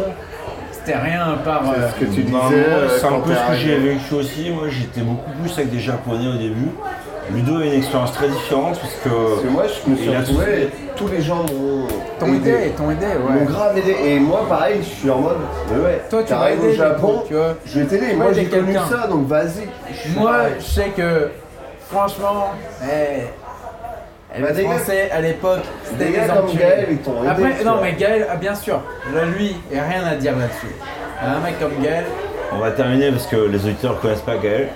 [0.72, 1.62] c'était rien à part.
[1.74, 4.50] C'est euh, ce que tu disais euh, c'est un peu ce que j'ai vécu aussi.
[4.50, 6.70] Moi, j'étais beaucoup plus avec des Japonais au début.
[7.32, 9.08] Ludo a une expérience très différente parce que.
[9.08, 11.86] Parce que moi, je me suis retrouvé, tous les gens m'ont
[12.18, 13.46] T'ont aidé, t'ont aidé, m'ont ouais.
[13.46, 13.96] grave aidé.
[14.04, 15.36] Et moi, pareil, je suis en mode,
[15.70, 17.54] mais ouais, Toi, tu vas au Japon, tu vois.
[17.64, 18.14] je vais t'aider.
[18.14, 19.68] Moi, j'ai connu ça, donc vas-y.
[20.18, 21.30] Moi, je sais que,
[21.90, 22.50] franchement,
[24.38, 26.58] Bah, les gars- Français à l'époque, c'était des des, gars comme enculés.
[26.62, 28.80] Gaël, ils Après, non, mais Gaël, ah, bien sûr,
[29.14, 30.74] là, lui, il n'y a rien à dire là-dessus.
[31.22, 32.04] Un mec comme Gaël,
[32.52, 34.68] On va terminer parce que les auditeurs ne connaissent pas Gaël.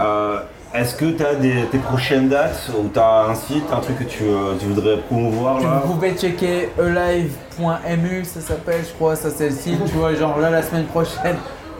[0.00, 0.38] Euh,
[0.74, 3.98] Est-ce que tu as des, tes prochaines dates ou tu as un site, un truc
[4.00, 5.82] que tu, euh, tu voudrais promouvoir là?
[5.84, 9.82] vous pouvez checker elive.mu, ça s'appelle, je crois, ça c'est le site.
[9.86, 11.36] Tu vois, genre là, la semaine prochaine,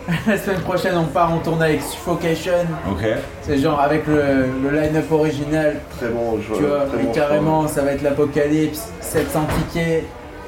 [0.26, 2.52] la semaine prochaine, on part en tournée avec Suffocation.
[2.91, 3.05] Ok.
[3.43, 5.76] C'est genre avec le, le line-up original.
[5.99, 6.55] Très bon jeu.
[6.57, 10.05] Tu vois, très et bon carrément, ça va être l'apocalypse, 700 tickets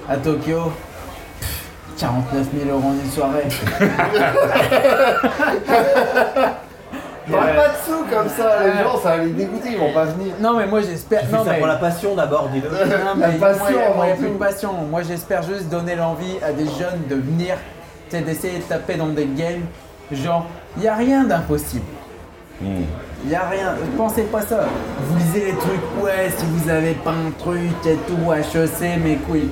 [0.08, 0.72] à Tokyo.
[1.98, 3.48] 49 000 euros en une soirée.
[7.30, 9.78] Il n'y a pas de sous comme ça, les gens, ça va les dégoûter, ils
[9.78, 10.32] vont pas venir.
[10.40, 11.24] Non, mais moi j'espère.
[11.30, 11.58] Non, ça mais.
[11.58, 12.70] pour la passion d'abord, dis-le.
[12.70, 14.72] La mais passion moi, il y a- plus de passion.
[14.90, 17.56] Moi, j'espère juste donner l'envie à des jeunes de venir,
[18.10, 19.62] sais, d'essayer de taper dans des games.
[20.10, 20.46] Genre,
[20.76, 21.84] il n'y a rien d'impossible.
[22.60, 22.82] Hmm.
[23.24, 23.74] Il n'y a rien.
[23.96, 24.66] Pensez pas ça.
[25.02, 29.16] Vous lisez les trucs, ouais, si vous avez pas un truc et tout, HEC, mes
[29.16, 29.50] couilles.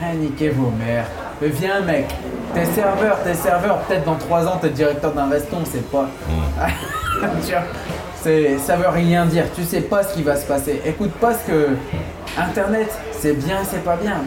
[0.00, 1.06] Ah, niquez vos mères.
[1.40, 2.06] Mais viens, mec.
[2.54, 3.78] T'es serveur, t'es serveur.
[3.80, 6.08] Peut-être dans 3 ans, t'es directeur d'un reston, c'est pas.
[7.20, 7.62] Vois,
[8.22, 9.44] c'est, ça veut rien dire.
[9.54, 10.80] Tu sais pas ce qui va se passer.
[10.84, 11.68] Écoute pas ce que.
[12.36, 14.22] Internet, c'est bien, c'est pas bien.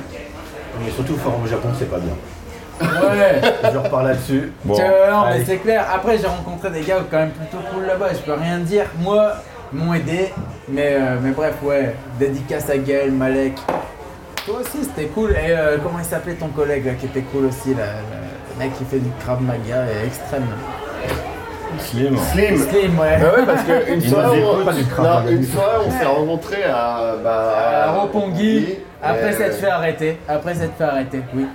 [0.79, 2.13] Mais surtout, fort au Japon, c'est pas bien.
[2.79, 3.41] Ouais.
[3.71, 4.51] Je repars là-dessus.
[4.63, 4.77] Bon.
[4.77, 5.85] Non, mais c'est clair.
[5.93, 8.09] Après, j'ai rencontré des gars quand même plutôt cool là-bas.
[8.13, 8.85] Je peux rien dire.
[8.99, 9.33] Moi,
[9.73, 10.33] ils m'ont aidé.
[10.69, 11.95] Mais, euh, mais bref, ouais.
[12.19, 13.55] Dédicace à Gaël, Malek.
[14.45, 15.31] Toi aussi, c'était cool.
[15.31, 17.85] Et euh, comment il s'appelait ton collègue là, qui était cool aussi là,
[18.53, 20.47] Le mec qui fait du Krav Maga et extrême.
[21.79, 22.17] Slim.
[22.17, 22.57] Slim.
[22.57, 23.17] Slim, ouais.
[23.19, 27.91] Bah ouais, parce qu'une soirée, on, non, une soirée, on s'est rencontrés à, bah, À
[27.91, 30.17] Roppongi, après Et, s'être fait arrêter.
[30.27, 31.45] Après s'être fait arrêter, oui.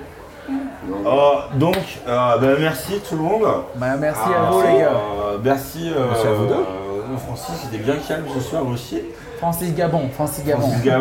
[1.07, 1.77] Oh, donc,
[2.09, 3.43] euh, ben, merci tout le monde.
[3.77, 4.91] Bah, merci Ah, à vous les gars.
[4.91, 6.53] euh, merci, euh, Merci à vous deux.
[6.55, 9.01] euh, Francis, c'était bien calme ce soir aussi.
[9.39, 10.63] Francis Gabon, Francis Gabon.
[10.69, 10.85] Francis.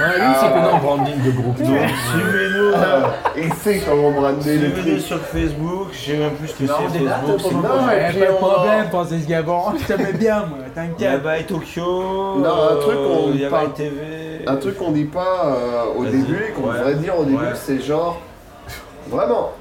[0.00, 1.58] Ouais, lui, c'est que dans le branding de groupe.
[1.58, 1.76] Donc,
[2.10, 2.72] suivez-nous.
[2.72, 3.02] euh,
[3.36, 6.74] Il sait comment brander les Suivez-nous sur Facebook, je sais même plus ce que Non,
[6.90, 7.52] c'est des dates Facebook.
[7.62, 9.60] pour c'est et puis pas de on- problème, Francis Gabon.
[9.78, 11.22] Je t'aimais bien, moi, Il t'inquiète.
[11.22, 11.82] Bye Tokyo.
[12.38, 14.40] Non, un truc qu'on Il parle- TV.
[14.46, 16.12] Un truc qu'on dit pas euh, au Vas-y.
[16.12, 16.78] début et qu'on Ouais.
[16.78, 17.52] devrait dire au début, Ouais.
[17.54, 18.18] c'est genre
[19.10, 19.52] vraiment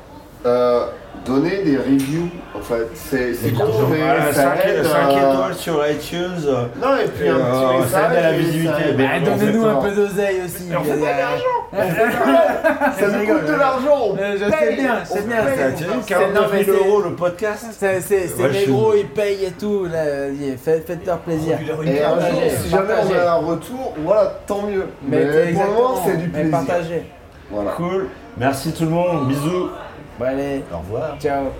[0.46, 0.86] euh,
[1.26, 2.30] donner des reviews.
[2.56, 4.86] En fait, c'est c'est con, mais Voilà, ça 5, aide.
[4.86, 6.20] euh, étoiles sur iTunes.
[6.48, 7.40] euh, Non, et puis un Euh,
[7.84, 8.12] petit ça message.
[8.12, 8.96] aide à la et visibilité, ça aide.
[8.98, 10.64] mais- Ah, Donnez-nous un peu d'oseille aussi.
[10.78, 11.06] On fait pas
[11.74, 11.78] Euh,
[13.00, 14.16] Ça nous coûte de l'argent.
[14.20, 15.94] Euh, je sais bien, je sais on bien, paye, ça, on tu paye.
[15.94, 17.66] vois, C'est 49 non, mais 000 c'est- euros le podcast?
[17.78, 19.88] C'est c'est- c'est Ouais, les gros, ils payent et tout.
[20.64, 21.58] Faites-leur plaisir.
[21.60, 24.86] Et un jour, Partagez, si jamais on a un retour, voilà, tant mieux.
[25.08, 26.52] Mais, pour le moment, c'est du plaisir.
[26.52, 27.04] partagez.
[27.78, 28.08] Cool.
[28.40, 29.70] Merci tout le monde, bisous.
[30.18, 31.20] Bon, allez, au revoir.
[31.20, 31.52] Ciao.